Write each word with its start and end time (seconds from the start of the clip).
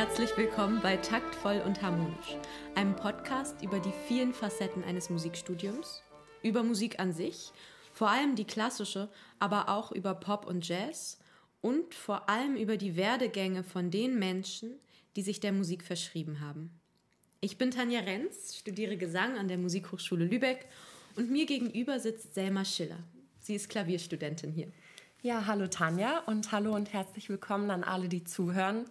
Herzlich 0.00 0.34
willkommen 0.38 0.80
bei 0.80 0.96
Taktvoll 0.96 1.60
und 1.66 1.82
Harmonisch, 1.82 2.38
einem 2.74 2.96
Podcast 2.96 3.62
über 3.62 3.80
die 3.80 3.92
vielen 4.08 4.32
Facetten 4.32 4.82
eines 4.82 5.10
Musikstudiums, 5.10 6.02
über 6.42 6.62
Musik 6.62 6.98
an 6.98 7.12
sich, 7.12 7.52
vor 7.92 8.08
allem 8.08 8.34
die 8.34 8.46
klassische, 8.46 9.10
aber 9.40 9.68
auch 9.68 9.92
über 9.92 10.14
Pop 10.14 10.46
und 10.46 10.66
Jazz 10.66 11.18
und 11.60 11.94
vor 11.94 12.30
allem 12.30 12.56
über 12.56 12.78
die 12.78 12.96
Werdegänge 12.96 13.62
von 13.62 13.90
den 13.90 14.18
Menschen, 14.18 14.70
die 15.16 15.22
sich 15.22 15.38
der 15.38 15.52
Musik 15.52 15.84
verschrieben 15.84 16.40
haben. 16.40 16.70
Ich 17.42 17.58
bin 17.58 17.70
Tanja 17.70 18.00
Renz, 18.00 18.56
studiere 18.56 18.96
Gesang 18.96 19.36
an 19.36 19.48
der 19.48 19.58
Musikhochschule 19.58 20.24
Lübeck 20.24 20.66
und 21.16 21.30
mir 21.30 21.44
gegenüber 21.44 22.00
sitzt 22.00 22.32
Selma 22.32 22.64
Schiller. 22.64 23.00
Sie 23.38 23.54
ist 23.54 23.68
Klavierstudentin 23.68 24.50
hier. 24.50 24.72
Ja, 25.20 25.44
hallo 25.46 25.66
Tanja 25.66 26.20
und 26.20 26.52
hallo 26.52 26.74
und 26.74 26.94
herzlich 26.94 27.28
willkommen 27.28 27.70
an 27.70 27.84
alle, 27.84 28.08
die 28.08 28.24
zuhören. 28.24 28.86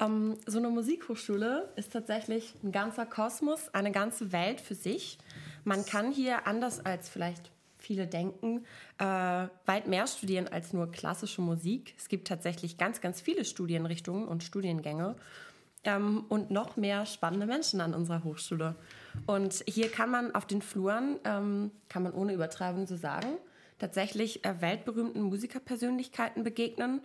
Ähm, 0.00 0.36
so 0.46 0.58
eine 0.58 0.70
Musikhochschule 0.70 1.68
ist 1.76 1.92
tatsächlich 1.92 2.54
ein 2.62 2.72
ganzer 2.72 3.06
Kosmos, 3.06 3.68
eine 3.74 3.92
ganze 3.92 4.32
Welt 4.32 4.60
für 4.60 4.74
sich. 4.74 5.18
Man 5.64 5.84
kann 5.84 6.10
hier 6.10 6.46
anders 6.46 6.84
als 6.84 7.08
vielleicht 7.08 7.50
viele 7.78 8.06
denken, 8.06 8.64
äh, 8.98 9.04
weit 9.04 9.86
mehr 9.86 10.06
studieren 10.06 10.48
als 10.48 10.72
nur 10.72 10.90
klassische 10.90 11.40
Musik. 11.40 11.94
Es 11.98 12.08
gibt 12.08 12.28
tatsächlich 12.28 12.78
ganz, 12.78 13.00
ganz 13.00 13.20
viele 13.20 13.44
Studienrichtungen 13.44 14.28
und 14.28 14.42
Studiengänge 14.42 15.16
ähm, 15.84 16.24
und 16.28 16.50
noch 16.50 16.76
mehr 16.76 17.06
spannende 17.06 17.46
Menschen 17.46 17.80
an 17.80 17.94
unserer 17.94 18.24
Hochschule. 18.24 18.76
Und 19.26 19.64
hier 19.66 19.90
kann 19.90 20.10
man 20.10 20.34
auf 20.34 20.46
den 20.46 20.62
Fluren, 20.62 21.18
ähm, 21.24 21.70
kann 21.88 22.02
man 22.02 22.12
ohne 22.12 22.34
Übertreibung 22.34 22.86
so 22.86 22.96
sagen, 22.96 23.38
tatsächlich 23.78 24.44
äh, 24.44 24.60
weltberühmten 24.60 25.22
Musikerpersönlichkeiten 25.22 26.44
begegnen. 26.44 27.00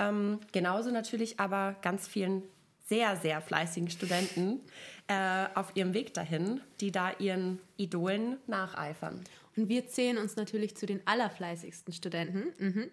Ähm, 0.00 0.40
genauso 0.50 0.90
natürlich 0.90 1.38
aber 1.38 1.76
ganz 1.82 2.08
vielen 2.08 2.42
sehr, 2.86 3.16
sehr 3.16 3.40
fleißigen 3.40 3.88
Studenten 3.88 4.60
äh, 5.06 5.46
auf 5.54 5.76
ihrem 5.76 5.94
Weg 5.94 6.12
dahin, 6.12 6.60
die 6.80 6.90
da 6.90 7.12
ihren 7.18 7.60
Idolen 7.76 8.38
nacheifern. 8.48 9.20
Und 9.56 9.68
wir 9.68 9.86
zählen 9.86 10.18
uns 10.18 10.36
natürlich 10.36 10.76
zu 10.76 10.86
den 10.86 11.00
allerfleißigsten 11.06 11.92
Studenten. 11.92 12.52
Mhm. 12.58 12.90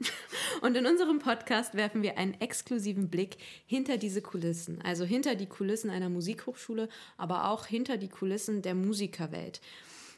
Und 0.61 0.75
in 0.75 0.85
unserem 0.85 1.19
Podcast 1.19 1.75
werfen 1.75 2.03
wir 2.03 2.17
einen 2.17 2.39
exklusiven 2.41 3.09
Blick 3.09 3.37
hinter 3.65 3.97
diese 3.97 4.21
Kulissen, 4.21 4.81
also 4.83 5.05
hinter 5.05 5.35
die 5.35 5.45
Kulissen 5.45 5.89
einer 5.89 6.09
Musikhochschule, 6.09 6.89
aber 7.17 7.49
auch 7.49 7.65
hinter 7.65 7.97
die 7.97 8.09
Kulissen 8.09 8.61
der 8.61 8.75
Musikerwelt. 8.75 9.61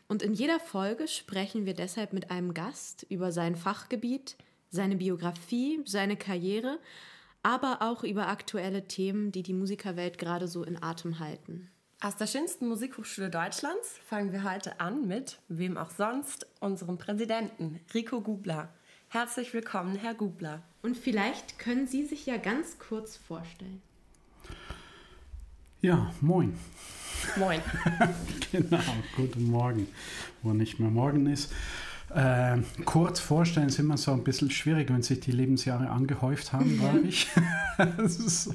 Und 0.07 0.23
in 0.23 0.33
jeder 0.33 0.59
Folge 0.59 1.07
sprechen 1.07 1.65
wir 1.65 1.73
deshalb 1.73 2.13
mit 2.13 2.31
einem 2.31 2.53
Gast 2.53 3.05
über 3.09 3.31
sein 3.31 3.55
Fachgebiet, 3.55 4.35
seine 4.69 4.95
Biografie, 4.95 5.81
seine 5.85 6.17
Karriere, 6.17 6.79
aber 7.43 7.81
auch 7.81 8.03
über 8.03 8.27
aktuelle 8.27 8.87
Themen, 8.87 9.31
die 9.31 9.43
die 9.43 9.53
Musikerwelt 9.53 10.17
gerade 10.17 10.47
so 10.47 10.63
in 10.63 10.81
Atem 10.81 11.19
halten. 11.19 11.69
Aus 12.01 12.15
der 12.15 12.27
schönsten 12.27 12.67
Musikhochschule 12.67 13.29
Deutschlands 13.29 13.99
fangen 14.05 14.31
wir 14.31 14.49
heute 14.49 14.79
an 14.79 15.07
mit, 15.07 15.39
wem 15.49 15.77
auch 15.77 15.89
sonst, 15.89 16.47
unserem 16.61 16.97
Präsidenten, 16.97 17.81
Rico 17.93 18.21
Gubler. 18.21 18.69
Herzlich 19.09 19.53
willkommen, 19.53 19.95
Herr 19.95 20.13
Gubler. 20.13 20.61
Und 20.81 20.95
vielleicht 20.95 21.59
können 21.59 21.87
Sie 21.87 22.05
sich 22.05 22.25
ja 22.25 22.37
ganz 22.37 22.79
kurz 22.79 23.17
vorstellen. 23.17 23.81
Ja, 25.81 26.13
moin. 26.21 26.57
Moin. 27.37 27.61
genau, 28.51 28.79
guten 29.15 29.49
Morgen, 29.49 29.87
wo 30.41 30.53
nicht 30.53 30.79
mehr 30.79 30.91
morgen 30.91 31.25
ist. 31.27 31.51
Äh, 32.13 32.57
kurz 32.85 33.19
vorstellen 33.19 33.67
ist 33.67 33.79
immer 33.79 33.97
so 33.97 34.11
ein 34.11 34.23
bisschen 34.23 34.49
schwierig, 34.49 34.89
wenn 34.89 35.03
sich 35.03 35.19
die 35.19 35.31
Lebensjahre 35.31 35.89
angehäuft 35.89 36.53
haben, 36.53 36.77
glaube 36.77 36.99
ich. 37.01 37.27
so. 38.07 38.51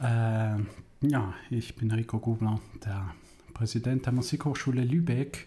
äh, 0.00 0.56
ja, 1.02 1.34
ich 1.50 1.76
bin 1.76 1.90
Rico 1.90 2.18
Gubler, 2.18 2.60
der 2.84 3.10
Präsident 3.54 4.06
der 4.06 4.12
Musikhochschule 4.12 4.84
Lübeck. 4.84 5.46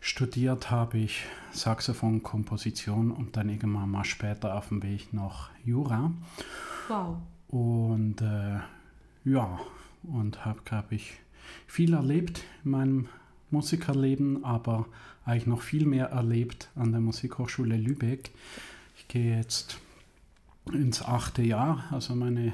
Studiert 0.00 0.70
habe 0.70 0.98
ich 0.98 1.24
Saxophon, 1.52 2.22
Komposition 2.22 3.10
und 3.10 3.36
dann 3.36 3.48
irgendwann 3.48 3.90
mal 3.90 4.04
später 4.04 4.54
auf 4.56 4.68
dem 4.68 4.82
Weg 4.82 5.14
noch 5.14 5.48
Jura. 5.64 6.12
Wow. 6.88 7.16
Und 7.48 8.20
äh, 8.20 8.58
ja, 9.24 9.60
und 10.02 10.44
habe, 10.44 10.60
glaube 10.64 10.94
ich, 10.94 11.14
viel 11.66 11.94
erlebt 11.94 12.44
in 12.64 12.70
meinem 12.70 13.08
Musikerleben, 13.50 14.44
aber 14.44 14.86
eigentlich 15.24 15.46
noch 15.46 15.62
viel 15.62 15.86
mehr 15.86 16.06
erlebt 16.06 16.68
an 16.74 16.92
der 16.92 17.00
Musikhochschule 17.00 17.76
Lübeck. 17.76 18.30
Ich 18.96 19.08
gehe 19.08 19.36
jetzt 19.36 19.78
ins 20.72 21.02
achte 21.02 21.42
Jahr, 21.42 21.84
also 21.90 22.14
meine 22.14 22.52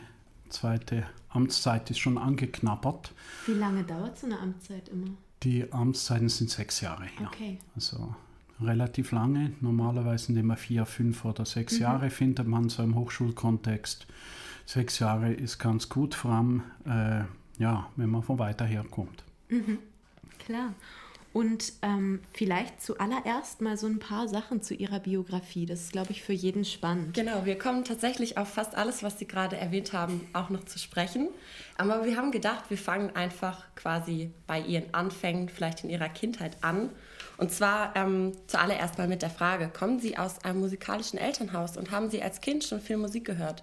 zweite 0.48 1.04
Amtszeit 1.28 1.90
ist 1.90 1.98
schon 1.98 2.18
angeknabbert. 2.18 3.12
Wie 3.46 3.52
lange 3.52 3.84
dauert 3.84 4.18
so 4.18 4.26
eine 4.26 4.38
Amtszeit 4.38 4.88
immer? 4.88 5.10
Die 5.42 5.72
Amtszeiten 5.72 6.28
sind 6.28 6.50
sechs 6.50 6.80
Jahre. 6.80 7.06
Ja. 7.20 7.26
Okay. 7.28 7.58
Also 7.74 8.14
relativ 8.60 9.12
lange. 9.12 9.52
Normalerweise 9.60 10.26
sind 10.26 10.36
immer 10.36 10.56
vier, 10.56 10.86
fünf 10.86 11.24
oder 11.24 11.46
sechs 11.46 11.74
mhm. 11.74 11.80
Jahre, 11.80 12.10
findet 12.10 12.46
man 12.46 12.68
so 12.68 12.82
im 12.82 12.94
Hochschulkontext. 12.94 14.06
Sechs 14.66 14.98
Jahre 14.98 15.32
ist 15.32 15.58
ganz 15.58 15.88
gut, 15.88 16.14
vor 16.14 16.32
allem 16.32 16.62
äh, 16.84 17.24
ja, 17.58 17.88
wenn 17.96 18.10
man 18.10 18.22
von 18.22 18.38
weiter 18.38 18.64
her 18.64 18.84
kommt. 18.90 19.24
Mhm. 19.48 19.78
Klar. 20.38 20.74
Und 21.32 21.74
ähm, 21.82 22.20
vielleicht 22.32 22.82
zuallererst 22.82 23.60
mal 23.60 23.76
so 23.76 23.86
ein 23.86 24.00
paar 24.00 24.26
Sachen 24.26 24.62
zu 24.62 24.74
Ihrer 24.74 24.98
Biografie. 24.98 25.64
Das 25.64 25.82
ist, 25.82 25.92
glaube 25.92 26.10
ich, 26.10 26.22
für 26.22 26.32
jeden 26.32 26.64
spannend. 26.64 27.14
Genau, 27.14 27.44
wir 27.44 27.56
kommen 27.56 27.84
tatsächlich 27.84 28.36
auf 28.36 28.48
fast 28.48 28.74
alles, 28.74 29.04
was 29.04 29.20
Sie 29.20 29.26
gerade 29.26 29.56
erwähnt 29.56 29.92
haben, 29.92 30.26
auch 30.32 30.50
noch 30.50 30.64
zu 30.64 30.80
sprechen. 30.80 31.28
Aber 31.76 32.04
wir 32.04 32.16
haben 32.16 32.32
gedacht, 32.32 32.64
wir 32.68 32.78
fangen 32.78 33.14
einfach 33.14 33.64
quasi 33.76 34.32
bei 34.48 34.60
Ihren 34.60 34.92
Anfängen, 34.92 35.48
vielleicht 35.48 35.84
in 35.84 35.90
Ihrer 35.90 36.08
Kindheit 36.08 36.56
an. 36.62 36.90
Und 37.36 37.52
zwar 37.52 37.94
ähm, 37.94 38.32
zuallererst 38.48 38.98
mal 38.98 39.06
mit 39.06 39.22
der 39.22 39.30
Frage, 39.30 39.68
kommen 39.68 40.00
Sie 40.00 40.18
aus 40.18 40.44
einem 40.44 40.58
musikalischen 40.58 41.18
Elternhaus 41.18 41.76
und 41.76 41.92
haben 41.92 42.10
Sie 42.10 42.20
als 42.22 42.40
Kind 42.40 42.64
schon 42.64 42.80
viel 42.80 42.96
Musik 42.96 43.24
gehört? 43.24 43.62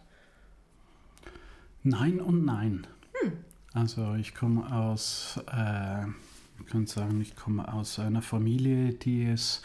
Nein 1.83 2.21
und 2.21 2.45
nein. 2.45 2.87
Hm. 3.21 3.33
Also 3.73 4.15
ich 4.15 4.33
komme 4.33 4.73
aus... 4.73 5.37
Äh 5.51 6.05
ich 6.59 6.65
kann 6.71 6.87
sagen, 6.87 7.21
ich 7.21 7.35
komme 7.35 7.71
aus 7.71 7.99
einer 7.99 8.21
Familie, 8.21 8.93
die 8.93 9.25
es 9.25 9.61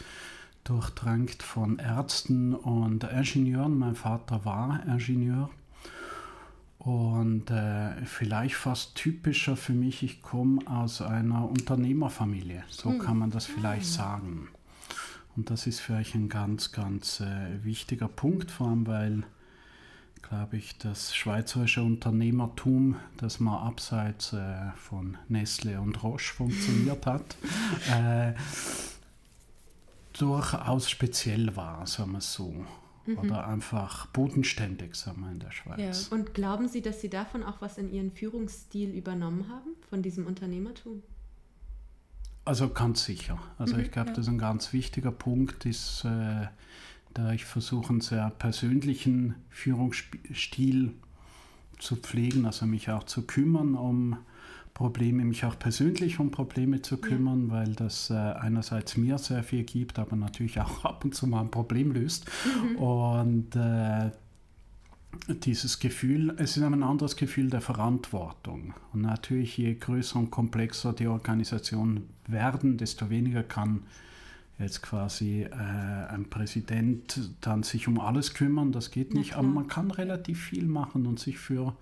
durchdrängt 0.63 1.43
von 1.43 1.79
Ärzten 1.79 2.53
und 2.53 3.03
Ingenieuren. 3.03 3.77
Mein 3.77 3.95
Vater 3.95 4.45
war 4.45 4.83
Ingenieur. 4.87 5.49
Und 6.79 7.49
äh, 7.49 8.05
vielleicht 8.05 8.55
fast 8.55 8.95
typischer 8.95 9.55
für 9.55 9.73
mich, 9.73 10.03
ich 10.03 10.21
komme 10.21 10.59
aus 10.67 11.01
einer 11.01 11.49
Unternehmerfamilie. 11.49 12.63
So 12.67 12.91
hm. 12.91 12.99
kann 12.99 13.17
man 13.17 13.31
das 13.31 13.45
vielleicht 13.45 13.85
ah. 13.99 14.03
sagen. 14.03 14.49
Und 15.35 15.49
das 15.49 15.65
ist 15.65 15.79
für 15.79 15.95
euch 15.95 16.13
ein 16.13 16.29
ganz, 16.29 16.71
ganz 16.71 17.19
äh, 17.21 17.63
wichtiger 17.63 18.07
Punkt, 18.07 18.51
vor 18.51 18.67
allem 18.67 18.85
weil 18.85 19.23
glaube 20.23 20.57
ich, 20.57 20.77
das 20.77 21.15
schweizerische 21.15 21.83
Unternehmertum, 21.83 22.95
das 23.17 23.39
mal 23.39 23.59
abseits 23.59 24.33
äh, 24.33 24.71
von 24.75 25.17
Nestle 25.27 25.79
und 25.79 26.01
Roche 26.01 26.33
funktioniert 26.33 27.05
hat, 27.05 27.37
äh, 27.91 28.33
durchaus 30.13 30.89
speziell 30.89 31.55
war, 31.55 31.85
sagen 31.85 32.13
wir 32.13 32.21
so. 32.21 32.65
Mhm. 33.05 33.17
Oder 33.17 33.47
einfach 33.47 34.07
bodenständig, 34.07 34.95
sagen 34.95 35.21
wir 35.21 35.31
in 35.31 35.39
der 35.39 35.51
Schweiz. 35.51 36.09
Ja. 36.09 36.17
Und 36.17 36.33
glauben 36.33 36.69
Sie, 36.69 36.81
dass 36.81 37.01
Sie 37.01 37.09
davon 37.09 37.43
auch 37.43 37.61
was 37.61 37.77
in 37.77 37.91
Ihren 37.91 38.11
Führungsstil 38.11 38.91
übernommen 38.91 39.49
haben, 39.49 39.75
von 39.89 40.01
diesem 40.01 40.25
Unternehmertum? 40.25 41.03
Also 42.45 42.69
ganz 42.69 43.03
sicher. 43.03 43.39
Also 43.57 43.75
mhm, 43.75 43.81
ich 43.81 43.91
glaube, 43.91 44.09
ja. 44.09 44.15
das 44.15 44.25
ist 44.25 44.31
ein 44.31 44.37
ganz 44.37 44.73
wichtiger 44.73 45.11
Punkt, 45.11 45.65
ist 45.65 46.05
äh, 46.05 46.47
da 47.13 47.31
ich 47.33 47.45
versuche, 47.45 47.89
einen 47.89 48.01
sehr 48.01 48.29
persönlichen 48.31 49.35
Führungsstil 49.49 50.93
zu 51.79 51.95
pflegen, 51.95 52.45
also 52.45 52.65
mich 52.65 52.89
auch 52.89 53.03
zu 53.03 53.23
kümmern 53.23 53.75
um 53.75 54.17
Probleme, 54.73 55.23
mich 55.23 55.45
auch 55.45 55.57
persönlich 55.59 56.19
um 56.19 56.31
Probleme 56.31 56.81
zu 56.81 56.97
kümmern, 56.97 57.47
ja. 57.47 57.53
weil 57.53 57.73
das 57.73 58.09
äh, 58.09 58.13
einerseits 58.15 58.97
mir 58.97 59.19
sehr 59.19 59.43
viel 59.43 59.63
gibt, 59.63 59.99
aber 59.99 60.15
natürlich 60.15 60.59
auch 60.59 60.83
ab 60.85 61.05
und 61.05 61.13
zu 61.13 61.27
mal 61.27 61.41
ein 61.41 61.51
Problem 61.51 61.91
löst. 61.91 62.25
Mhm. 62.71 62.75
Und 62.77 63.55
äh, 63.55 64.09
dieses 65.27 65.79
Gefühl, 65.79 66.33
es 66.37 66.57
ist 66.57 66.63
ein 66.63 66.81
anderes 66.81 67.15
Gefühl 67.15 67.51
der 67.51 67.61
Verantwortung. 67.61 68.73
Und 68.93 69.01
natürlich, 69.01 69.57
je 69.57 69.75
größer 69.75 70.17
und 70.17 70.31
komplexer 70.31 70.93
die 70.93 71.07
Organisationen 71.07 72.09
werden, 72.27 72.77
desto 72.77 73.11
weniger 73.11 73.43
kann 73.43 73.83
jetzt 74.59 74.81
quasi 74.81 75.43
äh, 75.43 75.53
ein 75.53 76.29
Präsident 76.29 77.31
dann 77.41 77.63
sich 77.63 77.87
um 77.87 77.99
alles 77.99 78.33
kümmern, 78.33 78.71
das 78.71 78.91
geht 78.91 79.13
nicht, 79.13 79.33
aber 79.33 79.47
man 79.47 79.67
kann 79.67 79.91
relativ 79.91 80.41
viel 80.41 80.65
machen 80.65 81.05
und 81.05 81.19
sich 81.19 81.37
für 81.37 81.75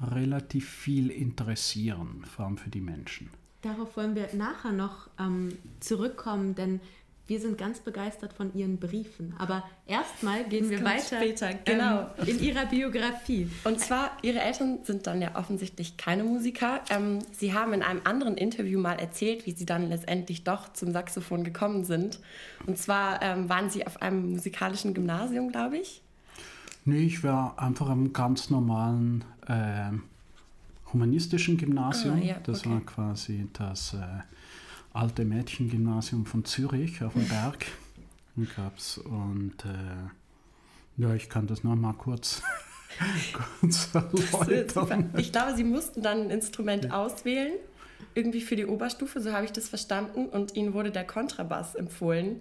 relativ 0.00 0.68
viel 0.68 1.10
interessieren, 1.10 2.24
vor 2.24 2.46
allem 2.46 2.58
für 2.58 2.70
die 2.70 2.80
Menschen. 2.80 3.30
Darauf 3.62 3.96
wollen 3.96 4.14
wir 4.14 4.28
nachher 4.34 4.72
noch 4.72 5.08
ähm, 5.18 5.58
zurückkommen, 5.80 6.54
denn 6.54 6.80
wir 7.30 7.38
sind 7.38 7.56
ganz 7.56 7.78
begeistert 7.78 8.32
von 8.32 8.52
ihren 8.56 8.78
Briefen. 8.78 9.34
Aber 9.38 9.62
erstmal 9.86 10.42
gehen 10.48 10.62
Das 10.62 10.70
wir 10.70 10.84
weiter 10.84 11.16
später, 11.16 11.54
genau. 11.64 12.08
ähm, 12.18 12.26
in 12.26 12.40
ihrer 12.40 12.66
Biografie. 12.66 13.48
Und 13.62 13.78
zwar, 13.78 14.10
ihre 14.22 14.40
Eltern 14.40 14.80
sind 14.82 15.06
dann 15.06 15.22
ja 15.22 15.36
offensichtlich 15.36 15.96
keine 15.96 16.24
Musiker. 16.24 16.80
Ähm, 16.90 17.20
sie 17.30 17.54
haben 17.54 17.72
in 17.72 17.84
einem 17.84 18.00
anderen 18.02 18.36
Interview 18.36 18.80
mal 18.80 18.98
erzählt, 18.98 19.46
wie 19.46 19.52
sie 19.52 19.64
dann 19.64 19.88
letztendlich 19.88 20.42
doch 20.42 20.72
zum 20.72 20.90
Saxophon 20.90 21.44
gekommen 21.44 21.84
sind. 21.84 22.18
Und 22.66 22.78
zwar 22.78 23.22
ähm, 23.22 23.48
waren 23.48 23.70
sie 23.70 23.86
auf 23.86 24.02
einem 24.02 24.32
musikalischen 24.32 24.92
Gymnasium, 24.92 25.52
glaube 25.52 25.78
ich. 25.78 26.02
Nee, 26.84 27.04
ich 27.04 27.22
war 27.22 27.56
einfach 27.60 27.90
am 27.90 28.12
ganz 28.12 28.50
normalen 28.50 29.22
äh, 29.46 29.92
humanistischen 30.92 31.58
Gymnasium. 31.58 32.16
Ah, 32.20 32.24
ja, 32.24 32.36
das 32.42 32.66
okay. 32.66 32.70
war 32.70 32.80
quasi 32.80 33.46
das 33.52 33.94
äh, 33.94 33.98
alte 34.92 35.24
Mädchengymnasium 35.24 36.26
von 36.26 36.44
Zürich 36.44 37.02
auf 37.02 37.12
dem 37.14 37.28
Berg. 37.28 37.66
Und 38.36 38.54
gab's 38.56 38.98
und 38.98 39.54
äh, 39.64 41.00
ja, 41.00 41.14
ich 41.14 41.28
kann 41.28 41.46
das 41.46 41.64
noch 41.64 41.76
mal 41.76 41.94
kurz, 41.94 42.42
kurz 43.60 43.90
erläutern. 43.94 45.12
Ich 45.16 45.32
glaube, 45.32 45.56
sie 45.56 45.64
mussten 45.64 46.02
dann 46.02 46.22
ein 46.22 46.30
Instrument 46.30 46.92
auswählen, 46.92 47.54
irgendwie 48.14 48.40
für 48.40 48.56
die 48.56 48.66
Oberstufe, 48.66 49.20
so 49.20 49.32
habe 49.32 49.44
ich 49.44 49.52
das 49.52 49.68
verstanden. 49.68 50.26
Und 50.26 50.56
ihnen 50.56 50.74
wurde 50.74 50.90
der 50.90 51.06
Kontrabass 51.06 51.74
empfohlen. 51.74 52.40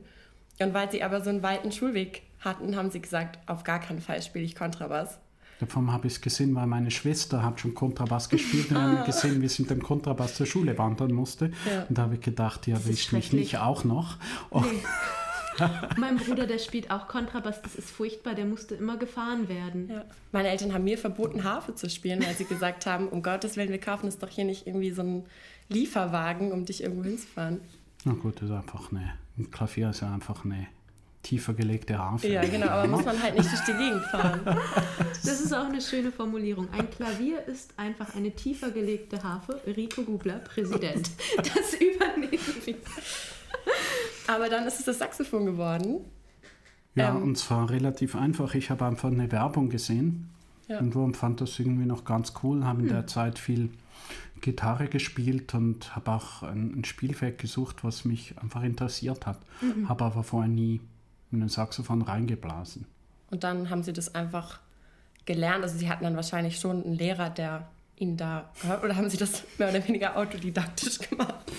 Und 0.60 0.74
weil 0.74 0.92
sie 0.92 1.04
aber 1.04 1.22
so 1.22 1.30
einen 1.30 1.44
weiten 1.44 1.72
Schulweg 1.72 2.24
hatten, 2.40 2.76
haben 2.76 2.92
sie 2.92 3.02
gesagt, 3.02 3.40
auf 3.48 3.64
gar 3.64 3.80
keinen 3.80 4.02
Fall 4.02 4.22
spiele 4.22 4.46
ich 4.46 4.56
Kontrabass. 4.56 5.20
Davon 5.60 5.92
habe 5.92 6.08
ich 6.08 6.14
es 6.14 6.22
gesehen, 6.22 6.56
weil 6.56 6.68
meine 6.68 6.90
Schwester 6.90 7.44
hat 7.44 7.60
schon 7.60 7.74
Kontrabass 7.74 8.30
gespielt 8.30 8.70
und 8.70 8.76
wir 8.76 8.82
haben 8.82 9.06
gesehen, 9.06 9.42
wie 9.42 9.48
sie 9.50 9.64
mit 9.64 9.72
dem 9.72 9.84
Kontrabass 9.84 10.36
zur 10.36 10.46
Schule 10.46 10.78
wandern 10.78 11.12
musste. 11.12 11.52
Ja. 11.70 11.86
Und 11.88 11.98
da 11.98 12.04
habe 12.04 12.16
ich 12.16 12.22
gedacht, 12.22 12.66
ja, 12.68 12.78
willst 12.86 13.12
mich 13.12 13.34
nicht 13.34 13.58
auch 13.58 13.84
noch? 13.84 14.18
Oh, 14.50 14.62
Nee. 14.62 15.68
mein 15.98 16.18
Bruder, 16.18 16.48
der 16.48 16.60
spielt 16.60 16.92
auch 16.92 17.08
Kontrabass, 17.08 17.62
das 17.62 17.76
ist 17.76 17.90
furchtbar, 17.90 18.36
der 18.36 18.46
musste 18.46 18.76
immer 18.76 18.98
gefahren 18.98 19.50
werden. 19.50 19.90
Ja. 19.90 20.06
Meine 20.32 20.50
Eltern 20.50 20.74
haben 20.74 20.84
mir 20.84 20.98
verboten, 20.98 21.44
Harfe 21.44 21.76
zu 21.76 21.90
spielen, 21.90 22.24
weil 22.26 22.36
sie 22.36 22.46
gesagt 22.46 22.86
haben, 22.86 23.08
um 23.08 23.24
Gottes 23.24 23.58
Willen, 23.58 23.70
wir 23.70 23.80
kaufen 23.80 24.08
es 24.08 24.18
doch 24.18 24.30
hier 24.30 24.46
nicht 24.46 24.68
irgendwie 24.68 24.92
so 24.92 25.02
einen 25.02 25.26
Lieferwagen, 25.68 26.52
um 26.52 26.66
dich 26.66 26.84
irgendwo 26.84 27.04
hinzufahren. 27.04 27.62
Na 28.06 28.14
gut, 28.14 28.36
das 28.38 28.50
ist 28.50 28.56
einfach 28.56 28.92
eine, 28.92 29.14
ein 29.38 29.52
Klavier 29.52 29.90
ist 29.90 30.02
ja 30.02 30.14
einfach 30.14 30.46
eine 30.46 30.68
tiefer 31.24 31.54
gelegte 31.54 31.98
Harfe. 31.98 32.28
Ja, 32.28 32.42
genau, 32.46 32.68
aber 32.68 32.88
muss 32.88 33.06
man 33.06 33.22
halt 33.22 33.38
nicht 33.38 33.50
durch 33.52 33.62
die 33.66 33.74
Gegend 33.74 34.04
fahren. 34.06 34.40
Das 34.46 35.40
ist 35.42 35.54
auch 35.54 35.66
eine 35.66 35.82
schöne 35.82 36.12
Formulierung. 36.12 36.68
Ein 36.72 36.90
Klavier 36.90 37.46
ist 37.46 37.74
einfach 37.78 38.16
eine 38.16 38.32
tiefer 38.32 38.72
gelegte 38.72 39.22
Harfe. 39.22 39.62
Rico 39.68 40.04
Gubler, 40.04 40.40
Präsident. 40.40 41.10
Das 41.38 41.74
übernehmen 41.74 42.32
wir. 42.66 42.76
Aber 44.28 44.50
dann 44.50 44.66
ist 44.68 44.80
es 44.80 44.86
das 44.86 45.00
Saxophon 45.00 45.46
geworden. 45.46 46.02
Ja, 46.96 47.10
Ähm. 47.16 47.24
und 47.24 47.38
zwar 47.38 47.70
relativ 47.70 48.16
einfach. 48.16 48.56
Ich 48.56 48.70
habe 48.70 48.86
einfach 48.86 49.12
eine 49.12 49.32
Werbung 49.32 49.70
gesehen 49.70 50.30
Ja. 50.68 50.80
und 50.80 50.96
warum 50.96 51.14
fand 51.14 51.42
das 51.42 51.58
irgendwie 51.60 51.86
noch 51.86 52.06
ganz 52.06 52.34
cool. 52.44 52.64
Habe 52.64 52.82
in 52.82 52.88
der 52.88 53.08
Zeit 53.08 53.40
viel 53.40 53.70
Gitarre 54.42 54.88
gespielt 54.88 55.54
und 55.54 55.96
habe 55.96 56.12
auch 56.12 56.44
ein, 56.44 56.80
ein 56.80 56.86
Spielfeld 56.86 57.38
gesucht, 57.40 57.84
was 57.84 58.06
mich 58.06 58.36
einfach 58.42 58.64
interessiert 58.64 59.26
hat. 59.26 59.38
Habe 59.88 60.06
aber 60.06 60.24
vorher 60.24 60.50
nie 60.50 60.80
in 61.32 61.40
den 61.40 61.50
Saxophon 61.50 62.02
reingeblasen. 62.02 62.86
Und 63.32 63.44
dann 63.44 63.70
haben 63.70 63.84
sie 63.84 63.94
das 63.94 64.16
einfach 64.16 64.60
gelernt. 65.26 65.64
Also 65.64 65.78
sie 65.78 65.90
hatten 65.90 66.04
dann 66.04 66.16
wahrscheinlich 66.16 66.60
schon 66.60 66.84
einen 66.84 66.96
Lehrer, 66.96 67.30
der 67.30 67.70
ihnen 67.98 68.18
da 68.18 68.50
gehört. 68.62 68.84
Oder 68.86 68.96
haben 68.96 69.10
sie 69.10 69.18
das 69.18 69.44
mehr 69.58 69.70
oder 69.70 69.86
weniger 69.88 70.18
autodidaktisch 70.18 71.00
gemacht? 71.00 71.52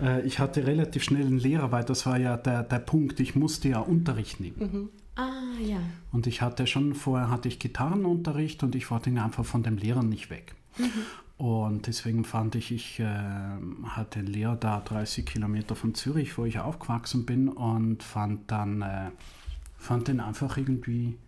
Äh, 0.00 0.22
ich 0.22 0.38
hatte 0.38 0.66
relativ 0.66 1.02
schnell 1.02 1.26
einen 1.26 1.38
Lehrer, 1.38 1.72
weil 1.72 1.84
das 1.84 2.06
war 2.06 2.18
ja 2.18 2.36
der, 2.36 2.62
der 2.62 2.78
Punkt. 2.78 3.20
Ich 3.20 3.34
musste 3.34 3.68
ja 3.68 3.80
Unterricht 3.80 4.40
nehmen. 4.40 4.58
Mhm. 4.58 4.88
Ah, 5.16 5.60
ja. 5.60 5.80
Und 6.10 6.26
ich 6.26 6.40
hatte 6.40 6.66
schon 6.66 6.94
vorher 6.94 7.30
hatte 7.30 7.48
ich 7.48 7.58
Gitarrenunterricht 7.58 8.62
und 8.62 8.74
ich 8.74 8.90
wollte 8.90 9.10
ihn 9.10 9.18
einfach 9.18 9.44
von 9.44 9.62
dem 9.62 9.76
Lehrer 9.76 10.02
nicht 10.02 10.30
weg. 10.30 10.54
Und 11.42 11.88
deswegen 11.88 12.24
fand 12.24 12.54
ich, 12.54 12.70
ich 12.70 13.00
äh, 13.00 13.04
hatte 13.84 14.20
Lehrer 14.20 14.54
da 14.54 14.78
30 14.78 15.26
Kilometer 15.26 15.74
von 15.74 15.92
Zürich, 15.92 16.38
wo 16.38 16.44
ich 16.44 16.60
aufgewachsen 16.60 17.26
bin 17.26 17.48
und 17.48 18.04
fand 18.04 18.48
dann 18.48 18.82
äh, 18.82 19.10
fand 19.76 20.06
den 20.06 20.20
einfach 20.20 20.56
irgendwie 20.56 21.18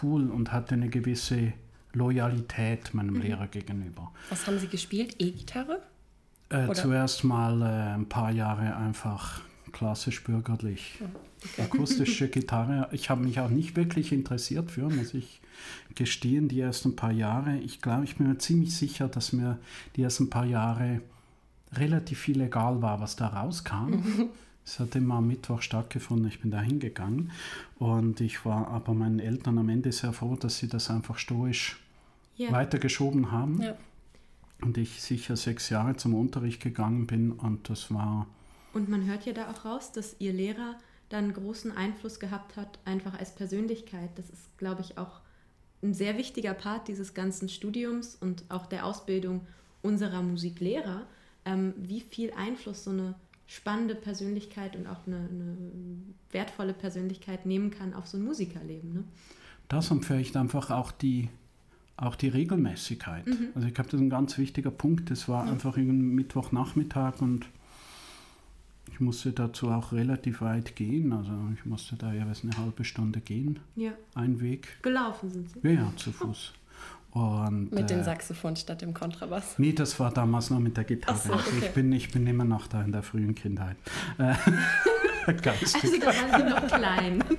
cool 0.00 0.30
und 0.30 0.52
hatte 0.52 0.74
eine 0.74 0.88
gewisse 0.88 1.54
Loyalität 1.92 2.94
meinem 2.94 3.20
Lehrer 3.20 3.48
gegenüber. 3.48 4.12
Was 4.30 4.46
haben 4.46 4.60
sie 4.60 4.68
gespielt? 4.68 5.16
E-Gitarre? 5.18 5.82
Äh, 6.50 6.72
zuerst 6.72 7.24
mal 7.24 7.60
äh, 7.60 7.94
ein 7.94 8.08
paar 8.08 8.30
Jahre 8.30 8.76
einfach 8.76 9.40
klassisch 9.72 10.22
bürgerlich. 10.22 11.00
Akustische 11.58 12.28
Gitarre. 12.30 12.88
Ich 12.92 13.10
habe 13.10 13.24
mich 13.24 13.40
auch 13.40 13.50
nicht 13.50 13.74
wirklich 13.74 14.12
interessiert 14.12 14.70
für, 14.70 14.88
muss 14.88 15.14
ich 15.14 15.40
gestehen, 15.96 16.48
die 16.48 16.60
ersten 16.60 16.96
paar 16.96 17.12
Jahre. 17.12 17.58
Ich 17.58 17.80
glaube, 17.80 18.04
ich 18.04 18.16
bin 18.16 18.28
mir 18.28 18.38
ziemlich 18.38 18.74
sicher, 18.76 19.08
dass 19.08 19.32
mir 19.32 19.58
die 19.96 20.02
ersten 20.02 20.30
paar 20.30 20.44
Jahre 20.46 21.00
relativ 21.72 22.20
viel 22.20 22.40
egal 22.40 22.82
war, 22.82 23.00
was 23.00 23.16
da 23.16 23.28
rauskam. 23.28 24.02
Es 24.66 24.80
hat 24.80 24.96
immer 24.96 25.16
am 25.16 25.26
Mittwoch 25.28 25.60
stattgefunden, 25.60 26.26
ich 26.26 26.40
bin 26.40 26.50
da 26.50 26.58
hingegangen 26.58 27.32
und 27.78 28.22
ich 28.22 28.46
war 28.46 28.68
aber 28.68 28.94
meinen 28.94 29.18
Eltern 29.18 29.58
am 29.58 29.68
Ende 29.68 29.92
sehr 29.92 30.14
froh, 30.14 30.36
dass 30.36 30.56
sie 30.56 30.68
das 30.68 30.88
einfach 30.88 31.18
stoisch 31.18 31.82
Ja. 32.36 32.50
weitergeschoben 32.50 33.30
haben. 33.30 33.60
Ja. 33.60 33.76
Und 34.62 34.78
ich 34.78 35.02
sicher 35.02 35.36
sechs 35.36 35.68
Jahre 35.68 35.96
zum 35.96 36.14
Unterricht 36.14 36.62
gegangen 36.62 37.06
bin 37.06 37.32
und 37.32 37.68
das 37.68 37.92
war, 37.92 38.26
Und 38.72 38.88
man 38.88 39.04
hört 39.04 39.26
ja 39.26 39.34
da 39.34 39.50
auch 39.50 39.66
raus, 39.66 39.92
dass 39.92 40.16
ihr 40.18 40.32
Lehrer 40.32 40.76
da 41.10 41.18
einen 41.18 41.34
großen 41.34 41.70
Einfluss 41.76 42.18
gehabt 42.18 42.56
hat, 42.56 42.78
einfach 42.86 43.18
als 43.18 43.34
Persönlichkeit. 43.34 44.12
Das 44.16 44.30
ist, 44.30 44.56
glaube 44.56 44.80
ich, 44.80 44.96
auch 44.96 45.20
ein 45.84 45.94
sehr 45.94 46.18
wichtiger 46.18 46.54
Part 46.54 46.88
dieses 46.88 47.14
ganzen 47.14 47.48
Studiums 47.48 48.16
und 48.16 48.44
auch 48.48 48.66
der 48.66 48.86
Ausbildung 48.86 49.46
unserer 49.82 50.22
Musiklehrer, 50.22 51.02
ähm, 51.44 51.74
wie 51.76 52.00
viel 52.00 52.32
Einfluss 52.32 52.84
so 52.84 52.90
eine 52.90 53.14
spannende 53.46 53.94
Persönlichkeit 53.94 54.74
und 54.74 54.86
auch 54.86 55.06
eine, 55.06 55.16
eine 55.16 55.56
wertvolle 56.30 56.72
Persönlichkeit 56.72 57.44
nehmen 57.44 57.70
kann 57.70 57.92
auf 57.92 58.06
so 58.06 58.16
ein 58.16 58.24
Musikerleben. 58.24 58.94
Ne? 58.94 59.04
das 59.68 59.90
und 59.90 60.04
vielleicht 60.04 60.36
einfach 60.36 60.70
auch 60.70 60.92
die, 60.92 61.28
auch 61.96 62.16
die 62.16 62.28
Regelmäßigkeit. 62.28 63.24
Also 63.54 63.66
ich 63.66 63.74
glaube, 63.74 63.90
das 63.90 64.00
ist 64.00 64.06
ein 64.06 64.10
ganz 64.10 64.36
wichtiger 64.38 64.70
Punkt. 64.70 65.10
Es 65.10 65.28
war 65.28 65.44
einfach 65.44 65.76
irgendein 65.76 66.14
Mittwochnachmittag 66.14 67.20
und 67.20 67.46
ich 68.94 69.00
musste 69.00 69.32
dazu 69.32 69.70
auch 69.70 69.90
relativ 69.90 70.40
weit 70.40 70.76
gehen. 70.76 71.12
Also 71.12 71.32
ich 71.52 71.66
musste 71.66 71.96
da 71.96 72.12
ja 72.12 72.22
eine 72.22 72.56
halbe 72.56 72.84
Stunde 72.84 73.20
gehen, 73.20 73.58
Ja, 73.74 73.90
ein 74.14 74.40
Weg. 74.40 74.80
gelaufen 74.82 75.30
sind 75.30 75.50
sie. 75.50 75.58
Ja, 75.64 75.70
ja, 75.74 75.92
zu 75.96 76.12
Fuß. 76.12 76.52
Und, 77.10 77.72
Mit 77.72 77.90
dem 77.90 78.00
äh, 78.00 78.04
Saxophon 78.04 78.54
statt 78.54 78.82
dem 78.82 78.94
Kontrabass. 78.94 79.58
Nee, 79.58 79.72
das 79.72 79.98
war 79.98 80.12
damals 80.12 80.50
noch 80.50 80.60
mit 80.60 80.76
der 80.76 80.84
Gitarre. 80.84 81.18
So, 81.18 81.32
Also 81.32 81.48
okay. 81.48 81.58
ich, 81.66 81.70
bin, 81.72 81.90
ich 81.92 82.12
bin 82.12 82.24
immer 82.28 82.44
noch 82.44 82.68
da 82.68 82.82
in 82.82 82.92
der 82.92 83.02
frühen 83.02 83.34
Kindheit. 83.34 83.76
Äh, 84.18 84.34
Geistig. 85.42 85.82
Also 85.82 85.98
da 86.00 86.06
waren 86.06 86.40
sie 86.44 86.50
noch 86.54 86.66
klein. 86.68 87.24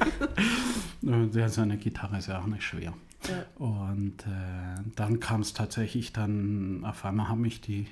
Äh, 1.06 1.40
Ja, 1.40 1.48
so 1.50 1.62
eine 1.62 1.78
Gitarre 1.78 2.18
ist 2.18 2.28
ja 2.28 2.40
auch 2.42 2.48
nicht 2.48 2.64
schwer. 2.64 2.94
Ja. 3.30 3.46
Und 3.64 4.24
äh, 4.28 4.82
dann 4.96 5.20
kam 5.22 5.42
es 5.42 5.54
tatsächlich 5.54 6.12
dann, 6.12 6.84
auf 6.84 7.06
einmal 7.06 7.30
haben 7.30 7.42
mich 7.42 7.62
die 7.62 7.88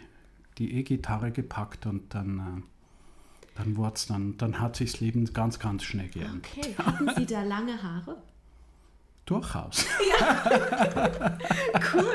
die 0.60 0.75
E-Gitarre 0.75 1.32
gepackt 1.32 1.86
und 1.88 2.13
dann, 2.13 2.39
äh, 2.39 2.62
dann 3.55 3.77
wurde 3.77 3.95
es 3.95 4.07
dann, 4.07 4.38
dann 4.38 4.60
hat 4.60 4.75
sich 4.75 4.91
das 4.91 5.01
Leben 5.01 5.25
ganz, 5.33 5.60
ganz 5.60 5.83
schnell 5.83 6.10
geändert. 6.10 6.48
Okay, 6.57 6.75
hatten 6.77 7.10
sie 7.15 7.25
da 7.25 7.43
lange 7.43 7.81
Haare? 7.81 8.17
Durchaus. 9.25 9.86
Cool. 11.93 12.05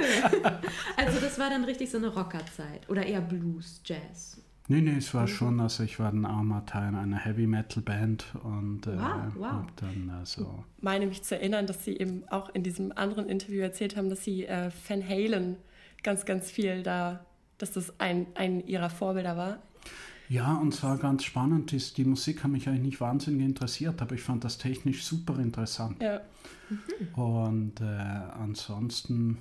Also 0.96 1.20
das 1.20 1.38
war 1.38 1.50
dann 1.50 1.64
richtig 1.64 1.90
so 1.90 1.98
eine 1.98 2.08
Rockerzeit 2.08 2.88
oder 2.88 3.04
eher 3.04 3.20
Blues, 3.20 3.80
Jazz. 3.84 4.40
Nee, 4.68 4.82
nee, 4.82 4.96
es 4.98 5.14
war 5.14 5.26
schon, 5.26 5.60
also 5.60 5.82
ich 5.82 5.98
war 5.98 6.10
dann 6.12 6.26
auch 6.26 6.42
mal 6.42 6.60
Teil 6.62 6.94
einer 6.94 7.16
Heavy 7.16 7.46
Metal 7.46 7.82
Band 7.82 8.26
und 8.42 8.86
äh, 8.86 8.98
Wow, 8.98 9.32
wow. 9.36 9.46
hab 9.46 9.76
dann 9.76 10.12
also 10.18 10.62
meine 10.80 11.06
mich 11.06 11.22
zu 11.22 11.36
erinnern, 11.36 11.66
dass 11.66 11.84
sie 11.84 11.96
eben 11.96 12.24
auch 12.28 12.50
in 12.50 12.62
diesem 12.62 12.92
anderen 12.92 13.28
Interview 13.28 13.62
erzählt 13.62 13.96
haben, 13.96 14.10
dass 14.10 14.24
sie 14.24 14.44
äh, 14.44 14.70
Van 14.86 15.06
Halen 15.08 15.56
ganz, 16.02 16.26
ganz 16.26 16.50
viel 16.50 16.82
da, 16.82 17.24
dass 17.56 17.72
das 17.72 17.98
ein, 17.98 18.26
ein 18.34 18.66
ihrer 18.66 18.90
Vorbilder 18.90 19.36
war. 19.38 19.58
Ja, 20.28 20.56
und 20.56 20.74
zwar 20.74 20.98
ganz 20.98 21.24
spannend 21.24 21.72
ist, 21.72 21.96
die 21.96 22.04
Musik 22.04 22.44
hat 22.44 22.50
mich 22.50 22.68
eigentlich 22.68 22.82
nicht 22.82 23.00
wahnsinnig 23.00 23.44
interessiert, 23.44 24.02
aber 24.02 24.14
ich 24.14 24.22
fand 24.22 24.44
das 24.44 24.58
technisch 24.58 25.04
super 25.04 25.38
interessant. 25.38 26.02
Ja. 26.02 26.20
Und 27.14 27.80
äh, 27.80 27.84
ansonsten 27.84 29.38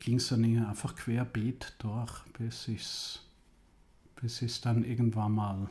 ging 0.00 0.16
es 0.16 0.28
dann 0.28 0.44
einfach 0.66 0.96
querbeet 0.96 1.74
durch, 1.78 2.24
bis 2.38 2.68
ich 2.68 3.20
bis 4.20 4.42
ich's 4.42 4.60
dann 4.60 4.82
irgendwann 4.84 5.32
mal 5.32 5.68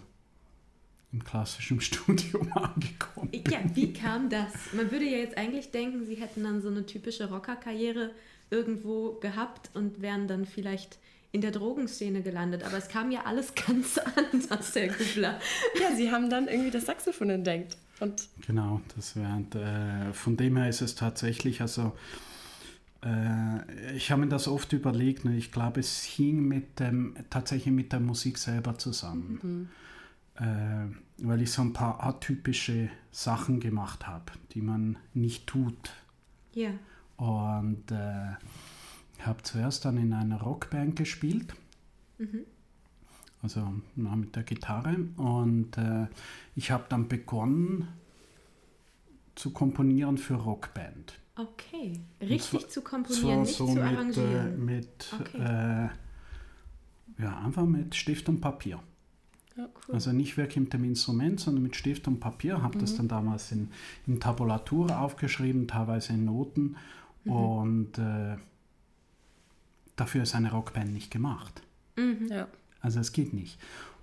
im 1.11 1.23
klassischen 1.23 1.81
Studium 1.81 2.51
angekommen 2.53 3.31
bin. 3.31 3.43
Ja, 3.49 3.59
wie 3.73 3.91
kam 3.91 4.29
das? 4.29 4.51
Man 4.73 4.91
würde 4.91 5.05
ja 5.05 5.17
jetzt 5.17 5.37
eigentlich 5.37 5.71
denken, 5.71 6.05
sie 6.05 6.15
hätten 6.15 6.43
dann 6.43 6.61
so 6.61 6.69
eine 6.69 6.85
typische 6.85 7.29
Rockerkarriere 7.29 8.11
irgendwo 8.49 9.13
gehabt 9.19 9.71
und 9.73 10.01
wären 10.01 10.27
dann 10.27 10.45
vielleicht 10.45 10.99
in 11.35 11.41
der 11.41 11.51
Drogenszene 11.51 12.21
gelandet, 12.21 12.63
aber 12.63 12.77
es 12.77 12.87
kam 12.87 13.11
ja 13.11 13.25
alles 13.25 13.53
ganz 13.67 13.97
anders, 13.97 14.73
Herr 14.73 14.87
Kubler. 14.87 15.39
Ja, 15.79 15.93
Sie 15.93 16.09
haben 16.09 16.29
dann 16.29 16.47
irgendwie 16.47 16.71
das 16.71 16.85
Saxophon 16.85 17.29
entdeckt. 17.29 17.75
Und 17.99 18.29
genau, 18.47 18.79
das 18.95 19.17
während, 19.17 19.53
äh, 19.55 20.13
von 20.13 20.37
dem 20.37 20.55
her 20.55 20.69
ist 20.69 20.81
es 20.81 20.95
tatsächlich, 20.95 21.59
also 21.59 21.93
äh, 23.03 23.95
ich 23.95 24.11
habe 24.11 24.21
mir 24.21 24.29
das 24.29 24.47
oft 24.47 24.71
überlegt 24.71 25.25
und 25.25 25.33
ich 25.33 25.51
glaube, 25.51 25.81
es 25.81 26.03
hing 26.03 26.47
mit 26.47 26.79
dem, 26.79 27.15
tatsächlich 27.29 27.73
mit 27.73 27.91
der 27.91 27.99
Musik 27.99 28.37
selber 28.37 28.77
zusammen. 28.77 29.39
Mhm. 29.43 29.69
Äh, 30.37 31.25
weil 31.25 31.41
ich 31.41 31.51
so 31.51 31.61
ein 31.61 31.73
paar 31.73 32.01
atypische 32.01 32.89
Sachen 33.11 33.59
gemacht 33.59 34.07
habe, 34.07 34.31
die 34.53 34.61
man 34.61 34.97
nicht 35.13 35.47
tut. 35.47 35.91
Ja. 36.53 36.71
Und 37.17 37.91
äh, 37.91 38.35
habe 39.23 39.43
zuerst 39.43 39.85
dann 39.85 39.97
in 39.97 40.13
einer 40.13 40.41
Rockband 40.41 40.95
gespielt. 40.95 41.55
Mhm. 42.17 42.41
Also 43.41 43.73
mit 43.95 44.35
der 44.35 44.43
Gitarre. 44.43 44.95
Und 45.17 45.77
äh, 45.77 46.07
ich 46.55 46.71
habe 46.71 46.85
dann 46.89 47.07
begonnen 47.07 47.87
zu 49.35 49.51
komponieren 49.51 50.17
für 50.17 50.35
Rockband. 50.35 51.19
Okay, 51.37 51.99
richtig 52.21 52.61
zwar, 52.61 52.69
zu 52.69 52.81
komponieren, 52.81 53.41
nicht 53.41 53.55
so 53.55 53.67
zu 53.67 53.73
mit, 53.73 53.83
arrangieren. 53.83 54.65
mit 54.65 55.13
okay. 55.19 55.37
äh, 55.37 55.89
ja, 57.21 57.37
einfach 57.39 57.65
mit 57.65 57.93
Stift 57.93 58.29
und 58.29 58.39
Papier. 58.39 58.79
Ja, 59.57 59.67
cool. 59.87 59.95
Also 59.95 60.11
nicht 60.11 60.37
wirklich 60.37 60.57
mit 60.57 60.73
dem 60.73 60.83
Instrument, 60.83 61.39
sondern 61.39 61.63
mit 61.63 61.75
Stift 61.75 62.07
und 62.07 62.19
Papier. 62.19 62.61
Habe 62.61 62.77
mhm. 62.77 62.81
das 62.81 62.95
dann 62.95 63.07
damals 63.07 63.51
in, 63.51 63.69
in 64.07 64.19
Tabulatur 64.19 64.97
aufgeschrieben, 64.99 65.67
teilweise 65.67 66.13
in 66.13 66.25
Noten. 66.25 66.77
Mhm. 67.25 67.31
Und 67.31 67.97
äh, 67.97 68.37
dafür 69.95 70.23
ist 70.23 70.35
eine 70.35 70.51
Rockband 70.51 70.91
nicht 70.91 71.11
gemacht. 71.11 71.61
Mhm. 71.95 72.27
Ja. 72.29 72.47
Also 72.81 72.99
es 72.99 73.11
geht 73.11 73.33
nicht. 73.33 73.57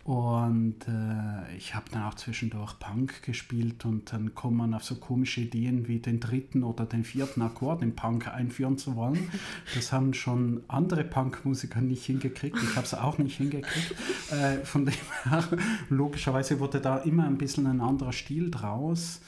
Und 0.04 0.88
äh, 0.88 1.56
ich 1.56 1.76
habe 1.76 1.84
dann 1.92 2.02
auch 2.02 2.14
zwischendurch 2.14 2.76
Punk 2.80 3.22
gespielt 3.22 3.84
und 3.84 4.12
dann 4.12 4.34
kommt 4.34 4.56
man 4.56 4.74
auf 4.74 4.82
so 4.82 4.96
komische 4.96 5.42
Ideen 5.42 5.86
wie 5.86 6.00
den 6.00 6.18
dritten 6.18 6.64
oder 6.64 6.86
den 6.86 7.04
vierten 7.04 7.40
Akkord 7.40 7.82
im 7.82 7.94
Punk 7.94 8.26
einführen 8.26 8.78
zu 8.78 8.96
wollen. 8.96 9.30
Das 9.76 9.92
haben 9.92 10.12
schon 10.12 10.64
andere 10.66 11.04
Punkmusiker 11.04 11.80
nicht 11.80 12.04
hingekriegt. 12.04 12.58
Ich 12.60 12.74
habe 12.74 12.84
es 12.84 12.94
auch 12.94 13.18
nicht 13.18 13.36
hingekriegt. 13.36 13.94
Äh, 14.32 14.64
von 14.64 14.86
dem 14.86 14.94
her, 15.24 15.44
logischerweise 15.88 16.58
wurde 16.58 16.80
da 16.80 16.96
immer 16.98 17.24
ein 17.24 17.38
bisschen 17.38 17.68
ein 17.68 17.80
anderer 17.80 18.12
Stil 18.12 18.50
draus. 18.50 19.20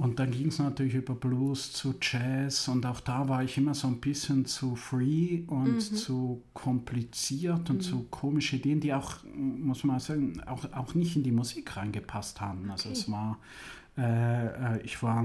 Und 0.00 0.18
dann 0.18 0.30
ging 0.30 0.46
es 0.46 0.58
natürlich 0.58 0.94
über 0.94 1.14
Blues 1.14 1.74
zu 1.74 1.94
Jazz 2.00 2.68
und 2.68 2.86
auch 2.86 3.00
da 3.00 3.28
war 3.28 3.44
ich 3.44 3.58
immer 3.58 3.74
so 3.74 3.86
ein 3.86 4.00
bisschen 4.00 4.46
zu 4.46 4.74
free 4.74 5.42
und 5.46 5.74
mhm. 5.74 5.78
zu 5.78 6.42
kompliziert 6.54 7.68
und 7.68 7.76
mhm. 7.76 7.80
zu 7.82 8.04
komische 8.04 8.56
Ideen, 8.56 8.80
die 8.80 8.94
auch, 8.94 9.16
muss 9.34 9.84
man 9.84 10.00
sagen, 10.00 10.40
auch, 10.46 10.64
auch 10.72 10.94
nicht 10.94 11.16
in 11.16 11.22
die 11.22 11.32
Musik 11.32 11.76
reingepasst 11.76 12.40
haben. 12.40 12.70
Also 12.70 12.88
okay. 12.88 12.98
Also 12.98 13.02
es 13.02 13.12
war, 13.12 13.38
äh, 13.98 14.76
äh, 14.76 14.82
ich 14.84 15.02
war 15.02 15.22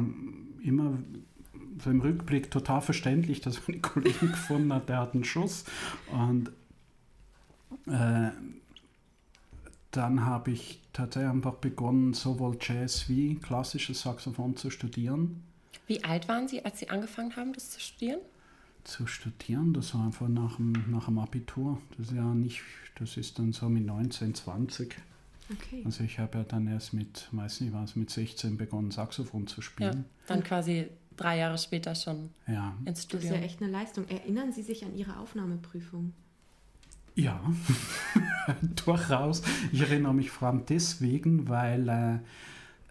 immer 0.61 0.97
so 1.81 1.89
im 1.89 2.01
Rückblick 2.01 2.51
total 2.51 2.81
verständlich, 2.81 3.39
dass 3.39 3.65
mein 3.69 3.81
Kollege 3.81 4.19
gefunden 4.27 4.73
hat, 4.73 4.89
der 4.89 4.99
hat 4.99 5.13
einen 5.13 5.23
Schuss 5.23 5.63
und 6.11 6.49
äh, 7.87 8.29
dann 9.91 10.25
habe 10.25 10.51
ich 10.51 10.81
tatsächlich 10.95 11.31
einfach 11.31 11.55
begonnen, 11.55 12.13
sowohl 12.13 12.57
Jazz 12.59 13.09
wie 13.09 13.35
klassisches 13.35 14.01
Saxophon 14.01 14.55
zu 14.55 14.69
studieren. 14.69 15.43
Wie 15.87 16.03
alt 16.03 16.27
waren 16.27 16.47
Sie, 16.47 16.63
als 16.63 16.79
Sie 16.79 16.89
angefangen 16.89 17.35
haben, 17.35 17.53
das 17.53 17.71
zu 17.71 17.79
studieren? 17.79 18.19
Zu 18.83 19.07
studieren, 19.07 19.73
das 19.73 19.93
war 19.93 20.05
einfach 20.05 20.27
nach 20.27 20.57
dem, 20.57 20.73
nach 20.89 21.05
dem 21.05 21.19
Abitur. 21.19 21.81
Das 21.97 22.07
ist 22.07 22.15
ja 22.15 22.33
nicht, 22.33 22.61
das 22.95 23.17
ist 23.17 23.37
dann 23.39 23.51
so 23.51 23.67
mit 23.67 23.85
19, 23.85 24.33
20. 24.33 24.95
Okay. 25.51 25.83
Also 25.85 26.03
ich 26.03 26.17
habe 26.17 26.39
ja 26.39 26.43
dann 26.43 26.67
erst 26.67 26.93
mit, 26.93 27.27
weiß 27.31 27.61
nicht 27.61 27.73
was, 27.73 27.95
mit 27.95 28.09
16 28.09 28.57
begonnen, 28.57 28.91
Saxophon 28.91 29.47
zu 29.47 29.61
spielen. 29.61 29.93
Ja, 29.93 30.03
dann 30.27 30.43
quasi 30.43 30.87
drei 31.17 31.37
Jahre 31.37 31.57
später 31.57 31.93
schon 31.93 32.31
ja. 32.47 32.75
ins 32.85 33.03
Studium. 33.03 33.29
Das 33.29 33.37
ist 33.37 33.41
ja 33.41 33.45
echt 33.45 33.61
eine 33.61 33.71
Leistung. 33.71 34.07
Erinnern 34.07 34.51
Sie 34.51 34.63
sich 34.63 34.83
an 34.85 34.95
Ihre 34.95 35.17
Aufnahmeprüfung? 35.19 36.13
Ja, 37.15 37.39
durchaus. 38.85 39.41
Ich 39.71 39.79
erinnere 39.79 40.13
mich 40.13 40.31
vor 40.31 40.49
allem 40.49 40.65
deswegen, 40.65 41.47
weil 41.47 41.89
äh, 41.89 42.15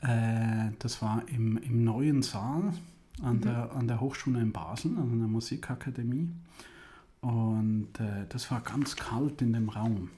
äh, 0.00 0.71
das 0.78 1.02
war 1.02 1.23
im, 1.28 1.59
im 1.59 1.85
neuen 1.85 2.23
Saal 2.23 2.73
an, 3.23 3.37
mhm. 3.37 3.40
der, 3.43 3.73
an 3.73 3.87
der 3.87 4.00
Hochschule 4.00 4.40
in 4.40 4.52
Basel, 4.52 4.97
an 4.97 5.19
der 5.19 5.28
Musikakademie. 5.28 6.31
Und 7.21 8.00
äh, 8.00 8.26
das 8.28 8.50
war 8.50 8.61
ganz 8.61 8.97
kalt 8.97 9.43
in 9.43 9.52
dem 9.52 9.69
Raum. 9.69 10.11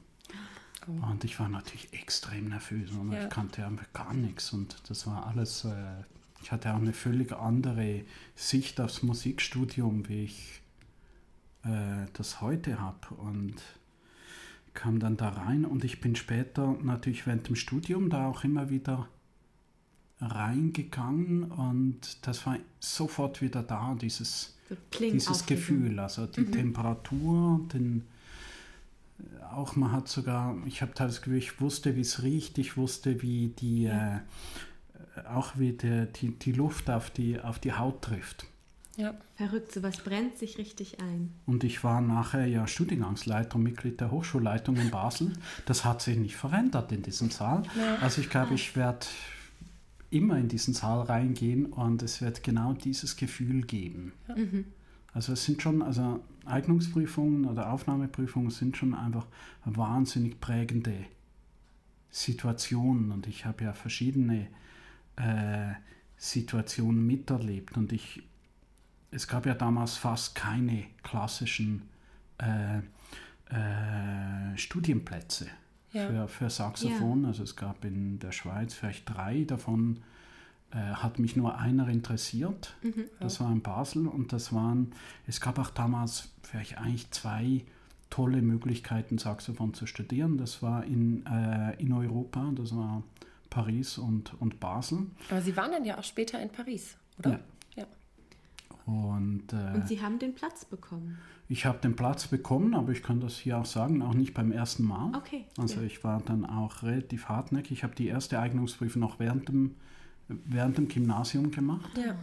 Oh. 0.86 1.06
Und 1.06 1.24
ich 1.24 1.38
war 1.40 1.48
natürlich 1.48 1.92
extrem 1.92 2.48
nervös 2.48 2.90
und 2.92 3.12
ja. 3.12 3.24
ich 3.24 3.30
kannte 3.30 3.66
einfach 3.66 3.92
gar 3.92 4.14
nichts. 4.14 4.52
Und 4.52 4.76
das 4.88 5.06
war 5.08 5.26
alles, 5.26 5.64
äh, 5.64 6.02
ich 6.42 6.52
hatte 6.52 6.72
auch 6.72 6.78
eine 6.78 6.92
völlig 6.92 7.32
andere 7.32 8.04
Sicht 8.36 8.80
aufs 8.80 9.02
Musikstudium, 9.02 10.08
wie 10.08 10.24
ich 10.24 10.62
äh, 11.64 12.06
das 12.12 12.40
heute 12.40 12.80
habe. 12.80 13.14
Und 13.16 13.56
kam 14.76 15.00
dann 15.00 15.16
da 15.16 15.30
rein 15.30 15.64
und 15.64 15.82
ich 15.82 16.00
bin 16.00 16.14
später 16.14 16.76
natürlich 16.82 17.26
während 17.26 17.48
dem 17.48 17.56
Studium 17.56 18.10
da 18.10 18.28
auch 18.28 18.44
immer 18.44 18.70
wieder 18.70 19.08
reingegangen 20.20 21.50
und 21.50 22.26
das 22.26 22.46
war 22.46 22.58
sofort 22.78 23.42
wieder 23.42 23.62
da, 23.62 23.96
dieses, 24.00 24.56
dieses 25.00 25.46
Gefühl, 25.46 25.98
also 25.98 26.26
die 26.26 26.42
mhm. 26.42 26.52
Temperatur, 26.52 27.60
den, 27.72 28.04
auch 29.50 29.76
man 29.76 29.92
hat 29.92 30.08
sogar, 30.08 30.56
ich 30.66 30.80
habe 30.82 30.94
teilweise 30.94 31.20
Gefühl, 31.20 31.38
ich 31.38 31.60
wusste, 31.60 31.96
wie 31.96 32.02
es 32.02 32.22
riecht, 32.22 32.58
ich 32.58 32.76
wusste, 32.76 33.20
wie 33.22 33.48
die, 33.48 33.84
ja. 33.84 34.18
äh, 35.16 35.26
auch 35.28 35.58
wie 35.58 35.72
der, 35.72 36.06
die, 36.06 36.30
die 36.30 36.52
Luft 36.52 36.88
auf 36.88 37.10
die, 37.10 37.40
auf 37.40 37.58
die 37.58 37.72
Haut 37.72 38.02
trifft. 38.02 38.46
Ja. 38.96 39.14
Verrückt, 39.36 39.72
sowas 39.72 39.98
brennt 39.98 40.38
sich 40.38 40.58
richtig 40.58 41.00
ein. 41.00 41.34
Und 41.44 41.64
ich 41.64 41.84
war 41.84 42.00
nachher 42.00 42.46
ja 42.46 42.66
Studiengangsleiter 42.66 43.56
und 43.56 43.62
Mitglied 43.62 44.00
der 44.00 44.10
Hochschulleitung 44.10 44.76
in 44.76 44.90
Basel. 44.90 45.32
Das 45.66 45.84
hat 45.84 46.00
sich 46.00 46.16
nicht 46.16 46.36
verändert 46.36 46.92
in 46.92 47.02
diesem 47.02 47.30
Saal. 47.30 47.62
Ja. 47.78 47.96
Also 48.00 48.20
ich 48.20 48.30
glaube, 48.30 48.54
ich 48.54 48.74
werde 48.74 49.06
immer 50.10 50.38
in 50.38 50.48
diesen 50.48 50.72
Saal 50.72 51.02
reingehen 51.02 51.66
und 51.66 52.02
es 52.02 52.22
wird 52.22 52.42
genau 52.42 52.72
dieses 52.72 53.16
Gefühl 53.16 53.62
geben. 53.62 54.12
Ja. 54.28 54.36
Mhm. 54.36 54.64
Also 55.12 55.32
es 55.32 55.44
sind 55.44 55.62
schon, 55.62 55.82
also 55.82 56.20
Eignungsprüfungen 56.44 57.46
oder 57.46 57.72
Aufnahmeprüfungen 57.72 58.50
sind 58.50 58.76
schon 58.76 58.94
einfach 58.94 59.26
wahnsinnig 59.64 60.40
prägende 60.40 60.94
Situationen 62.10 63.10
und 63.12 63.26
ich 63.26 63.44
habe 63.44 63.64
ja 63.64 63.72
verschiedene 63.72 64.46
äh, 65.16 65.72
Situationen 66.16 67.06
miterlebt 67.06 67.76
und 67.76 67.92
ich 67.92 68.22
es 69.16 69.26
gab 69.26 69.46
ja 69.46 69.54
damals 69.54 69.96
fast 69.96 70.34
keine 70.34 70.84
klassischen 71.02 71.88
äh, 72.38 72.78
äh, 73.50 74.56
Studienplätze 74.56 75.46
ja. 75.92 76.06
für, 76.06 76.28
für 76.28 76.50
Saxophon. 76.50 77.22
Ja. 77.22 77.28
Also 77.28 77.42
es 77.42 77.56
gab 77.56 77.84
in 77.84 78.18
der 78.18 78.32
Schweiz 78.32 78.74
vielleicht 78.74 79.08
drei, 79.08 79.44
davon 79.44 80.00
äh, 80.70 80.76
hat 80.76 81.18
mich 81.18 81.34
nur 81.34 81.58
einer 81.58 81.88
interessiert. 81.88 82.76
Mhm. 82.82 83.04
Das 83.18 83.40
war 83.40 83.50
in 83.50 83.62
Basel 83.62 84.06
und 84.06 84.34
das 84.34 84.52
waren, 84.52 84.92
es 85.26 85.40
gab 85.40 85.58
auch 85.58 85.70
damals 85.70 86.28
vielleicht 86.42 86.76
eigentlich 86.76 87.10
zwei 87.10 87.64
tolle 88.10 88.42
Möglichkeiten, 88.42 89.16
Saxophon 89.16 89.72
zu 89.72 89.86
studieren. 89.86 90.36
Das 90.36 90.62
war 90.62 90.84
in, 90.84 91.24
äh, 91.24 91.74
in 91.80 91.92
Europa, 91.94 92.52
das 92.54 92.76
war 92.76 93.02
Paris 93.48 93.96
und, 93.96 94.34
und 94.40 94.60
Basel. 94.60 95.06
Aber 95.30 95.40
Sie 95.40 95.56
waren 95.56 95.72
dann 95.72 95.86
ja 95.86 95.96
auch 95.96 96.04
später 96.04 96.40
in 96.40 96.50
Paris, 96.50 96.98
oder? 97.18 97.30
Ja. 97.30 97.40
Und, 98.86 99.52
äh, 99.52 99.74
und 99.74 99.88
Sie 99.88 100.00
haben 100.00 100.18
den 100.18 100.34
Platz 100.34 100.64
bekommen? 100.64 101.18
Ich 101.48 101.66
habe 101.66 101.78
den 101.78 101.94
Platz 101.96 102.28
bekommen, 102.28 102.74
aber 102.74 102.92
ich 102.92 103.02
kann 103.02 103.20
das 103.20 103.36
hier 103.36 103.58
auch 103.58 103.66
sagen, 103.66 104.02
auch 104.02 104.14
nicht 104.14 104.32
beim 104.32 104.52
ersten 104.52 104.84
Mal. 104.84 105.14
Okay. 105.16 105.44
Also 105.58 105.80
ja. 105.80 105.86
ich 105.86 106.02
war 106.02 106.22
dann 106.24 106.44
auch 106.44 106.82
relativ 106.82 107.28
hartnäckig. 107.28 107.72
Ich 107.72 107.84
habe 107.84 107.94
die 107.94 108.06
erste 108.06 108.38
Eignungsprüfung 108.38 109.00
noch 109.00 109.18
während 109.18 109.48
dem, 109.48 109.74
während 110.28 110.78
dem 110.78 110.88
Gymnasium 110.88 111.50
gemacht. 111.50 111.90
Ja. 111.96 112.14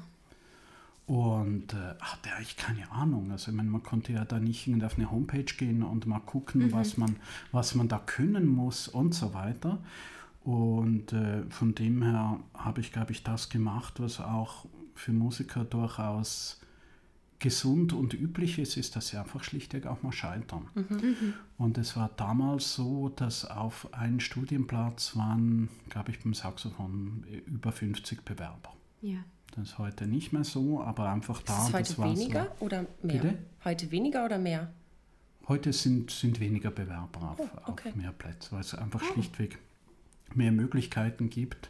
Und 1.05 1.73
äh, 1.73 1.95
hatte 1.99 2.33
eigentlich 2.35 2.55
keine 2.55 2.89
Ahnung. 2.91 3.31
Also 3.31 3.51
ich 3.51 3.57
meine, 3.57 3.69
man 3.69 3.83
konnte 3.83 4.13
ja 4.13 4.23
da 4.23 4.39
nicht 4.39 4.69
auf 4.83 4.97
eine 4.97 5.11
Homepage 5.11 5.43
gehen 5.43 5.83
und 5.83 6.05
mal 6.05 6.19
gucken, 6.19 6.67
mhm. 6.67 6.71
was, 6.71 6.97
man, 6.97 7.17
was 7.51 7.75
man 7.75 7.89
da 7.89 7.99
können 7.99 8.47
muss 8.47 8.87
und 8.87 9.13
so 9.13 9.33
weiter. 9.33 9.79
Und 10.45 11.11
äh, 11.11 11.43
von 11.49 11.75
dem 11.75 12.03
her 12.03 12.39
habe 12.53 12.81
ich, 12.81 12.91
glaube 12.93 13.11
ich, 13.11 13.23
das 13.23 13.49
gemacht, 13.49 13.99
was 13.99 14.19
auch 14.19 14.65
für 14.95 15.11
Musiker 15.11 15.63
durchaus 15.63 16.59
gesund 17.39 17.91
und 17.91 18.13
üblich 18.13 18.57
ist, 18.57 18.77
ist, 18.77 18.95
dass 18.95 19.09
sie 19.09 19.17
einfach 19.17 19.43
schlichtweg 19.43 19.85
auch 19.85 20.01
mal 20.01 20.13
scheitern. 20.13 20.69
Mhm. 20.75 20.85
mhm. 20.89 21.33
Und 21.57 21.77
es 21.77 21.95
war 21.97 22.09
damals 22.15 22.73
so, 22.73 23.09
dass 23.09 23.45
auf 23.45 23.93
einen 23.93 24.19
Studienplatz 24.21 25.15
waren, 25.15 25.69
glaube 25.89 26.11
ich, 26.11 26.19
beim 26.21 26.33
Saxophon 26.33 27.25
über 27.45 27.71
50 27.71 28.23
Bewerber. 28.23 28.73
Ja. 29.01 29.17
Das 29.55 29.69
ist 29.69 29.77
heute 29.77 30.07
nicht 30.07 30.33
mehr 30.33 30.43
so, 30.45 30.81
aber 30.81 31.09
einfach 31.09 31.41
da. 31.41 31.67
Ist 31.67 31.89
es 31.89 31.97
heute 31.97 32.11
weniger 32.11 32.47
so. 32.59 32.65
oder 32.65 32.85
mehr? 33.01 33.21
Bitte? 33.21 33.37
Heute 33.65 33.91
weniger 33.91 34.25
oder 34.25 34.39
mehr? 34.39 34.71
Heute 35.47 35.73
sind, 35.73 36.09
sind 36.11 36.39
weniger 36.39 36.71
Bewerber 36.71 37.31
auf, 37.31 37.39
Oh, 37.39 37.71
okay. 37.71 37.89
auf 37.89 37.95
mehr 37.95 38.13
Plätze, 38.13 38.53
weil 38.53 38.61
es 38.61 38.73
einfach 38.73 39.03
schlichtweg 39.03 39.59
mehr 40.33 40.51
Möglichkeiten 40.53 41.29
gibt. 41.29 41.69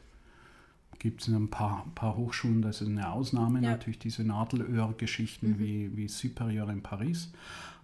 Gibt 1.03 1.21
es 1.21 1.27
in 1.27 1.35
ein 1.35 1.49
paar, 1.49 1.85
paar 1.95 2.15
Hochschulen, 2.15 2.61
das 2.61 2.79
ist 2.79 2.87
eine 2.87 3.11
Ausnahme, 3.11 3.61
Ja. 3.61 3.71
natürlich 3.71 3.99
diese 3.99 4.23
Nadelöhr-Geschichten 4.23 5.59
wie, 5.59 5.95
wie 5.97 6.07
Superior 6.07 6.69
in 6.69 6.81
Paris. 6.81 7.29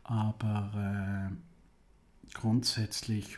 Aber 0.06 1.30
äh, 1.30 2.34
grundsätzlich 2.34 3.38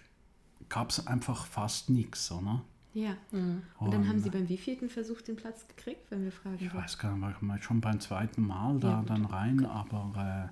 gab 0.70 0.92
es 0.92 1.08
einfach 1.08 1.48
fast 1.48 1.90
nichts, 1.90 2.32
oder? 2.32 2.62
Ja. 2.94 3.18
Mhm. 3.32 3.64
Und 3.80 3.92
dann 3.92 4.08
haben 4.08 4.18
Und- 4.18 4.22
Sie 4.24 4.30
beim 4.30 4.48
wievielten 4.48 4.88
Versuch 4.88 5.22
den 5.22 5.36
Platz 5.36 5.68
gekriegt, 5.68 6.12
wenn 6.12 6.26
wir 6.26 6.32
fragen 6.32 6.58
Ich 6.60 6.72
weiß 6.72 7.00
gar 7.00 7.14
nicht, 7.14 7.22
war 7.24 7.32
ich 7.32 7.42
mal 7.42 7.60
schon 7.64 7.82
beim 7.82 8.00
zweiten 8.00 8.46
Mal 8.46 8.80
da 8.80 8.90
Ja, 8.92 9.02
dann 9.04 9.26
rein, 9.26 9.66
aber 9.66 10.50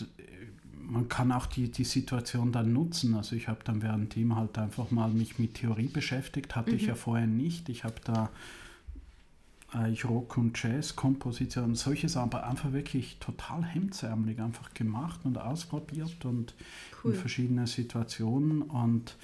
äh, 0.00 0.02
man 0.86 1.08
kann 1.08 1.32
auch 1.32 1.46
die, 1.46 1.70
die 1.70 1.84
Situation 1.84 2.52
dann 2.52 2.72
nutzen. 2.72 3.14
Also 3.14 3.36
ich 3.36 3.48
habe 3.48 3.60
dann 3.64 3.82
während 3.82 4.14
dem 4.16 4.36
halt 4.36 4.58
einfach 4.58 4.90
mal 4.90 5.08
mich 5.10 5.38
mit 5.38 5.54
Theorie 5.54 5.88
beschäftigt, 5.88 6.54
hatte 6.56 6.70
Mhm. 6.70 6.76
ich 6.76 6.86
ja 6.86 6.94
vorher 6.94 7.26
nicht. 7.26 7.68
Ich 7.68 7.84
habe 7.84 7.96
da 8.04 8.30
eigentlich 9.72 10.04
Rock- 10.04 10.36
und 10.36 10.60
Jazz-Kompositionen, 10.62 11.74
solches 11.74 12.16
aber 12.16 12.46
einfach 12.46 12.72
wirklich 12.72 13.16
total 13.18 13.64
hemdsärmelig 13.64 14.40
einfach 14.40 14.72
gemacht 14.72 15.20
und 15.24 15.36
ausprobiert 15.36 16.24
und 16.24 16.54
Cool. 17.02 17.12
in 17.12 17.18
verschiedene 17.18 17.66
Situationen 17.66 18.62
und 18.62 19.16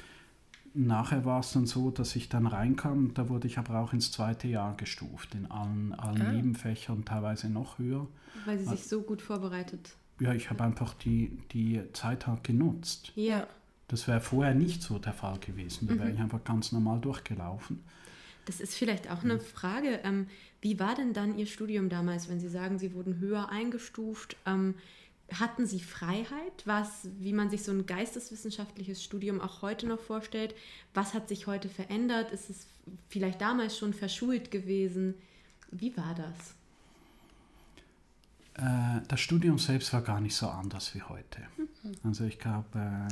nachher 0.74 1.24
war 1.24 1.40
es 1.40 1.52
dann 1.52 1.66
so, 1.66 1.90
dass 1.90 2.16
ich 2.16 2.28
dann 2.28 2.46
reinkam, 2.46 3.14
da 3.14 3.28
wurde 3.28 3.46
ich 3.46 3.58
aber 3.58 3.78
auch 3.78 3.92
ins 3.92 4.10
zweite 4.10 4.48
Jahr 4.48 4.76
gestuft, 4.76 5.34
in 5.36 5.48
allen, 5.50 5.92
allen 5.94 6.22
Ah. 6.22 6.32
Nebenfächern, 6.32 7.04
teilweise 7.04 7.48
noch 7.48 7.78
höher. 7.78 8.06
Weil 8.44 8.58
Sie 8.58 8.64
sich 8.64 8.86
so 8.88 9.02
gut 9.02 9.22
vorbereitet. 9.22 9.94
Ja, 10.20 10.34
ich 10.34 10.50
habe 10.50 10.62
einfach 10.64 10.94
die, 10.94 11.38
die 11.52 11.80
Zeit 11.92 12.26
halt 12.26 12.44
genutzt. 12.44 13.12
Ja. 13.16 13.46
Das 13.88 14.06
wäre 14.06 14.20
vorher 14.20 14.54
nicht 14.54 14.82
so 14.82 14.98
der 14.98 15.12
Fall 15.14 15.38
gewesen. 15.40 15.88
Da 15.88 15.94
wäre 15.98 16.08
Mhm. 16.08 16.14
ich 16.14 16.20
einfach 16.20 16.44
ganz 16.44 16.70
normal 16.72 17.00
durchgelaufen. 17.00 17.82
Das 18.44 18.60
ist 18.60 18.74
vielleicht 18.74 19.10
auch 19.10 19.24
eine 19.24 19.40
Frage. 19.40 20.00
Ähm, 20.04 20.26
wie 20.60 20.78
war 20.78 20.94
denn 20.94 21.12
dann 21.12 21.38
Ihr 21.38 21.46
Studium 21.46 21.88
damals, 21.88 22.28
wenn 22.28 22.38
Sie 22.40 22.48
sagen, 22.48 22.78
Sie 22.78 22.94
wurden 22.94 23.18
höher 23.18 23.48
eingestuft? 23.48 24.36
Ähm, 24.46 24.74
hatten 25.32 25.66
Sie 25.66 25.80
Freiheit? 25.80 26.64
Was, 26.64 27.08
wie 27.20 27.32
man 27.32 27.50
sich 27.50 27.62
so 27.62 27.72
ein 27.72 27.86
geisteswissenschaftliches 27.86 29.02
Studium 29.02 29.40
auch 29.40 29.62
heute 29.62 29.86
noch 29.86 30.00
vorstellt? 30.00 30.54
Was 30.94 31.14
hat 31.14 31.28
sich 31.28 31.46
heute 31.46 31.68
verändert? 31.68 32.30
Ist 32.32 32.50
es 32.50 32.66
vielleicht 33.08 33.40
damals 33.40 33.78
schon 33.78 33.94
verschult 33.94 34.50
gewesen? 34.50 35.14
Wie 35.70 35.96
war 35.96 36.14
das? 36.14 36.54
Äh, 38.60 39.00
das 39.08 39.20
Studium 39.20 39.58
selbst 39.58 39.92
war 39.92 40.02
gar 40.02 40.20
nicht 40.20 40.34
so 40.34 40.48
anders 40.48 40.94
wie 40.94 41.02
heute. 41.02 41.42
Also 42.04 42.24
ich 42.24 42.38
glaube, 42.38 42.78
äh, 42.78 43.08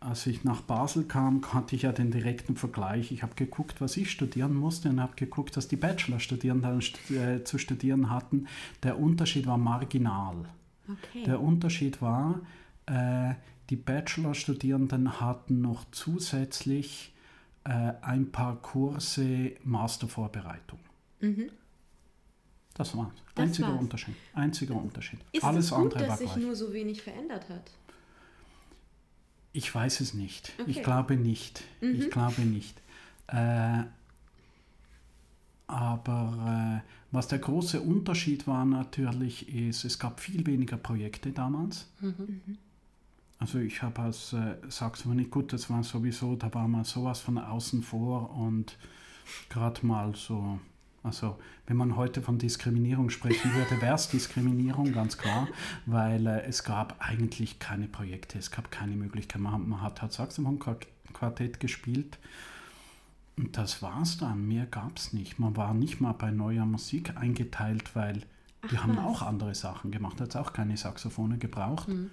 als 0.00 0.26
ich 0.26 0.44
nach 0.44 0.60
Basel 0.60 1.04
kam, 1.04 1.40
hatte 1.54 1.74
ich 1.76 1.82
ja 1.82 1.92
den 1.92 2.10
direkten 2.10 2.56
Vergleich. 2.56 3.10
Ich 3.10 3.22
habe 3.22 3.34
geguckt, 3.34 3.80
was 3.80 3.96
ich 3.96 4.10
studieren 4.10 4.54
musste 4.54 4.90
und 4.90 5.00
habe 5.00 5.14
geguckt, 5.16 5.56
was 5.56 5.66
die 5.66 5.76
Bachelorstudierenden 5.76 6.82
stu- 6.82 7.14
äh, 7.14 7.42
zu 7.44 7.56
studieren 7.58 8.10
hatten. 8.10 8.46
Der 8.82 8.98
Unterschied 8.98 9.46
war 9.46 9.56
marginal. 9.56 10.44
Okay. 10.86 11.24
Der 11.24 11.40
Unterschied 11.40 12.02
war, 12.02 12.40
äh, 12.86 13.34
die 13.70 13.76
Bachelorstudierenden 13.76 15.20
hatten 15.20 15.62
noch 15.62 15.86
zusätzlich 15.90 17.14
äh, 17.64 17.94
ein 18.02 18.30
paar 18.30 18.56
Kurse 18.56 19.52
Mastervorbereitung. 19.64 20.78
Mhm. 21.20 21.48
Das 22.74 22.96
war's. 22.96 23.12
Das 23.34 23.44
Einziger 23.44 23.68
war's. 23.68 23.80
Unterschied. 23.80 24.14
Einziger 24.34 24.74
Unterschied. 24.74 25.20
Ist 25.32 25.44
Alles 25.44 25.66
es 25.66 25.70
gut, 25.70 25.78
andere 25.84 26.00
war 26.00 26.06
dass 26.08 26.18
sich 26.18 26.32
gleich. 26.32 26.44
nur 26.44 26.56
so 26.56 26.72
wenig 26.72 27.02
verändert 27.02 27.48
hat? 27.48 27.70
Ich 29.52 29.72
weiß 29.72 30.00
es 30.00 30.14
nicht. 30.14 30.52
Ich 30.66 30.76
Okay. 30.78 30.82
glaube 30.82 31.16
nicht. 31.16 31.62
Mhm. 31.80 31.94
Ich 32.00 32.10
glaube 32.10 32.42
nicht. 32.42 32.80
Äh, 33.28 33.84
aber 35.66 36.82
äh, 36.84 36.88
was 37.12 37.28
der 37.28 37.38
große 37.38 37.80
Unterschied 37.80 38.46
war 38.46 38.64
natürlich, 38.64 39.48
ist, 39.54 39.84
es 39.84 39.98
gab 39.98 40.20
viel 40.20 40.44
weniger 40.46 40.76
Projekte 40.76 41.30
damals. 41.30 41.88
Mhm. 42.00 42.58
Also 43.38 43.58
ich 43.58 43.82
habe 43.82 44.02
als 44.02 44.32
äh, 44.32 44.56
Saxophonist, 44.68 45.30
gut, 45.30 45.52
das 45.52 45.70
war 45.70 45.82
sowieso, 45.84 46.36
da 46.36 46.52
war 46.54 46.68
mal 46.68 46.84
sowas 46.84 47.20
von 47.20 47.38
außen 47.38 47.82
vor 47.82 48.30
und 48.36 48.76
gerade 49.48 49.84
mal 49.86 50.14
so, 50.14 50.58
also 51.04 51.38
wenn 51.66 51.76
man 51.76 51.94
heute 51.96 52.20
von 52.22 52.38
Diskriminierung 52.38 53.10
sprechen 53.10 53.54
würde, 53.54 53.80
wäre 53.80 53.94
es 53.94 54.08
Diskriminierung, 54.08 54.92
ganz 54.92 55.16
klar, 55.18 55.46
weil 55.86 56.26
äh, 56.26 56.42
es 56.46 56.64
gab 56.64 56.96
eigentlich 56.98 57.58
keine 57.60 57.86
Projekte, 57.86 58.38
es 58.38 58.50
gab 58.50 58.70
keine 58.72 58.96
Möglichkeit. 58.96 59.40
Man, 59.40 59.52
hat- 59.52 59.66
man 59.66 59.80
hat 59.82 60.02
halt 60.02 60.12
Saxophon-Quartett 60.12 61.60
gespielt 61.60 62.18
und 63.36 63.56
das 63.56 63.82
war's 63.82 64.16
dann, 64.18 64.46
mehr 64.48 64.66
gab 64.66 64.96
es 64.96 65.12
nicht. 65.12 65.38
Man 65.38 65.56
war 65.56 65.74
nicht 65.74 66.00
mal 66.00 66.12
bei 66.12 66.30
neuer 66.30 66.66
Musik 66.66 67.16
eingeteilt, 67.16 67.94
weil 67.94 68.22
die 68.70 68.76
Ach, 68.78 68.82
haben 68.84 68.96
was. 68.96 69.04
auch 69.04 69.22
andere 69.22 69.54
Sachen 69.54 69.90
gemacht, 69.90 70.20
hat 70.20 70.34
auch 70.36 70.52
keine 70.52 70.76
Saxophone 70.76 71.38
gebraucht. 71.38 71.88
Mhm. 71.88 72.10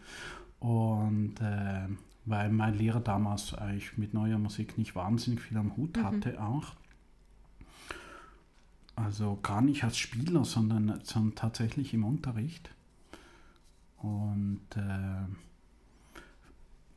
Und 0.60 1.36
äh, 1.42 1.88
weil 2.26 2.50
mein 2.52 2.76
Lehrer 2.78 3.00
damals 3.00 3.54
eigentlich 3.56 3.98
mit 3.98 4.14
neuer 4.14 4.38
Musik 4.38 4.78
nicht 4.78 4.96
wahnsinnig 4.96 5.42
viel 5.42 5.58
am 5.58 5.76
Hut 5.78 5.98
Mhm. 5.98 6.04
hatte 6.04 6.42
auch. 6.44 6.74
Also 9.04 9.40
gar 9.42 9.62
nicht 9.62 9.84
als 9.84 9.98
Spieler, 9.98 10.46
sondern, 10.46 11.00
sondern 11.04 11.36
tatsächlich 11.36 11.94
im 11.94 12.04
Unterricht. 12.04 12.70
Und 13.98 14.62
äh, 14.76 15.26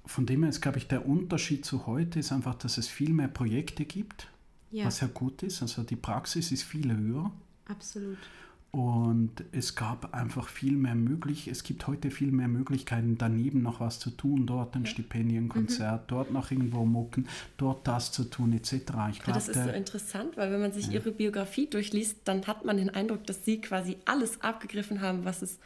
von 0.06 0.26
dem 0.26 0.42
her 0.42 0.50
ist, 0.50 0.60
glaube 0.60 0.78
ich, 0.78 0.88
der 0.88 1.06
Unterschied 1.06 1.64
zu 1.64 1.86
heute 1.86 2.18
ist 2.18 2.32
einfach, 2.32 2.54
dass 2.54 2.78
es 2.78 2.88
viel 2.88 3.12
mehr 3.12 3.28
Projekte 3.28 3.84
gibt, 3.84 4.28
Ja, 4.70 4.86
was 4.86 5.00
ja 5.00 5.06
gut 5.08 5.42
ist. 5.42 5.62
Also 5.62 5.82
die 5.82 5.96
Praxis 5.96 6.52
ist 6.52 6.62
viel 6.62 6.94
höher. 6.96 7.30
absolut. 7.68 8.18
Und 8.74 9.44
es 9.52 9.76
gab 9.76 10.12
einfach 10.12 10.48
viel 10.48 10.72
mehr 10.72 10.96
möglich. 10.96 11.46
Es 11.46 11.62
gibt 11.62 11.86
heute 11.86 12.10
viel 12.10 12.32
mehr 12.32 12.48
Möglichkeiten, 12.48 13.16
daneben 13.16 13.62
noch 13.62 13.78
was 13.78 14.00
zu 14.00 14.10
tun. 14.10 14.48
Dort 14.48 14.74
ein 14.74 14.84
Stipendienkonzert, 14.84 16.10
dort 16.10 16.32
noch 16.32 16.50
irgendwo 16.50 16.84
mucken, 16.84 17.28
dort 17.56 17.86
das 17.86 18.10
zu 18.10 18.24
tun, 18.24 18.52
etc. 18.52 18.72
Ich 18.72 18.90
Aber 18.90 19.10
glaube, 19.10 19.32
das 19.34 19.46
ist 19.46 19.62
so 19.62 19.70
interessant, 19.70 20.36
weil 20.36 20.50
wenn 20.50 20.60
man 20.60 20.72
sich 20.72 20.90
ihre 20.90 21.12
Biografie 21.12 21.68
durchliest, 21.70 22.22
dann 22.24 22.48
hat 22.48 22.64
man 22.64 22.76
den 22.76 22.90
Eindruck, 22.90 23.24
dass 23.28 23.44
sie 23.44 23.60
quasi 23.60 23.96
alles 24.06 24.40
abgegriffen 24.40 25.00
haben, 25.00 25.24
was 25.24 25.42
es 25.42 25.60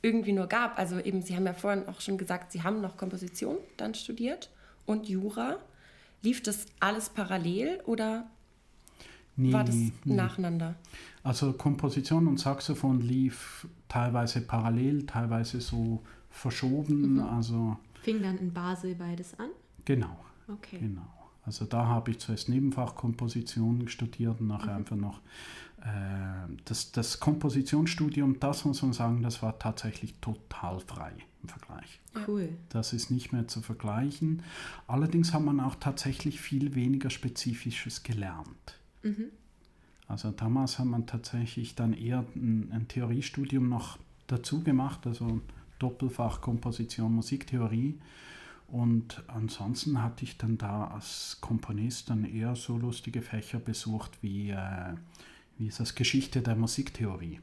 irgendwie 0.00 0.32
nur 0.32 0.46
gab. 0.46 0.78
Also 0.78 1.00
eben, 1.00 1.20
Sie 1.20 1.34
haben 1.34 1.46
ja 1.46 1.54
vorhin 1.54 1.88
auch 1.88 2.00
schon 2.00 2.16
gesagt, 2.16 2.52
Sie 2.52 2.62
haben 2.62 2.80
noch 2.80 2.96
Komposition 2.96 3.56
dann 3.76 3.94
studiert 3.94 4.50
und 4.86 5.08
Jura. 5.08 5.56
Lief 6.22 6.44
das 6.44 6.66
alles 6.78 7.08
parallel 7.08 7.80
oder 7.86 8.30
nie, 9.36 9.52
war 9.52 9.64
das 9.64 9.74
nie. 9.74 9.92
nacheinander? 10.04 10.74
Also 11.22 11.52
Komposition 11.52 12.26
und 12.26 12.38
Saxophon 12.40 13.00
lief 13.00 13.66
teilweise 13.88 14.40
parallel, 14.42 15.06
teilweise 15.06 15.60
so 15.60 16.02
verschoben. 16.30 17.20
Also 17.20 17.76
Fing 18.02 18.22
dann 18.22 18.38
in 18.38 18.52
Basel 18.52 18.94
beides 18.94 19.38
an? 19.38 19.50
genau, 19.84 20.16
Okay. 20.48 20.78
genau. 20.80 21.06
Also 21.44 21.64
da 21.64 21.86
habe 21.86 22.12
ich 22.12 22.18
zuerst 22.20 22.48
Nebenfach 22.48 22.94
Komposition 22.94 23.88
studiert 23.88 24.38
und 24.40 24.46
Mhm. 24.46 24.52
nachher 24.52 24.76
einfach 24.76 24.96
noch 24.96 25.20
äh, 25.80 26.48
das, 26.64 26.92
das 26.92 27.18
Kompositionsstudium, 27.18 28.38
das 28.38 28.64
muss 28.64 28.82
man 28.82 28.92
sagen, 28.92 29.22
das 29.22 29.42
war 29.42 29.58
tatsächlich 29.58 30.14
total 30.20 30.78
frei 30.80 31.12
im 31.42 31.48
Vergleich. 31.48 32.00
Cool. 32.28 32.50
Das 32.68 32.92
ist 32.92 33.10
nicht 33.10 33.32
mehr 33.32 33.48
zu 33.48 33.60
vergleichen. 33.62 34.42
Allerdings 34.86 35.32
hat 35.32 35.42
man 35.42 35.58
auch 35.58 35.74
tatsächlich 35.74 36.40
viel 36.40 36.76
weniger 36.76 37.10
Spezifisches 37.10 38.04
gelernt. 38.04 38.78
Mhm. 39.02 39.30
Also 40.08 40.30
damals 40.30 40.78
hat 40.78 40.86
man 40.86 41.06
tatsächlich 41.06 41.74
dann 41.74 41.94
eher 41.94 42.24
ein, 42.34 42.70
ein 42.72 42.88
Theoriestudium 42.88 43.68
noch 43.68 43.98
dazu 44.26 44.62
gemacht, 44.62 45.06
also 45.06 45.40
Doppelfach 45.78 46.40
Komposition, 46.40 47.14
Musiktheorie. 47.14 47.98
Und 48.68 49.22
ansonsten 49.28 50.02
hatte 50.02 50.24
ich 50.24 50.38
dann 50.38 50.56
da 50.58 50.86
als 50.88 51.38
Komponist 51.40 52.10
dann 52.10 52.24
eher 52.24 52.56
so 52.56 52.78
lustige 52.78 53.20
Fächer 53.20 53.58
besucht 53.58 54.18
wie, 54.22 54.50
äh, 54.50 54.94
wie 55.58 55.66
ist 55.66 55.80
das 55.80 55.94
Geschichte 55.94 56.40
der 56.40 56.56
Musiktheorie 56.56 57.40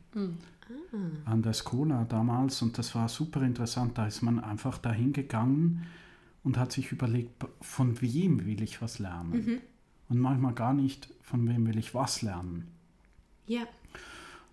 an 1.26 1.42
der 1.42 1.54
Skola 1.54 2.06
damals 2.06 2.62
und 2.62 2.78
das 2.78 2.96
war 2.96 3.10
super 3.10 3.42
interessant. 3.42 3.98
Da 3.98 4.08
ist 4.08 4.22
man 4.22 4.40
einfach 4.40 4.78
dahin 4.78 5.14
gegangen 5.14 5.86
und 6.44 6.58
hat 6.58 6.72
sich 6.72 6.92
überlegt, 6.92 7.46
von 7.62 8.02
wem 8.02 8.46
will 8.46 8.62
ich 8.62 8.82
was 8.82 9.00
lernen? 9.00 9.62
Und 10.10 10.20
manchmal 10.20 10.54
gar 10.54 10.74
nicht, 10.74 11.10
von 11.22 11.48
wem 11.48 11.68
will 11.68 11.78
ich 11.78 11.94
was 11.94 12.22
lernen. 12.22 12.68
Ja, 13.46 13.68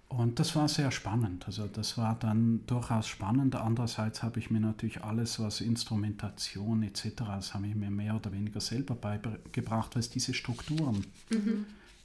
Und 0.09 0.39
das 0.39 0.55
war 0.55 0.69
sehr 0.69 0.91
spannend. 0.93 1.47
Also 1.47 1.67
das 1.67 1.99
war 1.99 2.17
dann 2.19 2.61
durchaus 2.67 3.09
spannend. 3.09 3.57
Andererseits 3.57 4.23
habe 4.23 4.39
ich 4.39 4.51
mir 4.51 4.61
natürlich 4.61 5.03
alles, 5.03 5.41
was 5.41 5.61
Instrumentation 5.61 6.83
etc., 6.83 7.13
das 7.17 7.55
habe 7.55 7.67
ich 7.67 7.75
mir 7.75 7.91
mehr 7.91 8.15
oder 8.15 8.33
weniger 8.33 8.61
selber 8.61 8.95
beigebracht, 8.95 9.95
weil 9.95 10.01
es 10.01 10.11
diese 10.11 10.33
Strukturen 10.33 11.05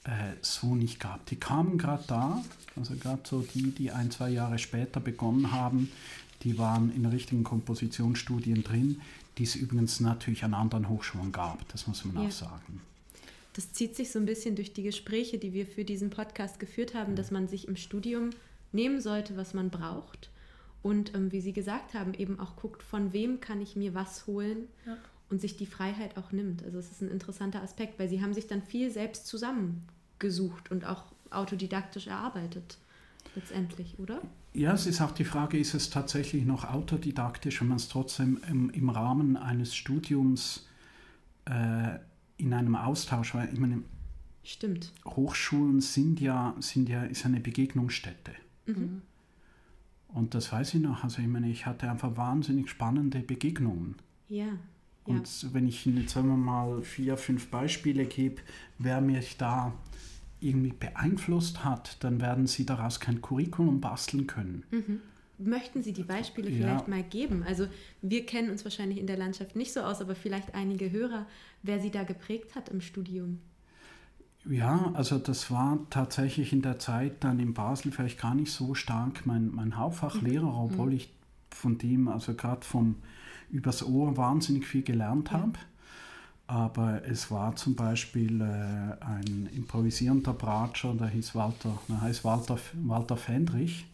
äh, 0.04 0.34
so 0.42 0.76
nicht 0.76 1.00
gab. 1.00 1.26
Die 1.28 1.36
kamen 1.36 1.78
gerade 1.78 2.04
da, 2.08 2.44
also 2.76 2.96
gerade 2.96 3.22
so 3.24 3.42
die, 3.54 3.72
die 3.72 3.92
ein, 3.92 4.10
zwei 4.10 4.30
Jahre 4.32 4.58
später 4.58 5.00
begonnen 5.00 5.52
haben, 5.52 5.92
die 6.42 6.58
waren 6.58 6.92
in 6.92 7.06
richtigen 7.06 7.44
Kompositionsstudien 7.44 8.64
drin, 8.64 9.00
die 9.38 9.44
es 9.44 9.56
übrigens 9.56 10.00
natürlich 10.00 10.44
an 10.44 10.56
anderen 10.56 10.90
Hochschulen 10.90 11.32
gab, 11.32 11.68
das 11.70 11.86
muss 11.86 12.04
man 12.04 12.16
ja. 12.16 12.28
auch 12.28 12.32
sagen. 12.32 12.82
Das 13.54 13.74
zieht 13.74 13.96
sich 13.96 14.12
so 14.12 14.20
ein 14.20 14.26
bisschen 14.26 14.56
durch 14.56 14.74
die 14.74 14.84
Gespräche, 14.84 15.38
die 15.38 15.54
wir 15.54 15.66
für 15.66 15.84
diesen 15.84 16.10
Podcast 16.10 16.60
geführt 16.60 16.94
haben, 16.94 17.16
dass 17.16 17.32
man 17.32 17.48
sich 17.48 17.68
im 17.68 17.76
Studium 17.76 18.30
nehmen 18.72 19.02
sollte, 19.02 19.36
was 19.36 19.54
man 19.54 19.70
braucht. 19.70 20.30
Und 20.82 21.14
ähm, 21.16 21.32
wie 21.32 21.42
Sie 21.42 21.54
gesagt 21.54 21.94
haben, 21.94 22.14
eben 22.14 22.40
auch 22.40 22.56
guckt, 22.56 22.82
von 22.82 23.14
wem 23.14 23.40
kann 23.40 23.62
ich 23.62 23.76
mir 23.76 23.94
was 23.94 24.26
holen 24.26 24.68
ja. 24.86 24.98
und 25.30 25.42
sich 25.42 25.58
die 25.58 25.66
Freiheit 25.66 26.18
auch 26.18 26.32
nimmt. 26.32 26.64
Also 26.64 26.80
es 26.80 26.92
ist 26.92 27.02
ein 27.02 27.12
interessanter 27.12 27.62
Aspekt, 27.62 28.00
weil 28.00 28.10
Sie 28.10 28.22
haben 28.22 28.34
sich 28.34 28.48
dann 28.48 28.62
viel 28.62 28.90
selbst 28.90 29.28
zusammengesucht 29.28 30.72
und 30.72 30.86
auch 30.86 31.04
autodidaktisch 31.30 32.08
erarbeitet, 32.08 32.78
letztendlich, 33.36 34.00
oder? 34.00 34.22
Ja, 34.54 34.74
es 34.74 34.86
ist 34.86 35.02
auch 35.02 35.12
die 35.12 35.24
Frage, 35.24 35.58
ist 35.58 35.74
es 35.74 35.90
tatsächlich 35.90 36.46
noch 36.46 36.66
autodidaktisch, 36.66 37.62
wenn 37.62 37.70
man 37.70 37.78
es 37.78 37.88
trotzdem 37.88 38.42
im, 38.50 38.70
im 38.72 38.90
Rahmen 38.90 39.38
eines 39.38 39.76
Studiums 39.76 40.68
äh, 41.46 42.00
in 42.42 42.54
einem 42.54 42.76
Austausch, 42.76 43.36
weil 43.36 43.50
ich 43.54 43.60
meine, 43.60 43.84
Stimmt. 44.44 44.92
Hochschulen 45.06 45.82
sind 45.82 46.20
ja, 46.20 46.56
sind 46.60 46.90
ja 46.90 47.04
ist 47.04 47.26
eine 47.26 47.40
Begegnungsstätte. 47.40 48.32
Mhm. 48.66 49.02
Und 50.08 50.34
das 50.34 50.52
weiß 50.52 50.74
ich 50.74 50.82
noch. 50.82 51.04
Also 51.04 51.22
ich 51.22 51.28
meine, 51.28 51.50
ich 51.50 51.66
hatte 51.66 51.90
einfach 51.90 52.18
wahnsinnig 52.18 52.70
spannende 52.70 53.20
Begegnungen. 53.20 53.96
Ja. 54.28 54.58
Und 55.04 55.44
ja. 55.44 55.54
wenn 55.54 55.68
ich 55.68 55.86
Ihnen 55.86 56.02
jetzt 56.02 56.14
sagen 56.14 56.28
wir 56.28 56.38
mal 56.38 56.82
vier, 56.82 57.18
fünf 57.18 57.48
Beispiele 57.48 58.06
gebe, 58.06 58.42
wer 58.78 59.02
mich 59.02 59.38
da 59.38 59.74
irgendwie 60.40 60.74
beeinflusst 60.74 61.64
hat, 61.64 62.04
dann 62.04 62.20
werden 62.20 62.48
Sie 62.48 62.66
daraus 62.66 63.00
kein 63.00 63.22
Curriculum 63.22 63.80
basteln 63.80 64.28
können. 64.28 64.64
Mhm. 64.72 65.02
Möchten 65.42 65.84
Sie 65.84 65.94
die 65.94 66.04
Beispiele 66.04 66.50
ja. 66.50 66.58
vielleicht 66.58 66.88
mal 66.88 67.04
geben? 67.04 67.44
Also 67.48 67.68
wir 68.02 68.26
kennen 68.26 68.50
uns 68.50 68.64
wahrscheinlich 68.64 69.00
in 69.00 69.08
der 69.08 69.18
Landschaft 69.18 69.56
nicht 69.56 69.74
so 69.74 69.82
aus, 69.82 70.02
aber 70.02 70.16
vielleicht 70.16 70.56
einige 70.56 70.92
Hörer, 70.92 71.26
wer 71.64 71.80
Sie 71.80 71.92
da 71.92 72.04
geprägt 72.04 72.56
hat 72.56 72.70
im 72.70 72.82
Studium. 72.82 73.40
Ja, 74.50 74.92
also 74.96 75.20
das 75.20 75.52
war 75.52 75.80
tatsächlich 75.90 76.52
in 76.52 76.62
der 76.62 76.80
Zeit 76.80 77.24
dann 77.24 77.40
in 77.40 77.54
Basel 77.54 77.92
vielleicht 77.92 78.20
gar 78.20 78.34
nicht 78.34 78.52
so 78.52 78.74
stark 78.74 79.26
mein, 79.26 79.54
mein 79.54 79.78
Hauptfachlehrer, 79.78 80.46
mhm. 80.46 80.72
obwohl 80.72 80.88
mhm. 80.88 80.96
ich 80.96 81.14
von 81.52 81.78
dem, 81.78 82.08
also 82.08 82.34
gerade 82.34 82.66
vom 82.66 82.96
übers 83.50 83.86
Ohr 83.86 84.18
wahnsinnig 84.18 84.66
viel 84.66 84.82
gelernt 84.82 85.32
habe. 85.32 85.54
Aber 86.52 87.02
es 87.06 87.32
war 87.32 87.56
zum 87.56 87.76
Beispiel 87.76 88.42
äh, 88.42 89.06
ein 89.06 89.50
improvisierender 89.56 90.34
Bratscher, 90.34 90.94
der 90.96 91.08
hieß 91.08 91.34
Walter, 91.34 91.80
der 91.88 92.02
heißt 92.02 92.26
Walter, 92.26 92.60
Walter 92.74 93.16
Fendrich. 93.16 93.86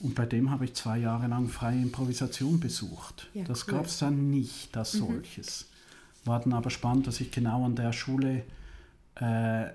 Und 0.00 0.14
bei 0.14 0.24
dem 0.24 0.50
habe 0.50 0.64
ich 0.64 0.72
zwei 0.72 0.96
Jahre 0.96 1.26
lang 1.26 1.46
freie 1.48 1.82
Improvisation 1.82 2.58
besucht. 2.58 3.28
Ja, 3.34 3.44
das 3.44 3.68
cool. 3.68 3.74
gab 3.74 3.84
es 3.84 3.98
dann 3.98 4.30
nicht, 4.30 4.74
das 4.74 4.94
mhm. 4.94 4.98
solches. 5.00 5.66
War 6.24 6.40
dann 6.40 6.54
aber 6.54 6.70
spannend, 6.70 7.06
dass 7.06 7.20
ich 7.20 7.30
genau 7.30 7.66
an 7.66 7.76
der 7.76 7.92
Schule, 7.92 8.44
äh, 9.16 9.66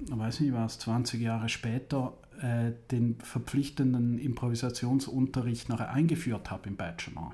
weiß 0.00 0.40
nicht 0.40 0.52
was, 0.52 0.78
20 0.80 1.22
Jahre 1.22 1.48
später, 1.48 2.12
äh, 2.42 2.72
den 2.90 3.16
verpflichtenden 3.16 4.18
Improvisationsunterricht 4.18 5.68
nachher 5.68 5.90
eingeführt 5.90 6.50
habe 6.50 6.68
im 6.68 6.76
Bachelor. 6.76 7.32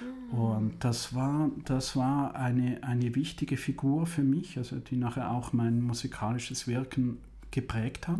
Mhm. 0.00 0.38
Und 0.38 0.84
das 0.84 1.14
war, 1.14 1.50
das 1.64 1.96
war 1.96 2.34
eine, 2.34 2.82
eine 2.82 3.14
wichtige 3.14 3.56
Figur 3.56 4.06
für 4.06 4.22
mich, 4.22 4.58
also 4.58 4.76
die 4.76 4.96
nachher 4.96 5.30
auch 5.30 5.52
mein 5.52 5.82
musikalisches 5.82 6.66
Wirken 6.66 7.18
geprägt 7.50 8.08
hat. 8.08 8.18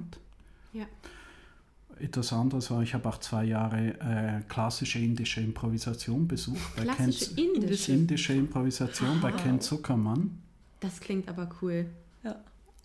Ja. 0.72 0.86
Etwas 1.98 2.32
anderes 2.32 2.70
war, 2.70 2.82
ich 2.82 2.94
habe 2.94 3.08
auch 3.08 3.18
zwei 3.18 3.44
Jahre 3.44 3.94
äh, 4.00 4.40
klassische 4.48 4.98
indische 4.98 5.40
Improvisation 5.40 6.26
besucht. 6.26 6.76
Klassische 6.76 7.34
Ken, 7.34 7.54
indische? 7.54 7.92
indische 7.92 8.32
Improvisation 8.32 9.20
bei 9.20 9.32
Ken 9.32 9.60
Zuckermann. 9.60 10.38
Das 10.80 10.98
klingt 11.00 11.28
aber 11.28 11.48
cool. 11.60 11.86
Ja. 12.24 12.36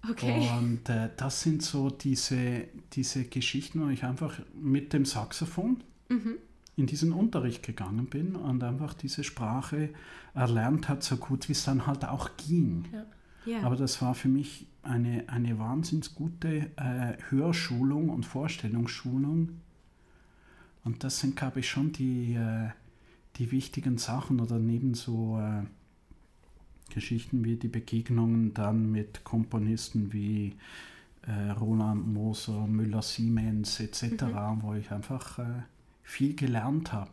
Okay. 0.09 0.49
Und 0.57 0.89
äh, 0.89 1.09
das 1.17 1.41
sind 1.41 1.61
so 1.61 1.89
diese, 1.89 2.65
diese 2.93 3.25
Geschichten, 3.25 3.81
wo 3.81 3.89
ich 3.89 4.03
einfach 4.03 4.39
mit 4.53 4.93
dem 4.93 5.05
Saxophon 5.05 5.83
mhm. 6.09 6.35
in 6.75 6.85
diesen 6.85 7.11
Unterricht 7.11 7.63
gegangen 7.63 8.05
bin 8.05 8.35
und 8.35 8.63
einfach 8.63 8.93
diese 8.93 9.23
Sprache 9.23 9.89
erlernt 10.33 10.87
hat, 10.87 11.03
so 11.03 11.17
gut 11.17 11.49
wie 11.49 11.53
es 11.53 11.63
dann 11.63 11.87
halt 11.87 12.05
auch 12.05 12.29
ging. 12.37 12.85
Ja. 12.91 13.05
Ja. 13.47 13.63
Aber 13.63 13.77
das 13.77 14.01
war 14.01 14.13
für 14.13 14.27
mich 14.27 14.67
eine, 14.83 15.27
eine 15.29 15.57
wahnsinnig 15.57 16.13
gute 16.15 16.69
äh, 16.75 17.17
Hörschulung 17.29 18.09
und 18.09 18.25
Vorstellungsschulung. 18.25 19.61
Und 20.83 21.03
das 21.03 21.19
sind, 21.19 21.35
glaube 21.35 21.61
ich, 21.61 21.69
schon 21.69 21.93
die, 21.93 22.35
äh, 22.35 22.69
die 23.37 23.51
wichtigen 23.51 23.97
Sachen 23.97 24.39
oder 24.41 24.59
neben 24.59 24.93
so 24.93 25.39
äh, 25.39 25.63
Geschichten 26.89 27.43
wie 27.43 27.55
die 27.55 27.67
Begegnungen 27.67 28.53
dann 28.53 28.91
mit 28.91 29.23
Komponisten 29.23 30.13
wie 30.13 30.55
äh, 31.27 31.51
Roland 31.51 32.07
Moser, 32.13 32.67
Müller-Siemens 32.67 33.79
etc., 33.79 34.23
mhm. 34.23 34.61
wo 34.61 34.73
ich 34.73 34.91
einfach 34.91 35.39
äh, 35.39 35.63
viel 36.03 36.35
gelernt 36.35 36.93
habe. 36.93 37.11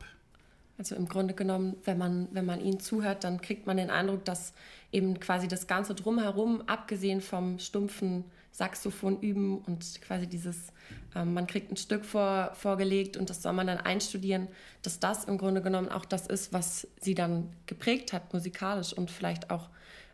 Also 0.77 0.97
im 0.97 1.07
Grunde 1.07 1.35
genommen, 1.35 1.77
wenn 1.85 1.99
man, 1.99 2.29
wenn 2.33 2.47
man 2.47 2.61
ihnen 2.61 2.81
zuhört, 2.81 3.25
dann 3.25 3.41
kriegt 3.41 3.67
man 3.67 3.77
den 3.77 3.91
Eindruck, 3.91 4.25
dass 4.25 4.55
eben 4.91 5.21
quasi 5.21 5.47
das 5.47 5.67
Ganze 5.67 5.95
drumherum, 5.95 6.63
abgesehen 6.67 7.21
vom 7.21 7.59
stumpfen 7.59 8.25
Saxophon 8.55 9.21
üben 9.21 9.59
und 9.59 10.01
quasi 10.01 10.29
dieses, 10.29 10.73
ähm, 11.17 11.35
man 11.35 11.49
kriegt 11.49 11.73
ein 11.73 11.77
Stück 11.77 12.05
vor, 12.05 12.53
vorgelegt 12.55 13.17
und 13.17 13.29
das 13.29 13.43
soll 13.43 13.53
man 13.53 13.67
dann 13.67 13.79
einstudieren, 13.79 14.47
dass 14.83 15.01
das 15.01 15.25
im 15.25 15.39
Grunde 15.39 15.61
genommen 15.61 15.89
auch 15.89 16.05
das 16.05 16.29
ist, 16.29 16.53
was 16.53 16.87
sie 17.01 17.17
dann 17.17 17.53
geprägt 17.67 18.13
hat 18.13 18.33
musikalisch 18.33 18.93
und 18.93 19.11
vielleicht 19.11 19.51
auch 19.51 19.71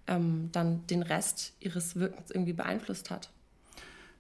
ähm, 0.07 0.49
dann 0.53 0.87
den 0.87 1.03
Rest 1.03 1.53
ihres 1.61 1.97
Wirkens 1.97 2.31
irgendwie 2.31 2.55
beeinflusst 2.55 3.11
hat. 3.11 3.29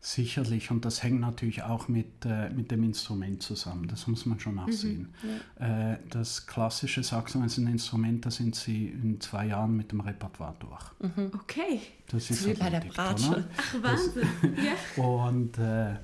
Sicherlich, 0.02 0.70
und 0.70 0.86
das 0.86 1.02
hängt 1.02 1.20
natürlich 1.20 1.62
auch 1.62 1.88
mit, 1.88 2.24
äh, 2.24 2.48
mit 2.48 2.70
dem 2.70 2.84
Instrument 2.84 3.42
zusammen, 3.42 3.86
das 3.86 4.06
muss 4.06 4.24
man 4.24 4.40
schon 4.40 4.58
auch 4.58 4.66
mhm, 4.66 4.72
sehen. 4.72 5.14
Ja. 5.58 5.92
Äh, 5.92 5.98
das 6.08 6.46
klassische 6.46 7.02
Saxophon 7.02 7.46
ist 7.46 7.58
ein 7.58 7.66
Instrument, 7.66 8.24
da 8.24 8.30
sind 8.30 8.54
Sie 8.54 8.86
in 8.86 9.20
zwei 9.20 9.48
Jahren 9.48 9.76
mit 9.76 9.92
dem 9.92 10.00
Repertoire 10.00 10.56
durch. 10.58 10.82
Mhm. 11.00 11.30
Okay. 11.34 11.80
Das 12.08 12.30
ist 12.30 12.46
wie 12.46 12.54
bei 12.54 12.70
der 12.70 12.80
Bratsche. 12.80 13.46
Ach, 13.54 13.74
Wahnsinn. 13.82 14.22
Das, 14.40 14.64
ja. 14.96 15.04
Und 15.04 15.58
äh, 15.58 15.96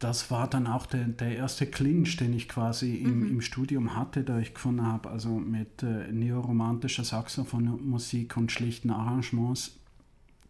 das 0.00 0.30
war 0.32 0.50
dann 0.50 0.66
auch 0.66 0.86
der, 0.86 1.04
der 1.04 1.36
erste 1.36 1.66
Clinch, 1.66 2.16
den 2.16 2.32
ich 2.32 2.48
quasi 2.48 2.96
im, 2.96 3.20
mhm. 3.20 3.30
im 3.30 3.40
Studium 3.42 3.94
hatte, 3.94 4.24
da 4.24 4.40
ich 4.40 4.54
gefunden 4.54 4.84
habe, 4.84 5.08
also 5.08 5.28
mit 5.28 5.84
äh, 5.84 6.10
neoromantischer 6.10 7.04
Saxophonmusik 7.04 8.36
und 8.36 8.50
schlichten 8.50 8.90
Arrangements 8.90 9.79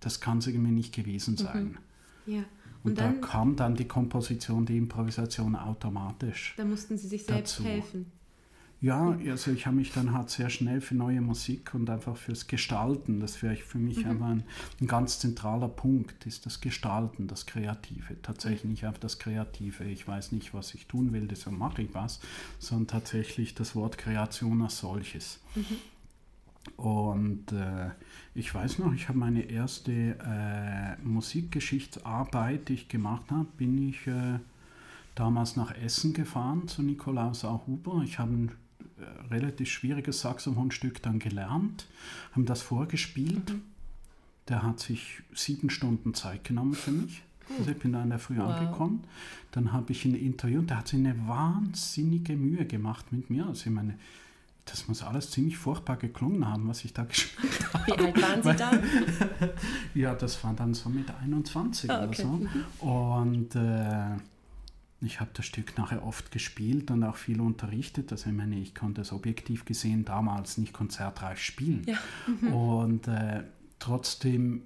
das 0.00 0.20
kann 0.20 0.38
es 0.38 0.46
irgendwie 0.46 0.72
nicht 0.72 0.94
gewesen 0.94 1.36
sein. 1.36 1.78
Mhm. 2.26 2.34
Ja. 2.34 2.44
Und, 2.82 2.92
und 2.92 2.98
dann, 2.98 3.20
da 3.20 3.26
kam 3.26 3.56
dann 3.56 3.74
die 3.74 3.86
Komposition, 3.86 4.64
die 4.64 4.78
Improvisation 4.78 5.54
automatisch. 5.54 6.54
Da 6.56 6.64
mussten 6.64 6.96
Sie 6.96 7.08
sich 7.08 7.24
selbst 7.24 7.58
dazu. 7.58 7.64
helfen. 7.68 8.06
Ja, 8.82 9.14
also 9.28 9.50
ich 9.50 9.66
habe 9.66 9.76
mich 9.76 9.92
dann 9.92 10.14
halt 10.14 10.30
sehr 10.30 10.48
schnell 10.48 10.80
für 10.80 10.94
neue 10.94 11.20
Musik 11.20 11.74
und 11.74 11.90
einfach 11.90 12.16
fürs 12.16 12.46
Gestalten, 12.46 13.20
das 13.20 13.42
wäre 13.42 13.54
für 13.56 13.76
mich 13.76 14.04
mhm. 14.04 14.10
einfach 14.10 14.26
ein, 14.28 14.44
ein, 14.80 14.86
ganz 14.86 15.18
zentraler 15.18 15.68
Punkt, 15.68 16.24
ist 16.24 16.46
das 16.46 16.62
Gestalten, 16.62 17.26
das 17.26 17.44
Kreative. 17.44 18.16
Tatsächlich 18.22 18.64
nicht 18.64 18.86
einfach 18.86 19.00
das 19.00 19.18
Kreative, 19.18 19.84
ich 19.84 20.08
weiß 20.08 20.32
nicht, 20.32 20.54
was 20.54 20.72
ich 20.72 20.86
tun 20.86 21.12
will, 21.12 21.28
deshalb 21.28 21.58
mache 21.58 21.82
ich 21.82 21.92
was, 21.92 22.20
sondern 22.58 22.86
tatsächlich 22.86 23.54
das 23.54 23.76
Wort 23.76 23.98
Kreation 23.98 24.62
als 24.62 24.78
solches. 24.78 25.40
Mhm. 25.54 25.76
Und 26.76 27.52
äh, 27.52 27.90
ich 28.34 28.54
weiß 28.54 28.78
noch, 28.78 28.92
ich 28.92 29.08
habe 29.08 29.18
meine 29.18 29.42
erste 29.42 29.92
äh, 29.92 30.96
Musikgeschichtsarbeit, 31.02 32.68
die 32.68 32.74
ich 32.74 32.88
gemacht 32.88 33.30
habe, 33.30 33.46
bin 33.56 33.88
ich 33.88 34.06
äh, 34.06 34.38
damals 35.14 35.56
nach 35.56 35.74
Essen 35.74 36.12
gefahren 36.12 36.68
zu 36.68 36.82
Nikolaus 36.82 37.44
A. 37.44 37.62
Huber. 37.66 38.02
Ich 38.04 38.18
habe 38.18 38.32
ein 38.32 38.52
äh, 38.98 39.32
relativ 39.32 39.70
schwieriges 39.70 40.20
Saxophonstück 40.20 41.02
dann 41.02 41.18
gelernt, 41.18 41.86
haben 42.32 42.46
das 42.46 42.62
vorgespielt. 42.62 43.50
Mhm. 43.50 43.62
Der 44.48 44.62
hat 44.62 44.80
sich 44.80 45.22
sieben 45.34 45.70
Stunden 45.70 46.12
Zeit 46.14 46.44
genommen 46.44 46.74
für 46.74 46.90
mich. 46.90 47.22
Also 47.58 47.70
ich 47.70 47.78
bin 47.78 47.92
da 47.92 48.02
in 48.02 48.10
der 48.10 48.18
Früh 48.18 48.38
wow. 48.38 48.50
angekommen. 48.50 49.04
Dann 49.52 49.72
habe 49.72 49.92
ich 49.92 50.04
ihn 50.04 50.14
interviewt. 50.14 50.70
Der 50.70 50.78
hat 50.78 50.88
sich 50.88 50.98
eine 50.98 51.26
wahnsinnige 51.26 52.36
Mühe 52.36 52.64
gemacht 52.64 53.12
mit 53.12 53.30
mir. 53.30 53.46
Also 53.46 53.66
ich 53.66 53.74
meine, 53.74 53.94
das 54.70 54.88
muss 54.88 55.02
alles 55.02 55.30
ziemlich 55.30 55.58
furchtbar 55.58 55.96
geklungen 55.96 56.46
haben, 56.46 56.68
was 56.68 56.84
ich 56.84 56.92
da 56.92 57.04
gespielt 57.08 57.72
habe. 57.72 57.86
Wie 57.86 58.04
alt 58.04 58.22
waren 58.22 58.42
Sie 58.42 58.54
da? 58.54 58.72
ja, 59.94 60.14
das 60.14 60.42
war 60.44 60.54
dann 60.54 60.74
so 60.74 60.88
mit 60.88 61.10
21 61.10 61.90
ah, 61.90 62.04
okay. 62.04 62.06
oder 62.06 62.14
so. 62.14 62.28
Mhm. 62.28 62.88
Und 62.88 63.54
äh, 63.56 64.16
ich 65.02 65.20
habe 65.20 65.30
das 65.34 65.46
Stück 65.46 65.76
nachher 65.78 66.04
oft 66.04 66.30
gespielt 66.30 66.90
und 66.90 67.04
auch 67.04 67.16
viel 67.16 67.40
unterrichtet. 67.40 68.12
Also 68.12 68.30
ich 68.30 68.36
meine, 68.36 68.58
ich 68.58 68.74
konnte 68.74 69.00
es 69.00 69.12
objektiv 69.12 69.64
gesehen 69.64 70.04
damals 70.04 70.58
nicht 70.58 70.72
konzertreif 70.72 71.40
spielen. 71.40 71.84
Ja. 71.86 71.98
Mhm. 72.26 72.52
Und 72.52 73.08
äh, 73.08 73.44
trotzdem 73.78 74.62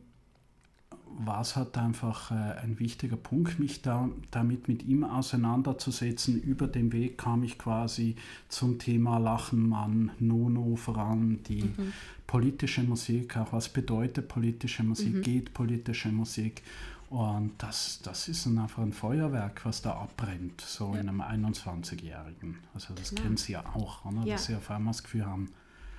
war 1.18 1.40
es 1.40 1.56
halt 1.56 1.76
einfach 1.78 2.30
äh, 2.30 2.34
ein 2.34 2.78
wichtiger 2.78 3.16
Punkt, 3.16 3.58
mich 3.58 3.82
da, 3.82 4.08
damit 4.30 4.68
mit 4.68 4.82
ihm 4.84 5.04
auseinanderzusetzen. 5.04 6.40
Über 6.40 6.66
den 6.66 6.92
Weg 6.92 7.18
kam 7.18 7.44
ich 7.44 7.58
quasi 7.58 8.16
zum 8.48 8.78
Thema 8.78 9.18
Lachenmann, 9.18 10.10
Nono, 10.18 10.76
vor 10.76 10.98
allem 10.98 11.42
die 11.44 11.64
mhm. 11.64 11.92
politische 12.26 12.82
Musik, 12.82 13.36
auch 13.36 13.52
was 13.52 13.68
bedeutet 13.68 14.28
politische 14.28 14.82
Musik, 14.82 15.14
mhm. 15.14 15.22
geht 15.22 15.54
politische 15.54 16.08
Musik. 16.10 16.62
Und 17.10 17.52
das, 17.58 18.00
das 18.02 18.28
ist 18.28 18.46
einfach 18.46 18.82
ein 18.82 18.92
Feuerwerk, 18.92 19.64
was 19.64 19.82
da 19.82 19.92
abbrennt, 19.92 20.60
so 20.60 20.94
ja. 20.94 21.00
in 21.00 21.08
einem 21.08 21.20
21-Jährigen. 21.20 22.58
Also 22.74 22.92
das 22.94 23.10
Klar. 23.10 23.22
kennen 23.22 23.36
Sie 23.36 23.52
ja 23.52 23.64
auch, 23.74 24.04
oder? 24.04 24.24
Ja. 24.24 24.34
dass 24.34 24.46
Sie 24.46 24.56
auf 24.56 24.70
einmal 24.70 24.92
das 24.92 25.04
Gefühl 25.04 25.24
haben, 25.24 25.48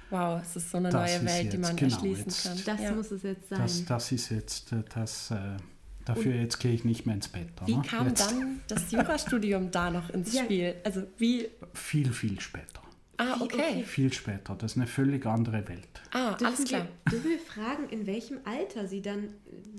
Wow, 0.10 0.42
es 0.42 0.56
ist 0.56 0.70
so 0.70 0.78
eine 0.78 0.90
neue 0.90 1.26
Welt, 1.26 1.44
jetzt, 1.44 1.54
die 1.54 1.58
man 1.58 1.76
genau, 1.76 1.94
erschließen 1.94 2.26
jetzt, 2.26 2.44
kann. 2.44 2.62
Das 2.66 2.82
ja. 2.82 2.92
muss 2.94 3.12
es 3.12 3.24
jetzt 3.24 3.50
sein. 3.50 3.60
Das, 3.60 3.86
das 3.86 4.12
ist 4.12 4.30
jetzt 4.30 4.72
äh, 4.72 4.84
das. 4.94 5.32
Äh, 5.32 5.58
dafür 6.06 6.34
Und 6.34 6.42
jetzt 6.42 6.60
gehe 6.60 6.72
ich 6.72 6.86
nicht 6.86 7.06
mehr 7.06 7.16
ins 7.16 7.28
Bett. 7.28 7.50
Oder? 7.58 7.68
Wie 7.68 7.88
kam 7.88 8.08
jetzt. 8.08 8.32
dann 8.32 8.62
das 8.68 8.92
Jurastudium 8.92 9.72
da 9.72 9.92
noch 9.92 10.10
ins 10.12 10.34
ja. 10.34 10.44
Spiel? 10.44 10.76
Also 10.84 11.04
wie? 11.18 11.50
Viel, 11.74 12.14
viel 12.14 12.40
später. 12.40 12.82
Ah, 13.18 13.38
okay. 13.40 13.56
okay. 13.58 13.84
Viel 13.84 14.12
später. 14.12 14.56
Das 14.56 14.74
ist 14.74 14.78
eine 14.78 14.88
völlig 14.88 15.26
andere 15.26 15.68
Welt. 15.68 15.88
Ah, 16.12 16.32
dürfen 16.32 16.46
alles 16.46 16.66
klar. 16.66 16.88
Wir, 17.06 17.12
dürfen 17.12 17.30
wir 17.30 17.40
fragen, 17.40 17.90
in 17.90 18.06
welchem 18.08 18.40
Alter 18.44 18.88
Sie 18.88 19.02
dann 19.02 19.30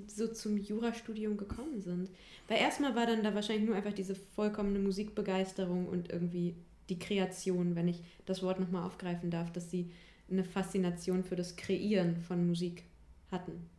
so 0.07 0.27
zum 0.27 0.57
Jurastudium 0.57 1.37
gekommen 1.37 1.81
sind? 1.81 2.09
Weil 2.47 2.59
erstmal 2.59 2.95
war 2.95 3.05
dann 3.05 3.23
da 3.23 3.35
wahrscheinlich 3.35 3.67
nur 3.67 3.75
einfach 3.75 3.93
diese 3.93 4.15
vollkommene 4.15 4.79
Musikbegeisterung 4.79 5.87
und 5.87 6.11
irgendwie 6.11 6.55
die 6.89 6.97
Kreation, 6.97 7.75
wenn 7.75 7.87
ich 7.87 8.01
das 8.25 8.41
Wort 8.41 8.59
nochmal 8.59 8.85
aufgreifen 8.85 9.29
darf, 9.29 9.51
dass 9.51 9.69
Sie 9.69 9.91
eine 10.29 10.43
Faszination 10.43 11.23
für 11.23 11.35
das 11.35 11.55
Kreieren 11.55 12.21
von 12.21 12.45
Musik 12.47 12.83
hatten. 13.31 13.69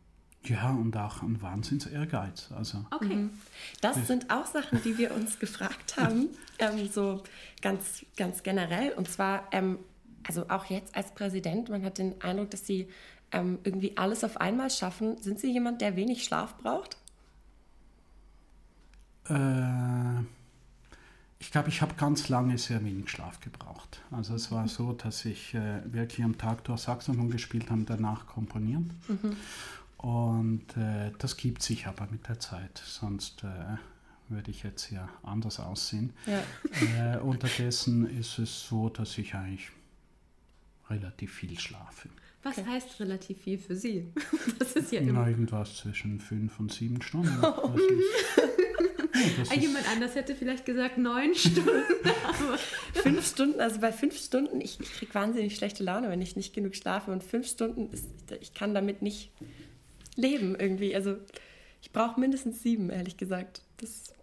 Ja, 0.43 0.71
und 0.71 0.95
auch 0.95 1.21
ein 1.21 1.41
Wahnsinns-Ehrgeiz. 1.41 2.49
Also. 2.55 2.85
Okay. 2.91 3.15
Mhm. 3.15 3.31
Das 3.81 4.07
sind 4.07 4.31
auch 4.31 4.45
Sachen, 4.45 4.81
die 4.83 4.97
wir 4.97 5.13
uns 5.13 5.37
gefragt 5.37 5.97
haben, 5.97 6.29
ähm, 6.59 6.87
so 6.89 7.23
ganz, 7.61 8.05
ganz 8.15 8.41
generell. 8.41 8.93
Und 8.93 9.09
zwar, 9.09 9.47
ähm, 9.51 9.79
also 10.25 10.47
auch 10.49 10.65
jetzt 10.65 10.95
als 10.95 11.13
Präsident, 11.13 11.69
man 11.69 11.83
hat 11.83 11.97
den 11.97 12.21
Eindruck, 12.21 12.51
dass 12.51 12.65
Sie 12.65 12.87
ähm, 13.31 13.59
irgendwie 13.63 13.97
alles 13.97 14.23
auf 14.23 14.37
einmal 14.37 14.69
schaffen. 14.69 15.21
Sind 15.21 15.39
Sie 15.39 15.51
jemand, 15.51 15.81
der 15.81 15.95
wenig 15.95 16.23
Schlaf 16.23 16.57
braucht? 16.57 16.97
Äh 19.25 20.23
ich 21.39 21.51
glaube, 21.51 21.69
ich 21.69 21.81
habe 21.81 21.95
ganz 21.95 22.27
lange 22.27 22.57
sehr 22.57 22.83
wenig 22.83 23.09
Schlaf 23.09 23.39
gebraucht. 23.39 24.01
Also 24.11 24.35
es 24.35 24.51
war 24.51 24.67
so, 24.67 24.91
dass 24.91 25.23
ich 25.23 25.53
äh, 25.53 25.81
wirklich 25.91 26.23
am 26.23 26.37
Tag 26.37 26.65
durch 26.65 26.81
Saxophon 26.81 27.29
gespielt 27.29 27.71
habe, 27.71 27.83
danach 27.85 28.27
komponiert. 28.27 28.83
Mhm. 29.07 29.35
Und 29.97 30.77
äh, 30.77 31.11
das 31.17 31.37
gibt 31.37 31.61
sich 31.61 31.87
aber 31.87 32.07
mit 32.11 32.27
der 32.27 32.39
Zeit, 32.39 32.81
sonst 32.85 33.43
äh, 33.43 33.77
würde 34.27 34.51
ich 34.51 34.63
jetzt 34.63 34.85
hier 34.85 35.09
anders 35.23 35.59
aussehen. 35.59 36.13
Ja. 36.25 37.15
Äh, 37.15 37.19
unterdessen 37.19 38.05
ist 38.19 38.37
es 38.37 38.67
so, 38.67 38.89
dass 38.89 39.17
ich 39.17 39.33
eigentlich 39.33 39.71
relativ 40.89 41.33
viel 41.33 41.57
schlafe. 41.57 42.09
Was 42.43 42.57
okay. 42.57 42.69
heißt 42.69 42.99
relativ 42.99 43.41
viel 43.41 43.57
für 43.57 43.75
Sie? 43.75 44.11
Das 44.59 44.73
ist 44.73 44.91
ja 44.91 45.01
immer. 45.01 45.27
Irgendwas 45.27 45.77
zwischen 45.77 46.19
fünf 46.19 46.59
und 46.59 46.71
sieben 46.71 47.01
Stunden. 47.01 47.37
Oh. 47.41 47.75
Ja, 49.13 49.55
Jemand 49.55 49.89
anders 49.89 50.15
hätte 50.15 50.35
vielleicht 50.35 50.65
gesagt 50.65 50.97
neun 50.97 51.33
Stunden. 51.35 51.69
fünf 52.93 53.27
Stunden, 53.27 53.59
also 53.59 53.79
bei 53.79 53.91
fünf 53.91 54.17
Stunden, 54.17 54.61
ich, 54.61 54.79
ich 54.79 54.91
kriege 54.93 55.13
wahnsinnig 55.13 55.55
schlechte 55.55 55.83
Laune, 55.83 56.09
wenn 56.09 56.21
ich 56.21 56.35
nicht 56.35 56.53
genug 56.53 56.75
schlafe. 56.75 57.11
Und 57.11 57.23
fünf 57.23 57.47
Stunden, 57.47 57.89
ist, 57.91 58.07
ich 58.39 58.53
kann 58.53 58.73
damit 58.73 59.01
nicht 59.01 59.31
leben 60.15 60.55
irgendwie. 60.57 60.95
Also 60.95 61.15
ich 61.81 61.91
brauche 61.91 62.19
mindestens 62.19 62.61
sieben, 62.61 62.89
ehrlich 62.89 63.17
gesagt. 63.17 63.61
Das 63.77 64.13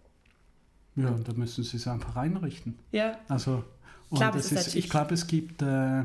ja, 0.97 1.09
und 1.09 1.27
da 1.27 1.33
müssen 1.33 1.63
Sie 1.63 1.77
es 1.77 1.87
einfach 1.87 2.15
einrichten. 2.15 2.79
Ja. 2.91 3.19
Also, 3.27 3.63
und 4.09 4.17
Klar, 4.17 4.35
ist, 4.35 4.51
ist 4.51 4.75
ich 4.75 4.89
glaube, 4.89 5.13
es 5.13 5.27
gibt 5.27 5.61
äh, 5.61 6.03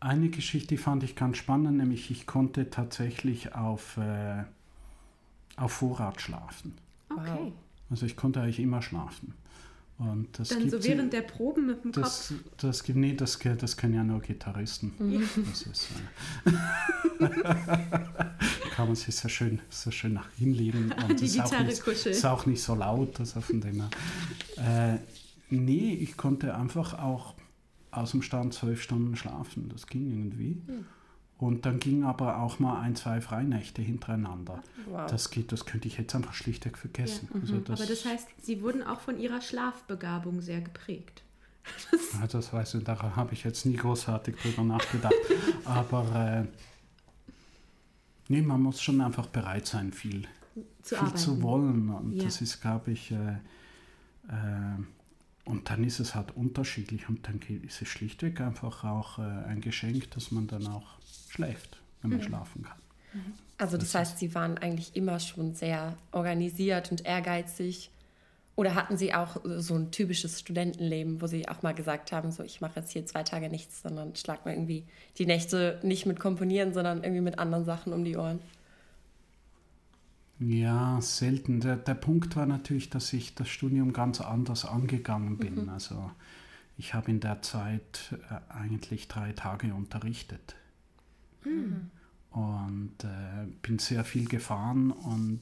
eine 0.00 0.28
Geschichte, 0.28 0.68
die 0.68 0.76
fand 0.76 1.04
ich 1.04 1.14
ganz 1.14 1.36
spannend, 1.36 1.76
nämlich 1.76 2.10
ich 2.10 2.26
konnte 2.26 2.68
tatsächlich 2.68 3.54
auf, 3.54 3.96
äh, 3.96 4.42
auf 5.56 5.72
Vorrat 5.72 6.20
schlafen. 6.20 6.74
Okay. 7.18 7.52
Also 7.90 8.06
ich 8.06 8.16
konnte 8.16 8.40
eigentlich 8.40 8.60
immer 8.60 8.82
schlafen. 8.82 9.34
Und 9.96 10.36
das 10.38 10.48
Dann 10.48 10.68
so 10.68 10.82
während 10.82 11.12
der 11.12 11.22
Proben 11.22 11.66
mit 11.66 11.84
dem 11.84 11.92
das, 11.92 12.28
Kopf? 12.28 12.40
Das, 12.56 12.88
nee, 12.88 13.14
das, 13.14 13.38
das 13.38 13.76
können 13.76 13.94
ja 13.94 14.02
nur 14.02 14.20
Gitarristen. 14.20 14.92
Mhm. 14.98 15.28
Das 15.48 15.62
ist, 15.62 15.88
äh, 16.44 16.50
kann 18.74 18.88
man 18.88 18.96
sich 18.96 19.14
so 19.14 19.28
schön, 19.28 19.60
so 19.68 19.92
schön 19.92 20.14
nach 20.14 20.28
hinlegen. 20.32 20.92
Und 21.08 21.20
Die 21.20 21.28
Gitarre 21.28 21.70
ist 21.70 21.84
kuscheln. 21.84 22.12
Ist 22.12 22.24
auch 22.24 22.44
nicht 22.44 22.60
so 22.60 22.74
laut, 22.74 23.20
also 23.20 23.40
von 23.40 23.60
dem. 23.60 23.84
Äh, 24.56 24.98
nee, 25.50 25.94
ich 25.94 26.16
konnte 26.16 26.56
einfach 26.56 26.98
auch 26.98 27.34
aus 27.92 28.10
dem 28.10 28.22
Stand 28.22 28.52
zwölf 28.52 28.82
Stunden 28.82 29.14
schlafen. 29.14 29.68
Das 29.68 29.86
ging 29.86 30.10
irgendwie. 30.10 30.60
Mhm. 30.66 30.86
Und 31.44 31.66
dann 31.66 31.78
ging 31.78 32.04
aber 32.04 32.38
auch 32.40 32.58
mal 32.58 32.80
ein, 32.80 32.96
zwei 32.96 33.20
Freinächte 33.20 33.82
hintereinander. 33.82 34.62
Wow. 34.86 35.10
Das 35.10 35.28
geht, 35.28 35.52
das 35.52 35.66
könnte 35.66 35.88
ich 35.88 35.98
jetzt 35.98 36.14
einfach 36.14 36.32
schlichtweg 36.32 36.78
vergessen. 36.78 37.28
Ja. 37.34 37.40
Also 37.42 37.54
mhm. 37.56 37.64
das, 37.64 37.80
aber 37.82 37.90
das 37.90 38.04
heißt, 38.06 38.28
Sie 38.40 38.62
wurden 38.62 38.82
auch 38.82 39.00
von 39.00 39.20
Ihrer 39.20 39.42
Schlafbegabung 39.42 40.40
sehr 40.40 40.62
geprägt. 40.62 41.22
ja, 42.18 42.26
das 42.26 42.50
weiß 42.50 42.76
ich, 42.76 42.84
da 42.84 42.98
habe 43.14 43.34
ich 43.34 43.44
jetzt 43.44 43.66
nie 43.66 43.76
großartig 43.76 44.36
drüber 44.36 44.62
nachgedacht. 44.62 45.12
aber 45.66 46.46
äh, 46.46 46.46
nee, 48.28 48.40
man 48.40 48.62
muss 48.62 48.80
schon 48.80 49.02
einfach 49.02 49.26
bereit 49.26 49.66
sein, 49.66 49.92
viel 49.92 50.26
zu, 50.80 50.96
viel 50.96 51.12
zu 51.12 51.42
wollen. 51.42 51.90
Und 51.90 52.14
ja. 52.14 52.24
das 52.24 52.40
ist, 52.40 52.62
glaube 52.62 52.92
ich, 52.92 53.10
äh, 53.10 53.34
äh, 54.28 54.78
und 55.44 55.68
dann 55.70 55.84
ist 55.84 56.00
es 56.00 56.14
halt 56.14 56.36
unterschiedlich 56.36 57.08
und 57.08 57.26
dann 57.28 57.40
ist 57.62 57.82
es 57.82 57.88
schlichtweg 57.88 58.40
einfach 58.40 58.84
auch 58.84 59.18
äh, 59.18 59.22
ein 59.22 59.60
Geschenk, 59.60 60.10
dass 60.12 60.30
man 60.30 60.46
dann 60.46 60.66
auch 60.66 60.86
schläft, 61.28 61.80
wenn 62.00 62.10
man 62.10 62.20
mhm. 62.20 62.24
schlafen 62.24 62.62
kann. 62.62 62.78
Mhm. 63.12 63.34
Also 63.58 63.76
das, 63.76 63.92
das 63.92 64.00
heißt, 64.00 64.18
Sie 64.18 64.34
waren 64.34 64.58
eigentlich 64.58 64.96
immer 64.96 65.20
schon 65.20 65.54
sehr 65.54 65.96
organisiert 66.12 66.90
und 66.90 67.04
ehrgeizig. 67.04 67.90
Oder 68.56 68.74
hatten 68.76 68.96
Sie 68.96 69.12
auch 69.12 69.40
so 69.44 69.74
ein 69.74 69.90
typisches 69.90 70.40
Studentenleben, 70.40 71.20
wo 71.20 71.26
Sie 71.26 71.48
auch 71.48 71.62
mal 71.62 71.74
gesagt 71.74 72.12
haben, 72.12 72.30
so 72.30 72.42
ich 72.44 72.60
mache 72.60 72.80
jetzt 72.80 72.92
hier 72.92 73.04
zwei 73.04 73.24
Tage 73.24 73.48
nichts, 73.48 73.82
sondern 73.82 74.14
schlag 74.14 74.46
mir 74.46 74.52
irgendwie 74.52 74.84
die 75.18 75.26
Nächte 75.26 75.80
nicht 75.82 76.06
mit 76.06 76.20
Komponieren, 76.20 76.72
sondern 76.72 77.02
irgendwie 77.02 77.20
mit 77.20 77.38
anderen 77.38 77.64
Sachen 77.64 77.92
um 77.92 78.04
die 78.04 78.16
Ohren? 78.16 78.38
Ja, 80.38 81.00
selten. 81.00 81.60
Der, 81.60 81.76
der 81.76 81.94
Punkt 81.94 82.36
war 82.36 82.46
natürlich, 82.46 82.90
dass 82.90 83.12
ich 83.12 83.34
das 83.34 83.48
Studium 83.48 83.92
ganz 83.92 84.20
anders 84.20 84.64
angegangen 84.64 85.38
bin. 85.38 85.62
Mhm. 85.62 85.68
Also 85.68 86.10
ich 86.76 86.94
habe 86.94 87.10
in 87.10 87.20
der 87.20 87.42
Zeit 87.42 88.14
äh, 88.30 88.52
eigentlich 88.52 89.08
drei 89.08 89.32
Tage 89.32 89.72
unterrichtet. 89.74 90.56
Mhm. 91.44 91.90
Und 92.30 93.04
äh, 93.04 93.46
bin 93.62 93.78
sehr 93.78 94.04
viel 94.04 94.26
gefahren 94.26 94.90
und 94.90 95.40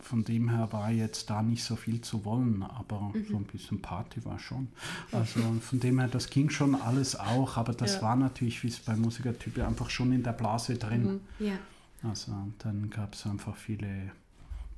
von 0.00 0.24
dem 0.24 0.50
her 0.50 0.72
war 0.72 0.90
jetzt 0.90 1.30
da 1.30 1.42
nicht 1.42 1.62
so 1.62 1.76
viel 1.76 2.00
zu 2.00 2.24
wollen, 2.24 2.64
aber 2.64 3.12
mhm. 3.14 3.26
so 3.30 3.36
ein 3.36 3.44
bisschen 3.44 3.80
Party 3.80 4.24
war 4.24 4.40
schon. 4.40 4.68
Also 5.12 5.40
von 5.60 5.78
dem 5.78 6.00
her, 6.00 6.08
das 6.08 6.28
ging 6.28 6.50
schon 6.50 6.74
alles 6.74 7.14
auch, 7.14 7.56
aber 7.56 7.72
das 7.72 7.96
ja. 7.96 8.02
war 8.02 8.16
natürlich, 8.16 8.64
wie 8.64 8.68
es 8.68 8.80
bei 8.80 8.96
Musikertypen 8.96 9.62
einfach 9.62 9.90
schon 9.90 10.12
in 10.12 10.24
der 10.24 10.32
Blase 10.32 10.74
drin. 10.76 11.20
Mhm. 11.38 11.46
Ja. 11.46 11.54
Also 12.02 12.32
dann 12.58 12.90
gab 12.90 13.14
es 13.14 13.26
einfach 13.26 13.56
viele 13.56 14.10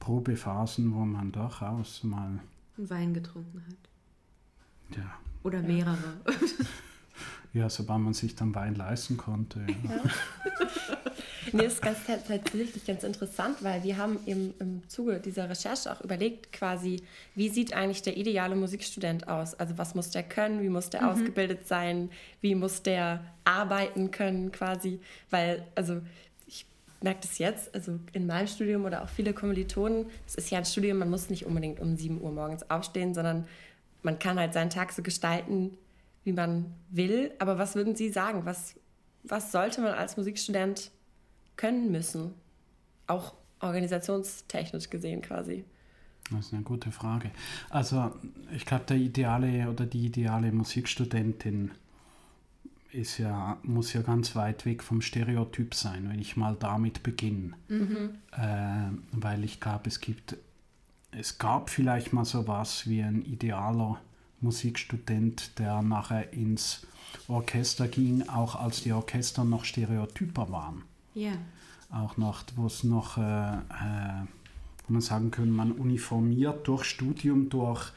Probephasen, 0.00 0.94
wo 0.94 1.04
man 1.04 1.32
durchaus 1.32 2.04
mal 2.04 2.40
Wein 2.76 3.14
getrunken 3.14 3.62
hat. 3.66 4.96
Ja. 4.98 5.18
Oder 5.42 5.62
mehrere. 5.62 6.20
Ja, 7.54 7.70
sobald 7.70 8.00
man 8.00 8.14
sich 8.14 8.34
dann 8.34 8.52
Wein 8.56 8.74
leisten 8.74 9.16
konnte. 9.16 9.60
Ja. 9.60 9.94
ja. 9.94 10.02
nee, 11.52 11.66
ist 11.66 11.80
ganz, 11.80 11.98
tatsächlich 12.04 12.84
ganz 12.84 13.04
interessant, 13.04 13.58
weil 13.62 13.84
wir 13.84 13.96
haben 13.96 14.18
im, 14.26 14.52
im 14.58 14.82
Zuge 14.88 15.20
dieser 15.20 15.48
Recherche 15.48 15.92
auch 15.92 16.00
überlegt, 16.00 16.52
quasi, 16.52 17.04
wie 17.36 17.48
sieht 17.48 17.72
eigentlich 17.72 18.02
der 18.02 18.16
ideale 18.16 18.56
Musikstudent 18.56 19.28
aus? 19.28 19.54
Also 19.54 19.78
was 19.78 19.94
muss 19.94 20.10
der 20.10 20.24
können, 20.24 20.62
wie 20.62 20.68
muss 20.68 20.90
der 20.90 21.02
mhm. 21.02 21.08
ausgebildet 21.10 21.68
sein, 21.68 22.10
wie 22.40 22.56
muss 22.56 22.82
der 22.82 23.24
arbeiten 23.44 24.10
können 24.10 24.50
quasi? 24.50 24.98
Weil, 25.30 25.64
also 25.76 26.00
merke 27.04 27.20
das 27.20 27.38
jetzt, 27.38 27.72
also 27.74 28.00
in 28.12 28.26
meinem 28.26 28.48
Studium 28.48 28.84
oder 28.84 29.04
auch 29.04 29.08
viele 29.08 29.32
Kommilitonen, 29.32 30.06
es 30.26 30.34
ist 30.34 30.50
ja 30.50 30.58
ein 30.58 30.64
Studium, 30.64 30.98
man 30.98 31.10
muss 31.10 31.30
nicht 31.30 31.46
unbedingt 31.46 31.78
um 31.78 31.96
7 31.96 32.20
Uhr 32.20 32.32
morgens 32.32 32.68
aufstehen, 32.68 33.14
sondern 33.14 33.46
man 34.02 34.18
kann 34.18 34.38
halt 34.38 34.52
seinen 34.54 34.70
Tag 34.70 34.92
so 34.92 35.02
gestalten, 35.02 35.76
wie 36.24 36.32
man 36.32 36.74
will. 36.90 37.32
Aber 37.38 37.58
was 37.58 37.74
würden 37.74 37.94
Sie 37.94 38.08
sagen? 38.08 38.44
Was, 38.44 38.74
was 39.22 39.52
sollte 39.52 39.80
man 39.80 39.92
als 39.92 40.16
Musikstudent 40.16 40.90
können 41.56 41.92
müssen? 41.92 42.34
Auch 43.06 43.34
organisationstechnisch 43.60 44.90
gesehen 44.90 45.22
quasi. 45.22 45.64
Das 46.30 46.46
ist 46.46 46.54
eine 46.54 46.62
gute 46.62 46.90
Frage. 46.90 47.30
Also 47.68 48.12
ich 48.54 48.64
glaube, 48.64 48.84
der 48.86 48.96
ideale 48.96 49.68
oder 49.68 49.84
die 49.84 50.06
ideale 50.06 50.52
Musikstudentin 50.52 51.70
ist 52.94 53.18
ja, 53.18 53.58
muss 53.62 53.92
ja 53.92 54.02
ganz 54.02 54.36
weit 54.36 54.64
weg 54.64 54.82
vom 54.82 55.02
Stereotyp 55.02 55.74
sein, 55.74 56.08
wenn 56.08 56.20
ich 56.20 56.36
mal 56.36 56.56
damit 56.58 57.02
beginne. 57.02 57.54
Mhm. 57.68 58.10
Äh, 58.32 58.90
weil 59.12 59.44
ich 59.44 59.60
glaube, 59.60 59.88
es 59.88 60.00
gibt, 60.00 60.36
es 61.10 61.38
gab 61.38 61.70
vielleicht 61.70 62.12
mal 62.12 62.24
so 62.24 62.46
was 62.46 62.88
wie 62.88 63.02
ein 63.02 63.24
idealer 63.24 64.00
Musikstudent, 64.40 65.58
der 65.58 65.82
nachher 65.82 66.32
ins 66.32 66.86
Orchester 67.28 67.88
ging, 67.88 68.28
auch 68.28 68.56
als 68.56 68.82
die 68.82 68.92
Orchester 68.92 69.44
noch 69.44 69.64
stereotyper 69.64 70.50
waren. 70.50 70.82
Ja. 71.14 71.32
Auch 71.90 72.16
noch, 72.16 72.44
wo 72.56 72.66
es 72.66 72.84
noch, 72.84 73.18
äh, 73.18 73.54
äh, 73.54 74.24
man 74.88 75.00
sagen 75.00 75.30
können, 75.30 75.52
man 75.52 75.72
uniformiert 75.72 76.66
durch 76.68 76.84
Studium, 76.84 77.48
durch 77.48 77.92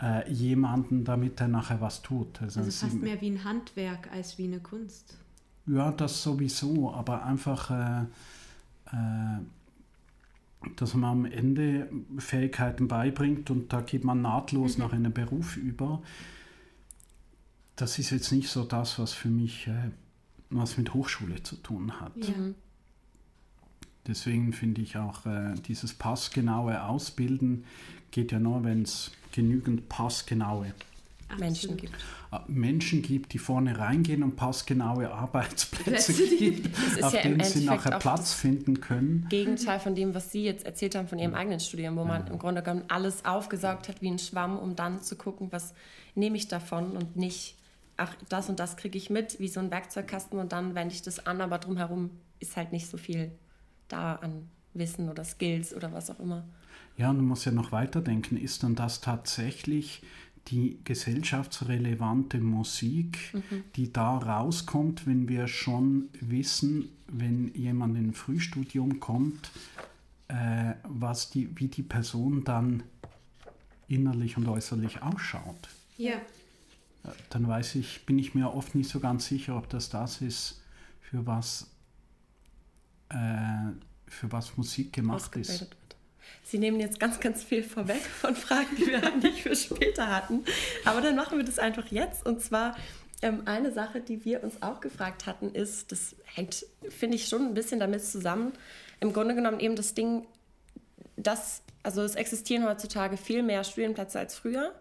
äh, 0.00 0.30
jemanden, 0.32 1.04
damit 1.04 1.40
er 1.40 1.48
nachher 1.48 1.80
was 1.80 2.02
tut. 2.02 2.40
Also, 2.40 2.60
also 2.60 2.86
fast 2.86 3.00
mehr 3.00 3.20
wie 3.20 3.30
ein 3.30 3.44
Handwerk 3.44 4.10
als 4.12 4.38
wie 4.38 4.44
eine 4.44 4.60
Kunst. 4.60 5.16
Ja, 5.66 5.92
das 5.92 6.22
sowieso, 6.22 6.92
aber 6.92 7.24
einfach, 7.24 7.70
äh, 7.70 8.02
äh, 8.96 9.40
dass 10.76 10.94
man 10.94 11.10
am 11.10 11.24
Ende 11.24 11.90
Fähigkeiten 12.18 12.88
beibringt 12.88 13.50
und 13.50 13.72
da 13.72 13.80
geht 13.80 14.04
man 14.04 14.22
nahtlos 14.22 14.76
mhm. 14.76 14.84
nach 14.84 14.92
einem 14.92 15.12
Beruf 15.12 15.56
über. 15.56 16.02
Das 17.76 17.98
ist 17.98 18.10
jetzt 18.10 18.32
nicht 18.32 18.48
so 18.48 18.64
das, 18.64 18.98
was 18.98 19.12
für 19.12 19.28
mich 19.28 19.66
äh, 19.68 19.90
was 20.52 20.76
mit 20.78 20.94
Hochschule 20.94 21.42
zu 21.42 21.56
tun 21.56 22.00
hat. 22.00 22.16
Ja. 22.16 22.34
Deswegen 24.06 24.52
finde 24.52 24.80
ich 24.80 24.96
auch 24.96 25.26
äh, 25.26 25.54
dieses 25.66 25.94
passgenaue 25.94 26.82
Ausbilden 26.82 27.64
geht 28.10 28.32
ja 28.32 28.38
nur, 28.38 28.64
wenn 28.64 28.82
es 28.82 29.12
genügend 29.32 29.88
passgenaue 29.88 30.74
Menschen 31.38 31.76
gibt. 31.76 31.94
Ah, 32.30 32.44
Menschen 32.46 33.02
gibt, 33.02 33.32
die 33.32 33.38
vorne 33.38 33.78
reingehen 33.78 34.22
und 34.22 34.36
passgenaue 34.36 35.10
Arbeitsplätze 35.10 36.12
gibt, 36.12 36.76
auf 37.02 37.14
ja 37.14 37.22
denen 37.22 37.42
sie 37.44 37.64
nachher 37.64 37.98
Platz 37.98 38.34
finden 38.34 38.80
können. 38.80 39.26
Gegenteil 39.30 39.80
von 39.80 39.94
dem, 39.94 40.14
was 40.14 40.30
Sie 40.30 40.44
jetzt 40.44 40.66
erzählt 40.66 40.94
haben 40.94 41.08
von 41.08 41.18
Ihrem 41.18 41.34
eigenen 41.34 41.60
Studium, 41.60 41.96
wo 41.96 42.04
man 42.04 42.26
im 42.26 42.38
Grunde 42.38 42.62
genommen 42.62 42.84
alles 42.88 43.24
aufgesaugt 43.24 43.88
hat 43.88 44.02
wie 44.02 44.10
ein 44.10 44.18
Schwamm, 44.18 44.58
um 44.58 44.76
dann 44.76 45.02
zu 45.02 45.16
gucken, 45.16 45.48
was 45.50 45.74
nehme 46.14 46.36
ich 46.36 46.48
davon 46.48 46.96
und 46.96 47.16
nicht, 47.16 47.56
ach, 47.96 48.14
das 48.28 48.48
und 48.48 48.58
das 48.58 48.76
kriege 48.76 48.98
ich 48.98 49.10
mit, 49.10 49.40
wie 49.40 49.48
so 49.48 49.60
ein 49.60 49.70
Werkzeugkasten 49.70 50.38
und 50.38 50.52
dann 50.52 50.74
wende 50.74 50.94
ich 50.94 51.02
das 51.02 51.26
an, 51.26 51.40
aber 51.40 51.58
drumherum 51.58 52.10
ist 52.40 52.56
halt 52.56 52.72
nicht 52.72 52.88
so 52.88 52.98
viel 52.98 53.30
da 53.92 54.16
an 54.16 54.48
Wissen 54.74 55.08
oder 55.08 55.24
Skills 55.24 55.74
oder 55.74 55.92
was 55.92 56.10
auch 56.10 56.18
immer. 56.18 56.44
Ja, 56.96 57.10
und 57.10 57.18
du 57.18 57.22
musst 57.22 57.46
ja 57.46 57.52
noch 57.52 57.72
weiterdenken, 57.72 58.36
ist 58.36 58.62
dann 58.62 58.74
das 58.74 59.00
tatsächlich 59.00 60.02
die 60.48 60.78
gesellschaftsrelevante 60.84 62.38
Musik, 62.38 63.32
mhm. 63.32 63.64
die 63.76 63.92
da 63.92 64.18
rauskommt, 64.18 65.06
wenn 65.06 65.28
wir 65.28 65.46
schon 65.46 66.08
wissen, 66.20 66.88
wenn 67.06 67.54
jemand 67.54 67.96
in 67.96 68.08
ein 68.08 68.14
Frühstudium 68.14 68.98
kommt, 68.98 69.50
äh, 70.28 70.74
was 70.84 71.30
die, 71.30 71.48
wie 71.58 71.68
die 71.68 71.82
Person 71.82 72.42
dann 72.44 72.82
innerlich 73.88 74.36
und 74.36 74.48
äußerlich 74.48 75.02
ausschaut. 75.02 75.68
Ja. 75.96 76.14
Dann 77.30 77.46
weiß 77.46 77.76
ich, 77.76 78.06
bin 78.06 78.18
ich 78.18 78.34
mir 78.34 78.52
oft 78.54 78.74
nicht 78.74 78.88
so 78.88 79.00
ganz 79.00 79.26
sicher, 79.26 79.56
ob 79.56 79.68
das 79.68 79.90
das 79.90 80.20
ist, 80.22 80.62
für 81.00 81.26
was, 81.26 81.71
äh, 83.12 84.10
für 84.10 84.30
was 84.32 84.56
Musik 84.56 84.92
gemacht 84.92 85.36
ist. 85.36 85.66
Sie 86.44 86.58
nehmen 86.58 86.80
jetzt 86.80 86.98
ganz, 86.98 87.20
ganz 87.20 87.42
viel 87.42 87.62
vorweg 87.62 88.02
von 88.02 88.34
Fragen, 88.34 88.76
die 88.76 88.86
wir 88.86 89.02
eigentlich 89.06 89.42
für 89.42 89.56
später 89.56 90.08
hatten. 90.08 90.44
Aber 90.84 91.00
dann 91.00 91.16
machen 91.16 91.38
wir 91.38 91.44
das 91.44 91.58
einfach 91.58 91.86
jetzt. 91.86 92.26
Und 92.26 92.40
zwar 92.42 92.76
ähm, 93.22 93.42
eine 93.44 93.72
Sache, 93.72 94.00
die 94.00 94.24
wir 94.24 94.42
uns 94.42 94.62
auch 94.62 94.80
gefragt 94.80 95.26
hatten, 95.26 95.54
ist, 95.54 95.92
das 95.92 96.14
hängt, 96.24 96.66
finde 96.88 97.16
ich, 97.16 97.28
schon 97.28 97.46
ein 97.46 97.54
bisschen 97.54 97.80
damit 97.80 98.04
zusammen. 98.04 98.52
Im 99.00 99.12
Grunde 99.12 99.34
genommen 99.34 99.60
eben 99.60 99.76
das 99.76 99.94
Ding, 99.94 100.26
dass, 101.16 101.62
also 101.82 102.02
es 102.02 102.14
existieren 102.14 102.64
heutzutage 102.64 103.16
viel 103.16 103.42
mehr 103.42 103.64
Studienplätze 103.64 104.18
als 104.18 104.34
früher. 104.34 104.74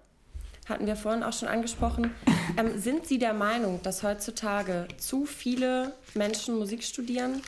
Hatten 0.67 0.85
wir 0.87 0.95
vorhin 0.95 1.23
auch 1.23 1.33
schon 1.33 1.47
angesprochen. 1.47 2.11
Ähm, 2.57 2.79
sind 2.79 3.07
Sie 3.07 3.17
der 3.17 3.33
Meinung, 3.33 3.81
dass 3.83 4.03
heutzutage 4.03 4.87
zu 4.97 5.25
viele 5.25 5.93
Menschen 6.13 6.57
Musik 6.57 6.83
studieren? 6.83 7.41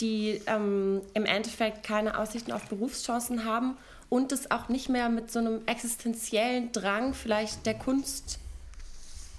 Die 0.00 0.40
ähm, 0.46 1.02
im 1.14 1.24
Endeffekt 1.24 1.82
keine 1.82 2.18
Aussichten 2.18 2.52
auf 2.52 2.68
Berufschancen 2.68 3.44
haben 3.44 3.76
und 4.08 4.32
es 4.32 4.50
auch 4.50 4.68
nicht 4.68 4.88
mehr 4.88 5.08
mit 5.08 5.30
so 5.30 5.38
einem 5.38 5.60
existenziellen 5.66 6.72
Drang 6.72 7.14
vielleicht 7.14 7.66
der 7.66 7.74
Kunst 7.74 8.38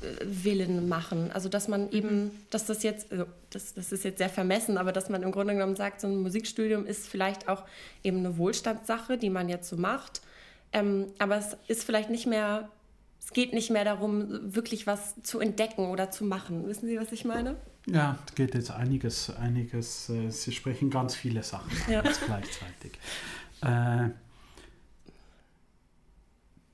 äh, 0.02 0.06
Willen 0.24 0.90
machen. 0.90 1.32
Also 1.32 1.50
dass 1.50 1.68
man 1.68 1.92
eben, 1.92 2.26
mhm. 2.26 2.32
dass 2.50 2.66
das 2.66 2.84
jetzt, 2.84 3.12
also 3.12 3.26
das, 3.50 3.74
das 3.74 3.92
ist 3.92 4.04
jetzt 4.04 4.18
sehr 4.18 4.30
vermessen, 4.30 4.78
aber 4.78 4.92
dass 4.92 5.10
man 5.10 5.24
im 5.24 5.32
Grunde 5.32 5.54
genommen 5.54 5.76
sagt, 5.76 6.02
so 6.02 6.08
ein 6.08 6.22
Musikstudium 6.22 6.86
ist 6.86 7.08
vielleicht 7.08 7.48
auch 7.48 7.64
eben 8.04 8.20
eine 8.20 8.38
Wohlstandssache, 8.38 9.18
die 9.18 9.30
man 9.30 9.50
jetzt 9.50 9.70
so 9.70 9.78
macht. 9.78 10.22
Ähm, 10.72 11.08
aber 11.18 11.38
es 11.38 11.58
ist 11.68 11.84
vielleicht 11.84 12.10
nicht 12.10 12.28
mehr, 12.28 12.70
es 13.24 13.32
geht 13.32 13.54
nicht 13.54 13.72
mehr 13.72 13.86
darum, 13.86 14.54
wirklich 14.54 14.86
was 14.86 15.16
zu 15.24 15.40
entdecken 15.40 15.90
oder 15.90 16.12
zu 16.12 16.26
machen. 16.26 16.68
Wissen 16.68 16.88
Sie, 16.88 17.00
was 17.00 17.12
ich 17.12 17.26
meine? 17.26 17.56
Ja, 17.86 18.20
es 18.28 18.36
geht 18.36 18.54
jetzt 18.54 18.72
einiges, 18.72 19.30
einiges, 19.30 20.10
äh, 20.10 20.30
Sie 20.30 20.52
sprechen 20.52 20.90
ganz 20.90 21.16
viele 21.16 21.44
Sachen 21.44 21.72
ja. 21.90 22.02
gleichzeitig. 22.02 23.00
Äh, 23.62 24.10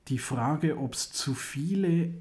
die 0.08 0.18
Frage, 0.18 0.78
ob 0.78 0.94
es 0.94 1.10
zu 1.10 1.34
viele 1.34 2.14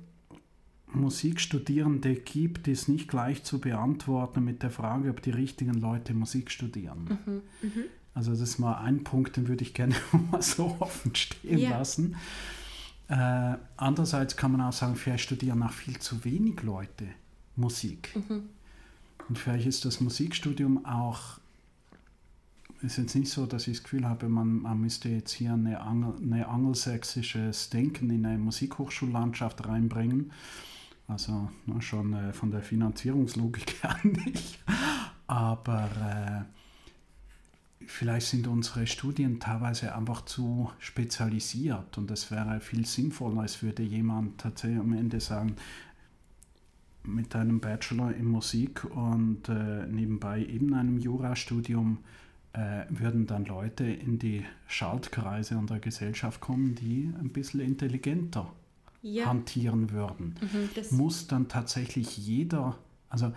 Musikstudierende 0.88 2.16
gibt, 2.16 2.68
ist 2.68 2.88
nicht 2.88 3.08
gleich 3.08 3.44
zu 3.44 3.60
beantworten 3.60 4.44
mit 4.44 4.64
der 4.64 4.72
Frage, 4.72 5.10
ob 5.10 5.22
die 5.22 5.32
richtigen 5.32 5.74
Leute 5.74 6.14
Musik 6.14 6.52
studieren. 6.52 7.20
Mhm. 7.26 7.42
Mhm. 7.62 7.84
Also 8.14 8.32
das 8.32 8.40
ist 8.40 8.60
mal 8.60 8.76
ein 8.76 9.04
Punkt, 9.04 9.36
den 9.36 9.48
würde 9.48 9.64
ich 9.64 9.74
gerne 9.74 9.96
mal 10.32 10.42
so 10.42 10.78
offen 10.80 11.14
stehen 11.16 11.58
ja. 11.58 11.72
lassen. 11.72 12.16
Äh, 13.08 13.58
andererseits 13.78 14.36
kann 14.36 14.52
man 14.54 14.62
auch 14.62 14.74
sagen, 14.74 14.96
vielleicht 14.96 15.26
studieren 15.26 15.62
auch 15.62 15.74
viel 15.74 16.00
zu 16.00 16.24
wenig 16.24 16.64
Leute 16.64 17.08
Musik. 17.56 18.16
Mhm. 18.16 18.50
Und 19.28 19.38
vielleicht 19.38 19.66
ist 19.66 19.86
das 19.86 20.02
Musikstudium 20.02 20.86
auch, 20.86 21.40
ist 22.82 22.98
jetzt 22.98 23.16
nicht 23.16 23.32
so, 23.32 23.46
dass 23.46 23.68
ich 23.68 23.78
das 23.78 23.84
Gefühl 23.84 24.08
habe, 24.08 24.30
man, 24.30 24.62
man 24.62 24.80
müsste 24.80 25.10
jetzt 25.10 25.32
hier 25.32 25.54
eine, 25.54 25.82
Angel, 25.82 26.14
eine 26.22 26.48
angelsächsisches 26.48 27.70
Denken 27.70 28.10
in 28.10 28.26
eine 28.26 28.38
Musikhochschullandschaft 28.38 29.68
reinbringen. 29.68 30.32
Also 31.08 31.50
na, 31.66 31.82
schon 31.82 32.14
äh, 32.14 32.34
von 32.34 32.52
der 32.52 32.62
Finanzierungslogik 32.62 33.76
her 33.84 33.98
nicht. 34.04 34.60
Aber 35.28 36.46
äh, 37.82 37.86
vielleicht 37.88 38.28
sind 38.28 38.48
unsere 38.48 38.88
Studien 38.88 39.40
teilweise 39.40 39.96
einfach 39.96 40.26
zu 40.26 40.72
spezialisiert 40.80 41.98
und 41.98 42.12
es 42.12 42.32
wäre 42.32 42.60
viel 42.60 42.86
sinnvoller, 42.86 43.42
als 43.42 43.62
würde 43.62 43.84
jemand 43.84 44.40
tatsächlich 44.40 44.80
am 44.80 44.94
Ende 44.94 45.20
sagen, 45.20 45.56
mit 47.08 47.36
einem 47.36 47.60
Bachelor 47.60 48.14
in 48.14 48.26
Musik 48.26 48.86
und 48.86 49.50
äh, 49.50 49.86
nebenbei 49.88 50.46
eben 50.46 50.74
einem 50.74 50.98
Jurastudium 50.98 52.00
äh, 52.54 52.86
würden 52.90 53.28
dann 53.28 53.46
Leute 53.46 53.84
in 53.84 54.18
die 54.18 54.46
Schaltkreise 54.68 55.58
unserer 55.58 55.80
Gesellschaft 55.80 56.40
kommen, 56.40 56.76
die 56.76 57.12
ein 57.20 57.30
bisschen 57.30 57.60
intelligenter 57.60 58.52
ja. 59.02 59.26
hantieren 59.26 59.92
würden. 59.92 60.36
Mhm, 60.42 60.98
Muss 60.98 61.28
dann 61.28 61.48
tatsächlich 61.48 62.18
jeder, 62.18 62.78
also 63.10 63.34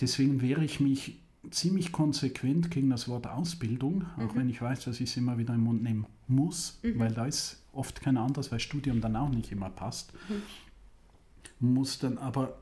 deswegen 0.00 0.40
wehre 0.40 0.64
ich 0.64 0.80
mich 0.80 1.20
ziemlich 1.50 1.90
konsequent 1.90 2.70
gegen 2.70 2.90
das 2.90 3.08
Wort 3.08 3.26
Ausbildung, 3.26 4.04
auch 4.16 4.34
mhm. 4.34 4.38
wenn 4.38 4.50
ich 4.50 4.60
weiß, 4.60 4.84
dass 4.84 5.00
ich 5.00 5.08
es 5.10 5.16
immer 5.16 5.38
wieder 5.38 5.54
im 5.54 5.62
Mund 5.62 5.82
nehmen 5.82 6.06
muss, 6.28 6.78
mhm. 6.82 6.98
weil 6.98 7.12
da 7.12 7.26
ist 7.26 7.62
oft 7.72 8.00
kein 8.00 8.16
anderes, 8.16 8.52
weil 8.52 8.60
Studium 8.60 9.00
dann 9.00 9.16
auch 9.16 9.30
nicht 9.30 9.50
immer 9.52 9.70
passt. 9.70 10.12
Mhm. 10.28 11.72
Muss 11.72 11.98
dann 11.98 12.18
aber 12.18 12.58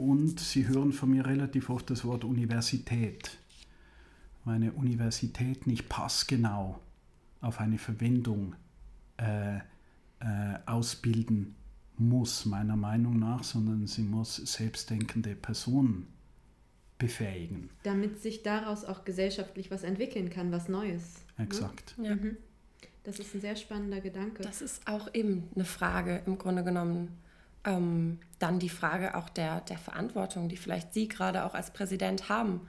und 0.00 0.40
Sie 0.40 0.66
hören 0.66 0.92
von 0.92 1.10
mir 1.10 1.26
relativ 1.26 1.68
oft 1.68 1.90
das 1.90 2.04
Wort 2.04 2.24
Universität. 2.24 3.36
Eine 4.46 4.72
Universität 4.72 5.66
nicht 5.66 5.88
passgenau 5.88 6.80
auf 7.42 7.60
eine 7.60 7.76
Verwendung 7.76 8.56
äh, 9.18 9.56
äh, 9.56 9.60
ausbilden 10.64 11.54
muss, 11.98 12.46
meiner 12.46 12.76
Meinung 12.76 13.18
nach, 13.18 13.44
sondern 13.44 13.86
sie 13.86 14.02
muss 14.02 14.36
selbstdenkende 14.36 15.34
Personen 15.34 16.06
befähigen. 16.96 17.68
Damit 17.82 18.22
sich 18.22 18.42
daraus 18.42 18.86
auch 18.86 19.04
gesellschaftlich 19.04 19.70
was 19.70 19.82
entwickeln 19.82 20.30
kann, 20.30 20.50
was 20.50 20.68
Neues. 20.68 21.02
Ne? 21.36 21.44
Exakt. 21.44 21.98
Ne? 21.98 22.08
Ja. 22.08 22.14
Mhm. 22.14 22.36
Das 23.04 23.18
ist 23.18 23.34
ein 23.34 23.40
sehr 23.42 23.56
spannender 23.56 24.00
Gedanke. 24.00 24.42
Das 24.42 24.62
ist 24.62 24.86
auch 24.86 25.12
eben 25.14 25.48
eine 25.54 25.64
Frage 25.64 26.22
im 26.26 26.38
Grunde 26.38 26.64
genommen 26.64 27.08
ähm, 27.64 28.18
dann 28.38 28.58
die 28.58 28.68
Frage 28.68 29.14
auch 29.14 29.28
der, 29.28 29.60
der 29.62 29.78
Verantwortung, 29.78 30.48
die 30.48 30.56
vielleicht 30.56 30.94
Sie 30.94 31.08
gerade 31.08 31.44
auch 31.44 31.54
als 31.54 31.72
Präsident 31.72 32.28
haben 32.28 32.68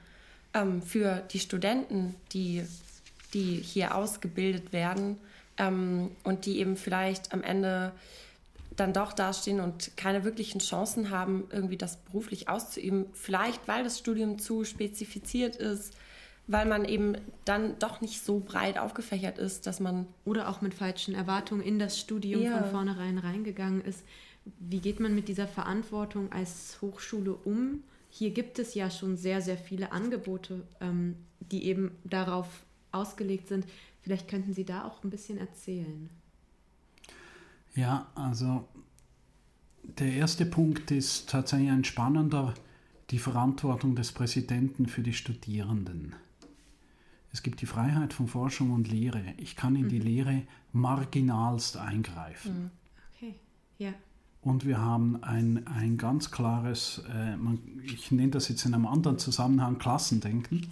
ähm, 0.54 0.82
für 0.82 1.24
die 1.32 1.40
Studenten, 1.40 2.16
die, 2.34 2.64
die 3.34 3.56
hier 3.56 3.96
ausgebildet 3.96 4.74
werden 4.74 5.18
ähm, 5.58 6.12
und 6.24 6.46
die 6.46 6.60
eben 6.60 6.76
vielleicht 6.76 7.34
am 7.34 7.44
Ende 7.44 7.94
dann 8.76 8.94
doch 8.94 9.14
dastehen 9.14 9.60
und 9.60 9.96
keine 9.98 10.24
wirklichen 10.24 10.60
Chancen 10.60 11.10
haben, 11.10 11.48
irgendwie 11.52 11.78
das 11.78 11.98
beruflich 11.98 12.50
auszuüben. 12.50 13.06
Vielleicht, 13.14 13.68
weil 13.68 13.84
das 13.84 14.00
Studium 14.00 14.40
zu 14.40 14.64
spezifiziert 14.64 15.56
ist, 15.56 15.94
weil 16.48 16.66
man 16.66 16.86
eben 16.86 17.16
dann 17.46 17.78
doch 17.80 18.02
nicht 18.02 18.24
so 18.24 18.40
breit 18.40 18.78
aufgefächert 18.78 19.38
ist, 19.38 19.68
dass 19.68 19.80
man. 19.80 20.08
Oder 20.26 20.50
auch 20.50 20.62
mit 20.62 20.74
falschen 20.74 21.14
Erwartungen 21.14 21.62
in 21.62 21.80
das 21.80 22.00
Studium 22.00 22.44
ja. 22.44 22.58
von 22.58 22.72
vornherein 22.72 23.18
reingegangen 23.18 23.82
ist. 23.84 24.04
Wie 24.60 24.80
geht 24.80 25.00
man 25.00 25.14
mit 25.14 25.28
dieser 25.28 25.48
Verantwortung 25.48 26.32
als 26.32 26.78
Hochschule 26.82 27.34
um? 27.34 27.84
Hier 28.10 28.32
gibt 28.32 28.60
es 28.60 28.74
ja 28.74 28.90
schon 28.90 29.16
sehr, 29.18 29.42
sehr 29.42 29.58
viele 29.58 29.92
Angebote, 29.92 30.64
ähm, 30.82 31.16
die 31.40 31.66
eben 31.66 31.92
darauf 32.04 32.66
ausgelegt 32.92 33.48
sind. 33.48 33.66
Vielleicht 34.02 34.28
könnten 34.28 34.54
Sie 34.54 34.66
da 34.66 34.86
auch 34.86 35.04
ein 35.04 35.10
bisschen 35.10 35.38
erzählen. 35.38 36.10
Ja, 37.76 38.08
also 38.16 38.68
der 39.84 40.12
erste 40.14 40.46
Punkt 40.46 40.92
ist 40.92 41.30
tatsächlich 41.30 41.70
ein 41.70 41.84
spannender, 41.84 42.54
die 43.12 43.20
Verantwortung 43.20 43.96
des 43.96 44.12
Präsidenten 44.12 44.88
für 44.88 45.02
die 45.02 45.14
Studierenden. 45.14 46.16
Es 47.34 47.44
gibt 47.44 47.62
die 47.62 47.66
Freiheit 47.66 48.14
von 48.14 48.28
Forschung 48.28 48.72
und 48.72 48.90
Lehre. 48.90 49.24
Ich 49.38 49.56
kann 49.56 49.76
in 49.76 49.84
mhm. 49.84 49.90
die 49.90 50.00
Lehre 50.00 50.42
marginalst 50.74 51.78
eingreifen. 51.78 52.64
Mhm. 52.64 52.72
Okay, 53.16 53.36
ja. 53.78 53.94
Und 54.42 54.66
wir 54.66 54.80
haben 54.80 55.22
ein, 55.24 55.68
ein 55.68 55.98
ganz 55.98 56.32
klares, 56.32 57.04
äh, 57.14 57.38
man, 57.38 57.60
ich 57.84 58.12
nenne 58.12 58.32
das 58.32 58.50
jetzt 58.50 58.66
in 58.66 58.74
einem 58.74 58.88
anderen 58.88 59.20
Zusammenhang 59.20 59.78
Klassendenken. 59.78 60.68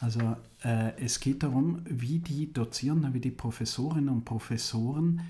Also 0.00 0.20
äh, 0.62 0.92
es 1.02 1.20
geht 1.20 1.42
darum, 1.42 1.80
wie 1.84 2.18
die 2.18 2.52
Dozierenden, 2.52 3.14
wie 3.14 3.20
die 3.20 3.30
Professorinnen 3.30 4.10
und 4.10 4.24
Professoren 4.24 5.22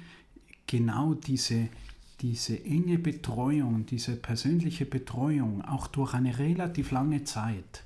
genau 0.66 1.14
diese, 1.14 1.68
diese 2.20 2.64
enge 2.64 2.98
Betreuung, 2.98 3.86
diese 3.86 4.16
persönliche 4.16 4.84
Betreuung, 4.84 5.62
auch 5.64 5.86
durch 5.86 6.14
eine 6.14 6.38
relativ 6.38 6.90
lange 6.90 7.22
Zeit. 7.22 7.84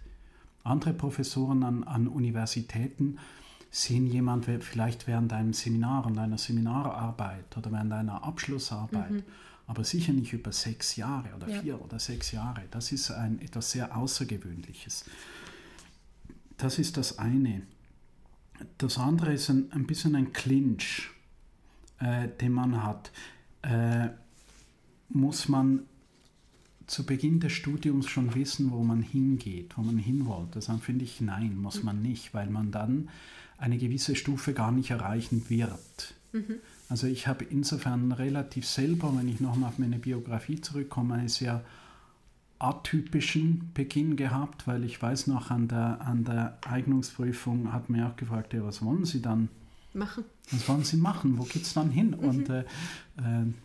Andere 0.64 0.94
Professoren 0.94 1.62
an, 1.62 1.84
an 1.84 2.08
Universitäten 2.08 3.18
sehen 3.70 4.06
jemand 4.06 4.46
vielleicht 4.46 5.06
während 5.06 5.32
einem 5.32 5.52
Seminar 5.52 6.06
und 6.06 6.18
einer 6.18 6.38
Seminararbeit 6.38 7.56
oder 7.56 7.70
während 7.70 7.92
einer 7.92 8.24
Abschlussarbeit, 8.24 9.10
mhm. 9.10 9.22
Aber 9.70 9.84
sicher 9.84 10.12
nicht 10.12 10.32
über 10.32 10.52
sechs 10.52 10.96
Jahre 10.96 11.34
oder 11.34 11.48
ja. 11.48 11.62
vier 11.62 11.82
oder 11.82 11.98
sechs 11.98 12.32
Jahre. 12.32 12.64
Das 12.70 12.92
ist 12.92 13.10
ein, 13.10 13.40
etwas 13.40 13.70
sehr 13.70 13.96
Außergewöhnliches. 13.96 15.04
Das 16.56 16.78
ist 16.78 16.96
das 16.96 17.18
eine. 17.18 17.62
Das 18.76 18.98
andere 18.98 19.32
ist 19.32 19.48
ein, 19.48 19.72
ein 19.72 19.86
bisschen 19.86 20.14
ein 20.14 20.32
Clinch 20.32 21.10
äh, 22.00 22.28
den 22.40 22.52
man 22.52 22.82
hat, 22.82 23.12
äh, 23.62 24.08
muss 25.10 25.48
man 25.48 25.80
zu 26.86 27.06
Beginn 27.06 27.38
des 27.38 27.52
Studiums 27.52 28.08
schon 28.08 28.34
wissen, 28.34 28.72
wo 28.72 28.82
man 28.82 29.02
hingeht, 29.02 29.76
wo 29.76 29.82
man 29.82 29.98
hin 29.98 30.26
wollte. 30.26 30.56
Also 30.56 30.72
dann 30.72 30.80
finde 30.80 31.04
ich, 31.04 31.20
nein, 31.20 31.56
muss 31.56 31.82
man 31.84 32.02
nicht, 32.02 32.34
weil 32.34 32.50
man 32.50 32.72
dann 32.72 33.08
eine 33.58 33.78
gewisse 33.78 34.16
Stufe 34.16 34.54
gar 34.54 34.72
nicht 34.72 34.90
erreichen 34.90 35.48
wird. 35.48 36.14
Mhm. 36.32 36.56
Also 36.90 37.06
ich 37.06 37.26
habe 37.26 37.44
insofern 37.44 38.12
relativ 38.12 38.66
selber, 38.66 39.12
wenn 39.16 39.28
ich 39.28 39.40
nochmal 39.40 39.70
auf 39.70 39.78
meine 39.78 39.98
Biografie 39.98 40.60
zurückkomme, 40.60 41.14
einen 41.14 41.28
sehr 41.28 41.64
atypischen 42.58 43.70
Beginn 43.72 44.16
gehabt, 44.16 44.66
weil 44.66 44.84
ich 44.84 45.00
weiß 45.00 45.28
noch, 45.28 45.50
an 45.50 45.68
der, 45.68 46.02
an 46.02 46.24
der 46.24 46.58
Eignungsprüfung 46.68 47.72
hat 47.72 47.88
mir 47.88 48.06
auch 48.06 48.16
gefragt, 48.16 48.52
ja, 48.52 48.62
was 48.64 48.84
wollen 48.84 49.06
Sie 49.06 49.22
dann? 49.22 49.48
machen. 49.92 50.24
Was 50.50 50.68
wollen 50.68 50.84
Sie 50.84 50.96
machen? 50.96 51.38
Wo 51.38 51.44
geht 51.44 51.62
es 51.62 51.74
dann 51.74 51.90
hin? 51.90 52.10
Mhm. 52.10 52.28
Und 52.28 52.48
äh, 52.48 52.60
äh 52.60 52.64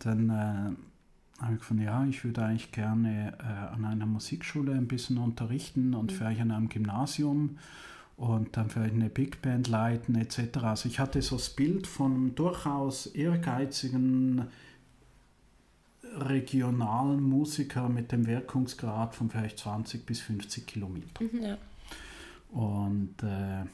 dann 0.00 0.30
äh, 0.30 1.42
habe 1.42 1.52
ich 1.52 1.58
gefunden, 1.58 1.82
ja, 1.82 2.04
ich 2.06 2.24
würde 2.24 2.44
eigentlich 2.44 2.72
gerne 2.72 3.34
äh, 3.38 3.74
an 3.74 3.84
einer 3.84 4.06
Musikschule 4.06 4.72
ein 4.72 4.88
bisschen 4.88 5.18
unterrichten 5.18 5.94
und 5.94 6.12
mhm. 6.12 6.16
vielleicht 6.16 6.40
an 6.40 6.50
einem 6.50 6.68
Gymnasium 6.68 7.58
und 8.16 8.56
dann 8.56 8.70
vielleicht 8.70 8.94
eine 8.94 9.10
Big 9.10 9.42
Band 9.42 9.68
leiten 9.68 10.14
etc. 10.14 10.58
Also 10.62 10.88
ich 10.88 10.98
hatte 10.98 11.20
so 11.20 11.36
das 11.36 11.50
Bild 11.50 11.86
von 11.86 12.34
durchaus 12.34 13.06
ehrgeizigen 13.06 14.46
regionalen 16.18 17.22
Musiker 17.22 17.88
mit 17.88 18.12
dem 18.12 18.26
Wirkungsgrad 18.26 19.14
von 19.14 19.28
vielleicht 19.28 19.58
20 19.58 20.06
bis 20.06 20.20
50 20.20 20.66
Kilometer. 20.66 21.24
Mhm, 21.24 21.42
ja. 21.42 21.58
Und 22.50 23.22
äh, 23.22 23.66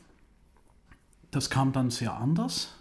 das 1.30 1.50
kam 1.50 1.72
dann 1.72 1.90
sehr 1.90 2.14
anders, 2.14 2.74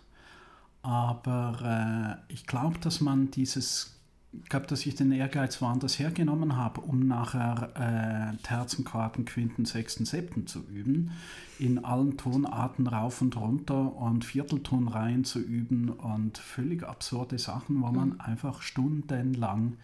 aber 0.81 2.17
äh, 2.27 2.33
ich 2.33 2.47
glaube, 2.47 2.79
dass 2.79 3.01
man 3.01 3.29
dieses, 3.29 3.99
glaube, 4.47 4.67
dass 4.67 4.85
ich 4.85 4.95
den 4.95 5.11
Ehrgeiz 5.11 5.61
woanders 5.61 5.99
hergenommen 5.99 6.55
habe, 6.55 6.81
um 6.81 7.07
nachher 7.07 8.33
äh, 8.33 8.37
Terzen, 8.43 8.85
Quarten, 8.85 9.25
Quinten, 9.25 9.65
Sechsten, 9.65 10.05
Septen 10.05 10.47
zu 10.47 10.59
üben, 10.59 11.11
in 11.59 11.83
allen 11.83 12.17
Tonarten 12.17 12.87
rauf 12.87 13.21
und 13.21 13.35
runter 13.35 13.95
und 13.95 14.25
Vierteltonreihen 14.25 15.25
zu 15.25 15.39
üben 15.39 15.89
und 15.89 16.37
völlig 16.37 16.83
absurde 16.83 17.37
Sachen, 17.37 17.81
wo 17.81 17.87
man 17.91 18.09
mhm. 18.09 18.21
einfach 18.21 18.61
stundenlang 18.61 19.77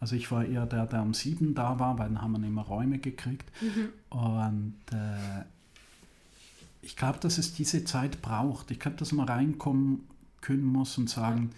also 0.00 0.14
ich 0.14 0.30
war 0.30 0.44
eher 0.44 0.66
der, 0.66 0.86
der 0.86 1.02
um 1.02 1.14
sieben 1.14 1.54
da 1.54 1.78
war, 1.78 1.98
weil 1.98 2.08
dann 2.08 2.20
haben 2.20 2.32
wir 2.32 2.46
immer 2.46 2.62
Räume 2.62 2.98
gekriegt. 2.98 3.50
Mhm. 3.62 3.88
Und 4.10 4.74
äh, 4.92 5.44
ich 6.82 6.96
glaube, 6.96 7.18
dass 7.18 7.38
es 7.38 7.54
diese 7.54 7.84
Zeit 7.84 8.20
braucht. 8.22 8.70
Ich 8.70 8.78
glaube, 8.78 8.96
dass 8.98 9.12
man 9.12 9.28
reinkommen 9.28 10.06
können 10.40 10.64
muss 10.64 10.98
und 10.98 11.08
sagen, 11.08 11.50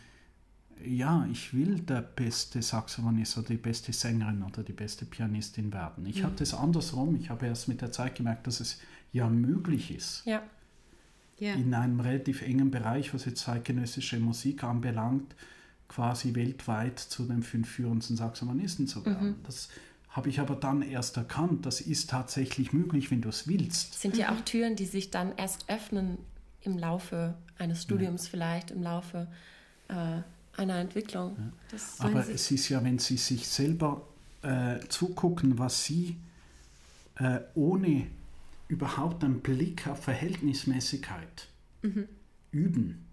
ja, 0.85 1.27
ich 1.31 1.55
will 1.55 1.81
der 1.81 2.03
beste 2.03 2.63
Saxophonist 2.63 3.39
oder 3.39 3.49
die 3.49 3.57
beste 3.57 3.93
Sängerin 3.93 4.43
oder 4.43 4.63
die 4.63 4.73
beste 4.73 5.05
Pianistin 5.05 5.73
werden. 5.73 6.07
Ich 6.07 6.23
mhm. 6.23 6.27
hatte 6.27 6.43
es 6.43 6.55
andersrum. 6.55 7.17
Ich 7.17 7.31
habe 7.31 7.47
erst 7.47 7.69
mit 7.69 7.81
der 7.81 7.93
Zeit 7.93 8.17
gemerkt, 8.17 8.47
dass 8.47 8.61
es 8.61 8.81
ja 9.13 9.29
möglich 9.29 9.95
ist. 9.95 10.23
Ja. 10.25 10.43
Ja. 11.39 11.55
In 11.55 11.73
einem 11.73 12.01
relativ 12.01 12.43
engen 12.43 12.71
Bereich, 12.71 13.15
was 13.15 13.25
jetzt 13.25 13.43
zeitgenössische 13.43 14.19
Musik 14.19 14.65
anbelangt, 14.65 15.37
quasi 15.87 16.35
weltweit 16.35 16.99
zu 16.99 17.25
den 17.27 17.43
fünf 17.43 17.69
führendsten 17.69 18.17
Saxophonisten 18.17 18.89
zu 18.89 19.07
werden. 19.07 19.31
Mhm. 19.31 19.43
Das 19.45 19.69
habe 20.09 20.29
ich 20.31 20.41
aber 20.41 20.57
dann 20.57 20.83
erst 20.83 21.17
erkannt, 21.17 21.65
das 21.65 21.81
ist 21.81 22.11
tatsächlich 22.11 22.73
möglich, 22.73 23.11
wenn 23.11 23.21
du 23.21 23.29
es 23.29 23.47
willst. 23.47 23.95
Das 23.95 24.03
sind 24.03 24.17
ja 24.17 24.33
auch 24.33 24.41
Türen, 24.41 24.75
die 24.75 24.87
sich 24.87 25.11
dann 25.11 25.33
erst 25.37 25.69
öffnen 25.71 26.19
im 26.63 26.77
Laufe 26.77 27.35
eines 27.57 27.83
Studiums 27.83 28.25
ja. 28.25 28.31
vielleicht, 28.31 28.71
im 28.71 28.83
Laufe 28.83 29.29
äh, 29.89 30.23
einer 30.59 30.77
Entwicklung. 30.77 31.37
Ja. 31.73 31.79
Aber 31.99 32.29
es 32.29 32.51
ist 32.51 32.69
ja, 32.69 32.83
wenn 32.83 32.99
Sie 32.99 33.17
sich 33.17 33.47
selber 33.47 34.07
äh, 34.43 34.81
zugucken, 34.89 35.59
was 35.59 35.85
Sie 35.85 36.17
äh, 37.17 37.41
ohne 37.55 38.07
überhaupt 38.69 39.25
einen 39.25 39.41
Blick 39.41 39.87
auf 39.87 40.03
Verhältnismäßigkeit 40.05 41.49
mhm. 41.83 42.09
üben. 42.51 43.07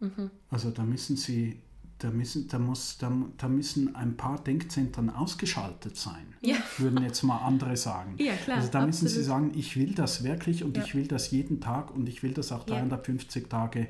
Mhm. 0.00 0.30
Also 0.50 0.70
da 0.70 0.82
müssen 0.82 1.16
Sie 1.16 1.60
da 1.98 2.10
müssen, 2.10 2.46
da, 2.48 2.58
muss, 2.58 2.98
da, 2.98 3.10
da 3.38 3.48
müssen 3.48 3.94
ein 3.94 4.16
paar 4.16 4.42
Denkzentren 4.42 5.08
ausgeschaltet 5.08 5.96
sein, 5.96 6.34
ja. 6.42 6.56
würden 6.76 7.02
jetzt 7.02 7.22
mal 7.22 7.38
andere 7.38 7.76
sagen. 7.76 8.16
Ja, 8.18 8.34
klar, 8.34 8.58
also 8.58 8.70
da 8.70 8.80
absolut. 8.80 9.02
müssen 9.02 9.08
sie 9.08 9.24
sagen, 9.24 9.52
ich 9.54 9.76
will 9.76 9.94
das 9.94 10.22
wirklich 10.22 10.62
und 10.62 10.76
ja. 10.76 10.84
ich 10.84 10.94
will 10.94 11.06
das 11.06 11.30
jeden 11.30 11.60
Tag 11.60 11.94
und 11.94 12.06
ich 12.08 12.22
will 12.22 12.32
das 12.32 12.52
auch 12.52 12.64
350 12.64 13.44
ja. 13.44 13.48
Tage 13.48 13.88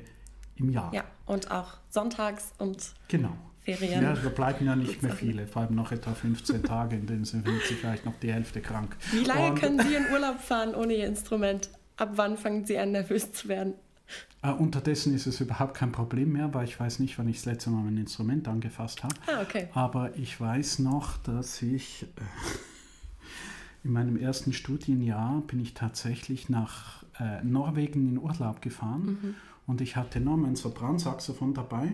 im 0.57 0.69
Jahr. 0.69 0.93
Ja, 0.93 1.03
und 1.25 1.51
auch 1.51 1.77
sonntags 1.89 2.53
und 2.57 2.93
genau. 3.07 3.35
Ferien. 3.61 4.01
Ja, 4.01 4.13
da 4.13 4.29
bleiben 4.29 4.65
ja 4.65 4.75
nicht 4.75 5.03
mehr 5.03 5.13
viele, 5.13 5.45
vor 5.45 5.63
allem 5.63 5.75
noch 5.75 5.91
etwa 5.91 6.13
15 6.13 6.63
Tage, 6.63 6.95
in 6.95 7.05
denen 7.05 7.25
sind 7.25 7.45
sie 7.67 7.75
vielleicht 7.75 8.05
noch 8.05 8.17
die 8.21 8.31
Hälfte 8.31 8.61
krank. 8.61 8.95
Wie 9.11 9.23
lange 9.25 9.51
und, 9.51 9.59
können 9.59 9.79
Sie 9.79 9.93
in 9.93 10.05
Urlaub 10.11 10.39
fahren 10.39 10.73
ohne 10.73 10.93
Ihr 10.93 11.07
Instrument? 11.07 11.69
Ab 11.97 12.11
wann 12.15 12.37
fangen 12.37 12.65
Sie 12.65 12.77
an, 12.77 12.91
nervös 12.91 13.33
zu 13.33 13.49
werden? 13.49 13.73
Äh, 14.41 14.51
unterdessen 14.51 15.13
ist 15.13 15.27
es 15.27 15.41
überhaupt 15.41 15.73
kein 15.73 15.91
Problem 15.91 16.31
mehr, 16.33 16.53
weil 16.53 16.65
ich 16.65 16.79
weiß 16.79 16.99
nicht, 16.99 17.17
wann 17.19 17.27
ich 17.27 17.37
das 17.37 17.45
letzte 17.45 17.69
Mal 17.71 17.83
mein 17.83 17.97
Instrument 17.97 18.47
angefasst 18.47 19.03
habe. 19.03 19.15
Ah, 19.25 19.41
okay. 19.41 19.67
Aber 19.73 20.15
ich 20.15 20.39
weiß 20.39 20.79
noch, 20.79 21.17
dass 21.17 21.61
ich 21.61 22.03
äh, 22.03 22.05
in 23.83 23.91
meinem 23.91 24.15
ersten 24.15 24.53
Studienjahr 24.53 25.41
bin 25.41 25.59
ich 25.59 25.73
tatsächlich 25.73 26.47
nach 26.47 27.03
äh, 27.19 27.43
Norwegen 27.43 28.07
in 28.07 28.17
Urlaub 28.17 28.61
gefahren 28.61 29.19
mhm. 29.21 29.35
Und 29.67 29.81
ich 29.81 29.95
hatte 29.95 30.19
nur 30.19 30.37
mein 30.37 30.55
Sopransaxophon 30.55 31.53
dabei 31.53 31.91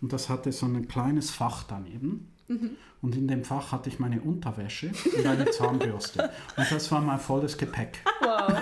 und 0.00 0.12
das 0.12 0.28
hatte 0.28 0.52
so 0.52 0.66
ein 0.66 0.88
kleines 0.88 1.30
Fach 1.30 1.64
daneben. 1.64 2.28
Mhm. 2.48 2.70
Und 3.02 3.16
in 3.16 3.26
dem 3.26 3.44
Fach 3.44 3.72
hatte 3.72 3.88
ich 3.88 3.98
meine 3.98 4.20
Unterwäsche 4.20 4.92
und 5.16 5.26
eine 5.26 5.50
Zahnbürste. 5.50 6.30
Und 6.56 6.70
das 6.70 6.90
war 6.92 7.00
mein 7.00 7.18
volles 7.18 7.58
Gepäck. 7.58 7.98
Wow. 8.20 8.58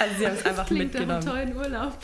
Also 0.00 0.14
Sie 0.18 0.26
haben 0.26 0.34
es 0.34 0.44
einfach 0.44 0.66
klingt 0.66 0.94
mitgenommen. 0.94 1.24
Nach 1.24 1.34
einem 1.34 1.54
tollen 1.54 1.72
Urlaub. 1.72 1.98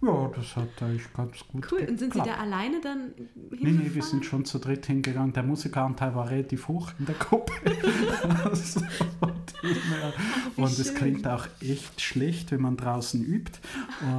Ja, 0.00 0.30
das 0.34 0.54
hat 0.54 0.80
eigentlich 0.80 1.12
ganz 1.12 1.38
gut 1.48 1.66
Cool, 1.72 1.80
und 1.88 1.98
sind 1.98 2.14
Sie 2.14 2.20
da 2.20 2.34
alleine 2.36 2.80
dann 2.80 3.12
hingefahren? 3.16 3.58
Nee, 3.60 3.72
nee, 3.72 3.90
wir 3.94 4.02
sind 4.02 4.24
schon 4.24 4.44
zu 4.44 4.58
dritt 4.60 4.86
hingegangen. 4.86 5.32
Der 5.32 5.42
Musikeranteil 5.42 6.14
war 6.14 6.30
relativ 6.30 6.68
hoch 6.68 6.92
in 7.00 7.06
der 7.06 7.16
Gruppe. 7.16 7.52
also, 8.44 8.80
Ach, 9.20 10.12
und 10.56 10.78
es 10.78 10.94
klingt 10.94 11.26
auch 11.26 11.48
echt 11.60 12.00
schlecht, 12.00 12.52
wenn 12.52 12.60
man 12.60 12.76
draußen 12.76 13.24
übt. 13.24 13.58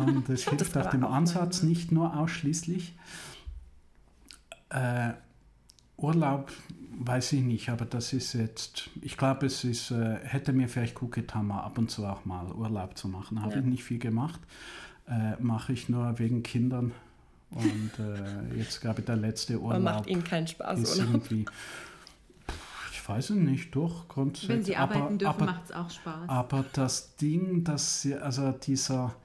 Und 0.06 0.28
es 0.28 0.44
hilft 0.50 0.78
auch 0.78 0.90
dem 0.90 1.06
Ansatz 1.06 1.64
nicht 1.64 1.94
nur 1.94 2.18
ausschließlich. 2.18 2.94
Äh, 4.70 5.12
Urlaub 5.98 6.52
weiß 7.02 7.34
ich 7.34 7.42
nicht, 7.42 7.70
aber 7.70 7.86
das 7.86 8.12
ist 8.12 8.34
jetzt, 8.34 8.90
ich 9.02 9.18
glaube, 9.18 9.46
es 9.46 9.64
ist, 9.64 9.92
äh, 9.92 10.20
hätte 10.24 10.52
mir 10.52 10.68
vielleicht 10.68 10.96
gut 10.96 11.14
getan, 11.14 11.48
mal 11.48 11.62
ab 11.62 11.78
und 11.78 11.90
zu 11.90 12.06
auch 12.06 12.26
mal 12.26 12.52
Urlaub 12.52 12.98
zu 12.98 13.08
machen. 13.08 13.42
Habe 13.42 13.54
Ja. 13.54 13.60
ich 13.60 13.66
nicht 13.66 13.84
viel 13.86 14.00
gemacht, 14.00 14.40
äh, 15.10 15.36
mache 15.42 15.74
ich 15.74 15.90
nur 15.90 16.18
wegen 16.20 16.44
Kindern. 16.44 16.92
Und 17.52 17.92
äh, 17.98 18.58
jetzt, 18.58 18.80
glaube 18.82 19.00
ich, 19.00 19.06
der 19.08 19.16
letzte 19.16 19.60
Urlaub 19.60 19.82
macht 19.82 20.08
Ihnen 20.08 20.24
keinen 20.24 20.48
Spaß, 20.48 20.80
ist 20.82 21.00
Urlaub? 21.00 21.14
irgendwie, 21.16 21.46
ich 22.92 23.10
weiß 23.10 23.32
es 23.32 23.36
nicht, 23.36 23.76
doch, 23.76 24.08
grundsätzlich. 24.08 24.50
Wenn 24.50 24.64
sie 24.64 24.76
arbeiten 24.76 25.02
aber, 25.02 25.18
dürfen, 25.18 25.46
macht 25.46 25.66
es 25.66 25.72
auch 25.72 25.90
Spaß. 25.90 26.30
aber 26.30 26.66
das 26.74 27.16
Ding, 27.16 27.64
dass 27.64 28.04
sie, 28.04 28.14
also 28.16 28.52
dieser, 28.52 29.16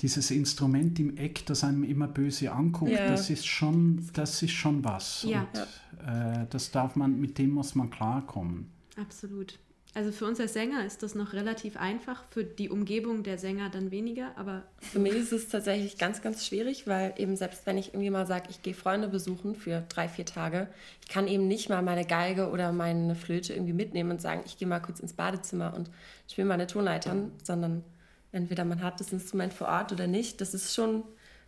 dieses 0.00 0.30
Instrument 0.30 1.00
im 1.00 1.16
Eck, 1.16 1.44
das 1.46 1.64
einem 1.64 1.82
immer 1.82 2.06
böse 2.06 2.52
anguckt, 2.52 2.92
Ja. 2.92 3.08
das 3.08 3.28
ist 3.28 3.44
schon, 3.44 4.08
das 4.12 4.40
ist 4.40 4.52
schon 4.52 4.84
was. 4.84 5.24
Ja. 5.24 5.40
Und, 5.52 6.06
äh, 6.06 6.46
das 6.50 6.70
darf 6.70 6.94
man, 6.94 7.18
mit 7.18 7.38
dem 7.38 7.50
muss 7.50 7.74
man 7.74 7.90
klarkommen. 7.90 8.70
Absolut. 8.96 9.58
Also 9.94 10.12
für 10.12 10.26
uns 10.26 10.38
als 10.38 10.52
Sänger 10.52 10.84
ist 10.84 11.02
das 11.02 11.14
noch 11.14 11.32
relativ 11.32 11.76
einfach, 11.76 12.22
für 12.30 12.44
die 12.44 12.68
Umgebung 12.68 13.22
der 13.22 13.38
Sänger 13.38 13.70
dann 13.70 13.90
weniger, 13.90 14.36
aber 14.36 14.62
Für 14.80 14.98
mich 14.98 15.14
ist 15.14 15.32
es 15.32 15.48
tatsächlich 15.48 15.96
ganz, 15.96 16.20
ganz 16.20 16.46
schwierig, 16.46 16.86
weil 16.86 17.14
eben 17.16 17.36
selbst 17.36 17.64
wenn 17.64 17.78
ich 17.78 17.88
irgendwie 17.94 18.10
mal 18.10 18.26
sage, 18.26 18.48
ich 18.50 18.62
gehe 18.62 18.74
Freunde 18.74 19.08
besuchen 19.08 19.54
für 19.54 19.82
drei, 19.88 20.08
vier 20.08 20.26
Tage, 20.26 20.68
ich 21.02 21.08
kann 21.08 21.26
eben 21.26 21.48
nicht 21.48 21.70
mal 21.70 21.82
meine 21.82 22.04
Geige 22.04 22.50
oder 22.50 22.70
meine 22.70 23.14
Flöte 23.14 23.54
irgendwie 23.54 23.72
mitnehmen 23.72 24.10
und 24.10 24.20
sagen, 24.20 24.42
ich 24.44 24.58
gehe 24.58 24.68
mal 24.68 24.80
kurz 24.80 25.00
ins 25.00 25.14
Badezimmer 25.14 25.74
und 25.74 25.90
spiele 26.30 26.46
meine 26.46 26.66
Tonleitern, 26.66 27.32
sondern 27.42 27.82
entweder 28.30 28.64
man 28.64 28.82
hat 28.82 29.00
das 29.00 29.12
Instrument 29.12 29.54
vor 29.54 29.68
Ort 29.68 29.90
oder 29.92 30.06
nicht. 30.06 30.40
Das 30.42 30.52
ist 30.52 30.74
schon, 30.74 31.02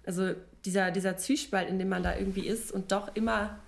also 0.06 0.32
dieser, 0.64 0.90
dieser 0.90 1.18
Zwiespalt, 1.18 1.68
in 1.68 1.78
dem 1.78 1.90
man 1.90 2.02
da 2.02 2.16
irgendwie 2.16 2.46
ist 2.46 2.72
und 2.72 2.90
doch 2.90 3.14
immer 3.14 3.58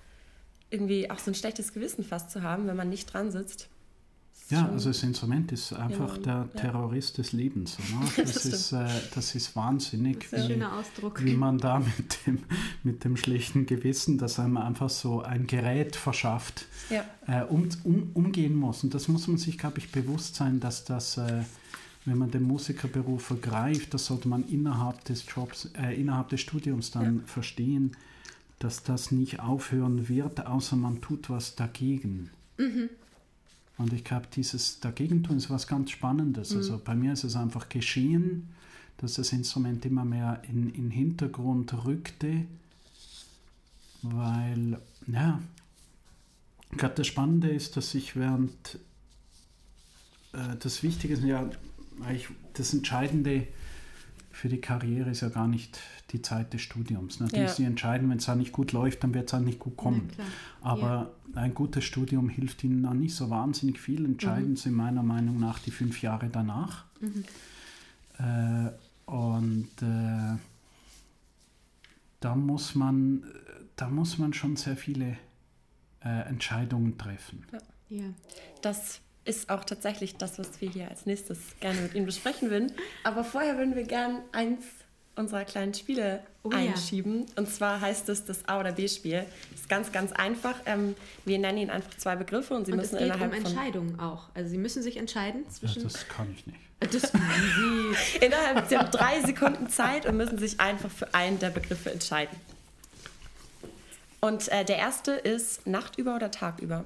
irgendwie 0.70 1.11
auch 1.11 1.18
so 1.18 1.31
ein 1.31 1.35
schlechtes 1.35 1.75
Gewissen 1.75 2.03
fast 2.03 2.31
zu 2.31 2.43
haben, 2.43 2.66
wenn 2.66 2.77
man 2.77 2.89
nicht 2.89 3.12
dran 3.12 3.31
sitzt. 3.31 3.68
Ja, 4.53 4.68
also 4.68 4.91
das 4.91 5.03
Instrument 5.03 5.51
ist 5.51 5.72
einfach 5.72 6.14
Genau, 6.14 6.24
der 6.24 6.49
ja. 6.55 6.61
Terrorist 6.61 7.16
des 7.16 7.33
Lebens. 7.33 7.78
Oder? 7.78 8.07
Das 8.22 8.35
Das, 8.35 8.45
ist, 8.45 8.72
äh, 8.72 8.87
das 9.14 9.35
ist 9.35 9.57
wahnsinnig, 9.57 10.28
das 10.30 10.43
ist 10.43 10.51
wie, 10.51 11.24
wie 11.24 11.37
man 11.37 11.57
da 11.57 11.78
mit 11.97 12.26
dem, 12.26 12.39
mit 12.83 13.05
dem 13.05 13.16
schlechten 13.16 13.64
Gewissen, 13.64 14.18
das 14.18 14.39
einem 14.39 14.59
einfach 14.59 14.91
so 14.91 15.22
ein 15.22 15.47
Gerät 15.47 15.97
verschafft, 15.97 16.66
ja. 16.91 17.05
äh, 17.26 17.45
um, 17.45 17.68
um, 17.85 18.11
umgehen 18.12 18.55
muss. 18.55 18.85
Und 18.85 18.93
das 18.93 19.09
muss 19.09 19.26
man 19.26 19.39
sich, 19.39 19.57
glaube 19.57 19.78
ich, 19.78 19.91
bewusst 19.91 20.35
sein, 20.35 20.61
dass 20.61 20.85
das, 20.85 21.16
äh, 21.16 21.43
wenn 22.05 22.18
man 22.18 22.30
den 22.30 22.43
Musikerberuf 22.43 23.30
ergreift, 23.30 23.95
das 23.95 24.05
sollte 24.07 24.28
man 24.28 24.47
innerhalb 24.49 25.03
des 25.05 25.24
Jobs, 25.35 25.70
äh, 25.80 25.99
innerhalb 25.99 26.28
des 26.28 26.43
Studiums 26.43 26.91
dann 26.91 27.22
verstehen, 27.24 27.97
dass 28.59 28.83
das 28.83 29.12
nicht 29.12 29.41
aufhören 29.41 30.09
wird, 30.11 30.47
außer 30.47 30.76
man 30.76 31.01
tut 31.01 31.30
was 31.30 31.55
dagegen. 31.57 32.28
Und 33.79 33.93
ich 33.93 34.05
glaube, 34.05 34.27
dieses 34.35 34.81
Dagegentun 34.81 35.37
ist 35.37 35.51
was 35.51 35.66
ganz 35.66 35.91
Spannendes. 35.91 36.55
Also 36.55 36.81
bei 36.83 36.95
mir 36.95 37.12
ist 37.14 37.25
es 37.25 37.37
einfach 37.37 37.68
geschehen, 37.68 38.49
dass 38.99 39.14
das 39.14 39.33
Instrument 39.33 39.85
immer 39.85 40.05
mehr 40.05 40.43
in 40.49 40.68
in 40.68 40.85
den 40.85 40.91
Hintergrund 40.91 41.85
rückte, 41.85 42.45
weil, 44.03 44.79
ja, 45.07 45.41
ich 46.70 46.79
glaube, 46.79 46.95
das 46.97 47.07
Spannende 47.07 47.51
ist, 47.51 47.77
dass 47.77 47.95
ich 47.95 48.16
während, 48.16 48.79
äh, 50.33 50.57
das 50.59 50.83
Wichtige 50.83 51.14
ist 51.14 51.25
ja, 51.25 51.49
eigentlich 52.01 52.29
das 52.55 52.73
Entscheidende 52.73 53.47
für 54.43 54.49
die 54.49 54.61
Karriere 54.61 55.11
ist 55.11 55.20
ja 55.20 55.28
gar 55.28 55.47
nicht 55.47 55.78
die 56.11 56.20
Zeit 56.20 56.53
des 56.53 56.62
Studiums. 56.62 57.20
Natürlich 57.20 57.51
Ja. 57.51 57.55
sie 57.55 57.64
entscheidend, 57.64 58.11
wenn 58.11 58.18
es 58.18 58.24
da 58.24 58.34
nicht 58.34 58.51
gut 58.51 58.72
läuft, 58.72 59.05
dann 59.05 59.14
wird 59.14 59.28
es 59.28 59.32
halt 59.32 59.45
nicht 59.45 59.61
gut 59.61 59.76
kommen. 59.76 60.09
Klar. 60.09 60.26
Aber 60.62 61.12
ein 61.34 61.55
gutes 61.55 61.84
Studium 61.84 62.28
hilft 62.28 62.64
Ihnen 62.64 62.82
dann 62.82 62.99
nicht 62.99 63.14
so 63.14 63.30
wahnsinnig 63.30 63.78
viel. 63.78 64.05
Entscheidend 64.05 64.59
sind 64.59 64.74
meiner 64.74 65.05
Meinung 65.05 65.38
nach 65.38 65.61
die 65.61 65.70
fünf 65.70 66.03
Jahre 66.03 66.28
danach. 66.28 66.86
Äh, 68.18 68.70
und 69.07 69.70
äh, 69.80 70.36
da, 72.18 72.34
muss 72.34 72.74
man, 72.74 73.22
da 73.76 73.88
muss 73.90 74.18
man 74.18 74.32
schon 74.34 74.57
sehr 74.57 74.76
viele 74.76 75.18
äh, 76.05 76.22
Entscheidungen 76.28 76.99
treffen. 76.99 77.47
Ja. 77.88 78.07
Das 78.61 79.01
ist 79.25 79.51
auch 79.51 79.64
tatsächlich 79.64 80.16
das, 80.16 80.39
was 80.39 80.61
wir 80.61 80.68
hier 80.70 80.89
als 80.89 81.07
nächstes 81.07 81.39
gerne 81.61 81.81
mit 81.81 81.95
Ihnen 81.95 82.07
besprechen 82.07 82.51
würden. 82.51 82.73
Aber 83.05 83.25
vorher 83.25 83.57
würden 83.57 83.77
wir 83.77 83.85
gern 83.85 84.18
eins 84.33 84.64
unserer 85.14 85.45
kleinen 85.45 85.75
Spiele 85.75 86.20
Oh 86.45 86.51
ja. 86.51 86.57
einschieben. 86.57 87.27
Und 87.37 87.49
zwar 87.49 87.81
heißt 87.81 88.09
es 88.09 88.25
das 88.25 88.49
A- 88.49 88.59
oder 88.59 88.73
B-Spiel. 88.73 89.25
Ist 89.55 89.68
ganz, 89.68 89.93
ganz 89.93 90.11
einfach. 90.12 90.55
Ähm, 90.66 90.97
wir 91.25 91.39
nennen 91.39 91.59
Ihnen 91.59 91.70
einfach 91.70 91.97
zwei 91.99 92.16
Begriffe 92.16 92.55
und 92.55 92.64
Sie 92.66 92.73
Und 92.73 92.81
es 92.81 92.91
müssen 92.93 92.99
geht 93.05 93.14
um 93.14 93.20
innerhalb 93.23 93.35
von, 93.37 93.47
Entscheidungen 93.47 94.01
auch. 94.01 94.29
Also 94.35 94.51
sie 94.51 94.59
müssen 94.59 94.83
sich 94.83 94.97
entscheiden 94.97 95.43
Ja, 95.45 95.51
zwischen. 95.51 95.83
das 95.85 96.09
kann 96.09 96.35
ich 96.37 96.47
nicht. 96.47 96.59
Das 96.81 97.12
können 97.12 97.95
sie. 98.18 98.25
innerhalb 98.27 98.68
Sie 98.68 98.77
haben 98.77 98.91
drei 98.91 99.20
Sekunden 99.20 99.68
Zeit 99.68 100.05
und 100.07 100.16
müssen 100.16 100.39
sich 100.39 100.59
einfach 100.59 100.91
für 100.91 101.14
einen 101.14 101.39
der 101.39 101.51
Begriffe 101.51 101.93
entscheiden. 101.93 102.37
Und 104.20 104.49
äh, 104.49 104.64
der 104.64 104.79
erste 104.79 105.12
ist 105.12 105.66
Nachtüber 105.66 106.16
oder 106.16 106.31
Tagüber. 106.31 106.85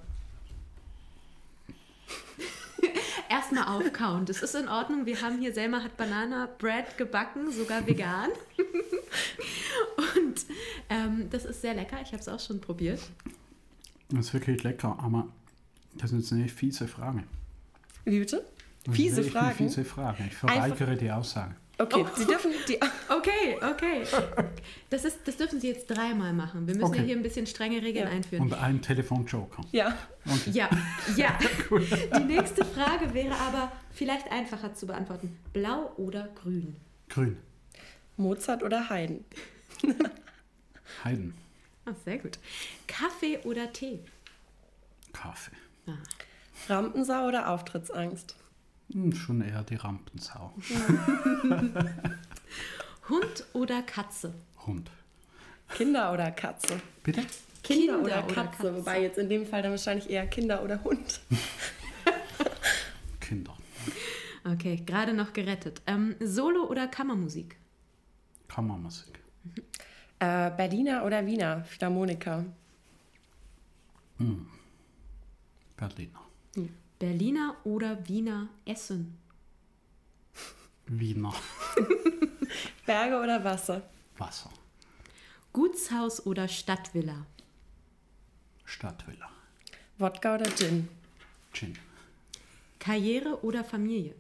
Erstmal 3.29 3.65
aufkauen. 3.65 4.25
Das 4.27 4.43
ist 4.43 4.55
in 4.55 4.69
Ordnung. 4.69 5.07
Wir 5.07 5.21
haben 5.21 5.39
hier, 5.41 5.53
Selma 5.53 5.83
hat 5.83 5.97
Banana 5.97 6.49
Bread 6.59 6.97
gebacken, 6.97 7.51
sogar 7.51 7.87
vegan. 7.87 8.31
Und 10.17 10.47
ähm, 10.91 11.29
das 11.31 11.45
ist 11.45 11.63
sehr 11.63 11.75
lecker. 11.75 11.99
Ich 12.03 12.09
habe 12.09 12.19
es 12.19 12.29
auch 12.29 12.41
schon 12.41 12.61
probiert. 12.61 13.01
Das 14.11 14.27
ist 14.27 14.35
wirklich 14.35 14.63
lecker, 14.63 14.97
aber 15.01 15.29
das 15.95 16.13
ist 16.13 16.33
eine 16.33 16.49
fiese 16.49 16.87
Frage. 16.87 17.25
Wie 18.05 18.21
bitte? 18.21 18.45
Fiese 18.91 19.25
Fragen. 19.25 19.57
fiese 19.57 19.85
Frage. 19.85 20.25
Ich 20.29 20.37
verweigere 20.37 20.97
die 20.97 21.11
Aussage. 21.11 21.57
Okay, 21.79 22.05
Sie 22.17 22.25
dürfen 22.25 22.53
die. 22.69 22.79
Okay, 23.09 23.57
okay. 23.63 24.03
Das, 24.89 25.05
ist, 25.05 25.19
das 25.27 25.37
dürfen 25.37 25.61
Sie 25.61 25.69
jetzt 25.69 25.87
dreimal 25.89 26.33
machen. 26.33 26.67
Wir 26.67 26.75
müssen 26.75 26.87
ja 26.95 27.01
Okay. 27.01 27.05
hier 27.07 27.17
ein 27.17 27.23
bisschen 27.23 27.47
strenge 27.47 27.83
Regeln 27.83 28.07
Ja. 28.09 28.13
einführen. 28.13 28.45
Und 28.45 28.55
ein 28.55 28.81
Telefonjoker. 28.81 29.63
Ja. 29.73 29.97
Okay. 30.27 30.51
Ja, 30.53 30.71
ja. 31.17 31.39
Die 32.19 32.25
nächste 32.25 32.65
Frage 32.65 33.13
wäre 33.13 33.35
aber 33.37 33.71
vielleicht 33.93 34.31
einfacher 34.33 34.75
zu 34.75 34.87
beantworten. 34.87 35.39
Blau 35.53 35.93
oder 35.99 36.29
grün? 36.43 36.77
Grün. 37.11 37.37
Mozart 38.17 38.63
oder 38.63 38.89
Haydn? 38.89 39.25
Heiden. 41.05 41.35
Ah, 41.85 41.93
sehr 42.05 42.19
gut. 42.19 42.39
Kaffee 42.87 43.39
oder 43.45 43.71
Tee? 43.73 44.01
Kaffee. 45.13 45.53
Rampensau 46.69 47.27
oder 47.29 47.51
Auftrittsangst? 47.51 48.35
Hm, 48.93 49.13
schon 49.13 49.41
eher 49.43 49.63
die 49.63 49.77
Rampensau. 49.77 50.53
Hund 53.09 53.45
oder 53.53 53.83
Katze? 53.83 54.35
Hund. 54.67 54.91
Kinder 55.71 56.13
oder 56.13 56.31
Katze? 56.31 56.81
Bitte? 57.03 57.23
Kinder, 57.63 58.01
oder, 58.01 58.23
Katze, 58.23 58.77
Wobei 58.77 59.03
jetzt 59.03 59.19
in 59.19 59.29
dem 59.29 59.45
Fall 59.45 59.61
dann 59.63 59.73
wahrscheinlich 59.73 60.09
eher 60.09 60.27
Kinder 60.29 60.63
oder 60.63 60.85
Hund. 60.85 61.21
Kinder. 63.21 63.57
Okay, 64.45 64.77
gerade 64.87 65.13
noch 65.13 65.33
gerettet. 65.33 65.83
Ähm, 65.89 66.15
Solo 66.21 66.65
oder 66.67 66.87
Kammermusik? 66.87 67.57
Kammermusik. 68.47 69.19
Äh, 70.21 70.51
Berliner 70.53 71.05
oder 71.05 71.27
Wiener? 71.27 71.65
Philharmoniker. 71.65 72.45
Berliner. 75.77 76.21
Berliner 76.99 77.57
oder 77.65 78.09
Wiener 78.09 78.49
Essen? 78.65 79.19
Wiener. 80.87 81.35
Berge 82.87 83.21
oder 83.21 83.43
Wasser? 83.45 83.83
Wasser. 84.17 84.51
Gutshaus 85.53 86.25
oder 86.27 86.49
Stadtvilla? 86.49 87.27
Stadtvilla. 88.65 89.29
Wodka 89.99 90.35
oder 90.37 90.47
Gin? 90.57 90.89
Gin. 91.53 91.77
Karriere 92.79 93.43
oder 93.45 93.65
Familie? 93.65 94.15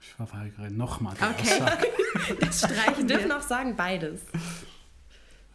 Ich 0.00 0.08
verweigere 0.12 0.70
nochmal 0.70 1.14
die 1.18 1.24
Okay. 1.24 1.62
Aussage. 1.62 1.88
Das 2.40 2.62
Wir 2.62 2.68
streichen 2.68 3.08
dürfen 3.08 3.28
wir. 3.28 3.38
auch 3.38 3.42
sagen 3.42 3.74
beides. 3.74 4.20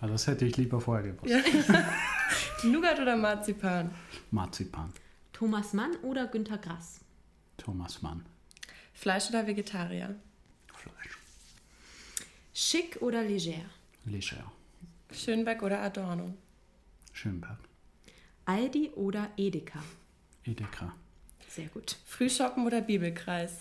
Ja, 0.02 0.08
das 0.08 0.28
hätte 0.28 0.46
ich 0.46 0.58
lieber 0.58 0.82
vorher 0.82 1.14
gewusst. 1.14 1.34
Nougat 2.64 3.00
oder 3.00 3.16
Marzipan? 3.16 3.92
Marzipan. 4.32 4.92
Thomas 5.40 5.72
Mann 5.72 5.96
oder 6.04 6.28
Günter 6.28 6.58
Grass? 6.58 7.00
Thomas 7.56 8.02
Mann. 8.02 8.26
Fleisch 8.94 9.30
oder 9.30 9.48
Vegetarier? 9.48 10.14
Fleisch. 10.74 11.18
Schick 12.54 13.02
oder 13.02 13.24
leger? 13.24 13.64
Leger. 14.04 14.52
Schönberg 15.14 15.64
oder 15.64 15.80
Adorno? 15.80 16.34
Schönberg. 17.14 17.58
Aldi 18.44 18.90
oder 18.96 19.32
Edeka? 19.38 19.82
Edeka. 20.44 20.94
Sehr 21.48 21.68
gut. 21.70 21.96
Frühshoppen 22.06 22.66
oder 22.66 22.82
Bibelkreis? 22.82 23.60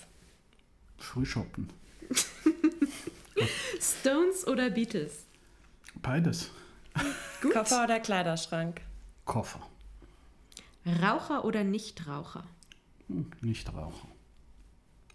Frühschoppen. 0.97 1.72
Stones 3.81 4.45
oder 4.49 4.70
Beatles? 4.70 5.26
Beides. 6.03 6.51
Gut. 7.41 7.53
Koffer 7.53 7.85
oder 7.85 8.01
Kleiderschrank? 8.01 8.81
Koffer. 9.24 9.64
Raucher 10.87 11.45
oder 11.45 11.64
Nichtraucher? 11.64 12.45
Hm, 13.09 13.31
Nichtraucher. 13.41 14.09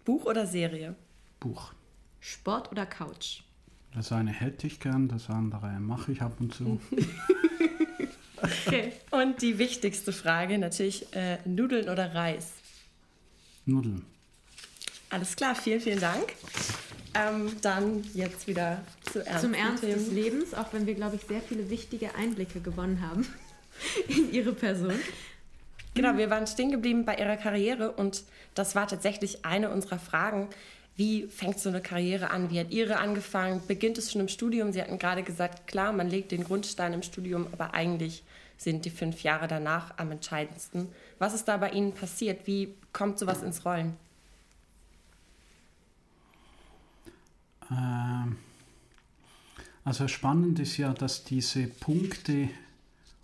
Buch 0.04 0.24
oder 0.24 0.46
Serie? 0.46 0.94
Buch. 1.40 1.72
Sport 2.20 2.70
oder 2.70 2.86
Couch? 2.86 3.40
Das 3.94 4.12
eine 4.12 4.32
hätte 4.32 4.66
ich 4.66 4.80
gern, 4.80 5.08
das 5.08 5.30
andere 5.30 5.68
mache 5.80 6.12
ich 6.12 6.22
ab 6.22 6.36
und 6.40 6.54
zu. 6.54 6.80
okay. 8.42 8.92
Und 9.10 9.40
die 9.42 9.58
wichtigste 9.58 10.12
Frage 10.12 10.58
natürlich, 10.58 11.14
äh, 11.14 11.38
Nudeln 11.44 11.88
oder 11.88 12.14
Reis? 12.14 12.52
Nudeln. 13.66 14.04
Alles 15.10 15.36
klar, 15.36 15.54
vielen, 15.54 15.80
vielen 15.80 16.00
Dank. 16.00 16.32
Ähm, 17.14 17.52
dann 17.62 18.02
jetzt 18.14 18.48
wieder 18.48 18.82
zu 19.12 19.24
Ernst 19.24 19.42
zum 19.42 19.54
Ernst 19.54 19.84
Themen. 19.84 19.94
des 19.94 20.10
Lebens, 20.10 20.54
auch 20.54 20.72
wenn 20.72 20.86
wir, 20.86 20.94
glaube 20.94 21.14
ich, 21.16 21.22
sehr 21.22 21.40
viele 21.40 21.70
wichtige 21.70 22.14
Einblicke 22.16 22.60
gewonnen 22.60 23.00
haben 23.00 23.24
in 24.08 24.32
Ihre 24.32 24.52
Person. 24.52 24.94
Genau, 25.94 26.16
wir 26.16 26.28
waren 26.28 26.46
stehen 26.46 26.70
geblieben 26.70 27.04
bei 27.04 27.16
Ihrer 27.16 27.36
Karriere 27.36 27.92
und 27.92 28.24
das 28.54 28.74
war 28.74 28.88
tatsächlich 28.88 29.44
eine 29.44 29.70
unserer 29.70 30.00
Fragen. 30.00 30.48
Wie 30.96 31.26
fängt 31.26 31.58
so 31.58 31.68
eine 31.68 31.80
Karriere 31.80 32.30
an? 32.30 32.50
Wie 32.50 32.58
hat 32.58 32.70
Ihre 32.70 32.98
angefangen? 32.98 33.62
Beginnt 33.66 33.98
es 33.98 34.12
schon 34.12 34.20
im 34.20 34.28
Studium? 34.28 34.72
Sie 34.72 34.80
hatten 34.80 34.98
gerade 34.98 35.22
gesagt, 35.22 35.66
klar, 35.66 35.92
man 35.92 36.08
legt 36.08 36.32
den 36.32 36.44
Grundstein 36.44 36.92
im 36.92 37.02
Studium, 37.02 37.46
aber 37.52 37.74
eigentlich 37.74 38.22
sind 38.56 38.84
die 38.84 38.90
fünf 38.90 39.22
Jahre 39.22 39.48
danach 39.48 39.98
am 39.98 40.10
entscheidendsten. 40.12 40.88
Was 41.18 41.34
ist 41.34 41.46
da 41.46 41.56
bei 41.56 41.70
Ihnen 41.70 41.92
passiert? 41.92 42.46
Wie 42.46 42.74
kommt 42.92 43.18
sowas 43.18 43.42
ins 43.42 43.64
Rollen? 43.64 43.96
Ähm, 47.70 48.36
also 49.84 50.08
spannend 50.08 50.58
ist 50.60 50.76
ja, 50.76 50.92
dass 50.92 51.24
diese 51.24 51.66
Punkte, 51.66 52.48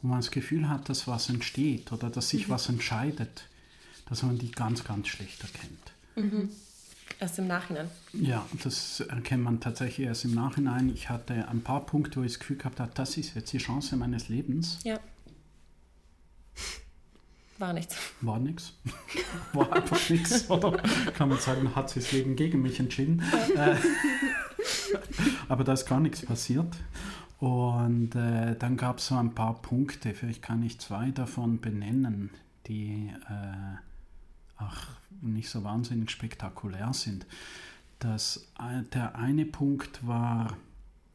wo 0.03 0.09
man 0.09 0.21
das 0.21 0.31
Gefühl 0.31 0.69
hat, 0.69 0.89
dass 0.89 1.07
was 1.07 1.29
entsteht 1.29 1.93
oder 1.93 2.11
dass 2.11 2.31
sich 2.31 2.49
mhm. 2.49 2.53
was 2.53 2.69
entscheidet, 2.69 3.45
dass 4.09 4.23
man 4.23 4.39
die 4.39 4.51
ganz, 4.51 4.85
ganz 4.85 5.09
schlecht 5.09 5.43
erkennt. 5.43 5.93
Mhm. 6.17 6.51
Erst 7.19 7.39
im 7.39 7.49
Nachhinein. 7.49 7.91
Ja, 8.13 8.47
das 8.63 9.01
erkennt 9.01 9.43
man 9.43 9.61
tatsächlich 9.61 10.07
erst 10.07 10.25
im 10.25 10.35
Nachhinein. 10.35 10.89
Ich 10.89 11.11
hatte 11.11 11.49
ein 11.49 11.61
paar 11.63 11.85
Punkte, 11.85 12.21
wo 12.21 12.25
ich 12.25 12.33
das 12.33 12.39
Gefühl 12.41 12.57
gehabt 12.57 12.81
habe, 12.81 12.91
das 12.95 13.17
ist 13.17 13.35
jetzt 13.35 13.53
die 13.53 13.59
Chance 13.59 13.97
meines 13.97 14.29
Lebens. 14.29 14.79
Ja. 14.85 14.99
War 17.59 17.75
nichts. 17.75 17.97
War 18.23 18.39
nichts. 18.39 18.73
War 19.53 19.71
einfach 19.71 20.09
nichts. 20.09 20.49
Oder 20.49 20.83
kann 21.13 21.29
man 21.29 21.39
sagen, 21.39 21.75
hat 21.77 21.91
sich 21.91 22.05
das 22.05 22.13
Leben 22.13 22.35
gegen 22.35 22.63
mich 22.63 22.81
entschieden. 22.81 23.23
Ja. 23.55 23.73
Äh, 23.73 23.77
aber 25.49 25.63
da 25.63 25.75
ist 25.75 25.85
gar 25.85 26.01
nichts 26.01 26.25
passiert. 26.25 26.75
Und 27.41 28.15
äh, 28.15 28.55
dann 28.57 28.77
gab 28.77 28.99
es 28.99 29.07
so 29.07 29.17
ein 29.17 29.35
paar 29.35 29.63
Punkte, 29.63 30.15
vielleicht 30.15 30.43
kann 30.43 30.63
ich 30.63 30.79
zwei 30.79 31.11
davon 31.11 31.59
benennen, 31.61 32.31
die 32.67 33.11
äh, 33.29 33.77
ach, 34.59 35.01
nicht 35.23 35.49
so 35.49 35.65
wahnsinnig 35.65 36.11
spektakulär 36.11 36.93
sind. 36.93 37.27
Das, 37.99 38.53
äh, 38.59 38.83
der 38.93 39.17
eine 39.17 39.47
Punkt 39.47 40.07
war, 40.07 40.57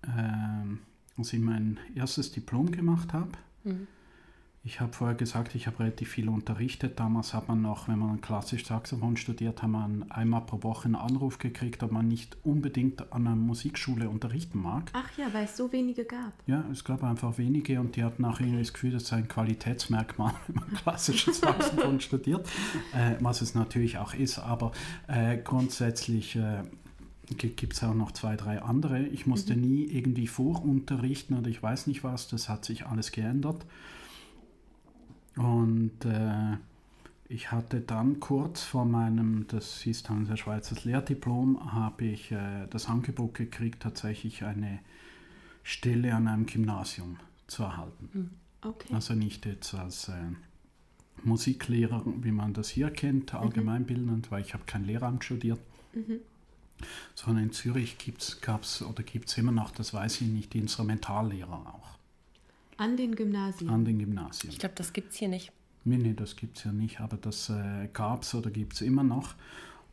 äh, 0.02 1.18
als 1.18 1.32
ich 1.32 1.40
mein 1.40 1.80
erstes 1.94 2.32
Diplom 2.32 2.72
gemacht 2.72 3.14
habe. 3.14 3.32
Mhm. 3.64 3.88
Ich 4.68 4.80
habe 4.80 4.92
vorher 4.94 5.16
gesagt, 5.16 5.54
ich 5.54 5.68
habe 5.68 5.80
relativ 5.80 6.10
viel 6.10 6.28
unterrichtet. 6.28 7.00
Damals 7.00 7.36
hat 7.36 7.48
man 7.48 7.62
noch, 7.62 7.88
wenn 7.88 8.00
man 8.00 8.20
klassisch 8.20 8.66
Saxophon 8.66 9.16
studiert, 9.16 9.62
hat 9.62 9.70
man 9.70 10.10
einmal 10.10 10.42
pro 10.42 10.64
Woche 10.64 10.86
einen 10.86 10.96
Anruf 10.96 11.38
gekriegt, 11.38 11.84
ob 11.84 11.92
man 11.92 12.08
nicht 12.08 12.36
unbedingt 12.44 13.14
an 13.14 13.28
einer 13.28 13.36
Musikschule 13.36 14.10
unterrichten 14.10 14.60
mag. 14.60 14.90
Ach 14.94 15.08
ja, 15.20 15.32
weil 15.34 15.46
es 15.46 15.56
so 15.56 15.72
wenige 15.72 16.04
gab. 16.04 16.34
Ja, 16.48 16.66
es 16.72 16.84
gab 16.84 17.04
einfach 17.04 17.38
wenige 17.38 17.80
und 17.80 17.96
die 17.96 18.04
hatten 18.04 18.24
nachher 18.24 18.48
okay. 18.48 18.58
das 18.58 18.74
Gefühl, 18.74 18.90
das 18.90 19.06
sei 19.06 19.18
ein 19.18 19.28
Qualitätsmerkmal, 19.28 20.34
wenn 20.48 20.56
man 20.56 20.74
klassisches 20.74 21.42
Saxophon 21.42 22.02
studiert, 22.02 22.50
äh, 22.96 23.18
was 23.20 23.44
es 23.44 23.54
natürlich 23.54 24.00
auch 24.00 24.16
ist. 24.16 24.40
Aber 24.40 24.72
äh, 25.06 25.38
grundsätzlich 25.38 26.38
äh, 26.38 26.64
gibt 27.36 27.74
es 27.74 27.84
auch 27.84 27.94
noch 27.94 28.14
zwei, 28.14 28.36
drei 28.36 28.64
andere. 28.64 29.04
Ich 29.06 29.28
musste 29.28 29.56
mhm. 29.56 29.62
nie 29.62 29.84
irgendwie 29.84 30.26
vorunterrichten 30.26 31.38
oder 31.38 31.50
ich 31.50 31.62
weiß 31.62 31.86
nicht 31.86 32.04
was, 32.04 32.28
das 32.30 32.50
hat 32.50 32.66
sich 32.66 32.88
alles 32.88 33.12
geändert. 33.12 33.64
Und 35.36 36.06
äh, 36.06 36.58
ich 37.28 37.52
hatte 37.52 37.82
dann 37.82 38.20
kurz 38.20 38.64
vor 38.64 38.86
meinem, 38.86 39.48
das 39.48 39.82
hieß 39.82 40.04
dann 40.04 40.26
der 40.26 40.38
Schweizer 40.38 40.76
Lehrdiplom, 40.84 41.74
habe 41.74 42.06
ich 42.06 42.32
äh, 42.32 42.68
das 42.70 42.88
Angebot 42.88 43.34
gekriegt, 43.34 43.82
tatsächlich 43.82 44.44
eine 44.44 44.80
Stelle 45.64 46.14
an 46.14 46.28
einem 46.28 46.46
Gymnasium 46.46 47.18
zu 47.48 47.64
erhalten. 47.64 48.10
Hm, 48.14 48.30
okay. 48.62 48.94
Also 48.94 49.16
nicht 49.16 49.46
jetzt 49.46 49.74
als 49.74 50.10
äh, 50.10 50.14
Musiklehrer, 51.24 52.04
wie 52.06 52.32
man 52.32 52.54
das 52.54 52.70
hier 52.70 52.92
kennt, 52.92 53.34
mhm. 53.34 53.40
allgemeinbildend, 53.40 54.28
mhm. 54.28 54.32
weil 54.32 54.42
ich 54.42 54.54
habe 54.54 54.64
kein 54.66 54.84
Lehramt 54.84 55.24
studiert. 55.24 55.60
Mhm. 55.94 56.20
Sondern 57.16 57.46
in 57.46 57.52
Zürich 57.52 57.98
gab 58.42 58.64
es 58.64 58.84
oder 58.84 59.02
gibt 59.02 59.30
es 59.30 59.38
immer 59.38 59.54
noch, 59.54 59.72
das 59.72 59.94
weiß 59.94 60.22
ich 60.22 60.28
nicht, 60.28 60.54
die 60.54 60.60
Instrumentallehrer 60.60 61.74
auch. 61.74 61.95
An 62.78 62.98
den 62.98 63.16
Gymnasien? 63.16 63.70
An 63.70 63.86
den 63.86 64.00
Gymnasien. 64.00 64.52
Ich 64.52 64.60
glaube, 64.60 64.76
das 64.76 64.94
gibt 64.94 65.12
es 65.14 65.18
hier 65.18 65.30
nicht. 65.30 65.52
Nee, 65.84 65.98
nee, 65.98 66.14
das 66.14 66.36
gibt 66.36 66.58
es 66.58 66.64
ja 66.64 66.72
nicht, 66.72 67.00
aber 67.00 67.18
das 67.18 67.50
äh, 67.50 67.88
gab 67.94 68.24
es 68.24 68.34
oder 68.34 68.50
gibt 68.50 68.74
es 68.74 68.82
immer 68.82 69.04
noch. 69.04 69.36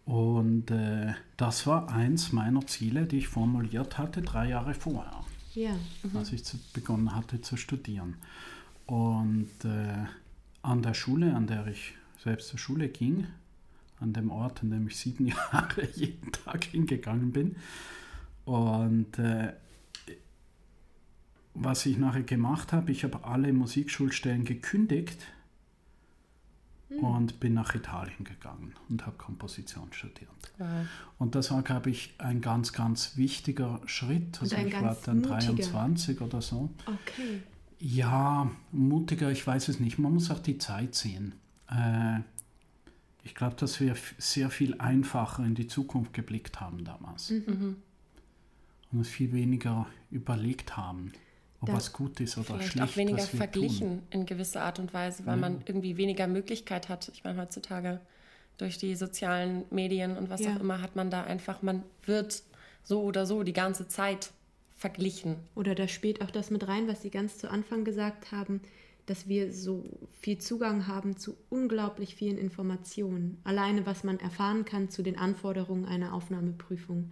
Und 0.05 0.71
äh, 0.71 1.13
das 1.37 1.67
war 1.67 1.91
eins 1.91 2.33
meiner 2.33 2.67
Ziele, 2.67 3.07
die 3.07 3.19
ich 3.19 3.29
formuliert 3.29 3.99
hatte, 3.99 4.23
drei 4.23 4.49
Jahre 4.49 4.75
vorher, 4.75 5.25
ja. 5.55 5.77
mhm. 6.03 6.17
als 6.17 6.33
ich 6.33 6.45
zu, 6.45 6.59
begonnen 6.73 7.15
hatte 7.15 7.41
zu 7.41 7.57
studieren. 7.57 8.17
Und 8.87 9.51
äh, 9.65 10.07
an 10.63 10.83
der 10.83 10.95
Schule, 10.95 11.35
an 11.35 11.47
der 11.47 11.67
ich 11.67 11.95
selbst 12.19 12.49
zur 12.49 12.59
Schule 12.59 12.89
ging, 12.89 13.27
an 14.01 14.13
dem 14.13 14.31
Ort, 14.31 14.63
an 14.63 14.71
dem 14.71 14.89
ich 14.89 14.97
sieben 14.97 15.27
Jahre 15.53 15.87
jeden 15.95 16.33
Tag 16.33 16.65
hingegangen 16.65 17.33
bin. 17.33 17.57
Und 18.45 19.19
äh, 19.19 19.53
was 21.55 21.87
ich 21.87 21.99
nachher 21.99 22.23
gemacht 22.23 22.73
habe, 22.73 22.93
ich 22.93 23.05
habe 23.05 23.25
alle 23.25 23.53
Musikschulstellen 23.53 24.45
gekündigt 24.45 25.19
mhm. 26.89 26.99
und 26.99 27.41
bin 27.41 27.55
nach 27.55 27.75
Italien 27.75 28.25
gegangen 28.25 28.75
und 28.89 29.07
habe 29.07 29.17
Komposition 29.17 29.93
studiert. 29.93 30.31
Wow. 30.59 30.69
Und 31.19 31.35
das 31.35 31.51
war, 31.51 31.63
glaube 31.63 31.91
ich, 31.91 32.15
ein 32.19 32.41
ganz, 32.41 32.73
ganz 32.73 33.17
wichtiger 33.17 33.81
Schritt. 33.87 34.41
Also 34.41 34.57
ich 34.57 34.73
war 34.73 34.97
dann 35.05 35.19
mutiger. 35.19 35.37
23 35.37 36.21
oder 36.21 36.41
so. 36.41 36.71
Okay. 36.87 37.43
Ja, 37.79 38.51
mutiger, 38.71 39.31
ich 39.31 39.47
weiß 39.47 39.69
es 39.69 39.81
nicht. 39.81 39.99
Man 39.99 40.15
muss 40.15 40.31
auch 40.31 40.39
die 40.39 40.59
Zeit 40.59 40.95
sehen. 40.95 41.35
Äh, 41.69 42.21
ich 43.25 43.35
glaube, 43.35 43.57
dass 43.57 43.81
wir 43.81 43.95
sehr 44.19 44.51
viel 44.51 44.81
einfacher 44.81 45.45
in 45.45 45.55
die 45.55 45.67
Zukunft 45.67 46.13
geblickt 46.13 46.61
haben 46.61 46.85
damals. 46.85 47.31
Mhm. 47.31 47.77
Und 48.91 49.01
es 49.01 49.09
viel 49.09 49.33
weniger 49.33 49.87
überlegt 50.11 50.77
haben 50.77 51.13
ob 51.63 51.69
da 51.69 51.75
was 51.75 51.93
gut 51.93 52.21
ist 52.21 52.37
oder 52.37 52.45
vielleicht 52.45 52.73
schlecht. 52.73 52.93
auch 52.93 52.97
weniger 52.97 53.23
verglichen 53.23 53.89
tun. 53.89 54.03
in 54.11 54.27
gewisser 54.27 54.63
Art 54.63 54.79
und 54.79 54.93
Weise, 54.93 55.25
weil 55.27 55.37
ja. 55.37 55.41
man 55.41 55.63
irgendwie 55.65 55.97
weniger 55.97 56.27
Möglichkeit 56.27 56.89
hat. 56.89 57.11
Ich 57.15 57.23
meine, 57.25 57.41
heutzutage 57.41 58.01
durch 58.59 58.79
die 58.79 58.97
sozialen 58.97 59.65
Medien 59.71 60.17
und 60.17 60.29
was 60.29 60.41
ja. 60.41 60.55
auch 60.55 60.61
immer 60.61 60.83
hat 60.83 60.97
man 60.97 61.11
da 61.11 61.23
einfach, 61.23 61.63
man 61.63 61.85
wird 62.05 62.43
so 62.83 63.03
oder 63.03 63.27
so 63.27 63.45
die 63.45 63.53
ganze 63.53 63.87
Zeit 63.89 64.33
verglichen. 64.77 65.37
Oder 65.55 65.75
da 65.77 65.87
spielt 65.87 66.21
auch 66.21 66.31
das 66.31 66.51
mit 66.51 66.67
rein, 66.67 66.89
was 66.89 67.03
Sie 67.03 67.11
ganz 67.11 67.39
zu 67.39 67.49
Anfang 67.49 67.85
gesagt 67.85 68.33
haben, 68.33 68.61
dass 69.07 69.29
wir 69.29 69.53
so 69.53 69.85
viel 70.21 70.39
Zugang 70.39 70.89
haben 70.89 71.17
zu 71.17 71.37
unglaublich 71.49 72.17
vielen 72.17 72.39
Informationen. 72.39 73.39
Alleine, 73.45 73.87
was 73.87 74.05
man 74.05 74.19
erfahren 74.19 74.65
kann 74.65 74.91
zu 74.91 75.03
den 75.03 75.19
Anforderungen 75.19 75.87
einer 75.87 76.13
Aufnahmeprüfung. 76.13 77.11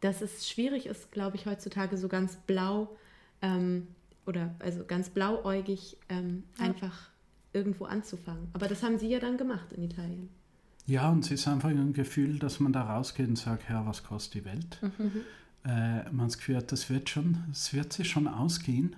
Dass 0.00 0.20
es 0.20 0.48
schwierig 0.48 0.86
ist, 0.86 1.12
glaube 1.12 1.36
ich, 1.36 1.46
heutzutage 1.46 1.96
so 1.96 2.08
ganz 2.08 2.36
blau 2.46 2.96
ähm, 3.44 3.88
oder 4.26 4.54
also 4.58 4.84
ganz 4.84 5.10
blauäugig 5.10 5.98
ähm, 6.08 6.44
ja. 6.58 6.64
einfach 6.64 7.10
irgendwo 7.52 7.84
anzufangen. 7.84 8.48
Aber 8.54 8.66
das 8.68 8.82
haben 8.82 8.98
Sie 8.98 9.08
ja 9.08 9.20
dann 9.20 9.36
gemacht 9.36 9.72
in 9.72 9.84
Italien. 9.84 10.28
Ja, 10.86 11.10
und 11.10 11.24
es 11.24 11.30
ist 11.30 11.48
einfach 11.48 11.68
ein 11.70 11.92
Gefühl, 11.92 12.38
dass 12.38 12.60
man 12.60 12.72
da 12.72 12.82
rausgeht 12.82 13.28
und 13.28 13.36
sagt, 13.36 13.68
ja, 13.70 13.86
was 13.86 14.02
kostet 14.02 14.34
die 14.34 14.44
Welt? 14.44 14.78
Mhm. 14.82 15.20
Äh, 15.64 16.10
man 16.10 16.26
das 16.26 16.36
Gefühl 16.38 16.56
hat, 16.56 16.72
das 16.72 16.90
wird 16.90 17.08
schon, 17.08 17.44
es 17.50 17.72
wird 17.72 17.92
sich 17.92 18.10
schon 18.10 18.28
ausgehen. 18.28 18.96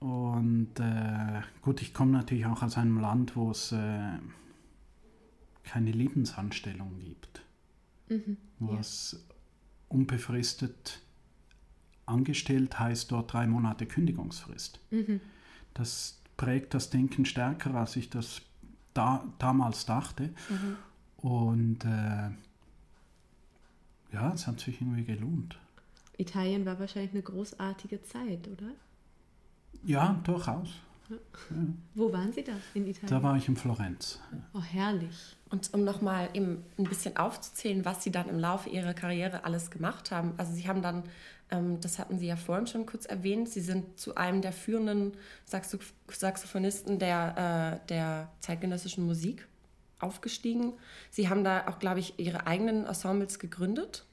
Und 0.00 0.70
äh, 0.78 1.40
gut, 1.62 1.82
ich 1.82 1.92
komme 1.94 2.12
natürlich 2.12 2.46
auch 2.46 2.62
aus 2.62 2.76
einem 2.76 3.00
Land, 3.00 3.36
wo 3.36 3.50
es 3.50 3.72
äh, 3.72 4.18
keine 5.64 5.92
Lebensanstellung 5.92 6.98
gibt. 7.00 7.42
Mhm, 8.08 8.38
wo 8.58 8.74
ja. 8.74 8.80
es 8.80 9.24
unbefristet 9.88 11.00
angestellt 12.08 12.78
heißt 12.78 13.12
dort 13.12 13.32
drei 13.32 13.46
Monate 13.46 13.86
Kündigungsfrist. 13.86 14.80
Mhm. 14.90 15.20
Das 15.74 16.20
prägt 16.36 16.74
das 16.74 16.90
Denken 16.90 17.24
stärker, 17.24 17.74
als 17.74 17.96
ich 17.96 18.10
das 18.10 18.42
da, 18.94 19.24
damals 19.38 19.86
dachte. 19.86 20.30
Mhm. 20.48 20.76
Und 21.18 21.84
äh, 21.84 22.30
ja, 24.12 24.32
es 24.32 24.46
hat 24.46 24.60
sich 24.60 24.80
irgendwie 24.80 25.04
gelohnt. 25.04 25.58
Italien 26.16 26.66
war 26.66 26.78
wahrscheinlich 26.80 27.12
eine 27.12 27.22
großartige 27.22 28.02
Zeit, 28.02 28.48
oder? 28.48 28.72
Ja, 29.84 30.20
durchaus. 30.24 30.70
Ja. 31.08 31.16
Wo 31.94 32.12
waren 32.12 32.32
Sie 32.32 32.42
da 32.44 32.52
in 32.74 32.86
Italien? 32.86 33.08
Da 33.08 33.22
war 33.22 33.36
ich 33.36 33.48
in 33.48 33.56
Florenz. 33.56 34.20
Oh, 34.52 34.60
herrlich. 34.60 35.36
Und 35.48 35.72
um 35.72 35.84
nochmal 35.84 36.28
eben 36.34 36.64
ein 36.76 36.84
bisschen 36.84 37.16
aufzuzählen, 37.16 37.84
was 37.84 38.02
Sie 38.04 38.10
dann 38.10 38.28
im 38.28 38.38
Laufe 38.38 38.68
Ihrer 38.68 38.92
Karriere 38.92 39.44
alles 39.44 39.70
gemacht 39.70 40.10
haben. 40.10 40.34
Also 40.36 40.52
Sie 40.52 40.68
haben 40.68 40.82
dann, 40.82 41.04
das 41.80 41.98
hatten 41.98 42.18
Sie 42.18 42.26
ja 42.26 42.36
vorhin 42.36 42.66
schon 42.66 42.86
kurz 42.86 43.06
erwähnt, 43.06 43.48
Sie 43.48 43.60
sind 43.60 43.98
zu 43.98 44.16
einem 44.16 44.42
der 44.42 44.52
führenden 44.52 45.12
Saxo 45.46 45.78
Saxophonisten 46.08 46.98
der, 46.98 47.80
äh, 47.82 47.88
der 47.88 48.30
zeitgenössischen 48.40 49.06
Musik 49.06 49.48
aufgestiegen. 49.98 50.74
Sie 51.10 51.28
haben 51.28 51.44
da 51.44 51.66
auch, 51.68 51.78
glaube 51.78 52.00
ich, 52.00 52.18
Ihre 52.18 52.46
eigenen 52.46 52.86
Ensembles 52.86 53.38
gegründet. 53.38 54.04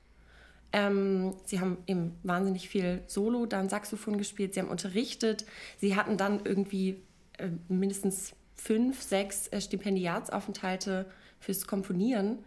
Ähm, 0.71 1.36
sie 1.45 1.61
haben 1.61 1.77
eben 1.88 2.17
wahnsinnig 2.23 2.67
viel 2.67 3.01
Solo, 3.07 3.45
dann 3.45 3.69
Saxophon 3.69 4.17
gespielt, 4.17 4.53
sie 4.53 4.59
haben 4.59 4.67
unterrichtet. 4.67 5.45
Sie 5.77 5.95
hatten 5.95 6.17
dann 6.17 6.41
irgendwie 6.43 7.01
äh, 7.38 7.49
mindestens 7.69 8.33
fünf, 8.55 9.01
sechs 9.01 9.47
äh, 9.47 9.61
Stipendiatsaufenthalte 9.61 11.05
fürs 11.39 11.67
Komponieren. 11.67 12.39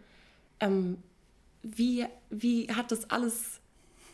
Ähm, 0.59 0.97
wie, 1.63 2.05
wie 2.29 2.71
hat 2.71 2.91
das 2.91 3.09
alles 3.09 3.58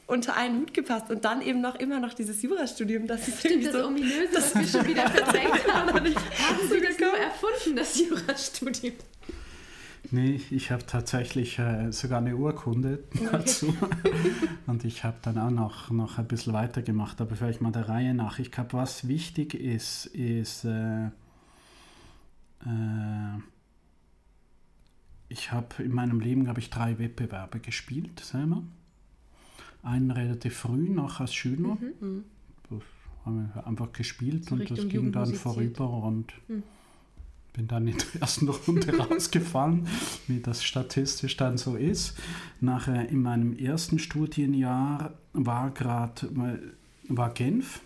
unter 0.08 0.36
einen 0.36 0.62
Hut 0.62 0.74
gepasst 0.74 1.10
und 1.10 1.26
dann 1.26 1.41
eben 1.41 1.62
noch 1.62 1.76
immer 1.76 1.99
noch 1.99 2.14
dieses 2.14 2.41
Jurastudium, 2.41 3.08
das 3.08 3.28
ist 3.28 3.39
Stimmt, 3.39 3.66
das 3.66 3.74
so, 3.74 3.88
Ominöse, 3.88 4.30
das 4.34 4.56
wir 4.56 4.68
schon 4.68 4.88
wieder 4.88 5.10
verdrängt 5.10 5.68
haben. 5.74 5.93
haben 5.93 6.70
Sie 6.70 6.82
das 6.82 6.99
nur 6.99 7.18
erfunden, 7.18 7.76
das 7.76 7.99
Jurastudium? 7.99 8.93
Nee, 10.12 10.39
ich 10.51 10.72
habe 10.72 10.86
tatsächlich 10.86 11.58
äh, 11.58 11.91
sogar 11.91 12.20
eine 12.20 12.36
Urkunde 12.36 13.03
dazu. 13.32 13.76
und 14.68 14.86
ich 14.86 15.03
habe 15.03 15.18
dann 15.24 15.38
auch 15.38 15.49
noch, 15.49 15.89
noch 15.89 16.20
ein 16.20 16.28
bisschen 16.28 16.53
weitergemacht, 16.53 17.20
aber 17.22 17.36
vielleicht 17.36 17.62
mal 17.62 17.72
der 17.72 17.89
Reihe 17.89 18.14
nach. 18.14 18.38
Ich 18.39 18.51
glaube, 18.51 18.74
was 18.74 19.08
wichtig 19.08 19.56
ist, 19.56 20.06
ist, 20.08 20.66
äh, 20.66 21.08
äh, 22.66 23.39
ich 25.28 25.51
habe 25.51 25.82
in 25.84 25.91
meinem 25.91 26.20
Leben, 26.20 26.43
glaube 26.43 26.60
ich, 26.60 26.70
drei 26.70 26.99
Wettbewerbe 26.99 27.60
gespielt 27.60 28.20
selber. 28.20 28.62
Einen 29.86 30.11
relativ 30.11 30.57
früh, 30.57 30.89
noch 30.89 31.19
als 31.19 31.33
Schüler. 31.33 31.77
Mhm. 31.79 32.07
mhm. 32.07 32.23
Das 32.69 32.81
haben 33.25 33.51
wir 33.53 33.67
einfach 33.67 33.91
gespielt 33.93 34.45
so 34.45 34.55
und 34.55 34.69
das 34.69 34.88
ging 34.88 35.11
dann 35.11 35.33
vorüber 35.33 35.89
und 36.03 36.33
mhm 36.47 36.63
bin 37.55 37.67
dann 37.67 37.88
in 37.88 37.97
der 37.97 38.21
ersten 38.21 38.49
Runde 38.49 38.97
rausgefallen, 38.97 39.88
wie 40.27 40.39
das 40.41 40.63
statistisch 40.63 41.38
dann 41.38 41.57
so 41.57 41.75
ist. 41.75 42.17
Nachher 42.59 43.09
in 43.09 43.21
meinem 43.21 43.57
ersten 43.57 43.99
Studienjahr 43.99 45.13
war 45.33 45.71
gerade 45.71 46.29
war 47.07 47.33
Genf. 47.33 47.81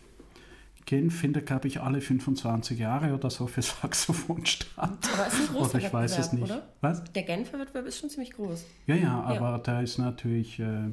Genf 0.86 1.20
findet, 1.20 1.46
glaube 1.46 1.68
ich, 1.68 1.82
alle 1.82 2.02
25 2.02 2.80
Jahre 2.80 3.14
oder 3.14 3.30
so 3.30 3.46
für 3.46 3.62
Saxophon 3.62 4.44
statt. 4.46 4.98
Aber 5.14 5.28
ist 5.28 5.40
ein 5.40 5.48
großer 5.54 5.76
oder 5.76 5.86
ich 5.86 5.94
weiß 5.94 6.18
es 6.18 6.34
nicht. 6.34 6.46
Oder? 6.46 6.68
Was? 6.82 7.04
Der 7.14 7.24
Genfer 7.24 7.60
Wettbewerb 7.60 7.86
ist 7.86 8.00
schon 8.00 8.10
ziemlich 8.10 8.32
groß. 8.32 8.66
Ja, 8.88 8.96
ja, 8.96 9.22
aber 9.22 9.52
ja. 9.52 9.58
der 9.60 9.82
ist 9.84 10.00
natürlich 10.00 10.60
äh, 10.60 10.90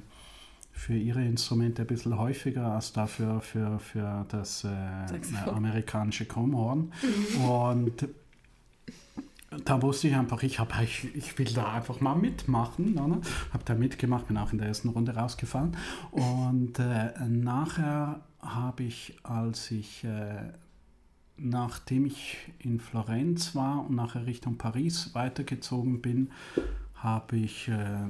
für 0.77 0.95
ihre 0.95 1.25
Instrumente 1.25 1.83
ein 1.83 1.89
bisschen 1.89 2.19
häufiger 2.19 2.73
als 2.73 2.93
dafür 2.93 3.41
für, 3.41 3.79
für 3.79 4.27
das 4.29 4.63
äh, 4.63 5.49
amerikanische 5.51 6.27
Krummhorn. 6.27 6.93
Mhm. 7.03 7.45
Und 7.45 8.09
da 9.65 9.81
wusste 9.81 10.09
ich 10.09 10.15
einfach, 10.15 10.43
ich, 10.43 10.61
hab, 10.61 10.81
ich, 10.83 11.15
ich 11.17 11.39
will 11.39 11.47
da 11.47 11.73
einfach 11.73 12.01
mal 12.01 12.15
mitmachen. 12.15 12.95
Habe 12.99 13.65
da 13.65 13.75
mitgemacht, 13.75 14.29
bin 14.29 14.37
auch 14.37 14.53
in 14.53 14.59
der 14.59 14.69
ersten 14.69 14.91
Runde 14.91 15.15
rausgefallen. 15.15 15.77
Und 16.11 16.79
äh, 16.79 17.13
nachher 17.27 18.21
habe 18.41 18.83
ich, 18.83 19.19
als 19.23 19.71
ich, 19.71 20.05
äh, 20.05 20.53
nachdem 21.39 22.05
ich 22.05 22.37
in 22.59 22.81
Florenz 22.81 23.55
war 23.55 23.87
und 23.87 23.97
nachher 23.97 24.27
Richtung 24.27 24.59
Paris 24.59 25.15
weitergezogen 25.15 26.03
bin, 26.03 26.31
habe 26.95 27.39
ich 27.39 27.69
äh, 27.69 28.09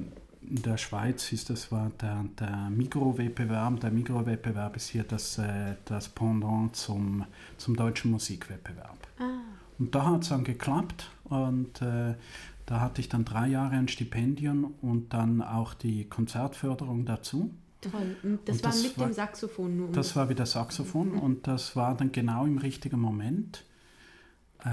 in 0.49 0.61
der 0.61 0.77
Schweiz 0.77 1.31
ist 1.31 1.49
das 1.49 1.71
war 1.71 1.91
der, 2.01 2.25
der 2.39 2.69
Mikrowettbewerb. 2.69 3.79
Der 3.81 3.91
Mikrowettbewerb 3.91 4.75
ist 4.75 4.89
hier 4.89 5.03
das, 5.03 5.37
äh, 5.37 5.75
das 5.85 6.09
Pendant 6.09 6.75
zum, 6.75 7.25
zum 7.57 7.75
deutschen 7.75 8.11
Musikwettbewerb. 8.11 8.97
Ah. 9.19 9.39
Und 9.79 9.93
da 9.93 10.05
hat 10.05 10.23
es 10.23 10.29
dann 10.29 10.43
geklappt 10.43 11.11
und 11.25 11.81
äh, 11.81 12.15
da 12.65 12.81
hatte 12.81 13.01
ich 13.01 13.09
dann 13.09 13.25
drei 13.25 13.47
Jahre 13.47 13.75
ein 13.75 13.87
Stipendium 13.87 14.73
und 14.81 15.13
dann 15.13 15.41
auch 15.41 15.73
die 15.73 16.05
Konzertförderung 16.05 17.05
dazu. 17.05 17.51
Toll. 17.81 18.17
Und 18.23 18.39
das, 18.45 18.55
und 18.57 18.65
das 18.65 18.75
war 18.75 18.83
mit 18.83 18.97
war, 18.97 19.07
dem 19.07 19.13
Saxophon 19.13 19.77
nur. 19.77 19.91
Das 19.91 20.15
war 20.15 20.29
wieder 20.29 20.45
Saxophon 20.45 21.11
mhm. 21.13 21.19
und 21.19 21.47
das 21.47 21.75
war 21.75 21.95
dann 21.95 22.11
genau 22.11 22.45
im 22.45 22.57
richtigen 22.57 22.99
Moment. 22.99 23.63
Äh, 24.63 24.69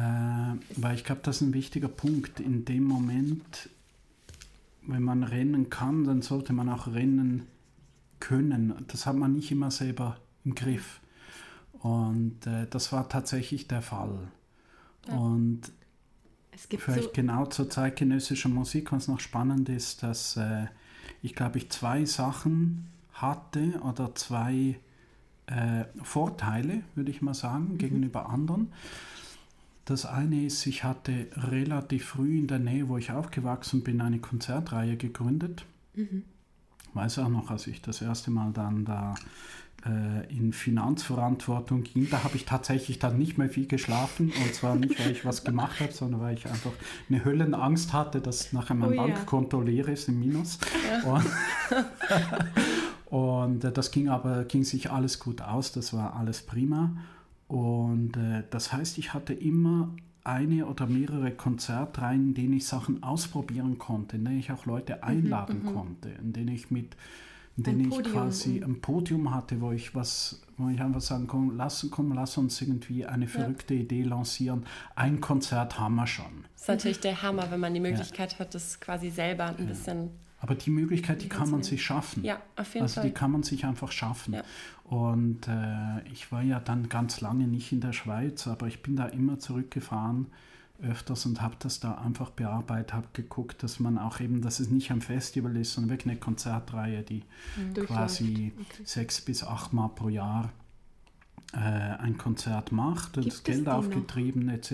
weil 0.76 0.94
ich 0.94 1.04
glaube, 1.04 1.20
das 1.22 1.36
ist 1.36 1.42
ein 1.42 1.52
wichtiger 1.52 1.88
Punkt. 1.88 2.40
In 2.40 2.64
dem 2.64 2.84
Moment, 2.84 3.68
wenn 4.87 5.03
man 5.03 5.22
rennen 5.22 5.70
kann, 5.70 6.05
dann 6.05 6.22
sollte 6.22 6.53
man 6.53 6.68
auch 6.68 6.87
rennen 6.89 7.47
können. 8.20 8.74
Das 8.89 9.07
hat 9.07 9.16
man 9.16 9.32
nicht 9.32 9.51
immer 9.51 9.70
selber 9.70 10.18
im 10.45 10.55
Griff. 10.55 11.01
Und 11.80 12.47
äh, 12.47 12.66
das 12.68 12.93
war 12.93 13.09
tatsächlich 13.09 13.68
der 13.68 13.82
Fall. 13.82 14.18
Und 15.09 15.72
vielleicht 16.78 17.03
so 17.05 17.11
genau 17.12 17.47
zur 17.47 17.68
zeitgenössischen 17.68 18.55
Musik, 18.55 18.93
was 18.93 19.09
noch 19.09 19.20
spannend 19.20 19.68
ist, 19.68 20.03
dass 20.03 20.37
äh, 20.37 20.66
ich 21.22 21.35
glaube 21.35 21.59
ich 21.59 21.70
zwei 21.70 22.05
Sachen 22.05 22.87
hatte 23.12 23.80
oder 23.82 24.14
zwei 24.14 24.78
äh, 25.47 25.85
Vorteile, 26.03 26.82
würde 26.95 27.11
ich 27.11 27.20
mal 27.22 27.35
sagen, 27.35 27.72
mhm. 27.72 27.78
gegenüber 27.78 28.30
anderen. 28.30 28.72
Das 29.85 30.07
eine 30.07 30.45
ist, 30.45 30.66
ich 30.66 30.82
hatte 30.82 31.28
relativ 31.37 32.07
früh 32.07 32.39
in 32.39 32.47
der 32.47 32.59
Nähe, 32.59 32.89
wo 32.89 32.97
ich 32.97 33.12
aufgewachsen 33.12 33.82
bin, 33.82 34.01
eine 34.01 34.18
Konzertreihe 34.18 34.97
gegründet. 34.97 35.66
Mhm. 35.95 36.22
Weiß 36.95 37.18
auch 37.18 37.28
noch, 37.28 37.51
als 37.51 37.66
ich 37.66 37.82
das 37.82 38.01
erste 38.01 38.30
Mal 38.30 38.53
dann 38.53 38.85
da 38.85 39.14
äh, 39.85 40.35
in 40.35 40.53
Finanzverantwortung 40.53 41.82
ging, 41.82 42.09
da 42.09 42.24
habe 42.24 42.37
ich 42.37 42.47
tatsächlich 42.47 42.99
dann 42.99 43.18
nicht 43.18 43.37
mehr 43.37 43.51
viel 43.51 43.66
geschlafen. 43.66 44.32
Und 44.43 44.55
zwar 44.55 44.76
nicht, 44.76 44.99
weil 44.99 45.11
ich 45.11 45.26
was 45.26 45.45
gemacht 45.45 45.80
habe, 45.80 45.93
sondern 45.93 46.20
weil 46.20 46.35
ich 46.35 46.47
einfach 46.47 46.72
eine 47.11 47.24
Höllenangst 47.24 47.93
hatte, 47.93 48.20
dass 48.22 48.53
nachher 48.55 48.74
mein 48.74 48.95
oh, 48.95 48.97
Bankkonto 48.97 49.59
ja. 49.59 49.64
leer 49.64 49.89
ist 49.89 50.09
im 50.09 50.20
Minus. 50.20 50.59
Ja. 50.89 51.12
Und, 51.12 51.26
und 53.55 53.64
äh, 53.64 53.72
das 53.72 53.91
ging 53.91 54.09
aber, 54.09 54.45
ging 54.45 54.64
sich 54.64 54.91
alles 54.91 55.18
gut 55.18 55.43
aus, 55.43 55.72
das 55.72 55.93
war 55.93 56.16
alles 56.16 56.41
prima. 56.41 56.97
Und 57.49 58.16
äh, 58.16 58.45
das 58.51 58.72
heißt, 58.72 58.99
ich 58.99 59.14
hatte 59.14 59.32
immer 59.32 59.90
eine 60.24 60.66
oder 60.66 60.86
mehrere 60.86 61.30
Konzertreihen, 61.32 62.28
in 62.28 62.34
denen 62.34 62.53
ich 62.55 62.66
Sachen 62.66 63.03
ausprobieren 63.03 63.78
konnte, 63.78 64.16
in 64.16 64.24
denen 64.24 64.38
ich 64.38 64.51
auch 64.51 64.64
Leute 64.64 64.97
mhm, 64.97 65.03
einladen 65.03 65.62
mhm, 65.64 65.74
konnte, 65.74 66.09
in 66.09 66.32
denen 66.32 66.55
ich 66.55 66.70
mit 66.70 66.97
in 67.57 67.62
denen 67.62 67.92
ich 67.92 68.12
quasi 68.12 68.62
ein 68.64 68.80
Podium 68.80 69.32
hatte, 69.32 69.61
wo 69.61 69.70
ich 69.70 69.95
was, 69.95 70.42
wo 70.57 70.68
ich 70.70 70.80
einfach 70.80 71.01
sagen 71.01 71.28
komm, 71.28 71.57
lass, 71.57 71.86
komm, 71.90 72.12
lass 72.12 72.36
uns 72.36 72.61
irgendwie 72.61 73.07
eine 73.07 73.28
verrückte 73.28 73.74
ja. 73.74 73.82
Idee 73.82 74.03
lancieren. 74.03 74.66
Ein 74.97 75.20
Konzert 75.20 75.78
haben 75.78 75.95
wir 75.95 76.07
schon. 76.07 76.47
Das 76.55 76.62
ist 76.62 76.68
natürlich 76.68 77.01
der 77.01 77.22
Hammer, 77.22 77.49
wenn 77.51 77.61
man 77.61 77.72
die 77.72 77.78
Möglichkeit 77.78 78.32
ja. 78.32 78.38
hat, 78.40 78.55
das 78.57 78.80
quasi 78.80 79.11
selber 79.11 79.45
ein 79.47 79.57
ja. 79.59 79.64
bisschen. 79.66 80.11
Aber 80.40 80.57
die 80.57 80.70
Möglichkeit, 80.70 81.22
die 81.22 81.28
kann 81.28 81.49
man 81.51 81.62
sich 81.62 81.82
schaffen. 81.82 82.22
Ja, 82.24 82.38
auf 82.57 82.74
jeden 82.74 82.82
also 82.82 82.97
Fall. 82.97 83.05
die 83.05 83.14
kann 83.14 83.30
man 83.30 83.45
sich 83.45 83.64
einfach 83.64 83.90
schaffen. 83.90 84.36
Und 84.95 85.49
äh, 85.49 86.09
ich 86.12 86.30
war 86.30 86.42
ja 86.42 86.61
dann 86.61 86.88
ganz 86.88 87.20
lange 87.20 87.49
nicht 87.49 87.72
in 87.72 87.80
der 87.80 87.92
Schweiz, 87.92 88.47
aber 88.47 88.68
ich 88.68 88.80
bin 88.80 88.95
da 88.95 89.07
immer 89.07 89.40
zurückgefahren 89.40 90.28
öfters 90.80 91.26
und 91.26 91.42
habe 91.42 91.57
das 91.59 91.80
da 91.80 91.97
einfach 91.97 92.30
bearbeitet, 92.30 92.92
habe 92.92 93.09
geguckt, 93.12 93.64
dass 93.64 93.80
man 93.80 93.99
auch 93.99 94.20
eben, 94.20 94.40
dass 94.40 94.61
es 94.61 94.70
nicht 94.70 94.92
ein 94.92 95.01
Festival 95.01 95.57
ist, 95.57 95.72
sondern 95.72 95.90
wirklich 95.90 96.12
eine 96.12 96.20
Konzertreihe, 96.20 97.03
die 97.03 97.24
mhm. 97.57 97.74
quasi 97.86 98.53
okay. 98.57 98.82
sechs 98.84 99.20
bis 99.20 99.42
acht 99.42 99.72
Mal 99.72 99.88
pro 99.88 100.09
Jahr 100.11 100.53
äh, 101.55 101.59
ein 101.59 102.16
Konzert 102.16 102.70
macht 102.70 103.16
und 103.16 103.26
das 103.26 103.42
Geld 103.42 103.68
aufgetrieben 103.68 104.47
noch? 104.47 104.53
etc. 104.53 104.70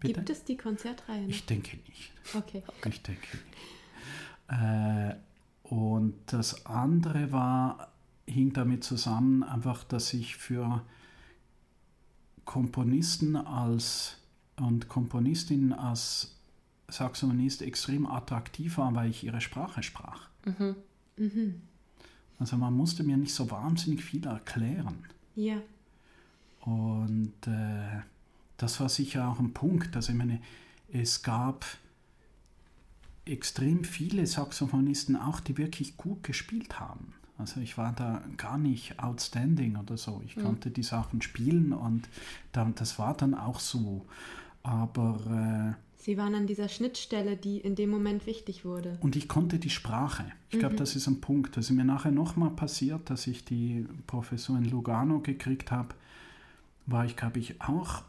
Bitte? 0.00 0.14
Gibt 0.14 0.30
es 0.30 0.44
die 0.44 0.56
Konzertreihe? 0.56 1.22
Noch? 1.22 1.28
Ich 1.28 1.44
denke 1.44 1.76
nicht. 1.86 2.12
Okay. 2.34 2.62
Ich 2.88 3.02
denke 3.02 3.26
nicht. 4.48 4.58
Äh, 4.62 5.16
und 5.64 6.14
das 6.26 6.64
andere 6.64 7.30
war, 7.30 7.90
hing 8.30 8.52
damit 8.52 8.84
zusammen, 8.84 9.42
einfach, 9.42 9.84
dass 9.84 10.12
ich 10.14 10.36
für 10.36 10.82
Komponisten 12.44 13.36
als 13.36 14.16
und 14.56 14.88
Komponistin 14.88 15.72
als 15.72 16.36
Saxophonist 16.88 17.62
extrem 17.62 18.06
attraktiv 18.06 18.78
war, 18.78 18.94
weil 18.94 19.10
ich 19.10 19.24
ihre 19.24 19.40
Sprache 19.40 19.82
sprach. 19.82 20.28
Mhm. 20.44 20.76
Mhm. 21.16 21.62
Also 22.38 22.56
man 22.56 22.74
musste 22.74 23.02
mir 23.02 23.16
nicht 23.16 23.34
so 23.34 23.50
wahnsinnig 23.50 24.04
viel 24.04 24.26
erklären. 24.26 25.04
Ja. 25.34 25.60
Und 26.60 27.34
äh, 27.46 28.00
das 28.56 28.80
war 28.80 28.88
sicher 28.88 29.28
auch 29.28 29.38
ein 29.38 29.52
Punkt. 29.52 29.96
Also 29.96 30.12
ich 30.12 30.18
meine, 30.18 30.40
es 30.92 31.22
gab 31.22 31.64
extrem 33.24 33.84
viele 33.84 34.26
Saxophonisten 34.26 35.16
auch, 35.16 35.40
die 35.40 35.56
wirklich 35.56 35.96
gut 35.96 36.22
gespielt 36.22 36.80
haben. 36.80 37.14
Also 37.40 37.60
ich 37.60 37.76
war 37.78 37.92
da 37.92 38.22
gar 38.36 38.58
nicht 38.58 38.98
outstanding 38.98 39.76
oder 39.76 39.96
so. 39.96 40.22
Ich 40.24 40.36
mhm. 40.36 40.42
konnte 40.42 40.70
die 40.70 40.82
Sachen 40.82 41.22
spielen 41.22 41.72
und 41.72 42.08
dann, 42.52 42.74
das 42.74 42.98
war 42.98 43.16
dann 43.16 43.34
auch 43.34 43.58
so. 43.58 44.06
Aber 44.62 45.74
äh, 45.76 45.80
Sie 46.02 46.16
waren 46.16 46.34
an 46.34 46.46
dieser 46.46 46.68
Schnittstelle, 46.68 47.36
die 47.36 47.58
in 47.58 47.74
dem 47.74 47.90
Moment 47.90 48.26
wichtig 48.26 48.64
wurde. 48.64 48.96
Und 49.00 49.16
ich 49.16 49.28
konnte 49.28 49.58
die 49.58 49.68
Sprache. 49.68 50.24
Ich 50.48 50.58
glaube, 50.58 50.74
mhm. 50.74 50.78
das 50.78 50.96
ist 50.96 51.06
ein 51.06 51.20
Punkt. 51.20 51.56
Das 51.56 51.66
ist 51.66 51.76
mir 51.76 51.84
nachher 51.84 52.10
nochmal 52.10 52.50
passiert, 52.50 53.10
dass 53.10 53.26
ich 53.26 53.44
die 53.44 53.86
Professur 54.06 54.56
in 54.56 54.64
Lugano 54.64 55.20
gekriegt 55.20 55.70
habe, 55.70 55.94
war 56.86 57.04
ich, 57.04 57.16
glaube 57.16 57.38
ich, 57.38 57.60
auch 57.60 58.02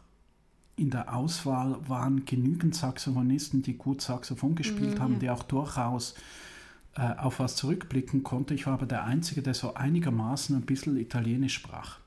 in 0.76 0.90
der 0.90 1.14
Auswahl 1.14 1.76
waren 1.86 2.24
genügend 2.24 2.74
Saxophonisten, 2.74 3.62
die 3.62 3.74
gut 3.74 4.00
Saxophon 4.00 4.54
gespielt 4.54 4.96
mhm, 4.96 5.00
haben, 5.00 5.12
ja. 5.14 5.18
die 5.18 5.30
auch 5.30 5.42
durchaus 5.42 6.14
auf 6.94 7.38
was 7.38 7.56
zurückblicken 7.56 8.22
konnten. 8.22 8.54
Ich 8.54 8.66
war 8.66 8.74
aber 8.74 8.86
der 8.86 9.04
Einzige, 9.04 9.42
der 9.42 9.54
so 9.54 9.74
einigermaßen 9.74 10.54
ein 10.54 10.66
bisschen 10.66 10.96
Italienisch 10.98 11.54
sprach. 11.54 12.01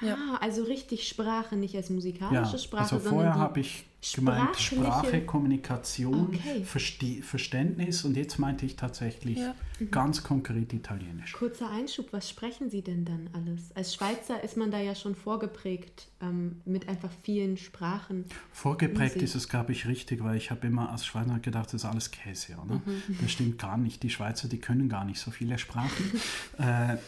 Ja. 0.00 0.16
Ah, 0.16 0.36
also 0.40 0.64
richtig 0.64 1.08
Sprache, 1.08 1.56
nicht 1.56 1.76
als 1.76 1.90
musikalische 1.90 2.52
ja, 2.52 2.58
Sprache. 2.58 2.94
Also 2.94 2.98
vorher 2.98 3.34
habe 3.34 3.60
ich 3.60 3.84
gemeint 4.14 4.56
Sprache, 4.56 5.22
Kommunikation, 5.22 6.28
okay. 6.34 6.62
Verste 6.64 7.22
Verständnis 7.22 8.04
und 8.04 8.16
jetzt 8.16 8.38
meinte 8.38 8.66
ich 8.66 8.76
tatsächlich 8.76 9.38
ja. 9.38 9.54
mhm. 9.78 9.90
ganz 9.90 10.22
konkret 10.22 10.72
Italienisch. 10.72 11.32
Kurzer 11.32 11.70
Einschub, 11.70 12.12
was 12.12 12.28
sprechen 12.28 12.68
Sie 12.70 12.82
denn 12.82 13.04
dann 13.04 13.30
alles? 13.32 13.74
Als 13.74 13.94
Schweizer 13.94 14.42
ist 14.42 14.56
man 14.56 14.70
da 14.70 14.78
ja 14.78 14.94
schon 14.94 15.14
vorgeprägt 15.14 16.08
ähm, 16.20 16.60
mit 16.64 16.88
einfach 16.88 17.10
vielen 17.22 17.56
Sprachen. 17.56 18.26
Vorgeprägt 18.52 19.22
ist 19.22 19.34
es, 19.34 19.48
glaube 19.48 19.72
ich, 19.72 19.86
richtig, 19.86 20.22
weil 20.22 20.36
ich 20.36 20.50
habe 20.50 20.66
immer 20.66 20.90
als 20.90 21.06
Schweizer 21.06 21.38
gedacht, 21.38 21.66
das 21.66 21.74
ist 21.74 21.84
alles 21.84 22.10
Käse. 22.10 22.56
Oder? 22.62 22.74
Mhm. 22.74 23.02
Das 23.20 23.30
stimmt 23.30 23.58
gar 23.58 23.78
nicht. 23.78 24.02
Die 24.02 24.10
Schweizer, 24.10 24.48
die 24.48 24.58
können 24.58 24.88
gar 24.88 25.04
nicht 25.04 25.20
so 25.20 25.30
viele 25.30 25.56
Sprachen. 25.56 26.20
äh, 26.58 26.98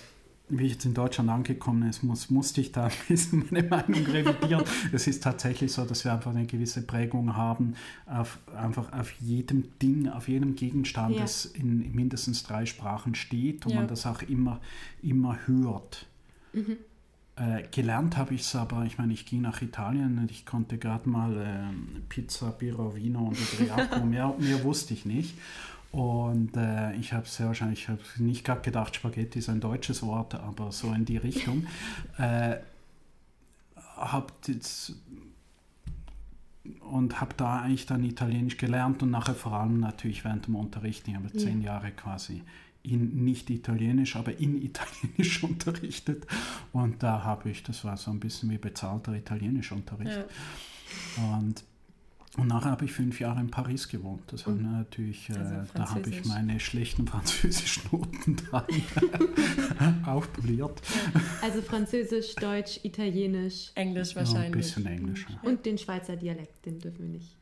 wie 0.49 0.67
ich 0.67 0.73
jetzt 0.73 0.85
in 0.85 0.95
Deutschland 0.95 1.29
angekommen 1.29 1.89
ist, 1.89 2.03
muss, 2.03 2.31
musste 2.31 2.61
ich 2.61 2.73
da 2.73 2.85
ein 2.87 2.93
bisschen 3.09 3.47
meine 3.51 3.69
Meinung 3.69 4.05
revidieren. 4.07 4.65
es 4.93 5.07
ist 5.07 5.23
tatsächlich 5.23 5.73
so, 5.73 5.85
dass 5.85 6.05
wir 6.05 6.13
einfach 6.13 6.31
eine 6.31 6.47
gewisse 6.47 6.83
Prägung 6.83 7.37
haben, 7.37 7.75
auf, 8.07 8.39
einfach 8.57 8.93
auf 8.93 9.11
jedem 9.21 9.65
Ding, 9.81 10.09
auf 10.09 10.29
jedem 10.29 10.55
Gegenstand, 10.55 11.17
ja. 11.17 11.23
das 11.23 11.47
in 11.47 11.93
mindestens 11.95 12.45
drei 12.45 12.67
Sprachen 12.67 13.15
steht 13.15 13.67
und 13.67 13.73
ja. 13.73 13.79
man 13.79 13.89
das 13.89 14.07
auch 14.07 14.23
immer, 14.23 14.61
immer 15.03 15.39
hört. 15.47 16.07
Mhm. 16.53 16.77
Äh, 17.39 17.65
gelernt 17.71 18.17
habe 18.17 18.33
ich 18.33 18.41
es 18.43 18.57
aber, 18.57 18.85
ich 18.87 18.97
meine, 18.97 19.13
ich 19.13 19.27
ging 19.27 19.43
nach 19.43 19.61
Italien 19.61 20.17
und 20.19 20.31
ich 20.31 20.47
konnte 20.47 20.79
gerade 20.79 21.07
mal 21.07 21.37
äh, 21.37 22.01
Pizza, 22.09 22.51
Biro, 22.51 22.97
Vino 22.97 23.27
und 23.27 23.37
Adriaco, 23.37 24.05
mehr, 24.07 24.35
mehr 24.39 24.65
wusste 24.65 24.95
ich 24.95 25.05
nicht. 25.05 25.37
Und 25.97 26.55
äh, 26.59 26.95
ich 26.97 27.15
habe 27.15 27.27
sehr 27.27 27.47
wahrscheinlich, 27.47 27.89
ich 27.89 28.21
nicht 28.21 28.45
gerade 28.45 28.61
gedacht, 28.61 28.95
Spaghetti 28.95 29.39
ist 29.39 29.49
ein 29.49 29.61
deutsches 29.61 30.03
Wort, 30.03 30.35
aber 30.35 30.71
so 30.71 30.93
in 30.93 31.07
die 31.07 31.17
Richtung. 31.17 31.67
äh, 32.19 32.57
hab 33.97 34.35
jetzt 34.47 34.93
und 36.81 37.19
habe 37.19 37.33
da 37.39 37.61
eigentlich 37.61 37.87
dann 37.87 38.05
Italienisch 38.05 38.59
gelernt 38.59 39.03
und 39.03 39.11
nachher 39.11 39.35
vor 39.35 39.55
allem 39.55 39.81
natürlich 39.81 40.23
während 40.23 40.49
dem 40.49 40.57
Unterricht. 40.57 41.09
Ich 41.09 41.15
habe 41.15 41.31
ja. 41.33 41.39
zehn 41.39 41.63
Jahre 41.63 41.93
quasi 41.93 42.43
in 42.83 43.25
nicht 43.25 43.49
Italienisch, 43.49 44.17
aber 44.17 44.39
in 44.39 44.63
Italienisch 44.63 45.43
unterrichtet. 45.43 46.27
Und 46.75 47.03
da 47.03 47.25
habe 47.25 47.49
ich, 47.49 47.63
das 47.63 47.85
war 47.85 47.97
so 47.97 48.11
ein 48.11 48.21
bisschen 48.21 48.51
wie 48.51 48.59
bezahlter 48.59 49.15
Italienischunterricht. 49.15 50.27
Ja. 51.17 51.39
Und 51.39 51.65
und 52.37 52.49
nachher 52.49 52.71
habe 52.71 52.85
ich 52.85 52.93
fünf 52.93 53.19
Jahre 53.21 53.41
in 53.41 53.51
Paris 53.51 53.89
gewohnt. 53.89 54.23
Das 54.29 54.47
hat 54.47 54.61
natürlich, 54.61 55.31
also 55.31 55.55
äh, 55.55 55.65
da 55.75 55.91
habe 55.91 56.09
ich 56.11 56.25
meine 56.25 56.61
schlechten 56.61 57.07
Französischnoten 57.09 58.37
dann 58.51 60.05
aufpoliert. 60.07 60.83
Also 61.43 61.63
Französisch, 61.63 62.35
Deutsch, 62.35 62.81
Italienisch. 62.83 63.71
Englisch 63.75 64.15
wahrscheinlich. 64.15 64.41
Ja, 64.41 64.47
ein 64.47 64.53
bisschen 64.53 64.87
Englisch. 64.87 65.27
Ja. 65.29 65.49
Und 65.49 65.65
den 65.65 65.79
Schweizer 65.79 66.17
Dialekt, 66.17 66.67
den 66.67 66.79
dürfen 66.79 67.03
wir 67.03 67.09
nicht. 67.09 67.37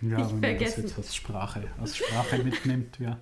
Ja, 0.00 0.30
wenn 0.30 0.40
man 0.40 0.58
das 0.58 0.76
jetzt 0.76 0.96
als 0.96 1.14
Sprache, 1.14 1.64
als 1.80 1.96
Sprache 1.96 2.42
mitnimmt, 2.42 2.98
ja. 2.98 3.18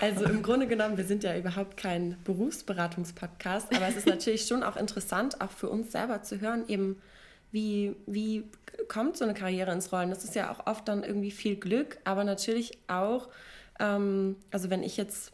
Also 0.00 0.24
im 0.24 0.42
Grunde 0.42 0.66
genommen, 0.66 0.96
wir 0.96 1.04
sind 1.04 1.24
ja 1.24 1.36
überhaupt 1.36 1.76
kein 1.76 2.16
Berufsberatungspodcast, 2.24 3.74
aber 3.74 3.88
es 3.88 3.96
ist 3.96 4.06
natürlich 4.06 4.46
schon 4.46 4.62
auch 4.62 4.76
interessant, 4.76 5.40
auch 5.40 5.50
für 5.50 5.68
uns 5.68 5.92
selber 5.92 6.22
zu 6.22 6.40
hören, 6.40 6.64
eben 6.68 6.96
wie, 7.52 7.94
wie 8.06 8.44
kommt 8.88 9.16
so 9.16 9.24
eine 9.24 9.34
Karriere 9.34 9.72
ins 9.72 9.92
Rollen? 9.92 10.10
Das 10.10 10.24
ist 10.24 10.34
ja 10.34 10.50
auch 10.50 10.66
oft 10.66 10.86
dann 10.88 11.02
irgendwie 11.02 11.30
viel 11.30 11.56
Glück, 11.56 11.98
aber 12.04 12.24
natürlich 12.24 12.78
auch, 12.88 13.28
ähm, 13.78 14.36
also 14.50 14.70
wenn 14.70 14.82
ich 14.82 14.96
jetzt 14.96 15.32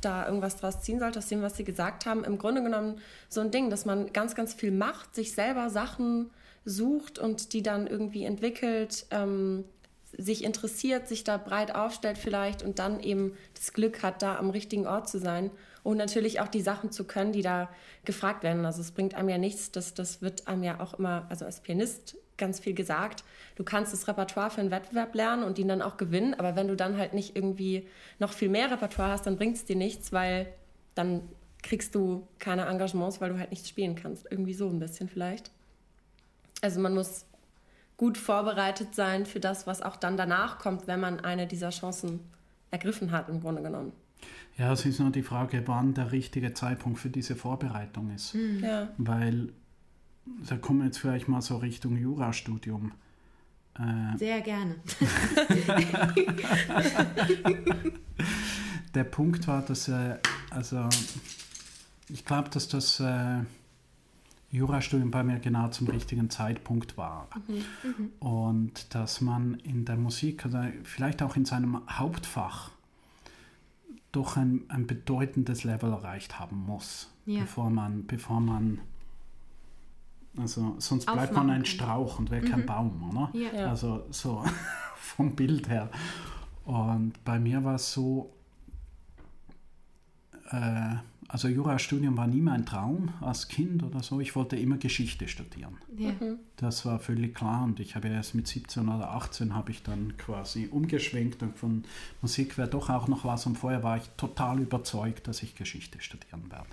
da 0.00 0.26
irgendwas 0.26 0.56
draus 0.56 0.82
ziehen 0.82 0.98
sollte, 0.98 1.18
aus 1.18 1.28
dem, 1.28 1.42
was 1.42 1.56
Sie 1.56 1.64
gesagt 1.64 2.06
haben, 2.06 2.24
im 2.24 2.38
Grunde 2.38 2.62
genommen 2.62 3.00
so 3.28 3.40
ein 3.40 3.50
Ding, 3.50 3.70
dass 3.70 3.84
man 3.84 4.12
ganz, 4.12 4.34
ganz 4.34 4.54
viel 4.54 4.70
macht, 4.70 5.14
sich 5.14 5.32
selber 5.32 5.70
Sachen 5.70 6.30
sucht 6.64 7.18
und 7.18 7.52
die 7.52 7.62
dann 7.62 7.86
irgendwie 7.86 8.24
entwickelt, 8.24 9.06
ähm, 9.10 9.64
sich 10.16 10.44
interessiert, 10.44 11.08
sich 11.08 11.24
da 11.24 11.36
breit 11.38 11.74
aufstellt 11.74 12.18
vielleicht 12.18 12.62
und 12.62 12.78
dann 12.78 13.00
eben 13.00 13.36
das 13.54 13.72
Glück 13.72 14.02
hat, 14.02 14.22
da 14.22 14.36
am 14.36 14.50
richtigen 14.50 14.86
Ort 14.86 15.08
zu 15.08 15.18
sein 15.18 15.50
und 15.84 15.98
natürlich 15.98 16.40
auch 16.40 16.48
die 16.48 16.62
Sachen 16.62 16.90
zu 16.90 17.04
können, 17.04 17.32
die 17.32 17.42
da 17.42 17.68
gefragt 18.04 18.42
werden. 18.42 18.66
Also 18.66 18.80
es 18.80 18.90
bringt 18.90 19.14
einem 19.14 19.28
ja 19.28 19.38
nichts, 19.38 19.70
das, 19.70 19.94
das 19.94 20.22
wird 20.22 20.48
einem 20.48 20.64
ja 20.64 20.80
auch 20.80 20.94
immer, 20.94 21.26
also 21.28 21.44
als 21.44 21.60
Pianist 21.60 22.16
ganz 22.36 22.58
viel 22.58 22.74
gesagt, 22.74 23.22
du 23.54 23.62
kannst 23.62 23.92
das 23.92 24.08
Repertoire 24.08 24.50
für 24.50 24.60
einen 24.60 24.72
Wettbewerb 24.72 25.14
lernen 25.14 25.44
und 25.44 25.58
ihn 25.58 25.68
dann 25.68 25.82
auch 25.82 25.96
gewinnen, 25.96 26.34
aber 26.34 26.56
wenn 26.56 26.66
du 26.66 26.74
dann 26.74 26.98
halt 26.98 27.14
nicht 27.14 27.36
irgendwie 27.36 27.86
noch 28.18 28.32
viel 28.32 28.48
mehr 28.48 28.70
Repertoire 28.70 29.10
hast, 29.10 29.26
dann 29.26 29.36
bringt 29.36 29.56
es 29.56 29.66
dir 29.66 29.76
nichts, 29.76 30.10
weil 30.10 30.52
dann 30.96 31.22
kriegst 31.62 31.94
du 31.94 32.26
keine 32.38 32.66
Engagements, 32.66 33.20
weil 33.20 33.30
du 33.30 33.38
halt 33.38 33.50
nichts 33.50 33.68
spielen 33.68 33.94
kannst. 33.94 34.26
Irgendwie 34.30 34.54
so 34.54 34.68
ein 34.68 34.80
bisschen 34.80 35.08
vielleicht. 35.08 35.50
Also 36.62 36.80
man 36.80 36.94
muss 36.94 37.26
gut 37.96 38.18
vorbereitet 38.18 38.94
sein 38.94 39.26
für 39.26 39.40
das, 39.40 39.66
was 39.66 39.82
auch 39.82 39.96
dann 39.96 40.16
danach 40.16 40.58
kommt, 40.58 40.86
wenn 40.86 41.00
man 41.00 41.20
eine 41.20 41.46
dieser 41.46 41.70
Chancen 41.70 42.20
ergriffen 42.70 43.12
hat, 43.12 43.28
im 43.28 43.40
Grunde 43.40 43.62
genommen. 43.62 43.92
Ja, 44.56 44.72
es 44.72 44.86
ist 44.86 45.00
nur 45.00 45.10
die 45.10 45.22
Frage, 45.22 45.62
wann 45.66 45.94
der 45.94 46.12
richtige 46.12 46.54
Zeitpunkt 46.54 47.00
für 47.00 47.10
diese 47.10 47.34
Vorbereitung 47.34 48.14
ist. 48.14 48.34
Mhm. 48.34 48.62
Ja. 48.62 48.88
Weil, 48.98 49.52
da 50.48 50.56
kommen 50.56 50.80
wir 50.80 50.86
jetzt 50.86 50.98
vielleicht 50.98 51.28
mal 51.28 51.42
so 51.42 51.56
Richtung 51.56 51.96
Jurastudium. 51.96 52.92
Äh, 53.78 54.16
Sehr 54.16 54.40
gerne. 54.40 54.76
der 58.94 59.04
Punkt 59.04 59.48
war, 59.48 59.62
dass, 59.62 59.88
äh, 59.88 60.18
also, 60.50 60.88
ich 62.08 62.24
glaube, 62.24 62.48
dass 62.50 62.68
das 62.68 63.00
äh, 63.00 63.40
Jurastudium 64.52 65.10
bei 65.10 65.24
mir 65.24 65.40
genau 65.40 65.66
zum 65.68 65.88
richtigen 65.88 66.30
Zeitpunkt 66.30 66.96
war. 66.96 67.28
Mhm. 67.48 67.54
Mhm. 67.82 68.12
Und 68.20 68.94
dass 68.94 69.20
man 69.20 69.54
in 69.54 69.84
der 69.84 69.96
Musik, 69.96 70.44
also 70.44 70.60
vielleicht 70.84 71.22
auch 71.22 71.34
in 71.34 71.44
seinem 71.44 71.82
Hauptfach, 71.90 72.70
doch 74.16 74.36
ein, 74.36 74.64
ein 74.68 74.86
bedeutendes 74.86 75.64
Level 75.64 75.92
erreicht 75.92 76.38
haben 76.38 76.56
muss, 76.56 77.10
ja. 77.26 77.40
bevor 77.40 77.70
man, 77.70 78.06
bevor 78.06 78.40
man 78.40 78.80
also 80.36 80.74
sonst 80.78 81.06
bleibt 81.06 81.30
Aufmachen 81.30 81.46
man 81.46 81.56
ein 81.56 81.64
Strauch 81.64 82.18
und 82.18 82.30
wäre 82.30 82.44
mhm. 82.44 82.50
kein 82.50 82.66
Baum, 82.66 83.10
oder? 83.10 83.30
Ja. 83.38 83.70
Also 83.70 84.06
so 84.10 84.44
vom 84.96 85.36
Bild 85.36 85.68
her. 85.68 85.90
Und 86.64 87.22
bei 87.24 87.38
mir 87.38 87.62
war 87.62 87.76
es 87.76 87.92
so, 87.92 88.32
äh, 90.50 90.96
also 91.28 91.48
Jurastudium 91.48 92.16
war 92.16 92.26
nie 92.26 92.40
mein 92.40 92.66
Traum 92.66 93.10
als 93.20 93.48
Kind 93.48 93.82
oder 93.82 94.02
so. 94.02 94.20
Ich 94.20 94.36
wollte 94.36 94.56
immer 94.56 94.76
Geschichte 94.76 95.28
studieren. 95.28 95.76
Ja. 95.96 96.10
Mhm. 96.10 96.38
Das 96.56 96.84
war 96.86 96.98
völlig 96.98 97.34
klar 97.34 97.64
und 97.64 97.80
ich 97.80 97.96
habe 97.96 98.08
erst 98.08 98.34
mit 98.34 98.46
17 98.46 98.88
oder 98.88 99.10
18 99.12 99.54
habe 99.54 99.70
ich 99.70 99.82
dann 99.82 100.16
quasi 100.16 100.68
umgeschwenkt 100.70 101.42
und 101.42 101.56
von 101.56 101.84
Musik 102.22 102.58
wäre 102.58 102.68
doch 102.68 102.90
auch 102.90 103.08
noch 103.08 103.24
was 103.24 103.46
und 103.46 103.56
vorher 103.56 103.82
war 103.82 103.96
ich 103.96 104.08
total 104.16 104.60
überzeugt, 104.60 105.26
dass 105.26 105.42
ich 105.42 105.54
Geschichte 105.54 106.00
studieren 106.00 106.50
werde. 106.50 106.66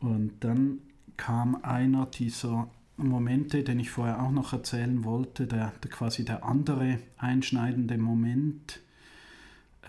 Und 0.00 0.32
dann 0.40 0.78
kam 1.16 1.62
einer 1.62 2.06
dieser 2.06 2.68
Momente, 2.96 3.62
den 3.62 3.78
ich 3.78 3.90
vorher 3.90 4.22
auch 4.22 4.30
noch 4.30 4.52
erzählen 4.52 5.04
wollte, 5.04 5.46
der, 5.46 5.72
der 5.82 5.90
quasi 5.90 6.24
der 6.24 6.44
andere 6.44 6.98
einschneidende 7.18 7.98
Moment, 7.98 8.80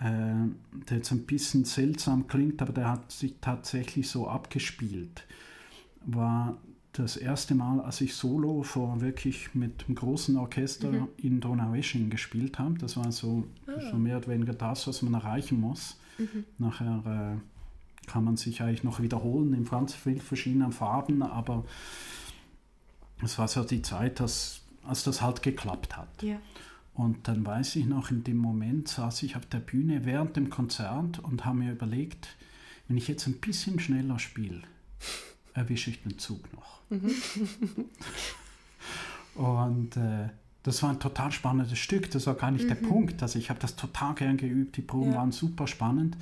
der 0.00 0.96
jetzt 0.98 1.10
ein 1.10 1.24
bisschen 1.24 1.64
seltsam 1.64 2.28
klingt, 2.28 2.62
aber 2.62 2.72
der 2.72 2.90
hat 2.90 3.10
sich 3.10 3.34
tatsächlich 3.40 4.08
so 4.08 4.28
abgespielt, 4.28 5.26
war 6.06 6.58
das 6.92 7.16
erste 7.16 7.54
Mal, 7.54 7.80
als 7.80 8.00
ich 8.00 8.14
solo 8.14 8.62
vor 8.62 9.00
wirklich 9.00 9.54
mit 9.54 9.84
einem 9.86 9.94
großen 9.94 10.36
Orchester 10.36 10.90
mhm. 10.90 11.08
in 11.16 11.40
Donaueschingen 11.40 12.10
gespielt 12.10 12.58
habe. 12.58 12.74
Das 12.78 12.96
war 12.96 13.12
so, 13.12 13.44
ah. 13.66 13.90
so, 13.90 13.96
mehr 13.96 14.16
oder 14.16 14.28
weniger 14.28 14.54
das, 14.54 14.86
was 14.86 15.02
man 15.02 15.14
erreichen 15.14 15.60
muss. 15.60 16.00
Mhm. 16.18 16.44
Nachher 16.58 17.36
äh, 17.36 18.08
kann 18.08 18.24
man 18.24 18.36
sich 18.36 18.62
eigentlich 18.62 18.84
noch 18.84 19.00
wiederholen 19.00 19.54
in 19.54 19.64
ganz 19.64 19.94
vielen 19.94 20.20
verschiedenen 20.20 20.72
Farben, 20.72 21.22
aber 21.22 21.64
es 23.22 23.38
war 23.38 23.48
so 23.48 23.62
die 23.62 23.82
Zeit, 23.82 24.18
dass, 24.20 24.62
als 24.82 25.04
das 25.04 25.22
halt 25.22 25.42
geklappt 25.42 25.96
hat. 25.96 26.22
Ja. 26.22 26.40
Und 26.98 27.28
dann 27.28 27.46
weiß 27.46 27.76
ich 27.76 27.86
noch, 27.86 28.10
in 28.10 28.24
dem 28.24 28.38
Moment 28.38 28.88
saß 28.88 29.22
ich 29.22 29.36
auf 29.36 29.46
der 29.46 29.60
Bühne 29.60 30.04
während 30.04 30.34
dem 30.34 30.50
Konzert 30.50 31.20
und 31.20 31.44
habe 31.44 31.58
mir 31.58 31.70
überlegt, 31.70 32.34
wenn 32.88 32.96
ich 32.96 33.06
jetzt 33.06 33.28
ein 33.28 33.38
bisschen 33.38 33.78
schneller 33.78 34.18
spiele, 34.18 34.62
erwische 35.54 35.90
ich 35.90 36.02
den 36.02 36.18
Zug 36.18 36.40
noch. 36.52 36.80
und 39.36 39.96
äh, 39.96 40.30
das 40.64 40.82
war 40.82 40.90
ein 40.90 40.98
total 40.98 41.30
spannendes 41.30 41.78
Stück. 41.78 42.10
Das 42.10 42.26
war 42.26 42.34
gar 42.34 42.50
nicht 42.50 42.64
mhm. 42.64 42.68
der 42.68 42.74
Punkt. 42.74 43.22
Also 43.22 43.38
ich 43.38 43.48
habe 43.48 43.60
das 43.60 43.76
total 43.76 44.16
gern 44.16 44.36
geübt. 44.36 44.76
Die 44.76 44.82
Proben 44.82 45.12
ja. 45.12 45.18
waren 45.18 45.30
super 45.30 45.68
spannend. 45.68 46.16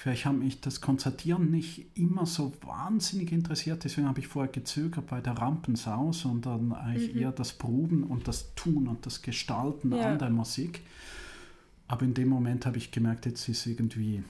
Vielleicht 0.00 0.24
hat 0.24 0.34
mich 0.34 0.62
das 0.62 0.80
Konzertieren 0.80 1.50
nicht 1.50 1.84
immer 1.94 2.24
so 2.24 2.54
wahnsinnig 2.62 3.32
interessiert, 3.32 3.84
deswegen 3.84 4.08
habe 4.08 4.18
ich 4.20 4.28
vorher 4.28 4.50
gezögert 4.50 5.06
bei 5.08 5.20
der 5.20 5.34
Rampensau, 5.34 6.10
sondern 6.12 6.72
eigentlich 6.72 7.14
mhm. 7.14 7.20
eher 7.20 7.32
das 7.32 7.52
Proben 7.52 8.04
und 8.04 8.26
das 8.26 8.54
Tun 8.54 8.88
und 8.88 9.04
das 9.04 9.20
Gestalten 9.20 9.92
ja. 9.94 10.12
an 10.12 10.18
der 10.18 10.30
Musik. 10.30 10.80
Aber 11.86 12.06
in 12.06 12.14
dem 12.14 12.30
Moment 12.30 12.64
habe 12.64 12.78
ich 12.78 12.92
gemerkt, 12.92 13.26
jetzt 13.26 13.46
ist 13.50 13.66
irgendwie. 13.66 14.22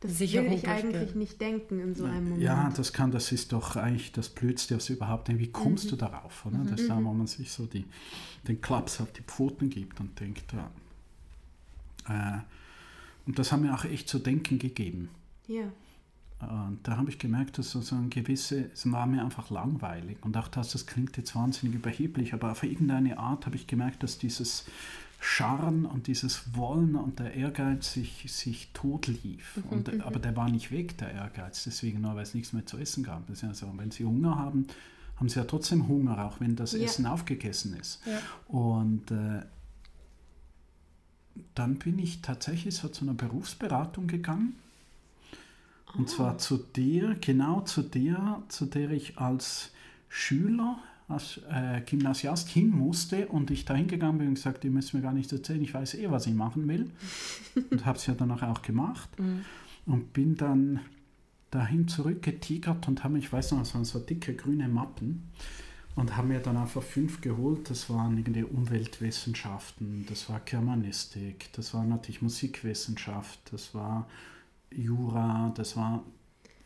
Das 0.00 0.18
will 0.18 0.52
ich 0.52 0.66
eigentlich 0.66 1.14
nicht 1.14 1.40
denken 1.40 1.78
in 1.78 1.94
so 1.94 2.06
einem 2.06 2.24
Moment. 2.24 2.42
Ja, 2.42 2.72
das 2.76 2.92
kann, 2.92 3.12
das 3.12 3.30
ist 3.30 3.52
doch 3.52 3.76
eigentlich 3.76 4.10
das 4.10 4.28
Blödste, 4.28 4.74
was 4.74 4.88
überhaupt. 4.88 5.28
Wie 5.28 5.46
kommst 5.46 5.84
mhm. 5.84 5.90
du 5.90 5.96
darauf? 5.96 6.44
Oder? 6.44 6.58
Das 6.68 6.80
ist 6.80 6.90
da, 6.90 6.96
wo 6.96 7.12
man 7.12 7.28
sich 7.28 7.52
so 7.52 7.66
die, 7.66 7.84
den 8.48 8.60
Klaps 8.60 9.00
auf 9.00 9.12
die 9.12 9.22
Pfoten 9.22 9.70
gibt 9.70 10.00
und 10.00 10.18
denkt, 10.18 10.52
ja. 10.52 10.70
Äh, 12.08 12.40
und 13.26 13.38
das 13.38 13.52
hat 13.52 13.60
mir 13.60 13.74
auch 13.74 13.84
echt 13.84 14.08
zu 14.08 14.18
denken 14.18 14.58
gegeben. 14.58 15.08
Ja. 15.46 15.70
Und 16.40 16.80
da 16.82 16.96
habe 16.96 17.08
ich 17.10 17.18
gemerkt, 17.18 17.58
dass 17.58 17.70
so 17.72 17.94
ein 17.94 18.10
gewisse, 18.10 18.70
es 18.72 18.90
war 18.90 19.06
mir 19.06 19.24
einfach 19.24 19.50
langweilig. 19.50 20.18
Und 20.22 20.36
auch 20.36 20.48
das, 20.48 20.72
das 20.72 20.86
klingt 20.86 21.16
jetzt 21.16 21.34
wahnsinnig 21.34 21.76
überheblich, 21.76 22.34
aber 22.34 22.52
auf 22.52 22.62
irgendeine 22.62 23.18
Art 23.18 23.46
habe 23.46 23.56
ich 23.56 23.66
gemerkt, 23.66 24.02
dass 24.02 24.18
dieses 24.18 24.66
Scharren 25.20 25.86
und 25.86 26.06
dieses 26.06 26.54
Wollen 26.54 26.96
und 26.96 27.18
der 27.18 27.32
Ehrgeiz 27.34 27.92
sich, 27.92 28.30
sich 28.30 28.68
tot 28.74 29.06
lief. 29.06 29.56
Mhm, 29.56 29.62
und, 29.70 29.94
mhm. 29.94 30.00
aber 30.02 30.18
der 30.18 30.36
war 30.36 30.50
nicht 30.50 30.70
weg, 30.70 30.98
der 30.98 31.12
Ehrgeiz, 31.12 31.64
deswegen 31.64 32.02
nur, 32.02 32.14
weil 32.14 32.24
es 32.24 32.34
nichts 32.34 32.52
mehr 32.52 32.66
zu 32.66 32.76
essen 32.76 33.04
gab. 33.04 33.26
Das 33.28 33.38
ist 33.38 33.42
ja 33.42 33.54
so, 33.54 33.72
wenn 33.76 33.90
Sie 33.90 34.04
Hunger 34.04 34.36
haben, 34.36 34.66
haben 35.16 35.28
Sie 35.28 35.38
ja 35.38 35.44
trotzdem 35.44 35.88
Hunger, 35.88 36.26
auch 36.26 36.40
wenn 36.40 36.56
das 36.56 36.72
ja. 36.72 36.80
Essen 36.80 37.06
aufgegessen 37.06 37.74
ist. 37.74 38.00
Ja. 38.04 38.18
Und 38.48 39.10
äh, 39.12 39.42
dann 41.54 41.76
bin 41.76 41.98
ich 41.98 42.22
tatsächlich 42.22 42.76
so 42.76 42.88
zu 42.88 43.04
einer 43.04 43.14
Berufsberatung 43.14 44.06
gegangen. 44.06 44.54
Und 45.96 46.10
zwar 46.10 46.34
ah. 46.34 46.38
zu 46.38 46.58
der, 46.58 47.14
genau 47.14 47.60
zu 47.60 47.82
der, 47.82 48.42
zu 48.48 48.66
der 48.66 48.90
ich 48.90 49.18
als 49.18 49.70
Schüler, 50.08 50.78
als 51.08 51.40
äh, 51.50 51.82
Gymnasiast 51.82 52.48
hin 52.48 52.70
musste 52.70 53.28
und 53.28 53.50
ich 53.50 53.64
da 53.64 53.74
hingegangen 53.74 54.18
bin 54.18 54.28
und 54.28 54.34
gesagt, 54.34 54.64
ihr 54.64 54.70
müsst 54.70 54.94
mir 54.94 55.02
gar 55.02 55.12
nichts 55.12 55.32
erzählen, 55.32 55.62
ich 55.62 55.74
weiß 55.74 55.94
eh, 55.94 56.10
was 56.10 56.26
ich 56.26 56.34
machen 56.34 56.66
will. 56.66 56.90
und 57.70 57.84
habe 57.86 57.98
es 57.98 58.06
ja 58.06 58.14
danach 58.14 58.42
auch 58.42 58.62
gemacht. 58.62 59.08
Mhm. 59.18 59.44
Und 59.86 60.12
bin 60.12 60.34
dann 60.36 60.80
dahin 61.50 61.86
zurückgetigert 61.86 62.88
und 62.88 63.04
habe, 63.04 63.18
ich 63.18 63.32
weiß 63.32 63.52
noch, 63.52 63.60
es 63.60 63.74
waren 63.74 63.84
so 63.84 64.00
dicke 64.00 64.34
grüne 64.34 64.66
Mappen 64.66 65.30
und 65.96 66.16
haben 66.16 66.28
mir 66.28 66.40
dann 66.40 66.56
einfach 66.56 66.82
fünf 66.82 67.20
geholt. 67.20 67.70
Das 67.70 67.88
waren 67.90 68.16
irgendwie 68.18 68.44
Umweltwissenschaften, 68.44 70.06
das 70.08 70.28
war 70.28 70.40
Germanistik, 70.40 71.52
das 71.52 71.74
war 71.74 71.84
natürlich 71.84 72.22
Musikwissenschaft, 72.22 73.40
das 73.52 73.74
war 73.74 74.08
Jura, 74.70 75.52
das 75.56 75.76
war 75.76 76.02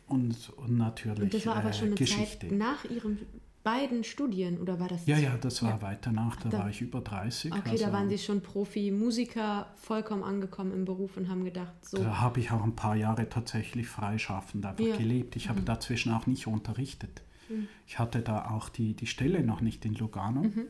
und, 0.07 0.49
und 0.57 0.77
natürlich 0.77 1.21
und 1.21 1.33
das 1.33 1.45
war 1.45 1.57
aber 1.57 1.71
schon 1.71 1.87
eine 1.87 1.95
Geschichte. 1.95 2.47
Zeit 2.47 2.57
nach 2.57 2.83
Ihren 2.85 3.19
beiden 3.63 4.03
Studien 4.03 4.57
oder 4.57 4.79
war 4.79 4.87
das? 4.87 5.05
Ja, 5.05 5.17
ja, 5.17 5.37
das 5.37 5.61
war 5.61 5.71
ja. 5.71 5.81
weiter 5.81 6.11
nach, 6.11 6.37
da, 6.37 6.49
da, 6.49 6.59
war 6.59 6.69
ich 6.69 6.81
über 6.81 7.01
30. 7.01 7.51
Okay, 7.51 7.69
also, 7.71 7.85
da 7.85 7.93
waren 7.93 8.09
Sie 8.09 8.17
schon 8.17 8.41
Profi, 8.41 8.89
Musiker, 8.89 9.67
vollkommen 9.75 10.23
angekommen 10.23 10.73
im 10.73 10.85
Beruf 10.85 11.17
und 11.17 11.29
haben 11.29 11.43
gedacht, 11.43 11.73
so. 11.81 11.97
Da 11.97 12.19
habe 12.19 12.39
ich 12.39 12.51
auch 12.51 12.63
ein 12.63 12.75
paar 12.75 12.95
Jahre 12.95 13.29
tatsächlich 13.29 13.87
freischaffend 13.87 14.65
einfach 14.65 14.83
ja. 14.83 14.95
gelebt. 14.95 15.35
Ich 15.35 15.49
habe 15.49 15.61
mhm. 15.61 15.65
dazwischen 15.65 16.13
auch 16.13 16.25
nicht 16.25 16.47
unterrichtet. 16.47 17.21
Mhm. 17.49 17.67
Ich 17.87 17.99
hatte 17.99 18.21
da 18.21 18.49
auch 18.51 18.69
die, 18.69 18.93
die 18.93 19.07
Stelle 19.07 19.43
noch 19.43 19.61
nicht 19.61 19.85
in 19.85 19.95
Lugano. 19.95 20.43
Mhm. 20.43 20.67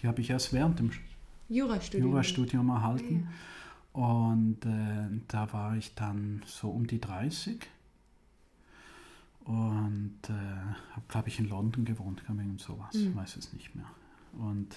Die 0.00 0.08
habe 0.08 0.20
ich 0.20 0.30
erst 0.30 0.52
während 0.52 0.78
dem 0.78 0.90
Jurastudium, 1.48 2.10
Jurastudium 2.10 2.68
erhalten. 2.70 3.28
Ja. 3.94 4.00
Und 4.00 4.66
äh, 4.66 5.20
da 5.28 5.52
war 5.52 5.76
ich 5.76 5.94
dann 5.94 6.42
so 6.46 6.70
um 6.70 6.86
die 6.86 7.00
30 7.00 7.60
und 9.44 10.18
äh, 10.28 10.32
habe, 10.32 11.04
glaube 11.08 11.28
ich, 11.28 11.38
in 11.38 11.48
London 11.48 11.84
gewohnt, 11.84 12.24
kam 12.24 12.38
irgend 12.38 12.60
sowas, 12.60 12.94
mhm. 12.94 13.14
weiß 13.14 13.36
es 13.36 13.52
nicht 13.52 13.74
mehr. 13.74 13.88
Und 14.32 14.74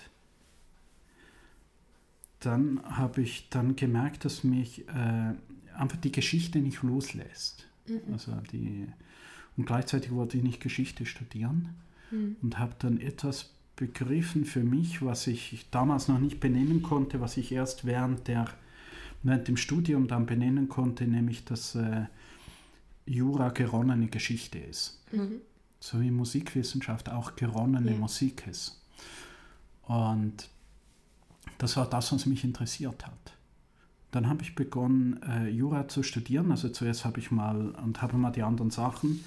dann 2.42 2.82
habe 2.84 3.22
ich 3.22 3.50
dann 3.50 3.76
gemerkt, 3.76 4.26
dass 4.26 4.44
mich 4.44 4.88
äh, 4.90 5.34
einfach 5.74 5.98
die 5.98 6.12
Geschichte 6.12 6.60
nicht 6.60 6.84
loslässt. 6.84 7.68
Mhm. 7.88 8.14
Also 8.14 8.34
die 8.52 8.88
und 9.58 9.66
gleichzeitig 9.66 10.12
wollte 10.12 10.38
ich 10.38 10.44
nicht 10.44 10.62
Geschichte 10.62 11.06
studieren 11.06 11.70
mhm. 12.12 12.38
und 12.42 12.60
habe 12.60 12.76
dann 12.80 13.00
etwas 13.02 13.52
begriffen 13.76 14.46
für 14.46 14.64
mich, 14.64 15.02
was 15.04 15.28
ich 15.28 15.68
damals 15.72 16.08
noch 16.08 16.20
nicht 16.20 16.40
benennen 16.40 16.82
konnte, 16.82 17.22
was 17.22 17.38
ich 17.38 17.52
erst 17.52 17.86
während, 17.86 18.28
der, 18.28 18.48
während 19.24 19.48
dem 19.48 19.58
Studium 19.58 20.08
dann 20.08 20.26
benennen 20.26 20.70
konnte, 20.70 21.06
nämlich 21.06 21.46
dass 21.46 21.76
äh, 21.76 22.06
Jura 23.06 23.50
geronnene 23.50 24.08
Geschichte 24.08 24.60
ist. 24.60 25.00
Mhm. 25.12 25.42
So 25.80 26.02
wie 26.02 26.12
Musikwissenschaft 26.12 27.10
auch 27.10 27.36
geronnene 27.36 27.92
ja. 27.92 27.98
Musik 27.98 28.46
ist. 28.48 28.82
Und 29.84 30.50
das 31.60 31.78
war 31.78 31.90
das, 31.90 32.12
was 32.12 32.26
mich 32.26 32.44
interessiert 32.44 33.06
hat. 33.06 33.37
Dann 34.12 34.30
habe 34.30 34.42
ich 34.42 34.56
begonnen, 34.56 35.20
äh, 35.28 35.50
Jura 35.50 35.88
zu 35.88 36.04
studieren. 36.04 36.52
Also 36.52 36.70
zuerst 36.70 37.06
habe 37.06 37.20
ich 37.20 37.32
mal 37.32 37.70
und 37.84 38.02
habe 38.02 38.18
mal 38.18 38.32
die 38.32 38.44
anderen 38.44 38.72
Sachen 38.72 39.24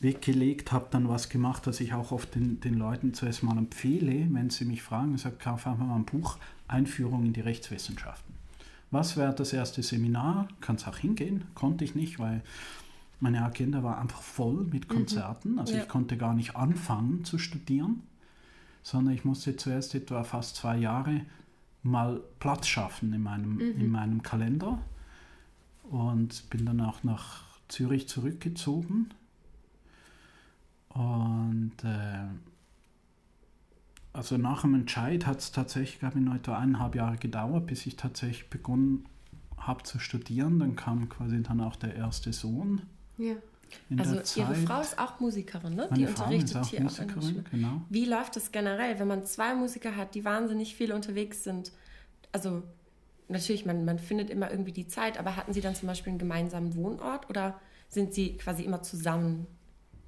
weggelegt, 0.00 0.72
habe 0.72 0.86
dann 0.90 1.08
was 1.08 1.28
gemacht, 1.28 1.66
was 1.66 1.80
ich 1.80 1.94
auch 1.94 2.10
oft 2.10 2.34
den, 2.34 2.60
den 2.60 2.74
Leuten 2.74 3.14
zuerst 3.14 3.42
mal 3.42 3.56
empfehle, 3.56 4.26
wenn 4.30 4.50
sie 4.50 4.64
mich 4.64 4.82
fragen. 4.82 5.14
Ich 5.14 5.22
sage, 5.22 5.36
kauf 5.38 5.66
einfach 5.66 5.86
mal 5.86 5.96
ein 5.96 6.04
Buch, 6.04 6.38
Einführung 6.66 7.24
in 7.24 7.32
die 7.32 7.40
Rechtswissenschaften. 7.40 8.34
Was 8.90 9.16
wäre 9.16 9.32
das 9.32 9.52
erste 9.52 9.82
Seminar? 9.82 10.48
Kann 10.60 10.76
es 10.76 10.86
auch 10.86 10.98
hingehen? 10.98 11.44
Konnte 11.54 11.84
ich 11.84 11.94
nicht, 11.94 12.18
weil 12.18 12.42
meine 13.20 13.44
Agenda 13.44 13.82
war 13.82 13.98
einfach 13.98 14.20
voll 14.20 14.66
mit 14.70 14.88
mhm. 14.88 14.94
Konzerten. 14.94 15.58
Also 15.58 15.74
ja. 15.74 15.82
ich 15.82 15.88
konnte 15.88 16.16
gar 16.16 16.34
nicht 16.34 16.56
anfangen 16.56 17.24
zu 17.24 17.38
studieren, 17.38 18.02
sondern 18.82 19.14
ich 19.14 19.24
musste 19.24 19.56
zuerst 19.56 19.94
etwa 19.94 20.24
fast 20.24 20.56
zwei 20.56 20.76
Jahre 20.76 21.22
mal 21.82 22.22
Platz 22.38 22.66
schaffen 22.66 23.12
in 23.12 23.22
meinem, 23.22 23.54
mhm. 23.54 23.80
in 23.80 23.90
meinem 23.90 24.22
Kalender 24.22 24.78
und 25.82 26.48
bin 26.50 26.64
dann 26.64 26.80
auch 26.80 27.02
nach 27.02 27.44
Zürich 27.68 28.08
zurückgezogen. 28.08 29.10
Und 30.90 31.72
äh, 31.84 32.26
also 34.12 34.36
nach 34.36 34.62
dem 34.62 34.74
Entscheid 34.74 35.26
hat 35.26 35.38
es 35.38 35.52
tatsächlich, 35.52 35.98
glaube 35.98 36.18
ich, 36.18 36.24
noch 36.24 36.34
etwa 36.34 36.58
eineinhalb 36.58 36.94
Jahre 36.94 37.16
gedauert, 37.16 37.66
bis 37.66 37.86
ich 37.86 37.96
tatsächlich 37.96 38.50
begonnen 38.50 39.06
habe 39.56 39.82
zu 39.84 39.98
studieren. 39.98 40.58
Dann 40.58 40.76
kam 40.76 41.08
quasi 41.08 41.42
dann 41.42 41.60
auch 41.60 41.76
der 41.76 41.94
erste 41.94 42.32
Sohn. 42.32 42.82
Ja. 43.16 43.34
Also 43.96 44.40
Ihre 44.40 44.54
Frau 44.54 44.80
ist 44.80 44.98
auch 44.98 45.20
Musikerin, 45.20 45.74
ne? 45.74 45.86
Meine 45.90 46.06
die 46.06 46.12
Frau 46.12 46.24
unterrichtet 46.24 46.50
ist 46.50 46.56
auch 46.56 46.68
hier 46.68 46.82
Musikerin, 46.82 47.44
genau. 47.50 47.82
Wie 47.88 48.04
läuft 48.04 48.36
das 48.36 48.52
generell, 48.52 48.98
wenn 48.98 49.08
man 49.08 49.24
zwei 49.26 49.54
Musiker 49.54 49.96
hat, 49.96 50.14
die 50.14 50.24
wahnsinnig 50.24 50.74
viel 50.74 50.92
unterwegs 50.92 51.44
sind? 51.44 51.72
also 52.32 52.62
natürlich, 53.28 53.64
man, 53.64 53.84
man 53.84 53.98
findet 53.98 54.30
immer 54.30 54.50
irgendwie 54.50 54.72
die 54.72 54.88
Zeit, 54.88 55.18
aber 55.18 55.36
hatten 55.36 55.52
Sie 55.52 55.60
dann 55.60 55.74
zum 55.74 55.86
Beispiel 55.86 56.10
einen 56.10 56.18
gemeinsamen 56.18 56.74
Wohnort 56.74 57.30
oder 57.30 57.60
sind 57.88 58.14
Sie 58.14 58.36
quasi 58.36 58.64
immer 58.64 58.82
zusammen 58.82 59.46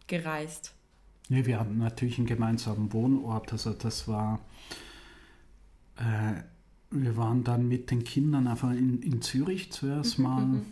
gereist? 0.07 0.75
Nee, 1.29 1.47
wir 1.47 1.61
hatten 1.61 1.79
natürlich 1.79 2.19
einen 2.19 2.27
gemeinsamen 2.27 2.93
Wohnort. 2.93 3.53
Also 3.53 3.73
das 3.73 4.09
war, 4.09 4.41
äh, 5.97 6.43
wir 6.91 7.17
waren 7.17 7.45
dann 7.45 7.69
mit 7.69 7.91
den 7.91 8.05
Kindern 8.05 8.47
einfach 8.47 8.73
in, 8.73 9.03
in 9.03 9.23
Zürich 9.23 9.73
zuerst 9.73 10.19
mhm, 10.19 10.25
mal, 10.25 10.45
mhm. 10.45 10.67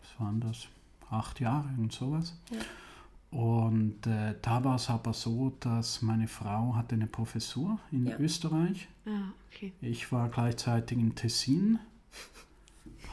was 0.00 0.20
waren 0.20 0.40
das, 0.40 0.66
acht 1.10 1.40
Jahre 1.40 1.68
und 1.78 1.92
sowas. 1.92 2.38
Ja. 2.50 2.58
Und 3.30 4.06
äh, 4.06 4.34
da 4.42 4.64
war 4.64 4.74
es 4.74 4.90
aber 4.90 5.12
so, 5.12 5.52
dass 5.60 6.02
meine 6.02 6.26
Frau 6.26 6.74
hatte 6.74 6.96
eine 6.96 7.06
Professur 7.06 7.78
in 7.92 8.06
ja. 8.06 8.18
Österreich. 8.18 8.88
Ah, 9.06 9.30
okay. 9.48 9.72
Ich 9.80 10.10
war 10.10 10.28
gleichzeitig 10.28 10.98
in 10.98 11.14
Tessin, 11.14 11.78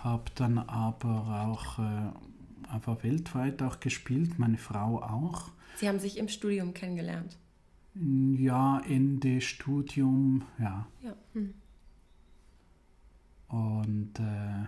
habe 0.03 0.23
dann 0.35 0.57
aber 0.57 1.45
auch 1.47 1.77
äh, 1.77 2.73
einfach 2.73 3.03
weltweit 3.03 3.61
auch 3.61 3.79
gespielt, 3.79 4.39
meine 4.39 4.57
Frau 4.57 5.03
auch. 5.03 5.51
Sie 5.75 5.87
haben 5.87 5.99
sich 5.99 6.17
im 6.17 6.27
Studium 6.27 6.73
kennengelernt? 6.73 7.37
Ja, 7.93 8.81
Ende 8.87 9.41
Studium, 9.41 10.43
ja. 10.59 10.87
ja. 11.03 11.15
Hm. 11.33 11.53
Und 13.49 14.19
äh, 14.19 14.65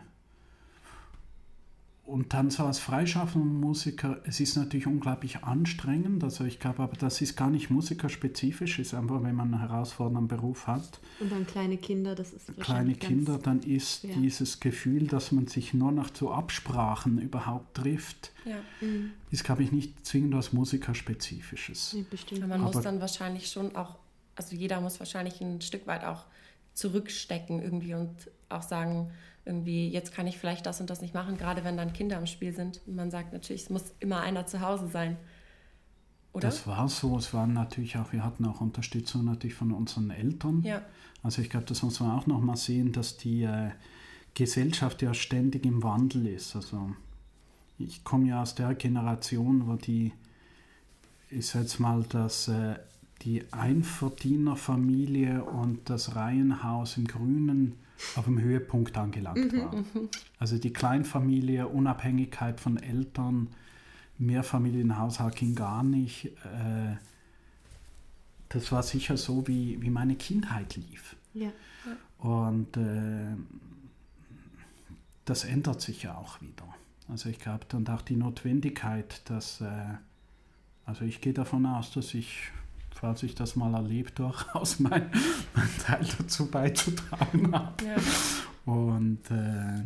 und 2.09 2.33
dann 2.33 2.49
so 2.49 2.63
als 2.63 2.79
freischaffender 2.79 3.45
Musiker, 3.45 4.19
es 4.25 4.39
ist 4.39 4.55
natürlich 4.55 4.87
unglaublich 4.87 5.43
anstrengend. 5.43 6.23
Also 6.23 6.43
ich 6.43 6.59
glaube, 6.59 6.81
aber 6.81 6.97
das 6.97 7.21
ist 7.21 7.35
gar 7.35 7.49
nicht 7.51 7.69
musikerspezifisch, 7.69 8.79
ist 8.79 8.95
einfach, 8.95 9.21
wenn 9.21 9.35
man 9.35 9.53
einen 9.53 9.61
herausfordernden 9.61 10.27
Beruf 10.27 10.65
hat. 10.65 10.99
Und 11.19 11.31
dann 11.31 11.45
kleine 11.45 11.77
Kinder, 11.77 12.15
das 12.15 12.33
ist 12.33 12.51
Kleine 12.59 12.95
Kinder, 12.95 13.37
dann 13.37 13.59
ist 13.59 14.03
ja. 14.03 14.15
dieses 14.15 14.59
Gefühl, 14.59 15.07
dass 15.07 15.31
man 15.31 15.47
sich 15.47 15.73
nur 15.75 15.91
noch 15.91 16.09
zu 16.09 16.31
Absprachen 16.31 17.19
überhaupt 17.19 17.75
trifft, 17.75 18.31
ja. 18.43 18.57
mhm. 18.81 19.11
ist, 19.29 19.43
glaube 19.43 19.63
ich, 19.63 19.71
nicht 19.71 20.05
zwingend 20.05 20.33
was 20.33 20.51
musikerspezifisches. 20.51 21.93
Nee, 21.93 22.05
bestimmt. 22.09 22.41
man 22.41 22.53
aber 22.53 22.73
muss 22.73 22.83
dann 22.83 22.99
wahrscheinlich 22.99 23.49
schon 23.49 23.75
auch, 23.75 23.97
also 24.35 24.55
jeder 24.55 24.81
muss 24.81 24.99
wahrscheinlich 24.99 25.39
ein 25.41 25.61
Stück 25.61 25.85
weit 25.85 26.03
auch 26.03 26.25
zurückstecken 26.73 27.61
irgendwie 27.61 27.93
und 27.95 28.31
auch 28.49 28.61
sagen, 28.61 29.11
irgendwie, 29.45 29.89
jetzt 29.89 30.13
kann 30.13 30.27
ich 30.27 30.37
vielleicht 30.37 30.65
das 30.65 30.79
und 30.79 30.89
das 30.89 31.01
nicht 31.01 31.13
machen, 31.13 31.37
gerade 31.37 31.63
wenn 31.63 31.75
dann 31.75 31.93
Kinder 31.93 32.17
im 32.17 32.27
Spiel 32.27 32.53
sind. 32.53 32.81
Und 32.85 32.95
man 32.95 33.09
sagt 33.09 33.33
natürlich, 33.33 33.63
es 33.63 33.69
muss 33.69 33.93
immer 33.99 34.21
einer 34.21 34.45
zu 34.45 34.61
Hause 34.61 34.87
sein. 34.87 35.17
Oder? 36.33 36.47
Das 36.47 36.67
war 36.67 36.87
so. 36.87 37.17
Es 37.17 37.33
waren 37.33 37.53
natürlich 37.53 37.97
auch, 37.97 38.13
wir 38.13 38.23
hatten 38.23 38.45
auch 38.45 38.61
Unterstützung 38.61 39.25
natürlich 39.25 39.55
von 39.55 39.71
unseren 39.71 40.11
Eltern. 40.11 40.61
Ja. 40.63 40.83
Also 41.23 41.41
ich 41.41 41.49
glaube, 41.49 41.65
das 41.65 41.81
muss 41.81 41.99
man 41.99 42.11
auch 42.11 42.27
noch 42.27 42.39
mal 42.39 42.55
sehen, 42.55 42.91
dass 42.91 43.17
die 43.17 43.43
äh, 43.43 43.71
Gesellschaft 44.35 45.01
ja 45.01 45.13
ständig 45.13 45.65
im 45.65 45.83
Wandel 45.83 46.27
ist. 46.27 46.55
Also 46.55 46.91
ich 47.79 48.03
komme 48.03 48.27
ja 48.27 48.41
aus 48.41 48.55
der 48.55 48.75
Generation, 48.75 49.67
wo 49.67 49.75
die, 49.75 50.13
ich 51.29 51.47
sage 51.47 51.65
jetzt 51.65 51.79
mal, 51.79 52.03
dass 52.03 52.47
äh, 52.47 52.75
die 53.21 53.51
Einverdienerfamilie 53.51 55.43
und 55.43 55.89
das 55.89 56.15
Reihenhaus 56.15 56.97
im 56.97 57.07
Grünen 57.07 57.75
auf 58.15 58.25
dem 58.25 58.39
Höhepunkt 58.39 58.97
angelangt 58.97 59.51
mhm, 59.51 59.59
war. 59.59 59.75
Mhm. 59.75 60.09
Also 60.39 60.57
die 60.57 60.71
Kleinfamilie, 60.71 61.67
Unabhängigkeit 61.67 62.59
von 62.59 62.77
Eltern, 62.77 63.49
Mehrfamilienhaushalt 64.17 65.35
ging 65.35 65.55
gar 65.55 65.83
nicht. 65.83 66.25
Äh, 66.25 66.95
das 68.49 68.71
war 68.71 68.83
sicher 68.83 69.17
so, 69.17 69.47
wie, 69.47 69.81
wie 69.81 69.89
meine 69.89 70.15
Kindheit 70.15 70.75
lief. 70.75 71.15
Ja. 71.33 71.51
Und 72.19 72.75
äh, 72.77 73.35
das 75.25 75.43
ändert 75.43 75.81
sich 75.81 76.03
ja 76.03 76.17
auch 76.17 76.41
wieder. 76.41 76.67
Also 77.07 77.29
ich 77.29 77.39
glaube 77.39 77.65
dann 77.69 77.87
auch 77.87 78.01
die 78.01 78.15
Notwendigkeit, 78.15 79.21
dass, 79.29 79.61
äh, 79.61 79.95
also 80.85 81.05
ich 81.05 81.21
gehe 81.21 81.33
davon 81.33 81.65
aus, 81.65 81.91
dass 81.91 82.13
ich 82.13 82.51
falls 82.99 83.23
ich 83.23 83.35
das 83.35 83.55
mal 83.55 83.73
erlebt, 83.73 84.19
durchaus 84.19 84.79
mein, 84.79 85.09
mein 85.55 85.69
Teil 85.85 86.05
dazu 86.17 86.49
beizutragen 86.49 87.53
habe. 87.53 87.85
Ja. 87.85 87.95
Und 88.65 89.31
äh, 89.31 89.83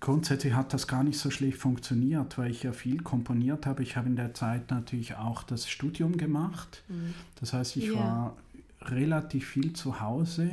grundsätzlich 0.00 0.54
hat 0.54 0.72
das 0.72 0.86
gar 0.86 1.04
nicht 1.04 1.18
so 1.18 1.30
schlecht 1.30 1.58
funktioniert, 1.58 2.36
weil 2.36 2.50
ich 2.50 2.64
ja 2.64 2.72
viel 2.72 3.00
komponiert 3.00 3.64
habe. 3.66 3.82
Ich 3.82 3.96
habe 3.96 4.08
in 4.08 4.16
der 4.16 4.34
Zeit 4.34 4.70
natürlich 4.70 5.16
auch 5.16 5.42
das 5.44 5.68
Studium 5.68 6.16
gemacht. 6.16 6.82
Mhm. 6.88 7.14
Das 7.40 7.52
heißt, 7.52 7.76
ich 7.76 7.86
ja. 7.86 7.94
war 7.94 8.36
relativ 8.82 9.46
viel 9.46 9.72
zu 9.72 10.00
Hause. 10.00 10.50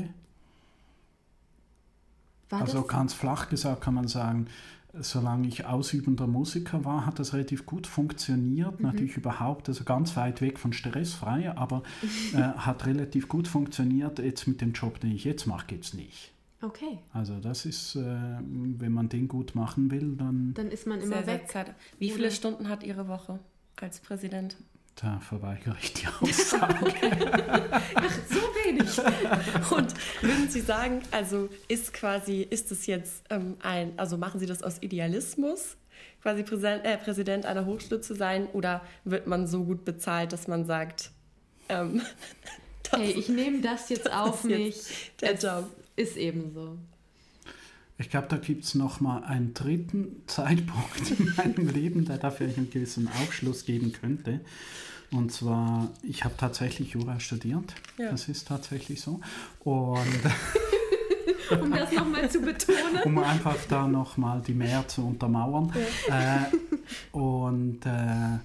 War 2.50 2.62
also 2.62 2.84
ganz 2.84 3.14
flach 3.14 3.50
gesagt 3.50 3.82
kann 3.82 3.96
man 3.96 4.08
sagen, 4.08 4.48
solange 5.00 5.48
ich 5.48 5.66
ausübender 5.66 6.28
Musiker 6.28 6.86
war, 6.86 7.06
hat 7.06 7.20
das 7.20 7.34
relativ 7.34 7.66
gut 7.66 7.88
funktioniert. 7.88 8.80
Mhm. 8.80 8.86
Natürlich 8.86 9.18
überhaupt, 9.18 9.70
also 9.70 9.84
ganz 9.84 10.16
weit 10.16 10.42
weg 10.42 10.60
von 10.60 10.74
stressfrei, 10.74 11.56
aber 11.56 11.84
äh, 12.34 12.38
hat 12.38 12.86
relativ 12.86 13.28
gut 13.28 13.48
funktioniert. 13.48 14.20
Jetzt 14.20 14.48
mit 14.48 14.62
dem 14.62 14.74
Job, 14.74 15.00
den 15.00 15.12
ich 15.12 15.24
jetzt 15.24 15.46
mache, 15.46 15.68
geht 15.68 15.84
es 15.84 15.94
nicht. 15.94 16.32
Okay. 16.62 17.00
Also 17.14 17.40
das 17.40 17.66
ist, 17.66 17.96
äh, 17.96 18.00
wenn 18.02 18.92
man 18.92 19.10
den 19.10 19.28
gut 19.28 19.56
machen 19.56 19.92
will, 19.92 20.16
dann... 20.16 20.54
Dann 20.56 20.72
ist 20.72 20.88
man 20.88 21.00
immer 21.00 21.24
sehr, 21.24 21.28
weg. 21.28 21.50
Sehr 21.52 21.66
Wie 22.00 22.10
viele 22.10 22.32
Stunden 22.32 22.70
hat 22.70 22.84
Ihre 22.84 23.08
Woche 23.08 23.40
als 23.80 24.00
Präsident? 24.00 24.56
Da 24.96 25.20
verweigere 25.20 25.76
ich 25.82 25.94
die 25.94 26.08
Aussage. 26.22 26.94
Ach, 27.96 28.18
so 28.30 28.40
wenig. 28.64 28.98
Und 29.72 29.94
würden 30.22 30.50
Sie 30.50 30.62
sagen, 30.62 31.02
also 31.12 31.50
ist 31.68 31.94
quasi, 31.94 32.48
ist 32.50 32.72
es 32.72 32.86
jetzt 32.86 33.26
ähm, 33.30 33.58
ein, 33.62 33.94
also 33.98 34.18
machen 34.18 34.40
Sie 34.40 34.46
das 34.46 34.64
aus 34.64 34.82
Idealismus, 34.82 35.76
quasi 36.22 36.44
Präsident, 36.44 36.86
äh, 36.86 36.98
Präsident 36.98 37.46
einer 37.46 37.66
Hochschule 37.66 38.00
zu 38.00 38.16
sein, 38.16 38.48
oder 38.54 38.82
wird 39.04 39.28
man 39.28 39.48
so 39.48 39.66
gut 39.66 39.84
bezahlt, 39.84 40.32
dass 40.32 40.48
man 40.48 40.66
sagt, 40.66 41.12
ähm, 41.68 42.02
hey, 42.92 43.12
ich 43.12 43.28
nehme 43.28 43.60
das 43.60 43.90
jetzt 43.90 44.10
auf 44.10 44.46
mich. 44.46 45.12
Der 45.20 45.34
es 45.34 45.44
Job. 45.44 45.70
Ist 45.98 46.16
eben 46.16 46.54
so. 46.54 46.78
Ich 47.98 48.10
glaube, 48.10 48.28
da 48.30 48.38
gibt 48.38 48.66
es 48.66 48.76
nochmal 48.76 49.24
einen 49.24 49.54
dritten 49.54 50.24
Zeitpunkt 50.28 51.12
in 51.18 51.34
meinem 51.36 51.70
Leben, 51.70 52.06
der 52.06 52.18
dafür 52.18 52.48
einen 52.48 52.70
gewissen 52.70 53.08
Aufschluss 53.08 53.66
geben 53.66 53.94
könnte. 53.94 54.42
Und 55.12 55.32
zwar, 55.32 55.90
ich 56.02 56.26
habe 56.26 56.36
tatsächlich 56.38 56.92
Jura 56.92 57.20
studiert. 57.20 57.74
Ja. 57.98 58.12
Das 58.12 58.28
ist 58.28 58.48
tatsächlich 58.48 59.02
so. 59.02 59.22
Und 59.60 60.02
um 61.62 61.72
das 61.72 61.92
nochmal 61.92 62.30
zu 62.30 62.42
betonen. 62.42 63.04
Um 63.06 63.18
einfach 63.20 63.58
da 63.70 63.88
nochmal 63.88 64.42
die 64.42 64.54
Mehr 64.54 64.88
zu 64.88 65.06
untermauern. 65.06 65.72
Ja. 66.10 66.48
Äh, 66.48 67.18
und 67.18 67.86
äh, 67.86 68.40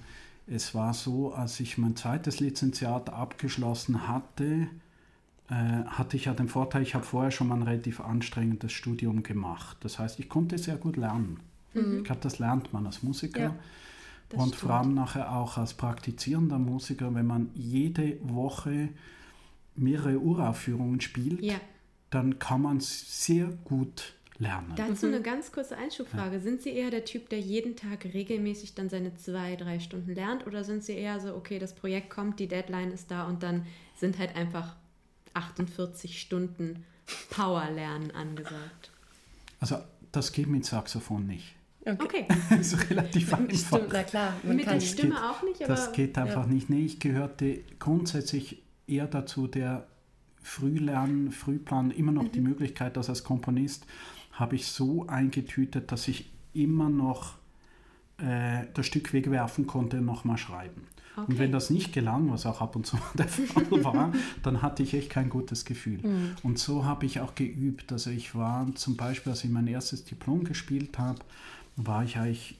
es 0.47 0.73
war 0.73 0.93
so, 0.93 1.33
als 1.33 1.59
ich 1.59 1.77
mein 1.77 1.95
zweites 1.95 2.39
Lizenziat 2.39 3.09
abgeschlossen 3.09 4.07
hatte, 4.07 4.67
hatte 5.51 6.15
ich 6.15 6.25
ja 6.25 6.33
den 6.33 6.47
Vorteil, 6.47 6.81
ich 6.81 6.95
habe 6.95 7.05
vorher 7.05 7.31
schon 7.31 7.49
mal 7.49 7.55
ein 7.55 7.63
relativ 7.63 7.99
anstrengendes 7.99 8.71
Studium 8.71 9.21
gemacht. 9.21 9.77
Das 9.81 9.99
heißt, 9.99 10.19
ich 10.19 10.29
konnte 10.29 10.57
sehr 10.57 10.77
gut 10.77 10.95
lernen. 10.95 11.39
Mhm. 11.73 11.97
Ich 11.97 12.03
glaube, 12.05 12.21
das 12.21 12.39
lernt 12.39 12.71
man 12.73 12.85
als 12.85 13.03
Musiker. 13.03 13.41
Ja, 13.41 13.55
und 14.33 14.47
stimmt. 14.47 14.55
vor 14.55 14.71
allem 14.71 14.93
nachher 14.93 15.35
auch 15.35 15.57
als 15.57 15.73
praktizierender 15.73 16.57
Musiker, 16.57 17.13
wenn 17.13 17.27
man 17.27 17.49
jede 17.53 18.17
Woche 18.21 18.89
mehrere 19.75 20.19
Uraufführungen 20.19 21.01
spielt, 21.01 21.41
ja. 21.41 21.59
dann 22.09 22.39
kann 22.39 22.61
man 22.61 22.79
sehr 22.79 23.47
gut 23.65 24.15
lernen. 24.37 24.73
Dazu 24.75 25.07
mhm. 25.07 25.15
eine 25.15 25.21
ganz 25.21 25.51
kurze 25.51 25.77
Einschubfrage. 25.77 26.35
Ja. 26.35 26.41
Sind 26.41 26.61
Sie 26.61 26.71
eher 26.71 26.89
der 26.89 27.05
Typ, 27.05 27.29
der 27.29 27.39
jeden 27.39 27.75
Tag 27.75 28.05
regelmäßig 28.05 28.73
dann 28.75 28.89
seine 28.89 29.15
zwei, 29.15 29.55
drei 29.55 29.79
Stunden 29.79 30.13
lernt? 30.13 30.47
Oder 30.47 30.63
sind 30.63 30.83
Sie 30.83 30.93
eher 30.93 31.19
so, 31.19 31.35
okay, 31.35 31.59
das 31.59 31.75
Projekt 31.75 32.09
kommt, 32.09 32.39
die 32.39 32.47
Deadline 32.47 32.91
ist 32.91 33.11
da 33.11 33.27
und 33.27 33.43
dann 33.43 33.65
sind 33.95 34.17
halt 34.17 34.35
einfach 34.35 34.75
48 35.33 36.19
Stunden 36.19 36.85
Powerlernen 37.29 38.11
angesagt. 38.11 38.91
Also 39.59 39.77
das 40.11 40.31
geht 40.31 40.47
mit 40.47 40.65
Saxophon 40.65 41.27
nicht. 41.27 41.55
Okay. 41.81 41.97
okay. 41.99 42.27
das 42.49 42.73
ist 42.73 42.89
relativ 42.89 43.33
einfach. 43.33 43.57
Stimmt, 43.57 43.89
na 43.91 44.03
klar. 44.03 44.33
mit 44.43 44.65
der 44.65 44.79
Stimme 44.79 45.15
geht, 45.15 45.23
auch 45.23 45.43
nicht, 45.43 45.63
aber... 45.63 45.67
Das 45.67 45.91
geht 45.91 46.17
einfach 46.17 46.45
ja. 46.45 46.53
nicht. 46.53 46.69
Nee, 46.69 46.85
ich 46.85 46.99
gehörte 46.99 47.61
grundsätzlich 47.79 48.61
eher 48.87 49.07
dazu, 49.07 49.47
der 49.47 49.87
Frühlernen, 50.43 51.31
Frühplan, 51.31 51.91
immer 51.91 52.11
noch 52.11 52.23
mhm. 52.23 52.31
die 52.31 52.41
Möglichkeit, 52.41 52.97
dass 52.97 53.09
als 53.09 53.23
Komponist 53.23 53.85
habe 54.33 54.55
ich 54.55 54.67
so 54.67 55.07
eingetütet, 55.07 55.91
dass 55.91 56.07
ich 56.07 56.29
immer 56.53 56.89
noch 56.89 57.35
äh, 58.17 58.65
das 58.73 58.85
Stück 58.85 59.13
wegwerfen 59.13 59.67
konnte 59.67 59.97
und 59.97 60.05
nochmal 60.05 60.37
schreiben. 60.37 60.87
Okay. 61.15 61.25
Und 61.31 61.39
wenn 61.39 61.51
das 61.51 61.69
nicht 61.69 61.93
gelang, 61.93 62.31
was 62.31 62.45
auch 62.45 62.61
ab 62.61 62.75
und 62.75 62.85
zu 62.85 62.97
der 63.15 63.27
Fall 63.27 63.83
war, 63.83 64.13
dann 64.43 64.61
hatte 64.61 64.83
ich 64.83 64.93
echt 64.93 65.09
kein 65.09 65.29
gutes 65.29 65.65
Gefühl. 65.65 65.99
Mhm. 66.01 66.35
Und 66.43 66.59
so 66.59 66.85
habe 66.85 67.05
ich 67.05 67.19
auch 67.19 67.35
geübt. 67.35 67.91
Also 67.91 68.09
ich 68.09 68.33
war 68.33 68.73
zum 68.75 68.95
Beispiel, 68.95 69.31
als 69.31 69.43
ich 69.43 69.49
mein 69.49 69.67
erstes 69.67 70.05
Diplom 70.05 70.43
gespielt 70.43 70.97
habe, 70.97 71.19
war 71.75 72.03
ich 72.03 72.17
eigentlich 72.17 72.57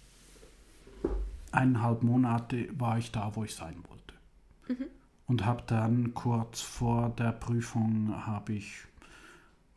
eineinhalb 1.51 2.03
Monate 2.03 2.69
war 2.77 2.97
ich 2.97 3.11
da, 3.11 3.35
wo 3.35 3.43
ich 3.43 3.55
sein 3.55 3.75
wollte. 3.89 4.81
Mhm. 4.81 4.87
Und 5.27 5.45
habe 5.45 5.63
dann 5.67 6.13
kurz 6.13 6.61
vor 6.61 7.09
der 7.17 7.31
Prüfung 7.31 8.13
habe 8.25 8.53
ich 8.53 8.85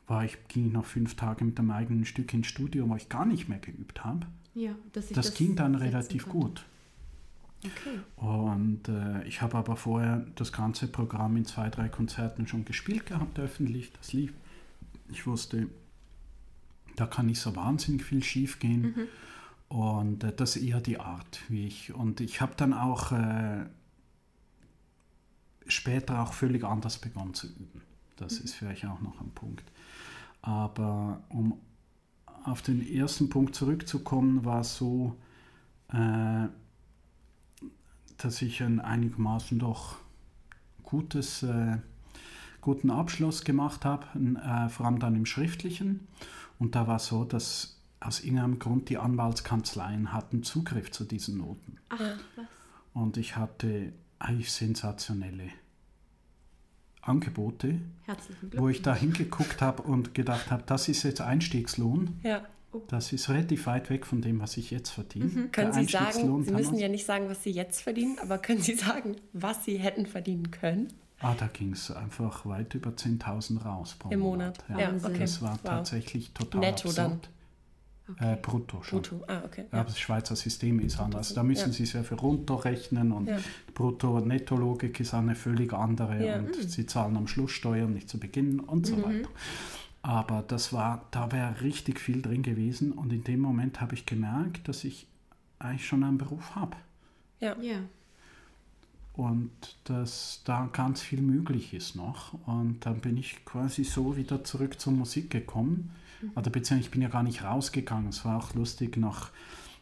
war 0.07 0.25
ich, 0.25 0.37
ging 0.49 0.67
ich 0.67 0.73
noch 0.73 0.85
fünf 0.85 1.15
Tage 1.15 1.45
mit 1.45 1.59
einem 1.59 1.71
eigenen 1.71 2.05
Stück 2.05 2.35
ins 2.35 2.47
Studio, 2.47 2.89
wo 2.89 2.97
ich 2.97 3.09
gar 3.09 3.25
nicht 3.25 3.49
mehr 3.49 3.59
geübt 3.59 4.05
habe. 4.05 4.27
Ja, 4.55 4.75
das, 4.93 5.09
das 5.09 5.35
ging 5.35 5.57
dann 5.57 5.75
relativ 5.75 6.29
konnte. 6.29 6.39
gut. 6.39 6.65
Okay. 7.65 7.99
Und 8.17 8.89
äh, 8.89 9.25
ich 9.25 9.41
habe 9.41 9.57
aber 9.57 9.77
vorher 9.77 10.27
das 10.35 10.53
ganze 10.53 10.87
Programm 10.87 11.37
in 11.37 11.45
zwei, 11.45 11.71
drei 11.71 11.89
Konzerten 11.89 12.47
schon 12.47 12.65
gespielt 12.65 13.07
gehabt, 13.07 13.39
öffentlich. 13.39 13.93
Das 13.93 14.13
lief. 14.13 14.33
Ich 15.11 15.27
wusste, 15.27 15.69
da 16.97 17.07
kann 17.07 17.27
nicht 17.27 17.41
so 17.41 17.55
wahnsinnig 17.57 18.05
viel 18.05 18.23
schief 18.23 18.59
gehen. 18.59 18.83
Mhm. 18.83 19.09
Und 19.69 20.25
äh, 20.25 20.33
das 20.35 20.57
ist 20.57 20.63
eher 20.63 20.81
die 20.81 21.01
Art, 21.01 21.41
wie 21.49 21.67
ich. 21.67 21.95
Und 21.95 22.21
ich 22.21 22.41
habe 22.41 22.55
dann 22.57 22.73
auch 22.73 23.13
äh, 23.13 23.65
später 25.67 26.21
auch 26.23 26.33
völlig 26.33 26.65
anders 26.65 26.99
begonnen 26.99 27.35
zu 27.35 27.47
üben. 27.49 27.83
Das 28.17 28.39
mhm. 28.39 28.45
ist 28.45 28.55
vielleicht 28.55 28.85
auch 28.87 29.01
noch 29.01 29.21
ein 29.21 29.31
Punkt. 29.31 29.65
Aber 30.43 31.23
um 31.31 31.59
auf 32.45 32.61
den 32.61 32.87
ersten 32.87 33.31
Punkt 33.31 33.55
zurückzukommen, 33.55 34.45
war 34.45 34.61
es 34.61 34.77
so, 34.77 35.17
äh, 35.93 36.49
dass 38.19 38.43
ich 38.43 38.63
einen 38.63 38.81
einigermaßen 38.81 39.59
doch 39.59 39.97
gutes, 40.83 41.43
äh, 41.43 41.79
guten 42.61 42.91
Abschluss 42.91 43.45
gemacht 43.45 43.85
habe, 43.85 44.07
äh, 44.17 44.69
vor 44.69 44.87
allem 44.87 44.99
dann 44.99 45.17
im 45.17 45.27
Schriftlichen. 45.27 46.07
Und 46.59 46.75
da 46.75 46.87
war 46.87 46.97
es 46.97 47.07
so, 47.07 47.25
dass 47.25 47.81
aus 48.01 48.21
irgendeinem 48.21 48.59
Grund 48.59 48.89
die 48.89 48.99
Anwaltskanzleien 48.99 50.13
hatten 50.13 50.43
Zugriff 50.43 50.91
zu 50.91 51.05
diesen 51.05 51.39
Noten. 51.39 51.79
Ach, 51.89 52.01
was? 52.37 52.47
Und 52.93 53.17
ich 53.17 53.37
hatte 53.37 53.93
eigentlich 54.19 54.53
sensationelle 54.53 55.51
Angebote, 57.03 57.81
wo 58.53 58.69
ich 58.69 58.83
da 58.83 58.95
hingeguckt 58.95 59.61
habe 59.61 59.83
und 59.83 60.15
gedacht 60.15 60.51
habe, 60.51 60.63
das 60.65 60.89
ist 60.89 61.03
jetzt 61.03 61.21
Einstiegslohn. 61.21 62.21
Ja. 62.23 62.43
Das 62.89 63.13
ist 63.13 63.29
relativ 63.29 63.67
weit 63.67 63.91
weg 63.91 64.07
von 64.07 64.21
dem, 64.23 64.41
was 64.41 64.57
ich 64.57 64.71
jetzt 64.71 64.91
verdiene. 64.91 65.27
Mhm. 65.27 65.53
Können 65.53 65.73
Sie 65.73 65.85
sagen, 65.85 66.45
Sie 66.45 66.53
müssen 66.53 66.77
ja 66.79 66.89
nicht 66.89 67.07
sagen, 67.07 67.29
was 67.29 67.43
Sie 67.43 67.51
jetzt 67.51 67.81
verdienen, 67.83 68.19
aber 68.21 68.39
können 68.39 68.61
Sie 68.61 68.75
sagen, 68.75 69.17
was 69.33 69.65
Sie 69.65 69.77
hätten 69.79 70.07
verdienen 70.07 70.51
können? 70.51 70.93
Ah, 71.21 71.35
da 71.39 71.47
ging 71.47 71.73
es 71.73 71.91
einfach 71.91 72.45
weit 72.45 72.75
über 72.75 72.91
10.000 72.91 73.65
raus 73.65 73.95
pro 73.99 74.11
Im 74.11 74.21
Monat. 74.21 74.59
Ja. 74.69 74.79
Ja, 74.79 74.87
Wahnsinn. 74.93 75.11
okay. 75.11 75.21
Das 75.21 75.41
war 75.43 75.53
Wow. 75.53 75.61
tatsächlich 75.63 76.33
total 76.33 76.61
Netto 76.61 76.93
dann? 76.93 77.13
absurd. 77.13 77.31
Äh, 78.21 78.37
brutto 78.37 78.83
schon. 78.83 79.01
Brutto. 79.01 79.25
Ah, 79.29 79.41
okay. 79.47 79.65
Ja, 79.73 79.79
Ja. 79.79 79.85
das 79.85 79.99
Schweizer 79.99 80.37
System 80.37 80.79
ist 80.81 81.01
anders. 81.01 81.33
Da 81.33 81.43
müssen 81.43 81.69
Ja. 81.69 81.73
Sie 81.73 81.87
sehr 81.87 82.05
viel 82.05 82.19
runterrechnen 82.19 83.13
und 83.13 83.29
Ja. 83.29 83.39
Brutto-Netto-Logik 83.73 85.01
ist 85.01 85.15
eine 85.15 85.35
völlig 85.35 85.73
andere 85.73 86.23
Ja. 86.27 86.39
und 86.39 86.55
Sie 86.55 86.85
zahlen 86.85 87.17
am 87.17 87.27
Schluss 87.27 87.53
Steuern, 87.53 87.95
nicht 87.95 88.11
zu 88.11 88.19
Beginn 88.21 88.61
und 88.61 88.87
so 88.87 89.03
weiter. 89.03 89.29
Aber 90.05 90.45
das 90.47 90.71
war, 90.75 91.07
da 91.13 91.33
wäre 91.33 91.63
richtig 91.63 91.99
viel 91.99 92.21
drin 92.21 92.43
gewesen 92.43 92.93
und 92.93 93.11
in 93.11 93.25
dem 93.25 93.41
Moment 93.41 93.81
habe 93.81 93.95
ich 93.95 94.05
gemerkt, 94.05 94.69
dass 94.69 94.85
ich 94.85 95.07
eigentlich 95.59 95.87
schon 95.87 96.05
einen 96.05 96.19
Beruf 96.19 96.55
habe 96.55 96.77
Ja. 97.41 97.57
Ja. 97.59 97.79
und 99.15 99.51
dass 99.85 100.43
da 100.45 100.69
ganz 100.71 101.01
viel 101.01 101.23
möglich 101.23 101.73
ist 101.73 101.97
noch. 101.97 102.35
Und 102.47 102.85
dann 102.85 103.01
bin 103.01 103.17
ich 103.17 103.47
quasi 103.47 103.83
so 103.83 104.15
wieder 104.19 104.45
zurück 104.45 104.79
zur 104.79 104.93
Musik 104.93 105.31
gekommen. 105.31 105.91
Oder 106.37 106.51
beziehungsweise 106.51 106.89
ich 106.89 106.91
bin 106.91 107.01
ja 107.03 107.09
gar 107.09 107.23
nicht 107.23 107.43
rausgegangen. 107.43 108.09
Es 108.09 108.25
war 108.27 108.37
auch 108.37 108.53
lustig, 108.55 108.99
noch 108.99 109.31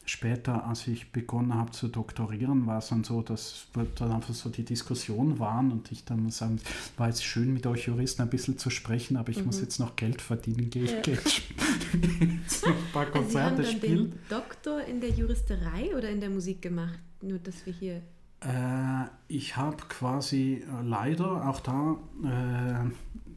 später, 0.04 0.66
als 0.66 0.86
ich 0.86 1.12
begonnen 1.12 1.54
habe 1.54 1.70
zu 1.70 1.88
doktorieren, 1.88 2.66
war 2.66 2.78
es 2.78 2.88
dann 2.88 3.04
so, 3.04 3.22
dass 3.22 3.66
dann 3.96 4.12
einfach 4.12 4.34
so 4.34 4.50
die 4.50 4.64
Diskussionen 4.64 5.38
waren 5.38 5.70
und 5.70 5.92
ich 5.92 6.04
dann 6.04 6.22
muss 6.22 6.38
sagen, 6.38 6.60
war 6.96 7.08
jetzt 7.08 7.24
schön 7.24 7.52
mit 7.52 7.66
euch 7.66 7.86
Juristen 7.86 8.22
ein 8.22 8.30
bisschen 8.30 8.58
zu 8.58 8.70
sprechen, 8.70 9.16
aber 9.16 9.30
ich 9.30 9.44
muss 9.44 9.60
jetzt 9.60 9.78
noch 9.78 9.96
Geld 9.96 10.20
verdienen, 10.20 10.70
gehe 10.70 10.84
ich 10.84 11.02
Geld 11.02 11.24
jetzt 12.44 12.66
noch 12.66 12.74
ein 12.74 12.92
paar 12.92 13.06
Also 13.14 13.28
Sie 13.28 13.38
haben 13.40 13.56
Konzerte 13.56 13.62
dann 13.62 13.72
spielen. 13.72 14.10
den 14.10 14.18
Doktor 14.28 14.80
in 14.82 15.00
der 15.00 15.10
Juristerei 15.10 15.96
oder 15.96 16.10
in 16.10 16.20
der 16.20 16.30
Musik 16.30 16.62
gemacht? 16.62 16.98
Nur, 17.20 17.38
dass 17.38 17.64
wir 17.66 17.72
hier... 17.72 18.02
Äh, 18.40 19.06
ich 19.28 19.56
habe 19.56 19.76
quasi 19.88 20.64
äh, 20.66 20.82
leider 20.82 21.48
auch 21.48 21.60
da, 21.60 21.96
äh, 22.24 22.90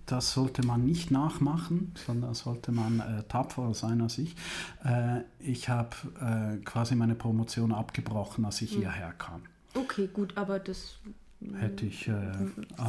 das 0.05 0.33
sollte 0.33 0.65
man 0.65 0.85
nicht 0.85 1.11
nachmachen, 1.11 1.93
sondern 2.05 2.33
sollte 2.33 2.71
man 2.71 2.99
äh, 2.99 3.23
tapferer 3.23 3.73
sein 3.73 4.01
als 4.01 4.17
ich. 4.17 4.35
Äh, 4.83 5.21
ich 5.39 5.69
habe 5.69 5.95
äh, 6.19 6.63
quasi 6.63 6.95
meine 6.95 7.15
Promotion 7.15 7.71
abgebrochen, 7.71 8.45
als 8.45 8.61
ich 8.61 8.71
hierher 8.71 9.13
kam. 9.17 9.43
Okay, 9.73 10.09
gut, 10.11 10.37
aber 10.37 10.59
das... 10.59 10.99
Hätte 11.59 11.85
ich. 11.85 12.07
Äh, 12.07 12.11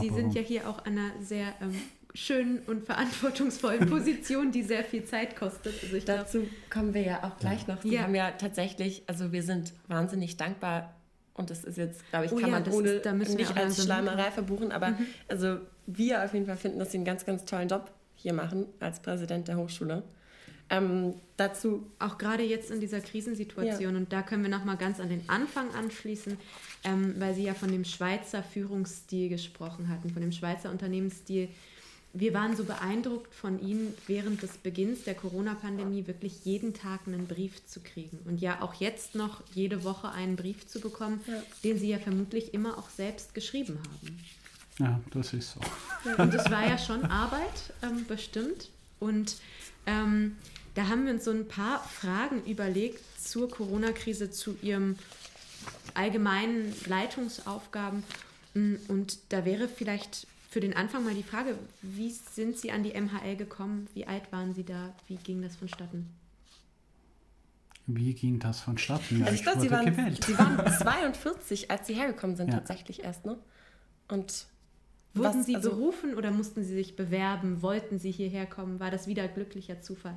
Sie 0.01 0.09
aber, 0.09 0.14
sind 0.14 0.34
ja 0.34 0.40
hier 0.40 0.68
auch 0.68 0.78
an 0.86 0.97
einer 0.98 1.10
sehr 1.20 1.48
ähm, 1.60 1.74
schönen 2.14 2.60
und 2.60 2.86
verantwortungsvollen 2.86 3.86
Position, 3.90 4.51
die 4.51 4.62
sehr 4.62 4.84
viel 4.84 5.05
Zeit 5.05 5.36
kostet. 5.36 5.74
Also 5.82 5.98
Dazu 6.06 6.47
kommen 6.70 6.94
wir 6.94 7.02
ja 7.02 7.24
auch 7.24 7.36
gleich 7.38 7.66
noch. 7.66 7.82
Sie 7.82 7.94
Ja. 7.94 8.02
haben 8.02 8.14
ja 8.14 8.30
tatsächlich, 8.30 9.02
also 9.09 9.32
wir 9.32 9.43
sind 9.43 9.74
wahnsinnig 9.88 10.36
dankbar 10.36 10.94
und 11.37 11.51
das 11.51 11.65
ist 11.65 11.77
jetzt, 11.79 12.09
glaube 12.11 12.27
ich, 12.27 12.33
Oh 12.33 12.37
kann 12.37 12.45
ja, 12.47 12.51
man 12.55 12.65
das 12.65 12.75
ohne 12.75 12.89
ist- 12.91 13.07
da 13.07 13.13
nicht 13.13 13.57
als 13.57 13.83
Schleimerei 13.85 14.31
verbuchen, 14.31 14.73
aber 14.73 14.97
also 15.29 15.59
wir 15.87 16.25
auf 16.25 16.33
jeden 16.35 16.47
Fall 16.47 16.57
finden, 16.57 16.79
dass 16.79 16.91
Sie 16.93 16.99
einen 16.99 17.05
ganz, 17.05 17.25
ganz 17.25 17.45
tollen 17.45 17.69
Job 17.69 17.91
hier 18.15 18.33
machen 18.33 18.67
als 18.81 19.01
Präsident 19.01 19.47
der 19.49 19.57
Hochschule. 19.59 20.03
Ähm, 20.69 21.15
dazu, 21.37 21.87
auch 22.01 22.19
gerade 22.19 22.43
jetzt 22.43 22.73
in 22.73 22.81
dieser 22.81 23.01
Krisensituation, 23.01 23.95
und 23.95 24.13
da 24.13 24.23
können 24.23 24.43
wir 24.43 24.51
nochmal 24.51 24.77
ganz 24.77 24.99
an 24.99 25.09
den 25.09 25.23
Anfang 25.29 25.73
anschließen, 25.75 26.37
ähm, 26.83 27.15
weil 27.19 27.35
Sie 27.35 27.45
ja 27.45 27.55
von 27.55 27.71
dem 27.71 27.85
Schweizer 27.85 28.43
Führungsstil 28.43 29.29
gesprochen 29.29 29.89
hatten, 29.89 30.11
von 30.11 30.23
dem 30.23 30.33
Schweizer 30.33 30.71
Unternehmensstil. 30.73 31.49
Wir 32.18 32.32
waren 32.32 32.56
so 32.56 32.64
beeindruckt 32.64 33.34
von 33.34 33.60
Ihnen 33.60 33.93
während 34.06 34.43
des 34.43 34.52
Beginns 34.56 35.05
der 35.05 35.14
Corona-Pandemie 35.14 36.06
wirklich 36.06 36.44
jeden 36.47 36.72
Tag 36.72 37.01
einen 37.06 37.26
Brief 37.26 37.66
zu 37.66 37.80
kriegen 37.80 38.18
und 38.24 38.40
ja 38.40 38.62
auch 38.62 38.72
jetzt 38.74 39.14
noch 39.14 39.43
jede 39.55 39.84
Woche 39.84 40.10
einen 40.10 40.34
Brief 40.34 40.66
zu 40.66 40.80
bekommen, 40.80 41.20
Ja. 41.26 41.43
den 41.62 41.78
Sie 41.78 41.88
ja 41.90 41.98
vermutlich 41.98 42.55
immer 42.55 42.78
auch 42.78 42.88
selbst 42.88 43.34
geschrieben 43.34 43.78
haben. 43.78 44.18
ja, 44.78 45.01
das 45.12 45.34
ist 45.34 45.52
so. 45.52 45.60
Und 46.22 46.32
das 46.32 46.51
war 46.51 46.66
ja 46.66 46.78
schon 46.78 47.05
Arbeit, 47.05 47.74
ähm, 47.82 48.06
bestimmt. 48.06 48.70
Und 48.98 49.36
ähm, 49.84 50.36
da 50.74 50.88
haben 50.88 51.05
wir 51.05 51.12
uns 51.12 51.24
so 51.26 51.32
ein 51.32 51.47
paar 51.48 51.84
Fragen 51.84 52.43
überlegt 52.47 53.02
zur 53.22 53.51
Corona-Krise, 53.51 54.30
zu 54.30 54.56
Ihrem 54.62 54.97
allgemeinen 55.93 56.74
Leitungsaufgaben. 56.86 58.05
Mm, 58.55 58.76
Und 58.88 59.18
da 59.28 59.44
wäre 59.44 59.68
vielleicht 59.68 60.26
für 60.57 60.61
den 60.61 60.73
Anfang 60.74 61.05
mal 61.05 61.12
die 61.12 61.23
Frage, 61.23 61.55
wie 61.83 62.11
sind 62.11 62.57
Sie 62.57 62.73
an 62.73 62.83
die 62.83 62.99
MHL 62.99 63.37
gekommen? 63.37 63.89
Wie 63.93 64.07
alt 64.07 64.33
waren 64.33 64.55
Sie 64.55 64.65
da? 64.65 64.95
Wie 65.07 65.16
ging 65.16 65.43
das 65.43 65.55
vonstatten? 65.55 66.07
Wie 67.87 68.15
ging 68.15 68.39
das 68.39 68.61
vonstatten? 68.61 69.20
Also 69.23 69.35
ich 69.35 69.41
ich 69.41 69.43
glaube, 69.43 69.61
Sie 69.61 69.70
waren. 69.70 70.16
Sie 70.19 70.39
waren 70.39 70.57
42, 70.78 71.70
als 71.70 71.87
Sie 71.87 71.93
hergekommen 71.93 72.37
sind, 72.37 72.49
Ja. 72.49 72.55
tatsächlich 72.55 73.05
erst, 73.05 73.27
ne? 73.27 73.37
Und 74.09 74.47
Wurden 75.12 75.41
was- 75.41 75.45
Sie 75.45 75.57
also- 75.57 75.69
berufen 75.69 76.15
oder 76.15 76.31
mussten 76.31 76.62
Sie 76.65 76.73
sich 76.74 76.97
bewerben? 76.97 77.61
Wollten 77.61 77.99
Sie 77.99 78.11
hierher 78.11 78.47
kommen? 78.47 78.81
War 78.81 78.91
das 78.91 79.07
wieder 79.07 79.28
glücklicher 79.28 79.83
Zufall? 79.83 80.16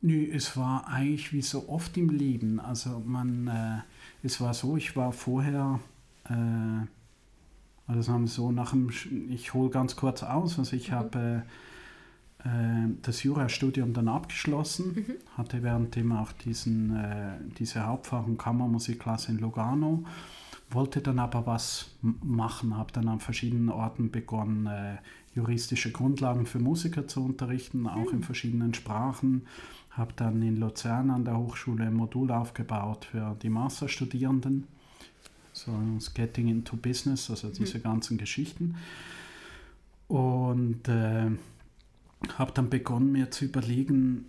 Nö, 0.00 0.26
es 0.32 0.56
war 0.56 0.88
eigentlich 0.88 1.34
wie 1.34 1.42
so 1.42 1.68
oft 1.68 1.94
im 1.98 2.08
Leben. 2.08 2.60
Also 2.60 3.02
man, 3.04 3.46
äh, 3.48 4.26
es 4.26 4.40
war 4.40 4.54
so, 4.54 4.78
ich 4.78 4.96
war 4.96 5.12
vorher, 5.12 5.80
äh, 6.30 6.86
also 7.86 8.02
sagen 8.02 8.26
so, 8.26 8.52
nach 8.52 8.70
dem, 8.70 8.90
ich 9.28 9.54
hole 9.54 9.70
ganz 9.70 9.96
kurz 9.96 10.22
aus, 10.22 10.58
also 10.58 10.74
ich 10.74 10.92
habe 10.92 11.44
äh, 11.44 12.46
äh, 12.46 12.88
das 13.02 13.22
Jurastudium 13.22 13.92
dann 13.92 14.08
abgeschlossen, 14.08 15.06
hatte 15.36 15.62
währenddem 15.62 16.12
auch 16.12 16.32
diesen, 16.32 16.94
äh, 16.96 17.38
diese 17.58 17.86
Hauptfach- 17.86 18.26
und 18.26 18.38
Kammermusikklasse 18.38 19.32
in 19.32 19.38
Lugano, 19.38 20.04
wollte 20.70 21.00
dann 21.00 21.18
aber 21.18 21.46
was 21.46 21.90
machen, 22.02 22.76
habe 22.76 22.92
dann 22.92 23.08
an 23.08 23.20
verschiedenen 23.20 23.68
Orten 23.68 24.10
begonnen, 24.10 24.66
äh, 24.66 24.96
juristische 25.34 25.92
Grundlagen 25.92 26.46
für 26.46 26.58
Musiker 26.58 27.06
zu 27.06 27.24
unterrichten, 27.24 27.86
auch 27.86 28.12
in 28.12 28.22
verschiedenen 28.22 28.74
Sprachen. 28.74 29.46
Habe 29.90 30.12
dann 30.16 30.42
in 30.42 30.56
Luzern 30.56 31.10
an 31.10 31.24
der 31.24 31.38
Hochschule 31.38 31.84
ein 31.84 31.94
Modul 31.94 32.30
aufgebaut 32.30 33.06
für 33.06 33.36
die 33.42 33.48
Masterstudierenden, 33.48 34.66
so 35.56 35.72
das 35.94 36.12
Getting 36.12 36.48
into 36.48 36.76
Business, 36.76 37.30
also 37.30 37.48
diese 37.48 37.80
ganzen 37.80 38.18
Geschichten. 38.18 38.76
Und 40.08 40.86
äh, 40.88 41.30
habe 42.36 42.52
dann 42.54 42.70
begonnen, 42.70 43.12
mir 43.12 43.30
zu 43.30 43.46
überlegen, 43.46 44.26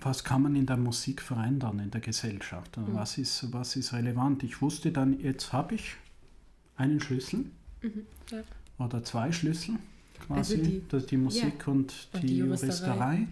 was 0.00 0.24
kann 0.24 0.42
man 0.42 0.56
in 0.56 0.66
der 0.66 0.76
Musik 0.76 1.22
verändern, 1.22 1.78
in 1.78 1.90
der 1.90 2.00
Gesellschaft? 2.00 2.76
Also 2.76 2.92
Was, 2.94 3.18
ist, 3.18 3.52
was 3.52 3.76
ist 3.76 3.92
relevant? 3.92 4.42
Ich 4.42 4.60
wusste 4.60 4.90
dann, 4.92 5.18
jetzt 5.20 5.52
habe 5.52 5.76
ich 5.76 5.94
einen 6.76 7.00
Schlüssel 7.00 7.46
Ja. 8.30 8.42
oder 8.78 9.04
zwei 9.04 9.30
Schlüssel 9.32 9.76
quasi, 10.26 10.56
Also 10.56 11.00
die- 11.00 11.06
die, 11.06 11.16
Musik 11.16 11.66
und, 11.68 12.08
Und 12.12 12.22
die, 12.22 12.26
die 12.26 12.36
Juristerei. 12.38 13.18
Juristerei. 13.18 13.26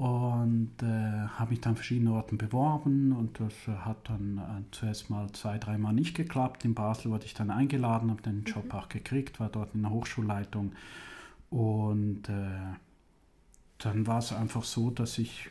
Und 0.00 0.72
äh, 0.80 1.28
habe 1.28 1.50
mich 1.50 1.60
dann 1.60 1.72
an 1.72 1.76
verschiedenen 1.76 2.14
Orten 2.14 2.38
beworben 2.38 3.12
und 3.12 3.38
das 3.38 3.52
äh, 3.68 3.80
hat 3.80 4.08
dann 4.08 4.38
äh, 4.38 4.62
zuerst 4.70 5.10
mal 5.10 5.30
zwei, 5.32 5.58
dreimal 5.58 5.92
nicht 5.92 6.16
geklappt. 6.16 6.64
In 6.64 6.74
Basel 6.74 7.10
wurde 7.10 7.26
ich 7.26 7.34
dann 7.34 7.50
eingeladen, 7.50 8.10
habe 8.10 8.22
den 8.22 8.44
Job 8.44 8.72
auch 8.72 8.88
gekriegt, 8.88 9.40
war 9.40 9.50
dort 9.50 9.74
in 9.74 9.82
der 9.82 9.90
Hochschulleitung. 9.90 10.72
Und 11.50 12.30
äh, 12.30 12.78
dann 13.76 14.06
war 14.06 14.20
es 14.20 14.32
einfach 14.32 14.64
so, 14.64 14.88
dass 14.88 15.18
ich 15.18 15.50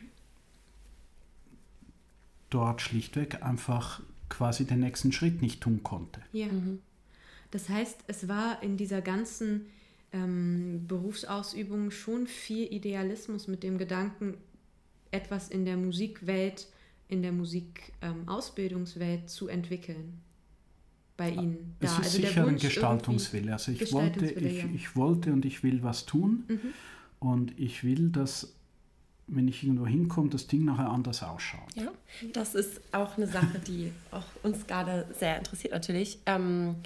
dort 2.48 2.82
schlichtweg 2.82 3.44
einfach 3.44 4.02
quasi 4.28 4.64
den 4.64 4.80
nächsten 4.80 5.12
Schritt 5.12 5.42
nicht 5.42 5.60
tun 5.60 5.84
konnte. 5.84 6.22
Ja. 6.32 6.48
Das 7.52 7.68
heißt, 7.68 8.02
es 8.08 8.26
war 8.26 8.60
in 8.64 8.76
dieser 8.76 9.00
ganzen 9.00 9.66
ähm, 10.12 10.84
Berufsausübung 10.86 11.90
schon 11.90 12.26
viel 12.26 12.72
Idealismus 12.72 13.48
mit 13.48 13.62
dem 13.62 13.78
Gedanken, 13.78 14.36
etwas 15.10 15.48
in 15.48 15.64
der 15.64 15.76
Musikwelt, 15.76 16.66
in 17.08 17.22
der 17.22 17.32
Musikausbildungswelt 17.32 19.28
zu 19.28 19.48
entwickeln. 19.48 20.20
Bei 21.16 21.30
Ihnen. 21.30 21.76
Es 21.80 21.90
da. 21.90 21.98
ist 21.98 22.04
also 22.04 22.20
der 22.20 22.28
sicher 22.28 22.46
ein 22.46 22.56
Gestaltungswille. 22.56 23.52
Also 23.52 23.72
ich 23.72 23.92
wollte, 23.92 24.26
ich, 24.26 24.58
ja. 24.58 24.66
Mhm. 24.66 24.74
ich 24.74 24.96
wollte 24.96 25.32
und 25.32 25.44
ich 25.44 25.62
will 25.62 25.82
was 25.82 26.06
tun. 26.06 26.44
Und 27.18 27.58
ich 27.58 27.84
will, 27.84 28.08
dass, 28.10 28.54
wenn 29.26 29.46
ich 29.46 29.62
irgendwo 29.62 29.86
hinkomme, 29.86 30.30
das 30.30 30.46
Ding 30.46 30.64
nachher 30.64 30.88
anders 30.88 31.22
ausschaut. 31.22 31.74
Ja, 31.74 31.92
das 32.32 32.54
ist 32.54 32.80
auch 32.92 33.18
eine 33.18 33.26
Sache, 33.26 33.58
die 33.66 33.92
auch 34.10 34.24
uns 34.42 34.66
gerade 34.66 35.06
sehr 35.18 35.36
interessiert 35.36 35.74
natürlich. 35.74 36.18
Ähm, 36.24 36.76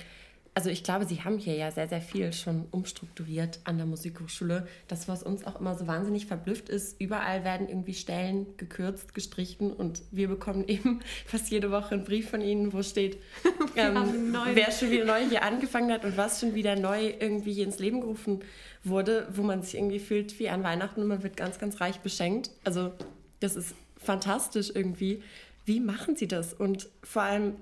also 0.56 0.70
ich 0.70 0.85
glaube, 0.85 1.05
Sie 1.05 1.22
haben 1.22 1.39
hier 1.39 1.56
ja 1.56 1.72
sehr, 1.72 1.89
sehr 1.89 2.01
viel 2.01 2.32
schon 2.32 2.66
umstrukturiert 2.70 3.59
an 3.64 3.76
der 3.76 3.86
Musikhochschule. 3.86 4.68
Das, 4.86 5.09
was 5.09 5.24
uns 5.24 5.44
auch 5.44 5.60
immer 5.60 5.74
so 5.76 5.89
wahnsinnig 5.89 6.26
verblüfft 6.26 6.68
ist, 6.68 7.01
überall 7.01 7.43
werden 7.43 7.68
irgendwie 7.68 7.94
Stellen 7.94 8.47
gekürzt, 8.56 9.14
gestrichen 9.14 9.72
und 9.72 10.02
wir 10.12 10.28
bekommen 10.28 10.64
eben 10.68 11.01
fast 11.26 11.51
jede 11.51 11.72
Woche 11.72 11.97
einen 11.97 12.05
Brief 12.05 12.31
von 12.31 12.40
Ihnen, 12.40 12.72
wo 12.72 12.82
steht, 12.82 13.18
ähm, 13.76 14.36
wer 14.52 14.70
schon 14.70 14.93
wieder 14.93 15.05
neu 15.05 15.28
hier 15.28 15.43
angefangen 15.43 15.93
hat 15.93 16.05
und 16.05 16.16
was 16.16 16.40
schon 16.40 16.55
wieder 16.55 16.76
neu 16.76 17.12
irgendwie 17.18 17.52
hier 17.52 17.64
ins 17.64 17.81
Leben 17.81 18.01
gerufen 18.01 18.40
wurde, 18.85 19.26
wo 19.35 19.43
man 19.43 19.62
sich 19.62 19.74
irgendwie 19.74 19.98
fühlt 19.98 20.39
wie 20.39 20.48
an 20.48 20.62
Weihnachten 20.62 21.02
und 21.02 21.09
man 21.09 21.24
wird 21.24 21.36
ganz, 21.36 21.59
ganz 21.59 21.81
reich 21.81 21.98
beschenkt. 21.98 22.51
Also 22.62 22.93
das 23.40 23.56
ist 23.56 23.74
fantastisch 23.97 24.70
irgendwie. 24.72 25.20
Wie 25.64 25.81
machen 25.81 26.14
Sie 26.14 26.28
das? 26.28 26.52
Und 26.52 26.89
vor 27.02 27.22
allem, 27.22 27.55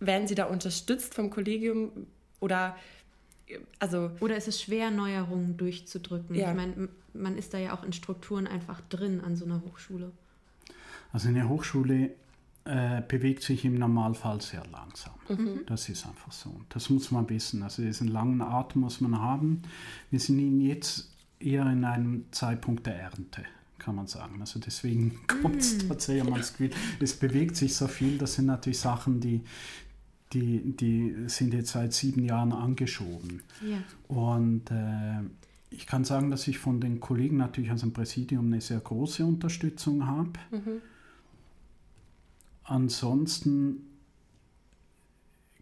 werden 0.00 0.28
Sie 0.28 0.34
da 0.34 0.44
unterstützt 0.44 1.14
vom 1.14 1.30
Kollegium 1.30 2.06
oder 2.40 2.76
also 3.78 4.10
oder 4.20 4.36
ist 4.36 4.48
es 4.48 4.60
schwer, 4.60 4.90
Neuerungen 4.90 5.56
durchzudrücken? 5.56 6.34
Ja. 6.34 6.50
Ich 6.50 6.56
meine, 6.56 6.88
man 7.12 7.38
ist 7.38 7.54
da 7.54 7.58
ja 7.58 7.74
auch 7.74 7.84
in 7.84 7.92
Strukturen 7.92 8.46
einfach 8.46 8.80
drin 8.88 9.20
an 9.20 9.36
so 9.36 9.44
einer 9.44 9.62
Hochschule. 9.62 10.10
Also 11.12 11.28
eine 11.28 11.48
Hochschule 11.48 12.10
äh, 12.64 13.02
bewegt 13.06 13.42
sich 13.42 13.64
im 13.64 13.78
Normalfall 13.78 14.40
sehr 14.40 14.64
langsam. 14.72 15.14
Mhm. 15.28 15.60
Das 15.66 15.88
ist 15.88 16.04
einfach 16.06 16.32
so. 16.32 16.60
Das 16.68 16.90
muss 16.90 17.10
man 17.10 17.28
wissen. 17.30 17.62
Also 17.62 17.82
diesen 17.82 18.08
langen 18.08 18.42
Atem 18.42 18.80
muss 18.82 19.00
man 19.00 19.18
haben. 19.20 19.62
Wir 20.10 20.18
sind 20.18 20.60
jetzt 20.60 21.10
eher 21.38 21.66
in 21.66 21.84
einem 21.84 22.24
Zeitpunkt 22.32 22.86
der 22.86 22.96
Ernte 22.96 23.44
kann 23.78 23.94
man 23.94 24.08
sagen. 24.08 24.40
Also 24.40 24.58
deswegen 24.58 25.20
kommt 25.42 25.60
es 25.60 25.84
mm. 25.84 25.88
tatsächlich, 25.88 26.24
man 26.24 26.40
das 26.40 26.52
Gefühl, 26.52 26.70
es 26.98 27.14
bewegt 27.14 27.54
sich 27.54 27.76
so 27.76 27.86
viel. 27.86 28.18
Das 28.18 28.34
sind 28.34 28.46
natürlich 28.46 28.80
Sachen, 28.80 29.20
die, 29.20 29.42
die, 30.32 30.76
die 30.76 31.14
sind 31.28 31.54
jetzt 31.54 31.72
seit 31.72 31.92
sieben 31.92 32.24
Jahren 32.24 32.52
angeschoben. 32.52 33.42
Ja. 33.62 33.78
Und 34.08 34.70
äh, 34.70 35.20
ich 35.70 35.86
kann 35.86 36.04
sagen, 36.04 36.30
dass 36.30 36.48
ich 36.48 36.58
von 36.58 36.80
den 36.80 37.00
Kollegen 37.00 37.36
natürlich 37.36 37.70
aus 37.70 37.80
dem 37.80 37.92
Präsidium 37.92 38.46
eine 38.46 38.60
sehr 38.60 38.80
große 38.80 39.24
Unterstützung 39.24 40.06
habe. 40.06 40.32
Mhm. 40.50 40.80
Ansonsten 42.64 43.86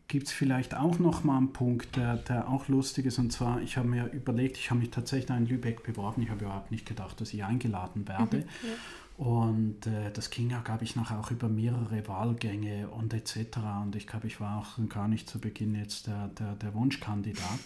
gibt 0.08 0.28
es 0.28 0.32
vielleicht 0.32 0.76
auch 0.76 0.98
noch 0.98 1.24
mal 1.24 1.38
einen 1.38 1.52
Punkt, 1.52 1.96
der, 1.96 2.16
der 2.16 2.48
auch 2.48 2.68
lustig 2.68 3.06
ist. 3.06 3.18
Und 3.18 3.32
zwar, 3.32 3.60
ich 3.62 3.76
habe 3.76 3.88
mir 3.88 4.06
überlegt, 4.12 4.56
ich 4.56 4.70
habe 4.70 4.80
mich 4.80 4.90
tatsächlich 4.90 5.36
in 5.36 5.46
Lübeck 5.46 5.82
beworben. 5.82 6.22
Ich 6.22 6.30
habe 6.30 6.44
überhaupt 6.44 6.70
nicht 6.70 6.86
gedacht, 6.86 7.20
dass 7.20 7.34
ich 7.34 7.44
eingeladen 7.44 8.06
werde. 8.06 8.38
Mhm, 8.38 8.42
ja. 8.42 8.74
Und 9.16 9.86
äh, 9.86 10.10
das 10.12 10.30
ging 10.30 10.50
ja, 10.50 10.60
glaube 10.60 10.84
ich, 10.84 10.96
nachher 10.96 11.20
auch 11.20 11.30
über 11.30 11.48
mehrere 11.48 12.06
Wahlgänge 12.08 12.88
und 12.88 13.14
etc. 13.14 13.58
Und 13.82 13.94
ich 13.94 14.06
glaube, 14.06 14.26
ich 14.26 14.40
war 14.40 14.58
auch 14.58 14.88
gar 14.88 15.06
nicht 15.06 15.30
zu 15.30 15.38
Beginn 15.38 15.74
jetzt 15.76 16.08
der, 16.08 16.28
der, 16.28 16.54
der 16.56 16.74
Wunschkandidat. 16.74 17.60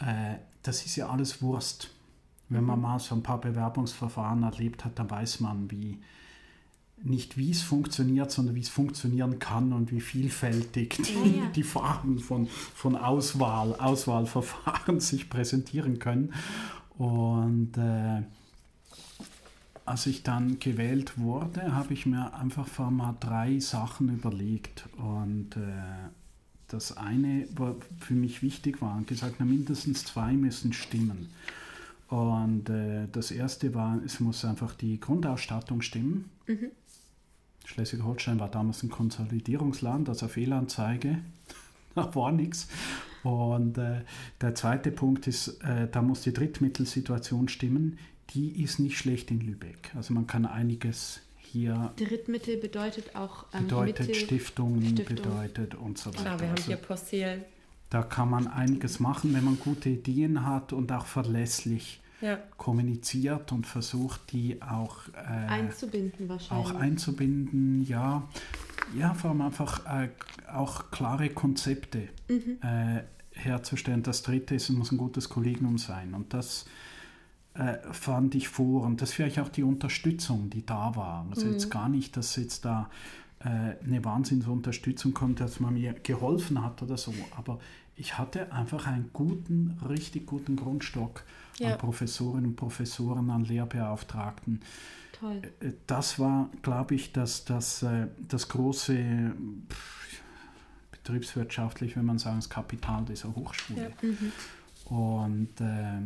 Äh, 0.00 0.36
das 0.62 0.84
ist 0.84 0.96
ja 0.96 1.08
alles 1.08 1.40
Wurst. 1.40 1.90
Wenn 2.50 2.64
man 2.64 2.76
mhm. 2.76 2.82
mal 2.82 2.98
so 2.98 3.14
ein 3.14 3.22
paar 3.22 3.40
Bewerbungsverfahren 3.40 4.42
erlebt 4.42 4.84
hat, 4.84 4.98
dann 4.98 5.10
weiß 5.10 5.40
man, 5.40 5.70
wie, 5.70 6.02
nicht 7.02 7.38
wie 7.38 7.50
es 7.50 7.62
funktioniert, 7.62 8.30
sondern 8.30 8.54
wie 8.54 8.60
es 8.60 8.68
funktionieren 8.68 9.38
kann 9.38 9.72
und 9.72 9.90
wie 9.90 10.00
vielfältig 10.00 10.98
die, 10.98 11.38
ja. 11.38 11.46
die 11.54 11.62
Fragen 11.62 12.18
von, 12.18 12.46
von 12.46 12.96
Auswahl, 12.96 13.74
Auswahlverfahren 13.74 15.00
sich 15.00 15.30
präsentieren 15.30 15.98
können. 15.98 16.34
Und 16.98 17.78
äh, 17.78 18.22
als 19.84 20.06
ich 20.06 20.22
dann 20.22 20.58
gewählt 20.58 21.18
wurde, 21.18 21.74
habe 21.74 21.92
ich 21.92 22.06
mir 22.06 22.34
einfach 22.34 22.66
vor 22.66 22.90
mal 22.90 23.16
drei 23.20 23.58
Sachen 23.58 24.08
überlegt. 24.08 24.88
Und 24.96 25.56
äh, 25.56 26.08
das 26.68 26.96
eine, 26.96 27.46
was 27.54 27.76
für 27.98 28.14
mich 28.14 28.42
wichtig 28.42 28.80
war, 28.80 29.00
gesagt, 29.02 29.36
na, 29.38 29.44
mindestens 29.44 30.04
zwei 30.04 30.32
müssen 30.32 30.72
stimmen. 30.72 31.28
Und 32.08 32.70
äh, 32.70 33.08
das 33.12 33.30
erste 33.30 33.74
war, 33.74 34.00
es 34.04 34.20
muss 34.20 34.44
einfach 34.44 34.74
die 34.74 35.00
Grundausstattung 35.00 35.82
stimmen. 35.82 36.30
Mhm. 36.46 36.70
Schleswig-Holstein 37.66 38.38
war 38.38 38.50
damals 38.50 38.82
ein 38.82 38.90
Konsolidierungsland, 38.90 40.08
also 40.08 40.28
Fehlanzeige, 40.28 41.18
da 41.94 42.14
war 42.14 42.32
nichts. 42.32 42.68
Und 43.22 43.78
äh, 43.78 44.02
der 44.40 44.54
zweite 44.54 44.90
Punkt 44.90 45.26
ist, 45.26 45.62
äh, 45.62 45.88
da 45.90 46.02
muss 46.02 46.20
die 46.22 46.32
Drittmittelsituation 46.32 47.48
stimmen 47.48 47.98
die 48.30 48.62
ist 48.62 48.78
nicht 48.78 48.98
schlecht 48.98 49.30
in 49.30 49.40
Lübeck. 49.40 49.92
Also 49.94 50.14
man 50.14 50.26
kann 50.26 50.46
einiges 50.46 51.20
hier. 51.36 51.92
Drittmittel 51.96 52.56
bedeutet 52.56 53.14
auch 53.14 53.46
ähm, 53.52 53.64
bedeutet 53.64 54.08
Mittel, 54.08 54.14
Stiftungen, 54.14 54.82
Stiftung. 54.90 55.16
bedeutet 55.16 55.74
und 55.74 55.98
so 55.98 56.10
weiter. 56.10 56.24
Genau, 56.24 56.40
wir 56.40 56.48
haben 56.48 56.56
also, 56.56 56.66
hier 56.66 56.76
Postil. 56.76 57.44
Da 57.90 58.02
kann 58.02 58.30
man 58.30 58.48
einiges 58.48 58.98
machen, 58.98 59.34
wenn 59.34 59.44
man 59.44 59.58
gute 59.60 59.88
Ideen 59.90 60.44
hat 60.44 60.72
und 60.72 60.90
auch 60.90 61.06
verlässlich 61.06 62.00
ja. 62.20 62.38
kommuniziert 62.56 63.52
und 63.52 63.66
versucht, 63.66 64.32
die 64.32 64.60
auch 64.62 65.08
äh, 65.14 65.28
einzubinden 65.28 66.28
wahrscheinlich. 66.28 66.66
Auch 66.66 66.74
einzubinden, 66.74 67.86
ja. 67.86 68.28
Ja, 68.98 69.14
vor 69.14 69.30
allem 69.30 69.42
einfach 69.42 69.86
äh, 69.86 70.08
auch 70.52 70.90
klare 70.90 71.30
Konzepte 71.30 72.08
mhm. 72.28 72.58
äh, 72.62 73.02
herzustellen. 73.30 74.02
Das 74.02 74.22
dritte 74.22 74.56
ist, 74.56 74.70
es 74.70 74.76
muss 74.76 74.90
ein 74.90 74.98
gutes 74.98 75.28
Kollegium 75.28 75.78
sein. 75.78 76.14
Und 76.14 76.34
das 76.34 76.64
äh, 76.64 76.93
fand 77.92 78.34
ich 78.34 78.48
vor. 78.48 78.82
Und 78.82 79.00
das 79.00 79.12
vielleicht 79.12 79.38
auch 79.38 79.48
die 79.48 79.62
Unterstützung, 79.62 80.50
die 80.50 80.66
da 80.66 80.96
war. 80.96 81.26
Also 81.30 81.46
mhm. 81.46 81.52
jetzt 81.52 81.70
gar 81.70 81.88
nicht, 81.88 82.16
dass 82.16 82.34
jetzt 82.36 82.64
da 82.64 82.90
äh, 83.44 83.76
eine 83.84 84.04
Wahnsinnsunterstützung 84.04 85.12
kommt, 85.12 85.40
dass 85.40 85.60
man 85.60 85.74
mir 85.74 85.92
geholfen 85.92 86.64
hat 86.64 86.82
oder 86.82 86.96
so. 86.96 87.12
Aber 87.36 87.58
ich 87.94 88.16
hatte 88.18 88.52
einfach 88.52 88.86
einen 88.86 89.10
guten, 89.12 89.78
richtig 89.86 90.26
guten 90.26 90.56
Grundstock 90.56 91.24
ja. 91.58 91.72
an 91.72 91.78
Professorinnen 91.78 92.46
und 92.46 92.56
Professoren, 92.56 93.30
an 93.30 93.44
Lehrbeauftragten. 93.44 94.60
Toll. 95.12 95.42
Äh, 95.60 95.72
das 95.86 96.18
war, 96.18 96.48
glaube 96.62 96.94
ich, 96.94 97.12
das, 97.12 97.44
das, 97.44 97.82
äh, 97.82 98.08
das 98.28 98.48
große 98.48 99.32
betriebswirtschaftlich, 100.90 101.96
wenn 101.96 102.06
man 102.06 102.18
sagen, 102.18 102.36
das 102.36 102.48
Kapital 102.48 103.04
dieser 103.04 103.34
Hochschule. 103.34 103.92
Ja. 104.02 104.08
Mhm. 104.08 104.32
Und 104.96 105.60
äh, 105.60 106.00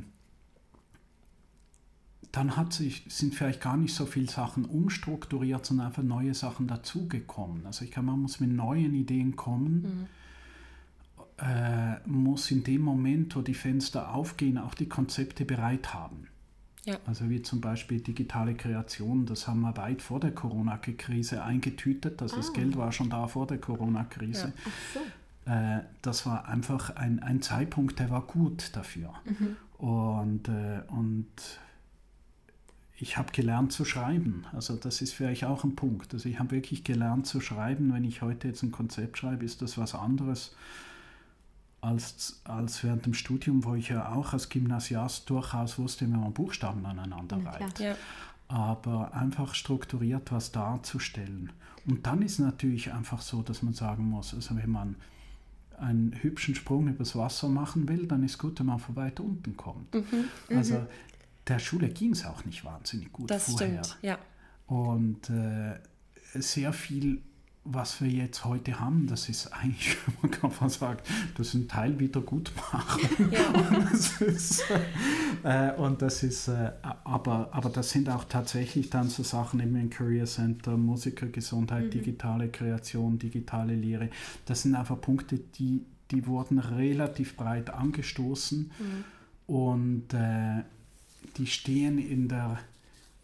dann 2.39 2.57
hat 2.57 2.73
sich, 2.73 3.03
sind 3.09 3.35
vielleicht 3.35 3.61
gar 3.61 3.77
nicht 3.77 3.93
so 3.93 4.07
viele 4.07 4.31
Sachen 4.31 4.65
umstrukturiert, 4.65 5.67
sondern 5.67 5.89
einfach 5.89 6.05
neue 6.05 6.35
Sachen 6.35 6.69
dazugekommen. 6.69 7.67
Also 7.67 7.85
ich 7.85 7.91
glaube, 7.91 8.07
man 8.07 8.21
muss 8.21 8.39
mit 8.39 8.51
neuen 8.51 8.95
Ideen 8.95 9.35
kommen, 9.35 10.09
mhm. 11.19 11.45
äh, 11.45 11.99
muss 12.07 12.49
in 12.53 12.63
dem 12.63 12.83
Moment, 12.83 13.35
wo 13.35 13.43
die 13.43 13.55
Fenster 13.55 14.15
aufgehen, 14.15 14.57
auch 14.57 14.75
die 14.75 14.89
Konzepte 14.89 15.45
bereit 15.45 15.93
haben. 15.95 16.29
Ja. 16.85 16.99
Also 17.07 17.29
wie 17.29 17.43
zum 17.43 17.61
Beispiel 17.61 18.01
digitale 18.01 18.55
Kreation, 18.55 19.27
das 19.27 19.49
haben 19.49 19.63
wir 19.63 19.77
weit 19.77 20.01
vor 20.01 20.21
der 20.21 20.31
Corona-Krise 20.31 21.43
eingetütet. 21.43 22.23
Also 22.23 22.37
ah. 22.37 22.39
das 22.39 22.53
Geld 22.53 22.77
war 22.77 22.93
schon 22.93 23.11
da 23.11 23.27
vor 23.27 23.49
der 23.49 23.59
Corona-Krise. 23.59 24.53
Ja. 24.55 24.71
So. 24.95 25.51
Äh, 25.51 25.81
das 26.03 26.25
war 26.25 26.47
einfach 26.47 26.95
ein, 26.95 27.19
ein 27.19 27.43
Zeitpunkt, 27.43 27.99
der 27.99 28.11
war 28.11 28.23
gut 28.23 28.77
dafür. 28.77 29.13
Mhm. 29.25 29.57
Und, 29.85 30.49
äh, 30.49 30.83
und 30.87 31.27
ich 33.01 33.17
habe 33.17 33.33
gelernt 33.33 33.73
zu 33.73 33.85
schreiben. 33.85 34.45
Also 34.53 34.75
das 34.77 35.01
ist 35.01 35.15
vielleicht 35.15 35.45
auch 35.45 35.63
ein 35.63 35.77
Punkt. 35.77 36.13
Also 36.15 36.29
ich 36.29 36.39
habe 36.39 36.51
wirklich 36.51 36.83
gelernt 36.83 37.27
zu 37.27 37.41
schreiben. 37.41 37.93
Wenn 37.93 38.05
ich 38.05 38.23
heute 38.23 38.49
jetzt 38.49 38.63
ein 38.63 38.73
Konzept 38.73 39.19
schreibe, 39.19 39.45
ist 39.45 39.63
das 39.63 39.79
was 39.79 39.95
anderes 39.95 40.55
als, 41.81 42.41
als 42.43 42.83
während 42.83 43.07
dem 43.07 43.15
Studium, 43.15 43.65
wo 43.65 43.77
ich 43.77 43.91
ja 43.91 44.13
auch 44.13 44.33
als 44.33 44.49
Gymnasiast 44.49 45.31
durchaus 45.31 45.79
wusste, 45.79 46.07
wie 46.07 46.11
man 46.11 46.33
Buchstaben 46.33 46.85
aneinander 46.85 47.39
reiht. 47.45 47.79
Ja, 47.79 47.95
Aber 48.49 49.15
einfach 49.15 49.55
strukturiert 49.55 50.33
was 50.33 50.51
darzustellen. 50.51 51.53
Und 51.87 52.05
dann 52.05 52.21
ist 52.21 52.41
natürlich 52.41 52.93
einfach 52.93 53.21
so, 53.21 53.43
dass 53.43 53.63
man 53.63 53.75
sagen 53.75 54.11
muss, 54.11 54.35
also 54.35 54.57
wenn 54.57 54.71
man 54.71 54.97
einen 55.79 56.13
hübschen 56.21 56.57
Sprung 56.57 56.89
übers 56.89 57.15
Wasser 57.15 57.49
machen 57.49 57.89
will, 57.89 58.09
dann 58.09 58.25
ist 58.25 58.39
gut, 58.39 58.59
wenn 58.59 58.67
man 58.67 58.81
von 58.81 58.97
weit 58.97 59.21
unten 59.21 59.57
kommt. 59.57 59.95
Mhm, 59.95 60.25
also 60.51 60.75
mhm 60.75 60.87
der 61.49 61.59
Schule 61.59 61.89
ging 61.89 62.13
es 62.13 62.25
auch 62.25 62.45
nicht 62.45 62.65
wahnsinnig 62.65 63.13
gut 63.13 63.31
das 63.31 63.51
vorher. 63.51 63.83
Stimmt, 63.85 63.99
ja. 64.03 64.19
Und 64.67 65.31
äh, 65.31 65.79
sehr 66.35 66.73
viel, 66.73 67.23
was 67.65 68.01
wir 68.01 68.09
jetzt 68.09 68.45
heute 68.45 68.81
haben, 68.81 69.07
das 69.07 69.29
ist 69.29 69.49
eigentlich, 69.49 69.97
man 70.23 70.31
kann 70.31 70.51
fast 70.51 70.81
sagen, 70.81 71.01
das 71.37 71.49
ist 71.49 71.55
ein 71.55 71.69
Teil 71.69 71.99
Wiedergutmachung. 71.99 73.31
Ja. 73.31 73.49
und 73.49 73.85
das 73.93 74.21
ist, 74.21 74.65
äh, 75.43 75.73
und 75.73 76.03
das 76.03 76.23
ist 76.23 76.49
äh, 76.49 76.73
aber, 76.83 77.49
aber 77.53 77.71
das 77.71 77.91
sind 77.91 78.09
auch 78.11 78.25
tatsächlich 78.25 78.91
dann 78.91 79.09
so 79.09 79.23
Sachen 79.23 79.61
eben 79.61 79.77
im 79.77 79.91
Career 79.91 80.27
Center, 80.27 80.77
Musikergesundheit, 80.77 81.87
mhm. 81.87 81.91
digitale 81.91 82.49
Kreation, 82.49 83.19
digitale 83.19 83.75
Lehre. 83.75 84.11
Das 84.47 84.63
sind 84.63 84.75
einfach 84.75 85.01
Punkte, 85.01 85.39
die, 85.39 85.85
die 86.11 86.27
wurden 86.27 86.59
relativ 86.59 87.37
breit 87.37 87.71
angestoßen. 87.71 88.71
Mhm. 88.79 89.05
Und 89.47 90.13
äh, 90.13 90.63
die 91.39 91.47
stehen 91.47 91.99
in, 91.99 92.29
der, 92.29 92.59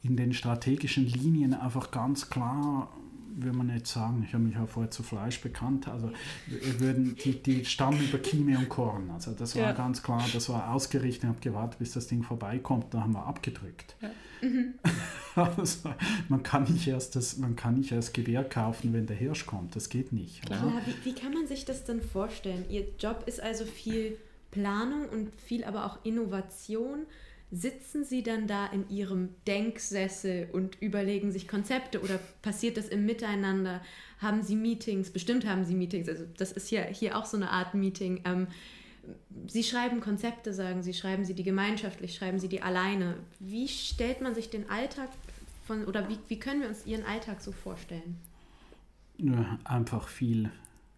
in 0.03 0.16
den 0.16 0.32
strategischen 0.32 1.07
Linien 1.07 1.55
einfach 1.55 1.91
ganz 1.91 2.31
klar 2.31 2.89
würde 3.36 3.57
man 3.57 3.66
nicht 3.66 3.86
sagen, 3.86 4.24
ich 4.27 4.32
habe 4.32 4.45
mich 4.45 4.55
ja 4.55 4.66
vorher 4.66 4.91
zu 4.91 5.03
Fleisch 5.03 5.41
bekannt, 5.41 5.89
also 5.89 6.11
würden, 6.47 7.16
die, 7.24 7.43
die 7.43 7.65
standen 7.65 8.05
über 8.05 8.19
Chemie 8.19 8.57
und 8.57 8.69
Korn. 8.69 9.11
Also 9.11 9.32
das 9.32 9.57
war 9.57 9.62
ja. 9.62 9.73
ganz 9.73 10.03
klar, 10.03 10.24
das 10.32 10.49
war 10.49 10.73
ausgerichtet, 10.73 11.24
ich 11.24 11.28
habe 11.28 11.41
gewartet, 11.41 11.78
bis 11.78 11.93
das 11.93 12.07
Ding 12.07 12.23
vorbeikommt, 12.23 12.93
da 12.93 13.01
haben 13.01 13.12
wir 13.12 13.27
abgedrückt. 13.27 13.97
Ja. 14.01 14.11
Mhm. 14.45 14.74
also, 15.36 15.95
man, 16.28 16.43
kann 16.43 16.65
nicht 16.65 16.86
erst 16.86 17.16
das, 17.16 17.39
man 17.39 17.57
kann 17.57 17.77
nicht 17.77 17.93
erst 17.93 18.12
Gewehr 18.12 18.45
kaufen, 18.45 18.93
wenn 18.93 19.07
der 19.07 19.16
Hirsch 19.16 19.47
kommt, 19.47 19.74
das 19.74 19.89
geht 19.89 20.12
nicht. 20.12 20.45
Klar, 20.45 20.70
wie, 20.85 21.07
wie 21.07 21.15
kann 21.15 21.32
man 21.32 21.47
sich 21.47 21.65
das 21.65 21.85
denn 21.85 22.03
vorstellen? 22.03 22.66
Ihr 22.69 22.85
Job 22.99 23.23
ist 23.24 23.41
also 23.41 23.65
viel 23.65 24.19
Planung 24.51 25.09
und 25.09 25.31
viel 25.41 25.65
aber 25.65 25.86
auch 25.86 25.99
Innovation 26.05 27.07
sitzen 27.55 28.05
Sie 28.05 28.22
dann 28.22 28.47
da 28.47 28.66
in 28.66 28.89
Ihrem 28.90 29.31
Denksessel 29.47 30.48
und 30.52 30.81
überlegen 30.82 31.31
sich 31.31 31.47
Konzepte 31.47 32.01
oder 32.01 32.18
passiert 32.43 32.76
das 32.76 32.89
im 32.89 33.06
Miteinander? 33.06 33.81
Haben 34.18 34.43
Sie 34.43 34.56
Meetings? 34.56 35.10
Bestimmt 35.10 35.47
haben 35.47 35.64
Sie 35.64 35.74
Meetings. 35.74 36.09
Also 36.09 36.24
das 36.36 36.52
ist 36.52 36.70
ja 36.70 36.82
hier 36.82 37.16
auch 37.16 37.26
so 37.26 37.36
eine 37.36 37.51
Art 37.51 37.74
Meeting. 37.74 38.22
Ähm, 38.24 38.48
Sie 39.47 39.62
schreiben 39.62 40.01
Konzepte, 40.01 40.52
sagen 40.52 40.82
Sie, 40.82 40.94
schreiben 40.94 41.24
Sie 41.24 41.35
die 41.35 41.43
gemeinschaftlich, 41.43 42.14
schreiben 42.14 42.39
Sie 42.39 42.48
die 42.48 42.62
alleine. 42.62 43.16
Wie 43.39 43.68
stellt 43.68 44.20
man 44.20 44.35
sich 44.35 44.51
den 44.51 44.68
Alltag 44.70 45.10
von, 45.66 45.85
oder 45.85 46.09
wie, 46.09 46.18
wie 46.28 46.39
können 46.39 46.62
wir 46.62 46.68
uns 46.68 46.86
Ihren 46.86 47.05
Alltag 47.05 47.40
so 47.40 47.52
vorstellen? 47.52 48.16
Ja, 49.18 49.59
einfach 49.64 50.09
viel, 50.09 50.51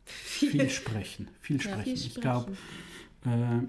viel, 0.04 0.52
viel 0.52 0.70
sprechen. 0.70 1.28
Viel 1.40 1.60
sprechen. 1.60 1.78
Ja, 1.78 1.84
viel 1.84 1.96
sprechen. 1.96 2.12
Ich 2.14 2.20
glaube, 2.20 2.56
äh, 3.24 3.66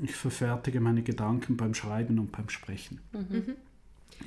ich 0.00 0.14
verfertige 0.14 0.80
meine 0.80 1.02
Gedanken 1.02 1.56
beim 1.56 1.74
Schreiben 1.74 2.18
und 2.18 2.32
beim 2.32 2.48
Sprechen. 2.48 3.00
Mhm. 3.12 3.56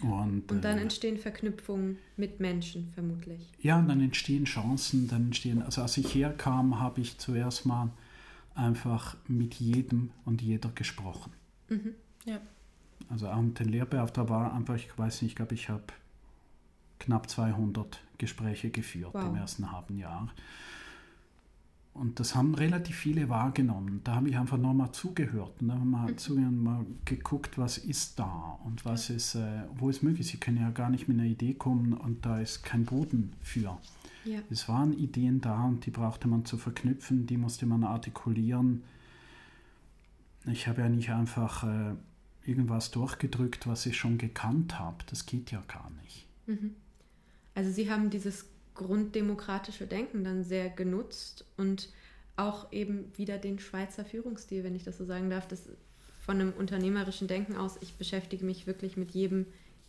Und, 0.02 0.52
und, 0.52 0.64
dann 0.64 0.78
äh, 0.78 0.82
entstehen 0.82 1.18
Verknüpfungen 1.18 1.98
mit 2.18 2.40
Menschen 2.40 2.92
vermutlich. 2.94 3.50
Ja, 3.60 3.82
dann 3.82 4.02
entstehen 4.02 4.46
Chancen, 4.46 5.08
dann 5.08 5.28
entstehen, 5.28 5.62
also 5.62 5.82
als 5.82 5.98
ich 5.98 6.14
herkam, 6.14 6.80
habe 6.80 7.02
ich 7.02 7.18
zuerst 7.18 7.66
mal 7.66 7.90
einfach 8.56 9.16
mit 9.28 9.56
jedem 9.56 10.12
und 10.26 10.42
jeder 10.42 10.70
gesprochen. 10.70 11.32
Mhm. 11.70 11.96
Ja. 12.26 12.40
Also 13.10 13.28
auch 13.30 13.42
mit 13.42 13.60
den 13.60 13.70
Lehrbeauftragten 13.70 14.34
war 14.34 14.54
einfach, 14.54 14.76
ich 14.76 14.98
weiß 14.98 15.22
nicht, 15.22 15.32
ich 15.32 15.36
glaube, 15.36 15.54
ich 15.54 15.70
habe 15.70 15.84
knapp 17.00 17.30
200 17.30 18.02
Gespräche 18.18 18.70
geführt 18.70 19.14
wow. 19.14 19.26
im 19.26 19.36
ersten 19.36 19.72
halben 19.72 19.98
Jahr. 19.98 20.34
Und 21.96 22.20
das 22.20 22.36
haben 22.36 22.56
relativ 22.56 22.98
viele 22.98 23.30
wahrgenommen. 23.30 24.02
Da 24.04 24.16
habe 24.16 24.28
ich 24.28 24.38
einfach 24.38 24.58
nochmal 24.58 24.92
zugehört 24.92 25.62
und 25.62 25.70
dann 25.70 25.90
mal 25.90 26.12
mhm. 26.12 26.18
zugehört 26.18 26.52
und 26.52 26.64
mal 26.64 26.86
geguckt, 27.06 27.58
was 27.58 27.78
ist 27.78 28.20
da 28.20 28.60
und 28.66 28.84
was 28.84 29.08
ja. 29.08 29.16
ist, 29.16 29.36
äh, 29.36 29.64
wo 29.78 29.90
ist 29.90 30.04
möglich. 30.04 30.28
Sie 30.28 30.38
können 30.38 30.58
ja 30.58 30.72
gar 30.72 30.90
nicht 30.90 31.08
mit 31.08 31.18
einer 31.18 31.28
Idee 31.28 31.54
kommen 31.54 31.94
und 31.94 32.26
da 32.26 32.42
ist 32.42 32.64
kein 32.64 32.84
Boden 32.84 33.32
für. 33.42 33.78
Ja. 34.26 34.40
Es 34.50 34.68
waren 34.68 34.92
Ideen 34.92 35.40
da 35.40 35.64
und 35.64 35.86
die 35.86 35.92
brauchte 35.92 36.28
man 36.28 36.44
zu 36.44 36.58
verknüpfen, 36.58 37.28
die 37.28 37.38
musste 37.38 37.66
man 37.66 37.86
artikulieren. 37.86 38.84
Ich 40.48 40.68
habe 40.68 40.82
ja 40.82 40.90
nicht 40.90 41.12
einfach 41.12 41.64
äh, 41.64 41.96
irgendwas 42.46 42.92
durchgedrückt, 42.92 43.68
was 43.68 43.86
ich 43.86 43.96
schon 43.96 44.18
gekannt 44.18 44.80
habe. 44.80 44.98
Das 45.10 45.26
geht 45.26 45.50
ja 45.52 45.64
gar 45.70 45.90
nicht. 46.04 46.28
Mhm. 46.46 46.76
Also 47.54 47.72
Sie 47.72 47.90
haben 47.90 48.10
dieses 48.10 48.46
grunddemokratische 48.76 49.88
Denken 49.88 50.24
dann 50.24 50.44
sehr 50.44 50.70
genutzt 50.70 51.46
und 51.58 51.90
auch 52.36 52.72
eben 52.72 53.12
wieder 53.18 53.38
den 53.38 53.60
Schweizer 53.60 54.06
Führungsstil, 54.06 54.64
wenn 54.64 54.76
ich 54.76 54.84
das 54.84 54.98
so 54.98 55.06
sagen 55.06 55.30
darf, 55.30 55.48
das 55.48 55.70
von 56.26 56.40
einem 56.40 56.54
unternehmerischen 56.54 57.28
Denken 57.28 57.56
aus, 57.56 57.78
ich 57.82 57.96
beschäftige 57.96 58.46
mich 58.46 58.68
wirklich 58.68 58.98
mit 58.98 59.12
jedem 59.12 59.46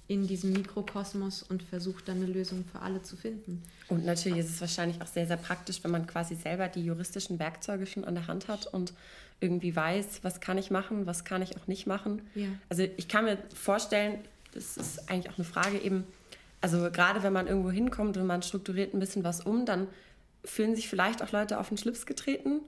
in 0.09 0.27
diesem 0.27 0.53
Mikrokosmos 0.53 1.43
und 1.43 1.63
versuche 1.65 2.03
dann 2.05 2.19
eine 2.19 2.27
Lösung 2.27 2.65
für 2.71 2.81
alle 2.81 3.03
zu 3.03 3.17
finden. 3.17 3.63
Und 3.89 4.05
natürlich 4.05 4.39
ist 4.39 4.51
es 4.51 4.61
wahrscheinlich 4.61 5.03
auch 5.03 5.07
sehr, 5.07 5.27
sehr 5.27 5.37
praktisch, 5.37 5.83
wenn 5.83 5.91
man 5.91 6.07
quasi 6.07 6.37
selber 6.37 6.69
die 6.69 6.85
juristischen 6.85 7.41
Werkzeuge 7.41 7.87
schon 7.87 8.05
an 8.05 8.15
der 8.15 8.29
Hand 8.29 8.47
hat 8.47 8.67
und 8.67 8.93
irgendwie 9.41 9.75
weiß, 9.75 10.21
was 10.23 10.41
kann 10.41 10.59
ich 10.59 10.71
machen, 10.71 11.07
was 11.07 11.25
kann 11.25 11.43
ich 11.43 11.57
auch 11.57 11.67
nicht 11.67 11.87
machen. 11.87 12.23
Ja. 12.35 12.47
Also 12.69 12.87
ich 12.97 13.09
kann 13.09 13.25
mir 13.25 13.39
vorstellen, 13.53 14.21
das 14.55 14.77
ist 14.77 15.11
eigentlich 15.11 15.31
auch 15.31 15.39
eine 15.39 15.45
Frage 15.45 15.79
eben, 15.79 16.05
also 16.67 16.91
gerade 16.91 17.23
wenn 17.23 17.33
man 17.33 17.47
irgendwo 17.47 17.71
hinkommt 17.71 18.17
und 18.17 18.27
man 18.27 18.43
strukturiert 18.43 18.93
ein 18.93 18.99
bisschen 18.99 19.23
was 19.23 19.41
um, 19.41 19.67
dann 19.67 19.87
fühlen 20.45 20.75
sich 20.75 20.89
vielleicht 20.89 21.23
auch 21.23 21.31
Leute 21.31 21.61
auf 21.61 21.69
den 21.69 21.79
Schlips 21.79 22.07
getreten. 22.07 22.61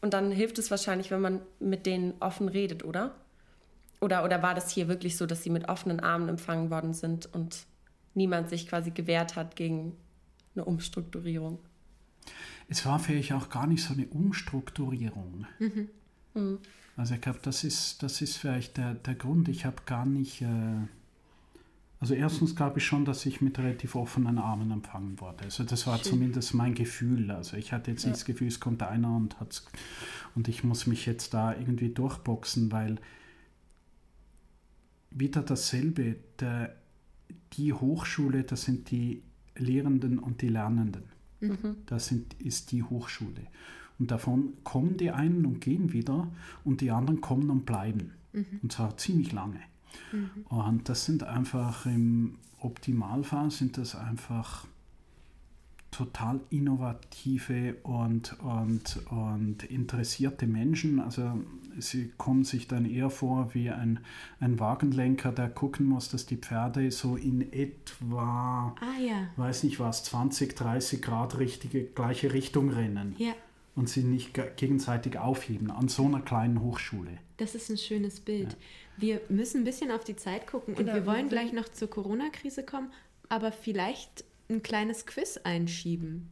Und 0.00 0.14
dann 0.14 0.30
hilft 0.30 0.58
es 0.60 0.70
wahrscheinlich, 0.70 1.10
wenn 1.10 1.20
man 1.20 1.40
mit 1.58 1.84
denen 1.84 2.14
offen 2.20 2.48
redet, 2.48 2.84
oder? 2.84 3.16
Oder, 4.00 4.24
oder 4.24 4.40
war 4.40 4.54
das 4.54 4.70
hier 4.70 4.86
wirklich 4.86 5.16
so, 5.16 5.26
dass 5.26 5.42
sie 5.42 5.50
mit 5.50 5.68
offenen 5.68 5.98
Armen 5.98 6.28
empfangen 6.28 6.70
worden 6.70 6.94
sind 6.94 7.26
und 7.34 7.66
niemand 8.14 8.48
sich 8.48 8.68
quasi 8.68 8.92
gewehrt 8.92 9.34
hat 9.34 9.56
gegen 9.56 9.96
eine 10.54 10.64
Umstrukturierung? 10.64 11.58
Es 12.68 12.86
war 12.86 13.00
vielleicht 13.00 13.32
auch 13.32 13.50
gar 13.50 13.66
nicht 13.66 13.82
so 13.82 13.94
eine 13.94 14.06
Umstrukturierung. 14.06 15.44
Mhm. 15.58 15.88
Mhm. 16.34 16.58
Also 16.96 17.14
ich 17.14 17.20
glaube, 17.20 17.40
das 17.42 17.64
ist, 17.64 18.00
das 18.04 18.22
ist 18.22 18.36
vielleicht 18.36 18.76
der, 18.76 18.94
der 18.94 19.16
Grund. 19.16 19.48
Ich 19.48 19.64
habe 19.64 19.82
gar 19.86 20.06
nicht... 20.06 20.40
Äh 20.40 20.86
also 22.00 22.14
erstens 22.14 22.56
glaube 22.56 22.78
ich 22.78 22.84
schon, 22.86 23.04
dass 23.04 23.26
ich 23.26 23.42
mit 23.42 23.58
relativ 23.58 23.94
offenen 23.94 24.38
Armen 24.38 24.70
empfangen 24.70 25.20
wurde. 25.20 25.44
Also 25.44 25.64
das 25.64 25.86
war 25.86 25.98
Schön. 25.98 26.04
zumindest 26.04 26.54
mein 26.54 26.74
Gefühl. 26.74 27.30
Also 27.30 27.58
ich 27.58 27.72
hatte 27.72 27.90
jetzt 27.90 28.04
ja. 28.04 28.08
nicht 28.08 28.20
das 28.20 28.24
Gefühl, 28.24 28.48
es 28.48 28.58
kommt 28.58 28.82
einer 28.82 29.14
und 29.14 29.38
hat's 29.38 29.66
und 30.34 30.48
ich 30.48 30.64
muss 30.64 30.86
mich 30.86 31.06
jetzt 31.06 31.34
da 31.34 31.54
irgendwie 31.54 31.90
durchboxen, 31.90 32.72
weil 32.72 32.96
wieder 35.10 35.42
dasselbe. 35.42 36.16
Der, 36.38 36.74
die 37.54 37.72
Hochschule, 37.72 38.44
das 38.44 38.62
sind 38.62 38.90
die 38.90 39.22
Lehrenden 39.56 40.18
und 40.18 40.40
die 40.40 40.48
Lernenden. 40.48 41.04
Mhm. 41.40 41.76
Das 41.86 42.06
sind, 42.06 42.34
ist 42.40 42.72
die 42.72 42.82
Hochschule. 42.82 43.46
Und 43.98 44.10
davon 44.10 44.54
kommen 44.64 44.96
die 44.96 45.10
einen 45.10 45.44
und 45.44 45.60
gehen 45.60 45.92
wieder 45.92 46.28
und 46.64 46.80
die 46.80 46.90
anderen 46.90 47.20
kommen 47.20 47.50
und 47.50 47.66
bleiben. 47.66 48.12
Mhm. 48.32 48.60
Und 48.62 48.72
zwar 48.72 48.96
ziemlich 48.96 49.32
lange. 49.32 49.60
Mhm. 50.12 50.46
Und 50.48 50.88
das 50.88 51.04
sind 51.04 51.22
einfach 51.22 51.86
im 51.86 52.38
Optimalfall 52.60 53.50
sind 53.50 53.78
das 53.78 53.94
einfach 53.94 54.66
total 55.90 56.40
innovative 56.50 57.76
und, 57.82 58.38
und, 58.40 59.00
und 59.10 59.64
interessierte 59.64 60.46
Menschen. 60.46 61.00
Also 61.00 61.40
sie 61.78 62.12
kommen 62.16 62.44
sich 62.44 62.68
dann 62.68 62.84
eher 62.84 63.10
vor 63.10 63.54
wie 63.54 63.70
ein, 63.70 64.00
ein 64.38 64.60
Wagenlenker, 64.60 65.32
der 65.32 65.48
gucken 65.48 65.86
muss, 65.86 66.08
dass 66.08 66.26
die 66.26 66.36
Pferde 66.36 66.90
so 66.90 67.16
in 67.16 67.52
etwa, 67.52 68.74
ah, 68.80 69.00
ja. 69.00 69.28
weiß 69.36 69.64
nicht 69.64 69.80
was, 69.80 70.04
20, 70.04 70.54
30 70.54 71.02
Grad 71.02 71.38
richtige, 71.38 71.84
gleiche 71.84 72.32
Richtung 72.32 72.70
rennen. 72.70 73.14
Ja. 73.18 73.32
Und 73.74 73.88
sie 73.88 74.02
nicht 74.02 74.38
gegenseitig 74.56 75.18
aufheben 75.18 75.70
an 75.70 75.88
so 75.88 76.04
einer 76.04 76.20
kleinen 76.20 76.60
Hochschule. 76.60 77.18
Das 77.36 77.54
ist 77.54 77.70
ein 77.70 77.78
schönes 77.78 78.20
Bild. 78.20 78.52
Ja. 78.52 78.58
Wir 79.00 79.20
müssen 79.28 79.62
ein 79.62 79.64
bisschen 79.64 79.90
auf 79.90 80.04
die 80.04 80.16
Zeit 80.16 80.46
gucken 80.46 80.74
und 80.74 80.84
genau. 80.84 80.94
wir 80.94 81.06
wollen 81.06 81.28
gleich 81.28 81.52
noch 81.52 81.68
zur 81.68 81.88
Corona-Krise 81.88 82.64
kommen, 82.64 82.92
aber 83.28 83.50
vielleicht 83.50 84.24
ein 84.50 84.62
kleines 84.62 85.06
Quiz 85.06 85.38
einschieben. 85.42 86.28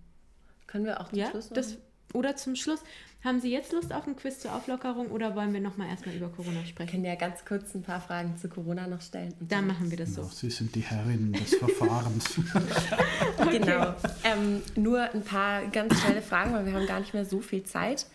Können 0.67 0.85
wir 0.85 1.01
auch 1.01 1.09
zum 1.09 1.19
ja, 1.19 1.31
Schluss 1.31 1.49
das, 1.49 1.79
Oder 2.13 2.37
zum 2.37 2.57
Schluss. 2.57 2.81
Haben 3.25 3.41
Sie 3.41 3.51
jetzt 3.51 3.73
Lust 3.73 3.93
auf 3.93 4.07
ein 4.07 4.15
Quiz 4.15 4.39
zur 4.39 4.55
Auflockerung 4.55 5.09
oder 5.09 5.35
wollen 5.35 5.53
wir 5.53 5.61
nochmal 5.61 5.89
erstmal 5.89 6.15
über 6.15 6.29
Corona 6.29 6.65
sprechen? 6.65 6.79
Wir 6.79 6.87
können 6.87 7.05
ja 7.05 7.15
ganz 7.17 7.45
kurz 7.45 7.75
ein 7.75 7.83
paar 7.83 8.01
Fragen 8.01 8.37
zu 8.37 8.49
Corona 8.49 8.87
noch 8.87 9.01
stellen. 9.01 9.35
Dann 9.41 9.67
machen 9.67 9.91
wir 9.91 9.99
das 9.99 10.15
genau, 10.15 10.29
so. 10.29 10.35
Sie 10.35 10.51
sind 10.51 10.73
die 10.77 10.83
Herrin 10.83 11.33
des 11.33 11.57
Verfahrens. 11.57 12.39
okay. 13.39 13.59
Genau. 13.59 13.95
Ähm, 14.23 14.63
nur 14.77 15.03
ein 15.03 15.25
paar 15.25 15.67
ganz 15.67 16.01
schnelle 16.01 16.23
Fragen, 16.23 16.53
weil 16.53 16.65
wir 16.65 16.73
haben 16.75 16.87
gar 16.87 17.01
nicht 17.01 17.13
mehr 17.13 17.25
so 17.25 17.41
viel 17.41 17.65
Zeit. 17.65 18.07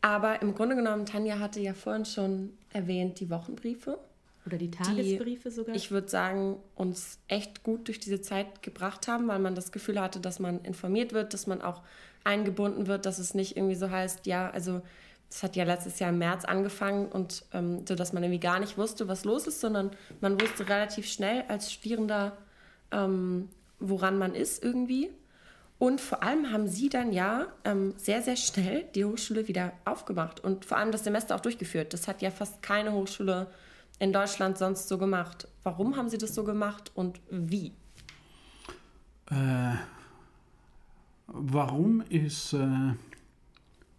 Aber 0.00 0.40
im 0.42 0.54
Grunde 0.54 0.76
genommen, 0.76 1.06
Tanja 1.06 1.40
hatte 1.40 1.58
ja 1.58 1.74
vorhin 1.74 2.04
schon 2.04 2.50
erwähnt, 2.72 3.18
die 3.18 3.30
Wochenbriefe. 3.30 3.98
Oder 4.46 4.58
die 4.58 4.70
Tagesbriefe 4.70 5.48
die, 5.48 5.54
sogar? 5.54 5.74
Ich 5.74 5.90
würde 5.90 6.08
sagen, 6.08 6.56
uns 6.76 7.18
echt 7.26 7.64
gut 7.64 7.88
durch 7.88 7.98
diese 7.98 8.20
Zeit 8.20 8.62
gebracht 8.62 9.08
haben, 9.08 9.26
weil 9.26 9.38
man 9.40 9.56
das 9.56 9.72
Gefühl 9.72 10.00
hatte, 10.00 10.20
dass 10.20 10.38
man 10.38 10.64
informiert 10.64 11.12
wird, 11.12 11.34
dass 11.34 11.46
man 11.48 11.62
auch 11.62 11.82
eingebunden 12.24 12.86
wird, 12.86 13.06
dass 13.06 13.18
es 13.18 13.34
nicht 13.34 13.56
irgendwie 13.56 13.74
so 13.74 13.90
heißt, 13.90 14.26
ja, 14.26 14.50
also 14.50 14.82
das 15.28 15.42
hat 15.42 15.56
ja 15.56 15.64
letztes 15.64 15.98
Jahr 15.98 16.10
im 16.10 16.18
März 16.18 16.44
angefangen 16.44 17.06
und 17.06 17.44
ähm, 17.54 17.86
so, 17.86 17.94
dass 17.94 18.12
man 18.12 18.22
irgendwie 18.22 18.40
gar 18.40 18.60
nicht 18.60 18.76
wusste, 18.76 19.08
was 19.08 19.24
los 19.24 19.46
ist, 19.46 19.60
sondern 19.60 19.90
man 20.20 20.38
wusste 20.38 20.68
relativ 20.68 21.06
schnell 21.06 21.44
als 21.48 21.72
Studierender, 21.72 22.36
ähm, 22.90 23.48
woran 23.80 24.18
man 24.18 24.34
ist 24.34 24.62
irgendwie. 24.62 25.10
Und 25.78 26.00
vor 26.00 26.22
allem 26.22 26.52
haben 26.52 26.68
sie 26.68 26.90
dann 26.90 27.12
ja 27.12 27.46
ähm, 27.64 27.94
sehr, 27.96 28.22
sehr 28.22 28.36
schnell 28.36 28.84
die 28.94 29.04
Hochschule 29.04 29.48
wieder 29.48 29.72
aufgemacht 29.84 30.38
und 30.38 30.64
vor 30.64 30.76
allem 30.76 30.92
das 30.92 31.02
Semester 31.02 31.34
auch 31.34 31.40
durchgeführt. 31.40 31.92
Das 31.92 32.06
hat 32.06 32.22
ja 32.22 32.30
fast 32.30 32.62
keine 32.62 32.92
Hochschule 32.92 33.48
in 33.98 34.12
Deutschland 34.12 34.58
sonst 34.58 34.86
so 34.86 34.98
gemacht. 34.98 35.48
Warum 35.62 35.96
haben 35.96 36.08
sie 36.08 36.18
das 36.18 36.34
so 36.34 36.44
gemacht 36.44 36.92
und 36.94 37.20
wie? 37.30 37.72
Äh, 39.30 39.74
warum 41.32 42.02
ist, 42.02 42.52
äh, 42.52 42.94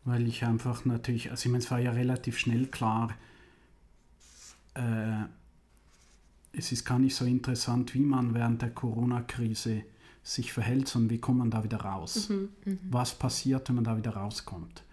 weil 0.05 0.27
ich 0.27 0.45
einfach 0.45 0.85
natürlich, 0.85 1.31
also 1.31 1.45
ich 1.45 1.51
meine, 1.51 1.64
es 1.64 1.72
war 1.72 1.80
ja 1.80 1.91
relativ 1.91 2.38
schnell 2.38 2.68
klar, 2.68 3.14
äh, 4.76 5.23
es 6.51 6.72
ist 6.72 6.85
gar 6.85 6.99
nicht 6.99 7.15
so 7.15 7.26
interessant, 7.26 7.93
wie 7.93 7.99
man 7.99 8.34
während 8.34 8.61
der 8.61 8.69
Corona-Krise 8.69 9.84
sich 10.23 10.53
verhält, 10.53 10.88
sondern 10.88 11.10
wie 11.10 11.18
kommt 11.18 11.39
man 11.39 11.51
da 11.51 11.64
wieder 11.64 11.77
raus? 11.81 12.30
Mhm. 12.30 12.49
Was 12.89 13.15
passiert, 13.15 13.68
wenn 13.68 13.76
man 13.76 13.84
da 13.84 13.97
wieder 13.97 14.11
rauskommt? 14.11 14.84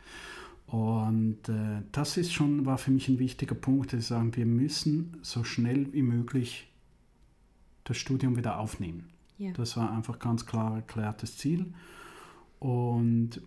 Und 0.66 1.48
äh, 1.48 1.82
das 1.92 2.16
ist 2.16 2.32
schon, 2.32 2.64
war 2.64 2.78
für 2.78 2.90
mich 2.90 3.08
ein 3.08 3.18
wichtiger 3.18 3.54
Punkt, 3.54 3.92
dass 3.92 3.98
wir 3.98 4.02
sagen, 4.02 4.36
wir 4.36 4.46
müssen 4.46 5.16
so 5.22 5.44
schnell 5.44 5.92
wie 5.92 6.02
möglich 6.02 6.68
das 7.84 7.96
Studium 7.96 8.36
wieder 8.36 8.58
aufnehmen. 8.58 9.10
Ja. 9.38 9.52
Das 9.52 9.76
war 9.76 9.92
einfach 9.92 10.18
ganz 10.18 10.46
klar 10.46 10.76
erklärtes 10.76 11.36
Ziel. 11.36 11.72
Und 12.60 13.40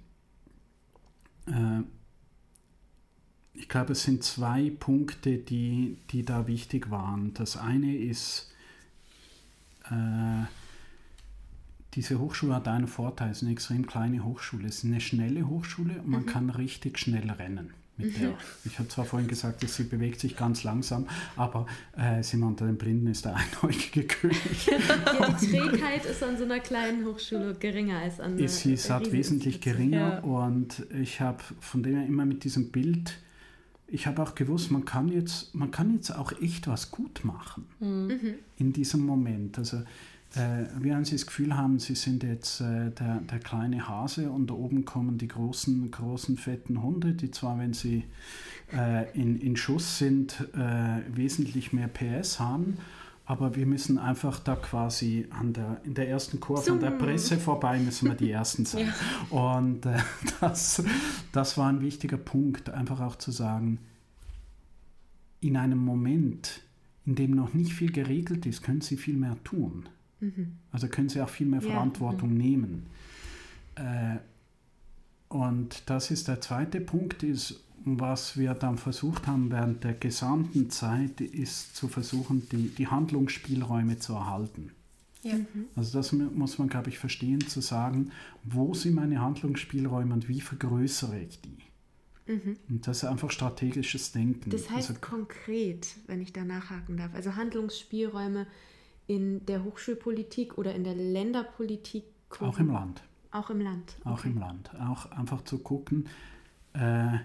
äh, 1.46 1.82
ich 3.54 3.70
glaube, 3.70 3.94
es 3.94 4.04
sind 4.04 4.24
zwei 4.24 4.72
Punkte, 4.72 5.38
die, 5.38 5.98
die 6.10 6.24
da 6.24 6.48
wichtig 6.48 6.90
waren. 6.90 7.34
Das 7.36 7.56
eine 7.56 7.96
ist, 7.96 8.52
äh, 9.90 10.46
diese 11.94 12.20
Hochschule 12.20 12.56
hat 12.56 12.68
einen 12.68 12.88
Vorteil, 12.88 13.30
es 13.30 13.38
ist 13.38 13.44
eine 13.44 13.52
extrem 13.52 13.86
kleine 13.86 14.24
Hochschule. 14.24 14.68
Es 14.68 14.80
ist 14.80 14.86
eine 14.86 15.00
schnelle 15.00 15.48
Hochschule 15.48 16.00
und 16.02 16.08
man 16.08 16.26
kann 16.26 16.50
richtig 16.50 16.98
schnell 16.98 17.30
rennen. 17.30 17.74
Mit 17.96 18.20
der. 18.20 18.34
Ich 18.66 18.80
habe 18.80 18.90
zwar 18.90 19.06
vorhin 19.06 19.28
gesagt, 19.28 19.62
dass 19.62 19.76
sie 19.76 19.84
bewegt 19.84 20.20
sich 20.20 20.36
ganz 20.36 20.64
langsam, 20.64 21.08
aber 21.36 21.68
äh, 21.96 22.24
sind 22.24 22.40
wir 22.40 22.48
unter 22.48 22.66
den 22.66 22.78
Blinden 22.78 23.08
ist 23.08 23.26
der 23.26 23.36
einäugige 23.62 24.04
König. 24.06 24.66
Ja, 24.66 25.38
die 25.40 25.48
Trägheit 25.48 26.04
ist 26.06 26.24
an 26.24 26.36
so 26.38 26.44
einer 26.44 26.60
kleinen 26.60 27.06
Hochschule 27.06 27.54
geringer 27.54 28.00
als 28.00 28.20
an 28.20 28.34
einer 28.34 28.42
ist 28.42 28.60
sie 28.62 28.74
ist 28.74 28.90
wesentlich 29.12 29.62
geringer 29.62 30.16
Ja. 30.16 30.20
und 30.22 30.86
ich 31.02 31.22
habe 31.22 31.44
von 31.60 31.84
dem 31.84 31.96
her 31.98 32.06
immer 32.08 32.26
mit 32.26 32.44
diesem 32.44 32.72
Bild, 32.72 33.14
ich 33.88 34.08
habe 34.08 34.24
auch 34.24 34.34
gewusst, 34.34 34.72
man 34.72 34.86
kann 34.86 35.10
jetzt, 35.10 35.54
man 35.54 35.70
kann 35.70 35.94
jetzt 35.94 36.16
auch 36.16 36.32
echt 36.42 36.68
was 36.68 36.90
gut 36.90 37.24
machen 37.24 37.68
in 38.58 38.74
diesem 38.74 39.06
Moment. 39.06 39.60
Also 39.60 39.84
äh, 40.36 40.66
während 40.80 41.06
Sie 41.06 41.16
das 41.16 41.28
Gefühl 41.28 41.56
haben, 41.56 41.80
Sie 41.80 41.94
sind 41.96 42.24
jetzt 42.24 42.60
äh, 42.62 42.90
der, 42.92 43.22
der 43.22 43.40
kleine 43.40 43.88
Hase 43.88 44.32
und 44.32 44.50
da 44.50 44.56
oben 44.56 44.84
kommen 44.84 45.18
die 45.20 45.28
großen, 45.28 45.92
großen, 45.92 46.38
fetten 46.38 46.82
Hunde, 46.82 47.14
die 47.14 47.30
zwar, 47.30 47.60
wenn 47.60 47.74
sie 47.74 48.06
äh, 48.76 49.12
in, 49.14 49.40
in 49.40 49.56
Schuss 49.56 50.00
sind, 50.00 50.48
äh, 50.56 51.02
wesentlich 51.16 51.72
mehr 51.72 51.88
PS 51.88 52.40
haben, 52.40 52.78
aber 53.26 53.56
wir 53.56 53.68
müssen 53.68 54.00
einfach 54.00 54.40
da 54.40 54.56
quasi 54.56 55.28
an 55.30 55.54
der, 55.54 55.82
in 55.84 55.94
der 55.94 56.10
ersten 56.10 56.40
Kurve 56.40 56.72
an 56.72 56.80
der 56.80 56.90
Zoom. 56.90 57.00
Presse 57.00 57.38
vorbei, 57.38 57.80
müssen 57.80 58.10
wir 58.10 58.16
die 58.16 58.32
Ersten 58.32 58.66
sein. 58.66 58.92
Und 59.30 59.86
äh, 59.86 60.00
das, 60.42 60.84
das 61.32 61.58
war 61.60 61.70
ein 61.70 61.82
wichtiger 61.82 62.18
Punkt, 62.18 62.72
einfach 62.72 63.02
auch 63.02 63.18
zu 63.18 63.32
sagen, 63.32 63.80
in 65.42 65.58
einem 65.58 65.80
Moment, 65.80 66.64
in 67.06 67.14
dem 67.16 67.32
noch 67.32 67.54
nicht 67.54 67.74
viel 67.74 67.92
geregelt 67.92 68.48
ist, 68.48 68.64
können 68.64 68.82
Sie 68.82 68.98
viel 68.98 69.16
mehr 69.16 69.38
tun. 69.44 69.90
Also 70.72 70.88
können 70.88 71.10
Sie 71.10 71.22
auch 71.22 71.30
viel 71.30 71.48
mehr 71.48 71.62
Ja, 71.62 71.72
Verantwortung 71.72 72.34
nehmen. 72.36 72.86
Äh, 73.76 74.18
und 75.30 75.84
das 75.90 76.12
ist 76.12 76.28
der 76.28 76.42
zweite 76.42 76.80
Punkt, 76.82 77.24
ist, 77.24 77.60
was 77.86 78.38
wir 78.38 78.54
dann 78.54 78.78
versucht 78.78 79.28
haben 79.28 79.52
während 79.52 79.84
der 79.84 79.94
gesamten 79.94 80.70
Zeit, 80.70 81.20
ist 81.20 81.76
zu 81.76 81.88
versuchen, 81.88 82.48
die, 82.50 82.70
die 82.70 82.88
Handlungsspielräume 82.88 84.00
zu 84.00 84.14
erhalten. 84.14 84.72
Ja. 85.24 85.36
Also 85.76 85.98
das 85.98 86.12
mu- 86.12 86.30
muss 86.32 86.58
man, 86.60 86.70
glaube 86.70 86.90
ich, 86.90 87.00
verstehen, 87.00 87.42
zu 87.42 87.62
sagen, 87.62 88.12
wo 88.44 88.74
sind 88.74 88.94
meine 88.96 89.22
Handlungsspielräume 89.22 90.14
und 90.14 90.30
wie 90.30 90.42
vergrößere 90.42 91.20
ich 91.20 91.42
die. 91.42 91.58
Und 92.70 92.88
das 92.88 92.98
ist 93.00 93.04
einfach 93.04 93.32
strategisches 93.32 94.14
Denken. 94.14 94.50
Das 94.50 94.70
heißt 94.70 94.92
also, 94.92 95.02
konkret, 95.02 95.88
wenn 96.08 96.22
ich 96.22 96.32
da 96.32 96.46
nachhaken 96.46 96.96
darf, 96.96 97.14
also 97.14 97.36
Handlungsspielräume 97.36 98.48
in 99.08 99.46
der 99.46 99.64
Hochschulpolitik 99.64 100.58
oder 100.58 100.74
in 100.74 100.84
der 100.84 100.96
Länderpolitik. 100.96 102.06
auch 102.40 102.60
im 102.60 102.72
Land. 102.72 103.04
Auch 103.32 103.50
im 103.50 103.62
Land. 103.62 103.98
Auch 104.04 104.20
okay. 104.20 104.30
im 104.30 104.38
Land. 104.40 104.72
Auch 104.80 105.12
einfach 105.12 105.44
zu 105.44 105.60
gucken. 105.60 106.08
Äh, 106.74 107.18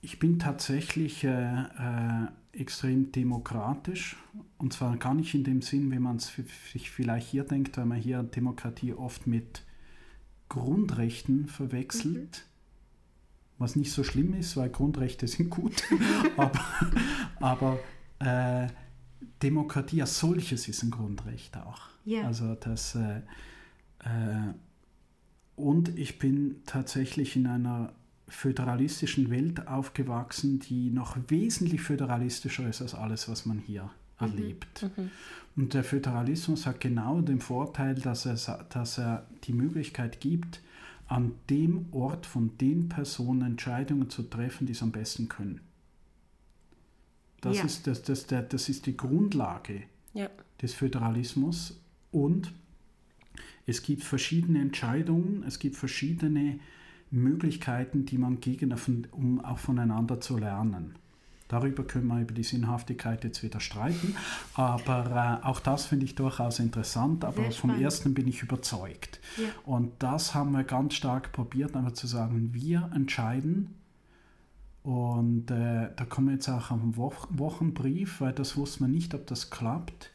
ich 0.00 0.18
bin 0.18 0.38
tatsächlich 0.38 1.24
äh, 1.24 1.30
äh, 1.30 2.26
extrem 2.52 3.12
demokratisch. 3.12 4.16
Und 4.58 4.72
zwar 4.72 4.96
gar 4.96 5.14
nicht 5.14 5.34
in 5.34 5.44
dem 5.44 5.62
Sinn, 5.62 5.90
wie 5.92 5.98
man 5.98 6.16
es 6.16 6.32
sich 6.72 6.90
vielleicht 6.90 7.28
hier 7.28 7.44
denkt, 7.44 7.76
weil 7.76 7.86
man 7.86 7.98
hier 7.98 8.22
Demokratie 8.22 8.92
oft 8.92 9.26
mit 9.26 9.62
Grundrechten 10.48 11.46
verwechselt. 11.46 12.46
Was 13.58 13.76
nicht 13.76 13.92
so 13.92 14.04
schlimm 14.04 14.34
ist, 14.34 14.56
weil 14.56 14.70
Grundrechte 14.70 15.26
sind 15.26 15.50
gut. 15.50 15.82
aber 16.36 16.60
aber 17.40 17.78
äh, 18.20 18.68
Demokratie 19.42 20.00
als 20.02 20.18
solches 20.18 20.68
ist 20.68 20.82
ein 20.82 20.90
Grundrecht 20.90 21.56
auch. 21.56 21.82
Ja. 22.04 22.22
Also 22.22 22.54
das 22.54 22.94
äh, 22.94 23.20
äh, 24.00 24.54
und 25.56 25.98
ich 25.98 26.18
bin 26.18 26.62
tatsächlich 26.66 27.34
in 27.34 27.46
einer 27.46 27.92
föderalistischen 28.28 29.30
Welt 29.30 29.66
aufgewachsen, 29.66 30.60
die 30.60 30.90
noch 30.90 31.16
wesentlich 31.28 31.80
föderalistischer 31.80 32.68
ist 32.68 32.80
als 32.80 32.94
alles, 32.94 33.28
was 33.28 33.46
man 33.46 33.58
hier 33.58 33.90
erlebt. 34.20 34.88
Und 35.56 35.74
der 35.74 35.82
Föderalismus 35.82 36.66
hat 36.66 36.80
genau 36.80 37.20
den 37.20 37.40
Vorteil, 37.40 37.96
dass 37.96 38.26
er, 38.26 38.64
dass 38.68 38.98
er 38.98 39.26
die 39.44 39.52
Möglichkeit 39.52 40.20
gibt, 40.20 40.60
an 41.08 41.32
dem 41.48 41.86
Ort 41.92 42.26
von 42.26 42.56
den 42.58 42.88
Personen 42.88 43.42
Entscheidungen 43.42 44.10
zu 44.10 44.22
treffen, 44.22 44.66
die 44.66 44.72
es 44.72 44.82
am 44.82 44.92
besten 44.92 45.28
können. 45.28 45.60
Das, 47.40 47.58
Ja. 47.58 47.64
ist, 47.64 47.86
das, 47.86 48.02
das, 48.02 48.26
der, 48.26 48.42
das 48.42 48.68
ist 48.68 48.86
die 48.86 48.96
Grundlage 48.96 49.82
Ja. 50.14 50.28
des 50.60 50.74
Föderalismus 50.74 51.80
und 52.10 52.52
es 53.66 53.82
gibt 53.82 54.02
verschiedene 54.02 54.60
Entscheidungen, 54.60 55.44
es 55.46 55.58
gibt 55.58 55.76
verschiedene 55.76 56.58
Möglichkeiten, 57.10 58.04
die 58.06 58.18
man 58.18 58.40
gegen, 58.40 58.74
um 59.12 59.40
auch 59.44 59.58
voneinander 59.58 60.20
zu 60.20 60.36
lernen. 60.38 60.94
Darüber 61.48 61.82
können 61.82 62.08
wir 62.08 62.20
über 62.20 62.34
die 62.34 62.42
Sinnhaftigkeit 62.42 63.24
jetzt 63.24 63.42
wieder 63.42 63.60
streiten, 63.60 64.14
aber 64.52 65.40
äh, 65.42 65.46
auch 65.46 65.60
das 65.60 65.86
finde 65.86 66.04
ich 66.04 66.14
durchaus 66.14 66.58
interessant, 66.58 67.24
aber 67.24 67.50
vom 67.52 67.70
ersten 67.70 68.12
bin 68.12 68.28
ich 68.28 68.42
überzeugt. 68.42 69.18
Ja. 69.38 69.48
Und 69.64 69.92
das 69.98 70.34
haben 70.34 70.52
wir 70.52 70.64
ganz 70.64 70.92
stark 70.94 71.32
probiert, 71.32 71.74
einfach 71.74 71.92
zu 71.92 72.06
sagen, 72.06 72.50
wir 72.52 72.90
entscheiden. 72.94 73.74
Und 74.88 75.50
äh, 75.50 75.90
da 75.96 76.04
kommen 76.08 76.28
wir 76.28 76.34
jetzt 76.36 76.48
auch 76.48 76.70
am 76.70 76.96
Woch 76.96 77.26
Wochenbrief, 77.28 78.22
weil 78.22 78.32
das 78.32 78.56
wusste 78.56 78.84
man 78.84 78.90
nicht, 78.92 79.12
ob 79.12 79.26
das 79.26 79.50
klappt. 79.50 80.08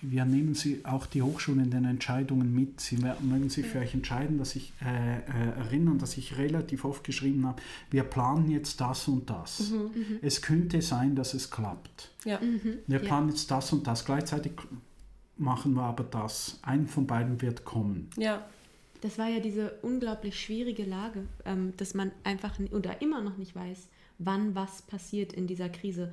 Wir 0.00 0.24
nehmen 0.24 0.54
Sie 0.54 0.84
auch 0.84 1.06
die 1.06 1.22
Hochschulen 1.22 1.64
in 1.64 1.70
den 1.72 1.84
Entscheidungen 1.84 2.54
mit. 2.54 2.80
Sie 2.80 2.98
mögen 2.98 3.50
sich 3.50 3.66
für 3.66 3.80
euch 3.80 3.92
entscheiden, 3.92 4.38
dass 4.38 4.54
ich 4.54 4.72
äh, 4.80 5.16
äh, 5.18 5.58
erinnern, 5.58 5.98
dass 5.98 6.16
ich 6.16 6.38
relativ 6.38 6.84
oft 6.84 7.02
geschrieben 7.02 7.44
habe, 7.44 7.60
wir 7.90 8.04
planen 8.04 8.48
jetzt 8.48 8.80
das 8.80 9.08
und 9.08 9.28
das. 9.28 9.72
Es 10.22 10.40
könnte 10.40 10.80
sein, 10.82 11.16
dass 11.16 11.34
es 11.34 11.50
klappt. 11.50 12.12
Ja. 12.24 12.38
Wir 12.86 12.98
Ja. 13.00 13.04
planen 13.04 13.30
jetzt 13.30 13.50
das 13.50 13.72
und 13.72 13.88
das. 13.88 14.04
Gleichzeitig 14.04 14.52
machen 15.36 15.74
wir 15.74 15.82
aber 15.82 16.04
das. 16.04 16.60
Ein 16.62 16.86
von 16.86 17.08
beiden 17.08 17.42
wird 17.42 17.64
kommen. 17.64 18.08
Ja. 18.16 18.46
Das 19.00 19.18
war 19.18 19.28
ja 19.28 19.40
diese 19.40 19.72
unglaublich 19.82 20.38
schwierige 20.38 20.84
Lage, 20.84 21.26
ähm, 21.44 21.72
dass 21.76 21.94
man 21.94 22.12
einfach 22.24 22.58
oder 22.70 23.00
immer 23.00 23.20
noch 23.22 23.36
nicht 23.36 23.54
weiß, 23.54 23.88
wann 24.18 24.54
was 24.54 24.82
passiert 24.82 25.32
in 25.32 25.46
dieser 25.46 25.68
Krise. 25.68 26.12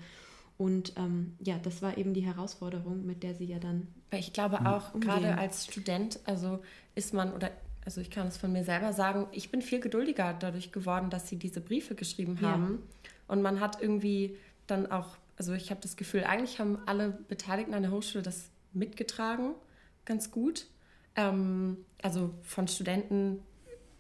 Und 0.57 0.93
ähm, 0.97 1.35
ja, 1.39 1.59
das 1.61 1.81
war 1.81 1.97
eben 1.97 2.13
die 2.13 2.21
Herausforderung, 2.25 3.05
mit 3.05 3.21
der 3.23 3.35
sie 3.35 3.45
ja 3.45 3.59
dann. 3.59 3.87
Ich 4.11 4.33
glaube 4.33 4.65
auch, 4.65 4.93
Umgehen. 4.93 5.11
gerade 5.11 5.37
als 5.37 5.65
Student, 5.65 6.19
also 6.25 6.59
ist 6.95 7.13
man, 7.13 7.33
oder 7.33 7.51
also 7.85 8.01
ich 8.01 8.09
kann 8.09 8.27
es 8.27 8.37
von 8.37 8.51
mir 8.51 8.63
selber 8.63 8.91
sagen, 8.91 9.27
ich 9.31 9.49
bin 9.51 9.61
viel 9.61 9.79
geduldiger 9.79 10.33
dadurch 10.33 10.71
geworden, 10.71 11.09
dass 11.09 11.29
sie 11.29 11.37
diese 11.37 11.61
Briefe 11.61 11.95
geschrieben 11.95 12.37
Ja. 12.41 12.51
haben. 12.51 12.81
Und 13.27 13.41
man 13.41 13.59
hat 13.59 13.81
irgendwie 13.81 14.35
dann 14.65 14.91
auch, 14.91 15.15
also 15.37 15.53
ich 15.53 15.69
habe 15.69 15.79
das 15.81 15.95
Gefühl, 15.95 16.23
eigentlich 16.23 16.59
haben 16.59 16.79
alle 16.85 17.11
Beteiligten 17.27 17.73
an 17.73 17.83
der 17.83 17.91
Hochschule 17.91 18.23
das 18.23 18.49
mitgetragen, 18.73 19.53
ganz 20.05 20.31
gut. 20.31 20.65
Ähm, 21.17 21.85
also 22.01 22.33
von 22.43 22.67
Studenten, 22.69 23.41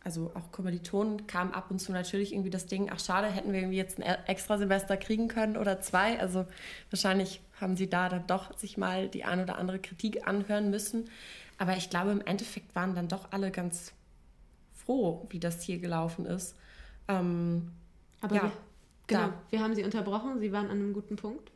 also 0.03 0.31
auch 0.35 0.51
Kommilitonen 0.51 1.27
kam 1.27 1.51
ab 1.51 1.69
und 1.71 1.79
zu 1.79 1.91
natürlich 1.91 2.31
irgendwie 2.31 2.49
das 2.51 2.67
Ding, 2.67 2.89
ach 2.93 2.99
schade, 2.99 3.27
hätten 3.27 3.51
wir 3.51 3.59
irgendwie 3.59 3.77
jetzt 3.77 3.99
ein 4.01 4.03
Extrasemester 4.27 4.95
kriegen 4.97 5.27
können 5.27 5.57
oder 5.57 5.81
zwei. 5.81 6.19
Also 6.21 6.45
wahrscheinlich 6.91 7.41
haben 7.59 7.75
sie 7.75 7.89
da 7.89 8.07
dann 8.09 8.25
doch 8.27 8.57
sich 8.57 8.77
mal 8.77 9.09
die 9.09 9.25
ein 9.25 9.41
oder 9.41 9.57
andere 9.57 9.79
Kritik 9.79 10.27
anhören 10.27 10.69
müssen. 10.69 11.09
Aber 11.57 11.75
ich 11.75 11.89
glaube, 11.89 12.11
im 12.11 12.21
Endeffekt 12.21 12.75
waren 12.75 12.95
dann 12.95 13.09
doch 13.09 13.31
alle 13.31 13.51
ganz 13.51 13.93
froh, 14.73 15.25
wie 15.29 15.39
das 15.39 15.61
hier 15.63 15.79
gelaufen 15.79 16.25
ist. 16.25 16.55
Ähm, 17.07 17.71
Aber 18.21 18.35
Ja, 18.35 18.43
wir, 18.43 18.51
genau, 19.07 19.27
da. 19.29 19.43
wir 19.49 19.59
haben 19.61 19.75
sie 19.75 19.83
unterbrochen, 19.83 20.39
sie 20.39 20.51
waren 20.51 20.65
an 20.67 20.71
einem 20.79 20.93
guten 20.93 21.15
Punkt. 21.15 21.51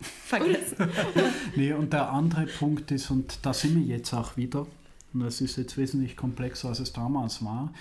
Vergessen. 0.00 0.76
Nee, 1.56 1.72
und 1.72 1.92
der 1.92 2.10
andere 2.10 2.46
Punkt 2.46 2.90
ist, 2.90 3.10
und 3.10 3.38
da 3.42 3.52
sind 3.52 3.74
wir 3.76 3.96
jetzt 3.96 4.12
auch 4.14 4.36
wieder, 4.36 4.66
und 5.12 5.20
das 5.20 5.40
ist 5.40 5.56
jetzt 5.56 5.76
wesentlich 5.76 6.16
komplexer, 6.16 6.68
als 6.68 6.80
es 6.80 6.92
damals 6.92 7.44
war, 7.44 7.72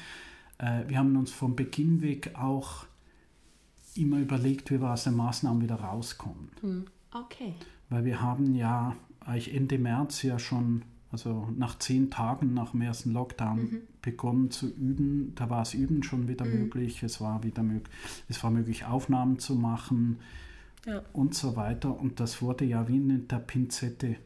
äh, 0.58 0.84
wir 0.88 0.98
haben 0.98 1.16
uns 1.16 1.32
vom 1.32 1.56
Beginn 1.56 2.02
weg 2.02 2.32
auch 2.36 2.86
immer 3.96 4.20
überlegt, 4.20 4.72
wie 4.72 4.82
wir 4.82 4.92
aus 4.92 5.04
den 5.04 5.16
Maßnahmen 5.16 5.62
wieder 5.62 5.76
rauskommen. 5.76 6.50
Okay. 7.12 7.54
Weil 7.90 8.06
wir 8.06 8.22
haben 8.22 8.56
ja 8.56 8.96
eigentlich 9.20 9.54
Ende 9.54 9.78
März 9.78 10.24
ja 10.24 10.40
schon, 10.40 10.84
also 11.12 11.50
nach 11.56 11.78
zehn 11.80 12.10
Tagen 12.10 12.54
nach 12.54 12.72
dem 12.72 12.82
ersten 12.82 13.12
Lockdown 13.12 13.60
mhm. 13.60 13.82
begonnen 14.02 14.52
zu 14.52 14.68
üben. 14.68 15.34
Da 15.36 15.50
war 15.50 15.64
es 15.64 15.74
Üben 15.74 16.04
schon 16.04 16.28
wieder 16.28 16.46
mhm. 16.46 16.64
möglich. 16.64 17.04
Es 17.04 17.22
war 17.22 17.44
wieder 17.44 17.64
möglich, 17.64 17.94
es 18.30 18.44
war 18.44 18.52
möglich, 18.52 18.86
Aufnahmen 18.86 19.40
zu 19.40 19.56
machen 19.56 20.20
ja. 20.86 21.02
und 21.14 21.36
so 21.36 21.56
weiter. 21.56 21.98
Und 21.98 22.20
das 22.20 22.42
wurde 22.42 22.66
ja 22.66 22.88
wie 22.88 22.98
in 22.98 23.28
der 23.28 23.40
Pinzette 23.40 24.18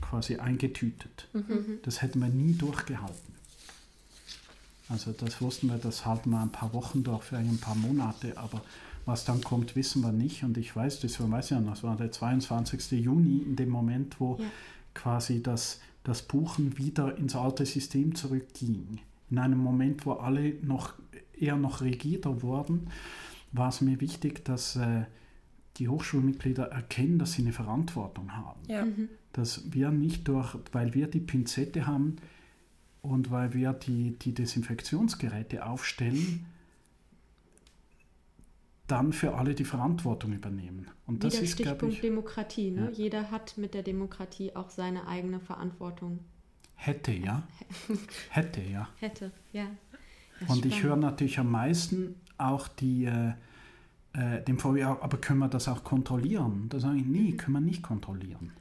quasi 0.00 0.36
eingetütet. 0.36 1.28
Mhm. 1.32 1.78
Das 1.82 2.02
hätten 2.02 2.20
wir 2.20 2.28
nie 2.28 2.52
durchgehalten. 2.54 3.32
Also 4.88 5.12
das 5.12 5.40
wussten 5.40 5.68
wir, 5.68 5.78
das 5.78 6.04
halten 6.04 6.30
wir 6.30 6.40
ein 6.40 6.52
paar 6.52 6.74
Wochen 6.74 7.02
durch, 7.02 7.22
vielleicht 7.22 7.48
ein 7.48 7.58
paar 7.58 7.76
Monate, 7.76 8.36
aber 8.36 8.62
was 9.06 9.24
dann 9.24 9.42
kommt, 9.42 9.74
wissen 9.74 10.02
wir 10.02 10.12
nicht. 10.12 10.44
Und 10.44 10.58
ich 10.58 10.76
weiß, 10.76 11.00
das 11.00 11.18
weiß 11.18 11.50
ja 11.50 11.60
noch, 11.60 11.72
das 11.72 11.82
war 11.82 11.96
der 11.96 12.12
22. 12.12 12.92
Juni, 12.92 13.38
in 13.38 13.56
dem 13.56 13.70
Moment, 13.70 14.20
wo 14.20 14.36
ja. 14.38 14.44
quasi 14.94 15.42
das, 15.42 15.80
das 16.04 16.22
Buchen 16.22 16.78
wieder 16.78 17.16
ins 17.16 17.34
alte 17.34 17.64
System 17.64 18.14
zurückging. 18.14 19.00
In 19.30 19.38
einem 19.38 19.58
Moment, 19.58 20.04
wo 20.04 20.12
alle 20.12 20.54
noch 20.62 20.94
eher 21.38 21.56
noch 21.56 21.80
rigida 21.80 22.42
wurden, 22.42 22.88
war 23.52 23.68
es 23.68 23.80
mir 23.80 24.00
wichtig, 24.00 24.44
dass 24.44 24.76
äh, 24.76 25.04
die 25.76 25.88
Hochschulmitglieder 25.88 26.64
erkennen, 26.66 27.18
dass 27.18 27.32
sie 27.32 27.42
eine 27.42 27.52
Verantwortung 27.52 28.34
haben. 28.36 28.60
Ja. 28.68 28.84
Mhm. 28.84 29.08
Dass 29.32 29.72
wir 29.72 29.90
nicht 29.90 30.28
durch, 30.28 30.56
weil 30.72 30.94
wir 30.94 31.06
die 31.06 31.20
Pinzette 31.20 31.86
haben 31.86 32.16
und 33.00 33.30
weil 33.30 33.54
wir 33.54 33.72
die, 33.72 34.18
die 34.18 34.34
Desinfektionsgeräte 34.34 35.66
aufstellen, 35.66 36.46
dann 38.86 39.12
für 39.12 39.34
alle 39.34 39.54
die 39.54 39.64
Verantwortung 39.64 40.32
übernehmen. 40.32 40.86
Und 41.06 41.24
das 41.24 41.34
Wieder 41.34 41.44
ist, 41.44 41.52
Stichpunkt 41.52 41.94
ich, 41.94 42.00
Demokratie. 42.00 42.70
Ne? 42.70 42.84
Ja. 42.84 42.90
Jeder 42.90 43.30
hat 43.30 43.56
mit 43.56 43.74
der 43.74 43.82
Demokratie 43.82 44.54
auch 44.54 44.68
seine 44.68 45.06
eigene 45.06 45.40
Verantwortung. 45.40 46.18
Hätte, 46.74 47.12
ja. 47.12 47.42
Hätte, 48.30 48.60
ja. 48.60 48.88
Hätte, 48.98 49.30
ja. 49.52 49.66
Und 50.48 50.66
ich 50.66 50.82
höre 50.82 50.96
natürlich 50.96 51.38
am 51.38 51.50
meisten 51.50 52.16
auch 52.42 52.68
die, 52.68 53.04
äh, 53.04 53.32
äh, 54.14 54.42
dem 54.42 54.58
VW, 54.58 54.82
aber 54.82 55.18
können 55.18 55.40
wir 55.40 55.48
das 55.48 55.68
auch 55.68 55.84
kontrollieren? 55.84 56.68
Da 56.68 56.80
sage 56.80 56.98
ich, 56.98 57.06
nee, 57.06 57.32
mhm. 57.32 57.36
können 57.36 57.52
wir 57.54 57.60
nicht 57.60 57.82
kontrollieren. 57.82 58.52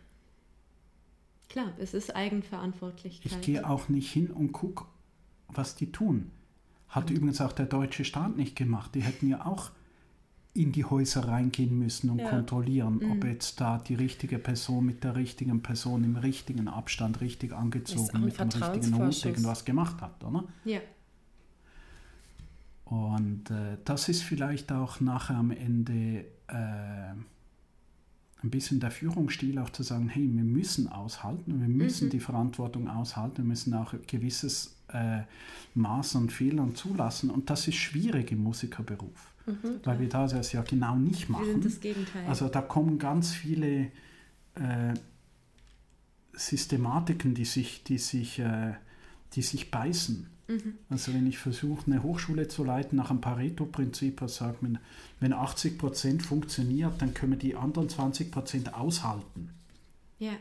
Klar, 1.49 1.73
es 1.79 1.93
ist 1.93 2.15
Eigenverantwortlichkeit. 2.15 3.31
Ich 3.31 3.41
gehe 3.41 3.67
auch 3.67 3.89
nicht 3.89 4.11
hin 4.11 4.31
und 4.31 4.53
gucke, 4.53 4.85
was 5.49 5.75
die 5.75 5.91
tun. 5.91 6.31
Hat 6.87 7.09
mhm. 7.09 7.17
übrigens 7.17 7.41
auch 7.41 7.51
der 7.51 7.65
deutsche 7.65 8.05
Staat 8.05 8.37
nicht 8.37 8.55
gemacht. 8.55 8.95
Die 8.95 9.01
hätten 9.01 9.27
ja 9.27 9.45
auch 9.45 9.71
in 10.53 10.71
die 10.71 10.83
Häuser 10.83 11.27
reingehen 11.27 11.77
müssen 11.77 12.09
und 12.09 12.19
ja. 12.19 12.29
kontrollieren, 12.29 12.99
mhm. 13.01 13.11
ob 13.11 13.23
jetzt 13.23 13.61
da 13.61 13.77
die 13.77 13.95
richtige 13.95 14.37
Person 14.37 14.85
mit 14.85 15.03
der 15.03 15.15
richtigen 15.15 15.61
Person 15.61 16.03
im 16.03 16.17
richtigen 16.17 16.67
Abstand 16.67 17.21
richtig 17.21 17.53
angezogen 17.53 18.25
mit 18.25 18.37
dem 18.37 18.49
richtigen 18.49 18.97
Hut 18.97 19.25
irgendwas 19.25 19.63
gemacht 19.63 20.01
hat, 20.01 20.23
oder? 20.23 20.43
Ja. 20.65 20.79
Und 22.91 23.49
äh, 23.51 23.77
das 23.85 24.09
ist 24.09 24.21
vielleicht 24.21 24.69
auch 24.73 24.99
nachher 24.99 25.37
am 25.37 25.51
Ende 25.51 26.25
äh, 26.47 27.13
ein 28.43 28.49
bisschen 28.49 28.81
der 28.81 28.91
Führungsstil, 28.91 29.59
auch 29.59 29.69
zu 29.69 29.81
sagen, 29.81 30.09
hey, 30.09 30.29
wir 30.29 30.43
müssen 30.43 30.89
aushalten, 30.89 31.61
wir 31.61 31.69
müssen 31.69 32.07
mhm. 32.07 32.11
die 32.11 32.19
Verantwortung 32.19 32.89
aushalten, 32.89 33.37
wir 33.37 33.45
müssen 33.45 33.73
auch 33.75 33.93
ein 33.93 34.01
gewisses 34.07 34.75
äh, 34.89 35.21
Maß 35.73 36.17
an 36.17 36.29
Fehlern 36.29 36.75
zulassen. 36.75 37.29
Und 37.29 37.49
das 37.49 37.65
ist 37.69 37.75
schwierig 37.75 38.33
im 38.33 38.43
Musikerberuf. 38.43 39.31
Mhm, 39.45 39.79
weil 39.85 40.01
wir 40.01 40.09
das 40.09 40.51
ja 40.51 40.61
genau 40.61 40.97
nicht 40.97 41.29
machen. 41.29 41.45
Wir 41.45 41.51
sind 41.53 41.65
das 41.65 41.79
Gegenteil. 41.79 42.25
Also 42.27 42.49
da 42.49 42.61
kommen 42.61 42.99
ganz 42.99 43.31
viele 43.31 43.83
äh, 44.55 44.93
Systematiken, 46.33 47.35
die 47.35 47.45
sich, 47.45 47.85
die 47.85 47.99
sich, 47.99 48.39
äh, 48.39 48.73
die 49.31 49.43
sich 49.43 49.71
beißen. 49.71 50.27
Mhm. 50.51 50.77
Also 50.89 51.13
wenn 51.13 51.27
ich 51.27 51.37
versuche, 51.37 51.85
eine 51.87 52.03
Hochschule 52.03 52.47
zu 52.47 52.63
leiten 52.63 52.97
nach 52.97 53.09
einem 53.09 53.21
Pareto-Prinzip, 53.21 54.21
was 54.21 54.35
sagt 54.35 54.61
man, 54.61 54.79
wenn 55.19 55.33
80 55.33 55.77
Prozent 55.77 56.23
funktioniert, 56.23 57.01
dann 57.01 57.13
können 57.13 57.33
wir 57.33 57.39
die 57.39 57.55
anderen 57.55 57.87
20 57.87 58.31
Prozent 58.31 58.73
aushalten. 58.73 59.51
Ja. 60.19 60.33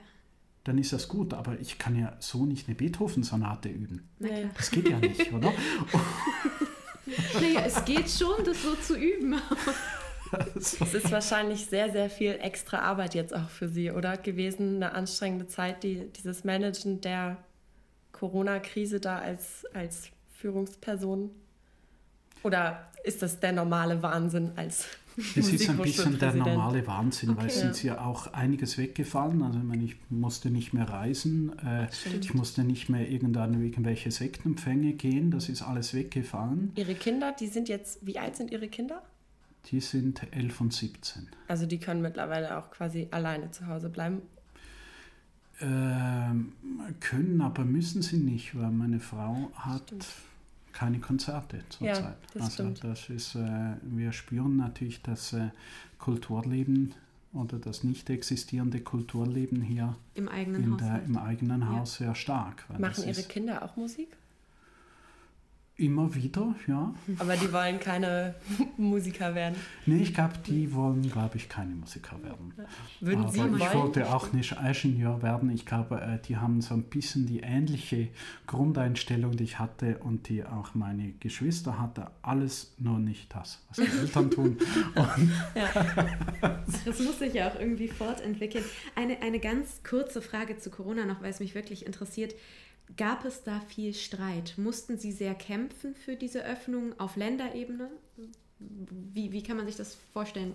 Dann 0.64 0.78
ist 0.78 0.92
das 0.92 1.08
gut, 1.08 1.32
aber 1.32 1.58
ich 1.60 1.78
kann 1.78 1.98
ja 1.98 2.16
so 2.18 2.44
nicht 2.44 2.68
eine 2.68 2.74
Beethoven-Sonate 2.74 3.68
üben. 3.68 4.08
Das 4.56 4.70
geht 4.70 4.88
ja 4.88 4.98
nicht, 4.98 5.32
oder? 5.32 5.52
Naja, 7.40 7.62
es 7.64 7.84
geht 7.84 8.10
schon, 8.10 8.44
das 8.44 8.62
so 8.62 8.74
zu 8.74 8.96
üben. 8.96 9.36
Es 10.54 10.74
ist 10.74 11.10
wahrscheinlich 11.10 11.66
sehr, 11.66 11.90
sehr 11.90 12.08
viel 12.08 12.38
extra 12.40 12.78
Arbeit 12.78 13.16
jetzt 13.16 13.34
auch 13.34 13.48
für 13.48 13.68
Sie, 13.68 13.90
oder? 13.90 14.16
Gewesen, 14.16 14.76
eine 14.76 14.92
anstrengende 14.92 15.48
Zeit, 15.48 15.82
die, 15.82 16.06
dieses 16.12 16.44
Managen 16.44 17.00
der 17.00 17.36
Corona-Krise 18.20 19.00
da 19.00 19.18
als, 19.18 19.64
als 19.72 20.10
Führungsperson? 20.34 21.30
Oder 22.42 22.90
ist 23.02 23.22
das 23.22 23.40
der 23.40 23.52
normale 23.52 24.02
Wahnsinn 24.02 24.52
als 24.56 24.86
es 25.16 25.52
ist 25.52 25.68
ein 25.68 25.76
bisschen 25.76 26.18
der 26.18 26.34
normale 26.34 26.86
Wahnsinn, 26.86 27.30
okay, 27.30 27.40
weil 27.40 27.46
es 27.48 27.56
ja. 27.56 27.72
sind 27.72 27.82
ja 27.82 28.00
auch 28.04 28.32
einiges 28.32 28.78
weggefallen. 28.78 29.42
Also 29.42 29.58
ich, 29.58 29.64
meine, 29.64 29.84
ich 29.84 29.96
musste 30.08 30.50
nicht 30.50 30.72
mehr 30.72 30.88
reisen, 30.88 31.58
äh, 31.58 31.88
ich 32.20 32.32
musste 32.32 32.62
nicht 32.62 32.88
mehr 32.88 33.08
irgendwelche 33.08 34.10
Sektempfänge 34.10 34.92
gehen, 34.94 35.30
das 35.30 35.48
ist 35.48 35.62
alles 35.62 35.92
weggefallen. 35.92 36.72
Ihre 36.76 36.94
Kinder, 36.94 37.34
die 37.38 37.48
sind 37.48 37.68
jetzt, 37.68 38.06
wie 38.06 38.18
alt 38.18 38.36
sind 38.36 38.50
Ihre 38.50 38.68
Kinder? 38.68 39.02
Die 39.66 39.80
sind 39.80 40.22
11 40.32 40.60
und 40.60 40.72
17. 40.72 41.28
Also 41.48 41.66
die 41.66 41.78
können 41.78 42.00
mittlerweile 42.00 42.56
auch 42.56 42.70
quasi 42.70 43.08
alleine 43.10 43.50
zu 43.50 43.66
Hause 43.66 43.90
bleiben? 43.90 44.22
Ähm, 45.62 46.52
können, 47.00 47.40
aber 47.42 47.64
müssen 47.64 48.02
sie 48.02 48.18
nicht, 48.18 48.58
weil 48.58 48.70
meine 48.70 49.00
Frau 49.00 49.50
hat... 49.54 49.82
Stimmt 49.86 50.06
keine 50.72 50.98
Konzerte 50.98 51.62
zurzeit. 51.68 51.98
Ja, 51.98 52.16
das 52.34 52.42
also 52.42 52.54
stimmt. 52.54 52.84
das 52.84 53.10
ist, 53.10 53.34
äh, 53.34 53.74
wir 53.82 54.12
spüren 54.12 54.56
natürlich 54.56 55.02
das 55.02 55.32
äh, 55.32 55.50
Kulturleben 55.98 56.94
oder 57.32 57.58
das 57.58 57.84
nicht 57.84 58.10
existierende 58.10 58.80
Kulturleben 58.80 59.62
hier 59.62 59.96
im 60.14 60.28
eigenen, 60.28 60.78
der, 60.78 61.02
im 61.04 61.16
eigenen 61.16 61.68
Haus 61.68 61.98
ja. 61.98 62.06
sehr 62.06 62.14
stark. 62.14 62.64
Machen 62.78 63.04
Ihre 63.06 63.22
Kinder 63.22 63.62
auch 63.62 63.76
Musik? 63.76 64.16
Immer 65.80 66.14
wieder, 66.14 66.54
ja. 66.66 66.94
Aber 67.18 67.36
die 67.36 67.50
wollen 67.54 67.80
keine 67.80 68.34
Musiker 68.76 69.34
werden. 69.34 69.54
Nee, 69.86 70.02
ich 70.02 70.12
glaube, 70.12 70.34
die 70.46 70.74
wollen, 70.74 71.00
glaube 71.10 71.38
ich, 71.38 71.48
keine 71.48 71.74
Musiker 71.74 72.22
werden. 72.22 72.52
Würden 73.00 73.22
Aber 73.24 73.32
Sie 73.32 73.38
ich 73.40 73.44
wollen? 73.46 73.74
wollte 73.74 74.12
auch 74.12 74.30
nicht 74.34 74.52
Ingenieur 74.52 75.22
werden. 75.22 75.48
Ich 75.48 75.64
glaube, 75.64 75.98
äh, 76.02 76.18
die 76.26 76.36
haben 76.36 76.60
so 76.60 76.74
ein 76.74 76.82
bisschen 76.82 77.26
die 77.26 77.40
ähnliche 77.40 78.08
Grundeinstellung, 78.46 79.38
die 79.38 79.44
ich 79.44 79.58
hatte 79.58 79.96
und 79.98 80.28
die 80.28 80.44
auch 80.44 80.74
meine 80.74 81.12
Geschwister 81.12 81.80
hatte. 81.80 82.08
Alles 82.20 82.74
nur 82.76 82.98
nicht 82.98 83.34
das, 83.34 83.62
was 83.70 83.78
die 83.78 83.98
Eltern 83.98 84.30
tun. 84.30 84.58
ja. 85.54 86.60
Das 86.84 86.98
muss 87.00 87.18
sich 87.18 87.34
ja 87.34 87.48
auch 87.50 87.58
irgendwie 87.58 87.88
fortentwickeln. 87.88 88.64
Eine, 88.96 89.20
eine 89.22 89.38
ganz 89.38 89.82
kurze 89.82 90.20
Frage 90.20 90.58
zu 90.58 90.70
Corona 90.70 91.04
noch, 91.06 91.22
weil 91.22 91.30
es 91.30 91.40
mich 91.40 91.54
wirklich 91.54 91.86
interessiert. 91.86 92.34
Gab 92.96 93.24
es 93.24 93.42
da 93.44 93.60
viel 93.60 93.94
Streit? 93.94 94.54
Mussten 94.56 94.98
Sie 94.98 95.12
sehr 95.12 95.34
kämpfen 95.34 95.94
für 95.94 96.16
diese 96.16 96.44
Öffnung 96.44 96.98
auf 96.98 97.16
Länderebene? 97.16 97.90
Wie, 98.58 99.32
wie 99.32 99.42
kann 99.42 99.56
man 99.56 99.66
sich 99.66 99.76
das 99.76 99.96
vorstellen? 100.12 100.52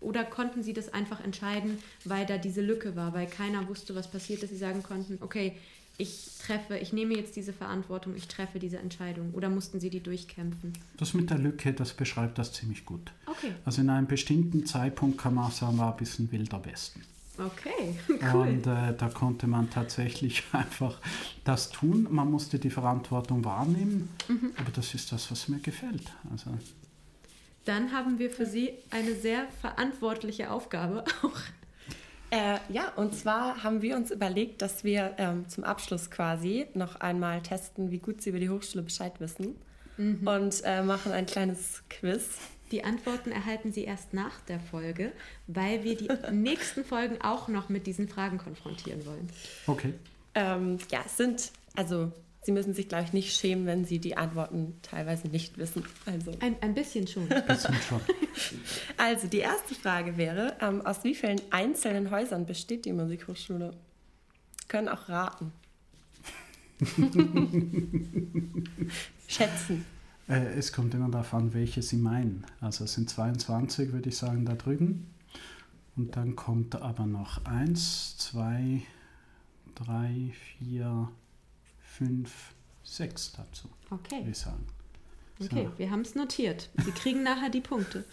Oder 0.00 0.24
konnten 0.24 0.62
Sie 0.62 0.72
das 0.72 0.92
einfach 0.92 1.22
entscheiden, 1.22 1.78
weil 2.04 2.26
da 2.26 2.38
diese 2.38 2.62
Lücke 2.62 2.96
war, 2.96 3.12
weil 3.12 3.26
keiner 3.26 3.68
wusste, 3.68 3.94
was 3.94 4.10
passiert, 4.10 4.42
dass 4.42 4.50
Sie 4.50 4.56
sagen 4.56 4.82
konnten, 4.82 5.18
okay, 5.20 5.56
ich 6.00 6.30
treffe, 6.38 6.78
ich 6.78 6.92
nehme 6.92 7.14
jetzt 7.14 7.36
diese 7.36 7.52
Verantwortung, 7.52 8.16
ich 8.16 8.26
treffe 8.26 8.58
diese 8.58 8.78
Entscheidung? 8.78 9.34
Oder 9.34 9.50
mussten 9.50 9.80
Sie 9.80 9.90
die 9.90 10.00
durchkämpfen? 10.00 10.72
Das 10.96 11.12
mit 11.12 11.28
der 11.28 11.38
Lücke, 11.38 11.72
das 11.72 11.92
beschreibt 11.92 12.38
das 12.38 12.52
ziemlich 12.52 12.86
gut. 12.86 13.12
Okay. 13.26 13.52
Also 13.64 13.82
in 13.82 13.90
einem 13.90 14.06
bestimmten 14.06 14.64
Zeitpunkt 14.64 15.18
kann 15.18 15.34
man 15.34 15.50
sagen, 15.50 15.78
war 15.78 15.92
ein 15.92 15.98
bisschen 15.98 16.32
wilder 16.32 16.64
Westen. 16.64 17.02
Okay, 17.38 17.98
cool. 18.32 18.48
Und 18.48 18.66
äh, 18.66 18.94
da 18.96 19.08
konnte 19.08 19.46
man 19.46 19.70
tatsächlich 19.70 20.44
einfach 20.52 20.98
das 21.44 21.70
tun. 21.70 22.06
Man 22.10 22.30
musste 22.30 22.58
die 22.58 22.70
Verantwortung 22.70 23.44
wahrnehmen, 23.44 24.08
mhm. 24.28 24.52
aber 24.56 24.70
das 24.70 24.94
ist 24.94 25.12
das, 25.12 25.30
was 25.30 25.48
mir 25.48 25.58
gefällt. 25.58 26.12
Also. 26.30 26.50
Dann 27.64 27.92
haben 27.92 28.18
wir 28.18 28.30
für 28.30 28.46
Sie 28.46 28.72
eine 28.90 29.14
sehr 29.14 29.46
verantwortliche 29.60 30.50
Aufgabe 30.50 31.04
auch. 31.22 31.38
Äh, 32.32 32.58
ja, 32.68 32.92
und 32.94 33.14
zwar 33.14 33.64
haben 33.64 33.82
wir 33.82 33.96
uns 33.96 34.12
überlegt, 34.12 34.62
dass 34.62 34.84
wir 34.84 35.14
ähm, 35.18 35.48
zum 35.48 35.64
Abschluss 35.64 36.10
quasi 36.10 36.66
noch 36.74 36.96
einmal 36.96 37.42
testen, 37.42 37.90
wie 37.90 37.98
gut 37.98 38.22
Sie 38.22 38.30
über 38.30 38.38
die 38.38 38.48
Hochschule 38.48 38.84
Bescheid 38.84 39.18
wissen 39.18 39.56
mhm. 39.96 40.26
und 40.26 40.62
äh, 40.64 40.82
machen 40.82 41.10
ein 41.10 41.26
kleines 41.26 41.82
Quiz. 41.88 42.38
Die 42.70 42.84
Antworten 42.84 43.32
erhalten 43.32 43.72
Sie 43.72 43.84
erst 43.84 44.14
nach 44.14 44.40
der 44.42 44.60
Folge, 44.60 45.12
weil 45.46 45.84
wir 45.84 45.96
die 45.96 46.08
nächsten 46.32 46.84
Folgen 46.84 47.20
auch 47.20 47.48
noch 47.48 47.68
mit 47.68 47.86
diesen 47.86 48.08
Fragen 48.08 48.38
konfrontieren 48.38 49.04
wollen. 49.06 49.28
Okay. 49.66 49.94
Ähm, 50.34 50.78
ja, 50.90 51.00
es 51.04 51.16
sind, 51.16 51.50
also 51.74 52.12
Sie 52.42 52.52
müssen 52.52 52.72
sich, 52.72 52.88
glaube 52.88 53.04
ich, 53.04 53.12
nicht 53.12 53.38
schämen, 53.38 53.66
wenn 53.66 53.84
Sie 53.84 53.98
die 53.98 54.16
Antworten 54.16 54.78
teilweise 54.82 55.28
nicht 55.28 55.58
wissen. 55.58 55.84
Also. 56.06 56.32
Ein, 56.40 56.56
ein 56.62 56.72
bisschen 56.72 57.06
schon. 57.06 57.30
Ein 57.30 57.46
bisschen 57.46 57.74
schon. 57.88 58.00
Also, 58.96 59.26
die 59.26 59.38
erste 59.38 59.74
Frage 59.74 60.16
wäre: 60.16 60.56
ähm, 60.60 60.86
Aus 60.86 61.04
wie 61.04 61.14
vielen 61.14 61.40
einzelnen 61.50 62.10
Häusern 62.10 62.46
besteht 62.46 62.86
die 62.86 62.92
Musikhochschule? 62.92 63.74
können 64.70 64.88
auch 64.88 65.08
raten. 65.08 65.52
Schätzen. 69.28 69.84
Äh, 70.30 70.54
es 70.58 70.72
kommt 70.72 70.94
immer 70.94 71.08
darauf 71.10 71.34
an, 71.34 71.52
welche 71.54 71.82
Sie 71.82 71.96
meinen. 71.96 72.46
Also 72.60 72.84
es 72.84 72.94
sind 72.94 73.10
22, 73.10 73.92
würde 73.92 74.08
ich 74.08 74.16
sagen, 74.16 74.44
da 74.44 74.54
drüben. 74.54 75.10
Und 75.96 76.16
dann 76.16 76.36
kommt 76.36 76.76
aber 76.76 77.04
noch 77.06 77.44
1, 77.44 78.16
2, 78.18 78.82
3, 79.74 80.32
4, 80.58 81.08
5, 81.80 82.54
6 82.84 83.32
dazu. 83.32 83.68
Okay. 83.90 84.18
Würde 84.20 84.30
ich 84.30 84.38
sagen. 84.38 84.66
Okay, 85.42 85.68
So. 85.70 85.78
wir 85.78 85.90
haben 85.90 86.02
es 86.02 86.14
notiert. 86.14 86.70
Sie 86.84 86.92
kriegen 86.92 87.22
nachher 87.22 87.50
die 87.50 87.60
Punkte. 87.60 88.04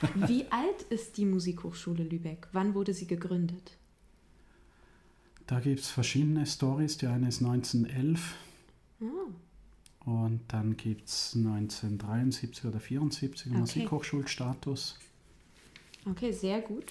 Wie 0.14 0.44
alt 0.50 0.82
ist 0.90 1.16
die 1.16 1.24
Musikhochschule 1.24 2.04
Lübeck? 2.04 2.46
Wann 2.52 2.74
wurde 2.74 2.92
sie 2.94 3.06
gegründet? 3.06 3.76
Da 5.46 5.60
gibt 5.60 5.80
es 5.80 5.88
verschiedene 5.90 6.46
Stories. 6.46 6.98
Die 6.98 7.06
eine 7.06 7.28
ist 7.28 7.42
1911 7.42 8.34
Ah, 9.00 9.04
und 10.04 10.40
dann 10.48 10.76
gibt 10.76 11.08
es 11.08 11.32
1973 11.36 12.64
oder 12.66 12.80
74 12.80 13.46
Okay. 13.50 13.58
Musikhochschulstatus. 13.60 14.98
okay, 16.10 16.32
sehr 16.32 16.60
gut. 16.60 16.84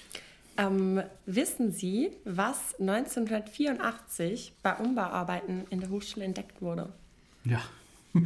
Ähm, 0.56 1.02
wissen 1.26 1.72
Sie, 1.72 2.10
was 2.24 2.74
1984 2.78 4.54
bei 4.62 4.74
Umbauarbeiten 4.76 5.64
in 5.70 5.80
der 5.80 5.90
Hochschule 5.90 6.24
entdeckt 6.24 6.62
wurde? 6.62 6.92
Ja, 7.44 7.60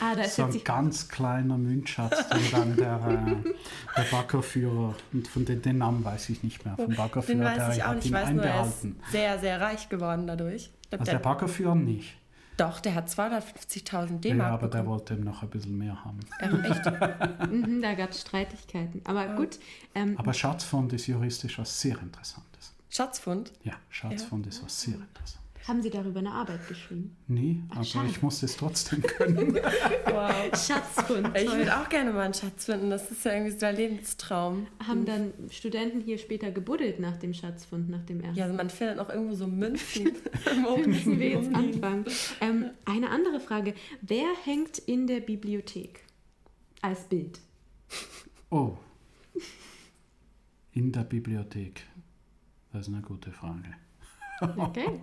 Ah, 0.00 0.16
da 0.16 0.22
ist 0.22 0.34
so 0.34 0.44
ein 0.44 0.64
ganz 0.64 1.08
kleiner 1.08 1.56
Münzschatz, 1.56 2.28
den 2.28 2.50
dann 2.50 2.76
der, 2.76 3.36
äh, 3.44 3.52
der 3.96 4.02
Baggerführer, 4.10 4.96
und 5.12 5.28
von 5.28 5.44
den, 5.44 5.62
den 5.62 5.78
Namen 5.78 6.04
weiß 6.04 6.30
ich 6.30 6.42
nicht 6.42 6.64
mehr, 6.64 6.74
vom 6.74 6.86
Den 6.88 6.96
Baggerführer, 6.96 7.44
weiß 7.44 7.56
der 7.56 7.72
ich 7.76 7.82
auch 7.84 7.86
hat 7.88 7.94
nicht. 7.96 8.04
Ich 8.06 8.10
ihn 8.10 8.14
weiß 8.14 8.30
nur, 8.30 8.42
er 8.44 8.62
ist 8.66 8.84
einbehalten. 8.84 8.96
sehr, 9.12 9.38
sehr 9.38 9.60
reich 9.60 9.88
geworden 9.88 10.26
dadurch. 10.26 10.70
Also 10.90 11.04
der 11.04 11.18
Baggerführer 11.20 11.76
nicht. 11.76 12.16
Doch, 12.60 12.80
der 12.80 12.94
hat 12.94 13.08
250.000 13.08 13.92
Ja, 13.92 14.04
D-Mark 14.18 14.52
aber 14.52 14.68
der 14.68 14.78
bekommen. 14.80 14.88
wollte 14.88 15.14
ihm 15.14 15.20
noch 15.24 15.42
ein 15.42 15.50
bisschen 15.50 15.76
mehr 15.78 16.04
haben. 16.04 16.20
Ähm, 16.40 16.62
echt? 16.64 16.84
Mhm, 17.50 17.82
da 17.82 17.94
gab 17.94 18.10
es 18.10 18.20
Streitigkeiten. 18.20 19.00
Aber 19.04 19.26
gut, 19.34 19.58
ähm, 19.94 20.16
Aber 20.18 20.32
Schatzfond 20.32 20.92
ist 20.92 21.06
juristisch 21.06 21.58
was 21.58 21.80
sehr 21.80 21.98
Interessantes. 22.00 22.72
Schatzfund. 22.88 23.52
Ja, 23.64 23.74
Schatzfond 23.88 24.46
ist 24.46 24.62
was 24.64 24.80
sehr 24.80 24.94
Interessantes. 24.94 25.38
Haben 25.68 25.82
Sie 25.82 25.90
darüber 25.90 26.20
eine 26.20 26.32
Arbeit 26.32 26.66
geschrieben? 26.68 27.16
Nie, 27.28 27.62
aber 27.68 27.84
schade. 27.84 28.08
ich 28.08 28.22
muss 28.22 28.42
es 28.42 28.56
trotzdem 28.56 29.02
können. 29.02 29.58
Wow. 30.06 30.32
Schatzfund. 30.54 31.30
Ich 31.36 31.44
toll. 31.46 31.58
würde 31.58 31.80
auch 31.80 31.88
gerne 31.88 32.12
mal 32.12 32.22
einen 32.22 32.34
Schatz 32.34 32.64
finden. 32.64 32.90
Das 32.90 33.10
ist 33.10 33.24
ja 33.24 33.32
irgendwie 33.32 33.52
so 33.52 33.58
der 33.60 33.72
Lebenstraum. 33.72 34.66
Haben 34.86 35.04
dann 35.04 35.32
Studenten 35.50 36.00
hier 36.00 36.18
später 36.18 36.50
gebuddelt 36.50 36.98
nach 36.98 37.16
dem 37.16 37.32
Schatzfund, 37.32 37.88
nach 37.88 38.04
dem 38.06 38.20
ersten? 38.20 38.36
Ja, 38.38 38.44
also 38.44 38.56
man 38.56 38.70
findet 38.70 38.96
noch 38.96 39.08
irgendwo 39.08 39.34
so 39.34 39.46
Münzen. 39.46 40.06
Wie 40.06 40.86
müssen 40.86 41.18
wir 41.20 41.28
jetzt 41.28 41.54
anfangen? 41.54 42.04
Ähm, 42.40 42.70
eine 42.84 43.10
andere 43.10 43.38
Frage. 43.40 43.74
Wer 44.02 44.26
hängt 44.44 44.78
in 44.78 45.06
der 45.06 45.20
Bibliothek 45.20 46.00
als 46.82 47.04
Bild? 47.04 47.38
Oh. 48.50 48.76
In 50.72 50.90
der 50.92 51.04
Bibliothek. 51.04 51.82
Das 52.72 52.88
ist 52.88 52.92
eine 52.92 53.02
gute 53.02 53.30
Frage. 53.32 53.74
Okay. 54.40 55.00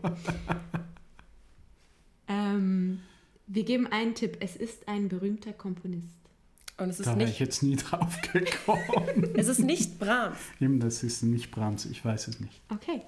ähm, 2.27 2.99
wir 3.47 3.63
geben 3.63 3.87
einen 3.87 4.15
Tipp. 4.15 4.37
Es 4.39 4.55
ist 4.55 4.87
ein 4.87 5.07
berühmter 5.09 5.53
Komponist. 5.53 6.17
Und 6.77 6.89
es 6.89 6.99
ist, 6.99 7.07
Da 7.07 7.17
wäre 7.17 7.23
ich 7.23 7.29
nicht, 7.31 7.39
jetzt 7.39 7.63
nie 7.63 7.75
drauf 7.75 8.21
gekommen. 8.21 9.31
es 9.35 9.47
ist 9.47 9.59
nicht 9.59 9.99
Brahms. 9.99 10.37
Eben, 10.59 10.79
das 10.79 11.03
ist 11.03 11.23
nicht 11.23 11.49
Brahms, 11.51 11.85
ich 11.85 12.03
weiß 12.03 12.27
es 12.27 12.39
nicht. 12.39 12.61
Okay. 12.69 13.01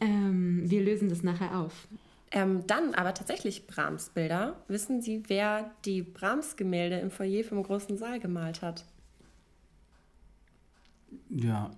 Ähm, 0.00 0.62
wir 0.70 0.82
lösen 0.82 1.08
das 1.08 1.22
nachher 1.22 1.58
auf. 1.58 1.88
Ähm, 2.30 2.66
dann 2.66 2.94
aber 2.94 3.14
tatsächlich 3.14 3.66
Brahms-Bilder. 3.66 4.60
Wissen 4.68 5.00
Sie, 5.02 5.22
wer 5.28 5.70
die 5.84 6.02
Brahms-Gemälde 6.02 6.98
im 6.98 7.10
Foyer 7.10 7.44
vom 7.44 7.62
großen 7.62 7.96
Saal 7.96 8.20
gemalt 8.20 8.62
hat? 8.62 8.84
Ja, 11.30 11.70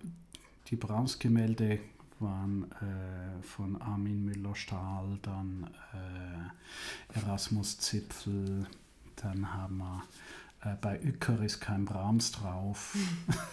die 0.69 0.77
Brahms-Gemälde 0.77 1.79
waren 2.21 2.71
äh, 2.73 3.43
von 3.43 3.81
Armin 3.81 4.25
Müller-Stahl, 4.25 5.19
dann 5.23 5.71
äh, 5.93 7.19
Erasmus 7.19 7.79
Zipfel, 7.79 8.67
dann 9.17 9.53
haben 9.55 9.79
wir 9.79 10.03
äh, 10.63 10.77
bei 10.81 11.01
Uecker 11.01 11.43
ist 11.43 11.61
kein 11.61 11.85
Brahms 11.85 12.33
drauf 12.33 12.97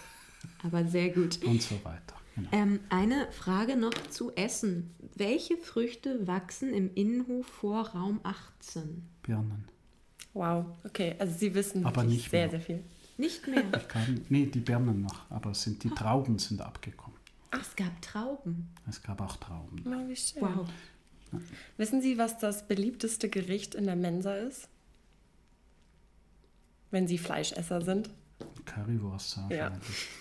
Aber 0.62 0.84
sehr 0.84 1.10
gut. 1.10 1.42
und 1.44 1.62
so 1.62 1.76
weiter. 1.84 2.14
Genau. 2.34 2.48
Ähm, 2.52 2.80
eine 2.88 3.30
Frage 3.30 3.76
noch 3.76 3.94
zu 4.10 4.34
Essen. 4.34 4.90
Welche 5.14 5.56
Früchte 5.56 6.26
wachsen 6.26 6.74
im 6.74 6.92
Innenhof 6.94 7.46
vor 7.46 7.88
Raum 7.90 8.20
18? 8.24 9.06
Birnen. 9.22 9.68
Wow, 10.32 10.66
okay. 10.84 11.14
Also 11.18 11.38
Sie 11.38 11.54
wissen 11.54 11.86
Aber 11.86 12.02
wirklich 12.02 12.16
nicht 12.22 12.30
sehr, 12.30 12.40
mehr. 12.48 12.50
sehr 12.50 12.60
viel. 12.60 12.84
Nicht 13.18 13.46
mehr. 13.46 13.62
Ich 13.76 13.88
kann, 13.88 14.20
nee, 14.28 14.46
die 14.46 14.60
Birnen 14.60 15.02
noch, 15.02 15.30
aber 15.30 15.54
sind, 15.54 15.84
die 15.84 15.90
Trauben 15.90 16.38
sind 16.38 16.60
abgekommen. 16.60 17.13
Ach, 17.54 17.60
es 17.62 17.76
gab 17.76 18.02
Trauben. 18.02 18.68
Es 18.88 19.02
gab 19.02 19.20
auch 19.20 19.36
Trauben. 19.36 19.82
Oh, 19.86 20.08
wie 20.08 20.16
schön. 20.16 20.42
Wow. 20.42 20.68
Wissen 21.76 22.00
Sie, 22.02 22.16
was 22.18 22.38
das 22.38 22.66
beliebteste 22.68 23.28
Gericht 23.28 23.74
in 23.74 23.84
der 23.86 23.96
Mensa 23.96 24.34
ist? 24.36 24.68
Wenn 26.90 27.08
Sie 27.08 27.18
Fleischesser 27.18 27.80
sind. 27.82 28.10
Currywurst 28.66 29.38
Ja. 29.50 29.72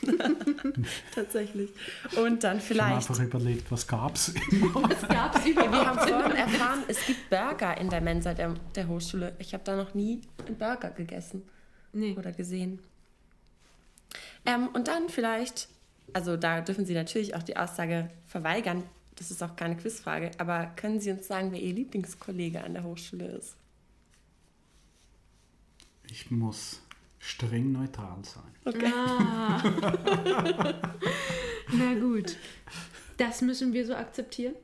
Tatsächlich. 1.16 1.70
Und 2.18 2.44
dann 2.44 2.58
Ich 2.58 2.64
habe 2.64 2.74
vielleicht. 2.74 3.10
einfach 3.10 3.20
überlegt, 3.24 3.72
was 3.72 3.88
gab 3.88 4.16
es? 4.16 4.34
Was 4.74 5.08
gab 5.08 5.36
es 5.38 5.46
überhaupt? 5.46 5.72
Wir 5.72 5.86
haben 5.86 6.00
vorhin 6.00 6.32
erfahren, 6.38 6.84
es 6.88 7.06
gibt 7.06 7.30
Burger 7.30 7.78
in 7.80 7.90
der 7.90 8.02
Mensa 8.02 8.34
der, 8.34 8.54
der 8.76 8.88
Hochschule. 8.88 9.36
Ich 9.40 9.54
habe 9.54 9.64
da 9.64 9.76
noch 9.76 9.94
nie 9.94 10.22
einen 10.46 10.58
Burger 10.58 10.90
gegessen 10.92 11.44
Nee. 11.94 12.16
oder 12.18 12.32
gesehen. 12.32 12.80
Ähm, 14.46 14.68
und 14.70 14.88
dann 14.88 15.10
vielleicht, 15.10 15.70
also 16.12 16.38
da 16.38 16.62
dürfen 16.62 16.86
Sie 16.86 16.94
natürlich 16.94 17.36
auch 17.36 17.44
die 17.44 17.56
Aussage 17.58 18.10
verweigern. 18.28 18.84
Das 19.16 19.32
ist 19.32 19.42
auch 19.44 19.56
keine 19.56 19.78
Quizfrage. 19.78 20.32
Aber 20.38 20.66
können 20.76 21.00
Sie 21.00 21.12
uns 21.12 21.28
sagen, 21.28 21.52
wer 21.52 21.62
Ihr 21.62 21.74
Lieblingskollege 21.74 22.64
an 22.64 22.74
der 22.74 22.84
Hochschule 22.84 23.26
ist? 23.28 23.56
Ich 26.10 26.30
muss 26.32 26.82
streng 27.20 27.72
neutral 27.72 28.18
sein. 28.24 28.84
Ah. 28.94 29.62
Na 31.72 31.94
gut. 31.96 32.38
Das 33.18 33.42
müssen 33.42 33.74
wir 33.74 33.86
so 33.86 33.96
akzeptieren. 33.96 34.56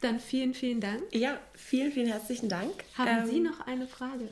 Dann 0.00 0.20
vielen, 0.20 0.52
vielen 0.52 0.80
Dank. 0.80 1.02
Ja, 1.12 1.38
vielen, 1.54 1.90
vielen 1.90 2.08
herzlichen 2.08 2.48
Dank. 2.48 2.84
Haben 2.98 3.22
Ähm, 3.22 3.26
Sie 3.26 3.40
noch 3.40 3.66
eine 3.66 3.86
Frage 3.86 4.28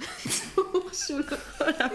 zur 0.55 0.73
Hochschule? 0.85 1.27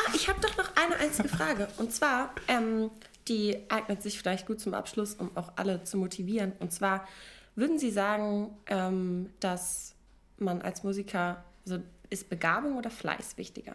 Ah, 0.00 0.12
ich 0.14 0.28
habe 0.28 0.40
doch 0.40 0.56
noch 0.56 0.70
eine 0.76 0.96
einzige 0.96 1.28
Frage. 1.28 1.68
Und 1.76 1.92
zwar, 1.92 2.32
ähm, 2.46 2.88
die 3.28 3.70
eignet 3.70 4.02
sich 4.02 4.18
vielleicht 4.18 4.46
gut 4.46 4.60
zum 4.60 4.74
Abschluss, 4.74 5.14
um 5.14 5.36
auch 5.36 5.52
alle 5.56 5.84
zu 5.84 5.96
motivieren. 5.96 6.52
Und 6.60 6.72
zwar, 6.72 7.06
würden 7.54 7.78
Sie 7.78 7.90
sagen, 7.90 8.50
ähm, 8.66 9.30
dass 9.40 9.94
man 10.38 10.62
als 10.62 10.82
Musiker, 10.84 11.44
also 11.66 11.80
ist 12.10 12.28
Begabung 12.30 12.76
oder 12.76 12.90
Fleiß 12.90 13.36
wichtiger? 13.36 13.74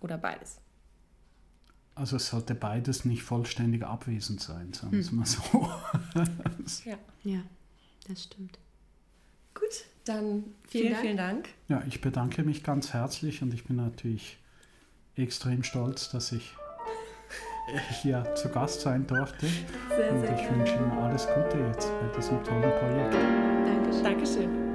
Oder 0.00 0.18
beides? 0.18 0.58
Also 1.94 2.16
es 2.16 2.28
sollte 2.28 2.54
beides 2.54 3.04
nicht 3.04 3.22
vollständig 3.24 3.84
abwesend 3.84 4.40
sein, 4.40 4.72
sagen 4.72 4.92
wir 4.92 5.00
es 5.00 5.10
Hm. 5.10 5.16
mal 5.18 5.26
so. 5.26 5.72
Ja. 6.84 6.96
Ja, 7.24 7.40
das 8.06 8.22
stimmt. 8.24 8.58
Gut, 9.54 9.84
dann 10.04 10.44
Vielen 10.68 10.68
vielen, 10.68 10.92
Dank. 10.92 11.00
vielen 11.02 11.16
Dank. 11.16 11.48
Ja, 11.68 11.82
ich 11.88 12.00
bedanke 12.00 12.42
mich 12.44 12.62
ganz 12.62 12.92
herzlich 12.92 13.42
und 13.42 13.52
ich 13.52 13.64
bin 13.64 13.76
natürlich 13.76 14.38
extrem 15.16 15.64
stolz, 15.64 16.10
dass 16.10 16.30
ich 16.30 16.54
hier 18.02 18.24
zu 18.34 18.48
Gast 18.48 18.80
sein 18.80 19.06
durfte. 19.06 19.46
Sehr, 19.96 20.12
Und 20.12 20.20
sehr 20.20 20.34
ich 20.34 20.40
gerne. 20.42 20.58
wünsche 20.58 20.74
Ihnen 20.74 20.98
alles 21.02 21.26
Gute 21.26 21.58
jetzt 21.68 21.90
bei 22.00 22.16
diesem 22.16 22.42
tollen 22.44 22.62
Projekt. 22.62 23.14
Dankeschön. 23.66 24.02
Dankeschön. 24.04 24.67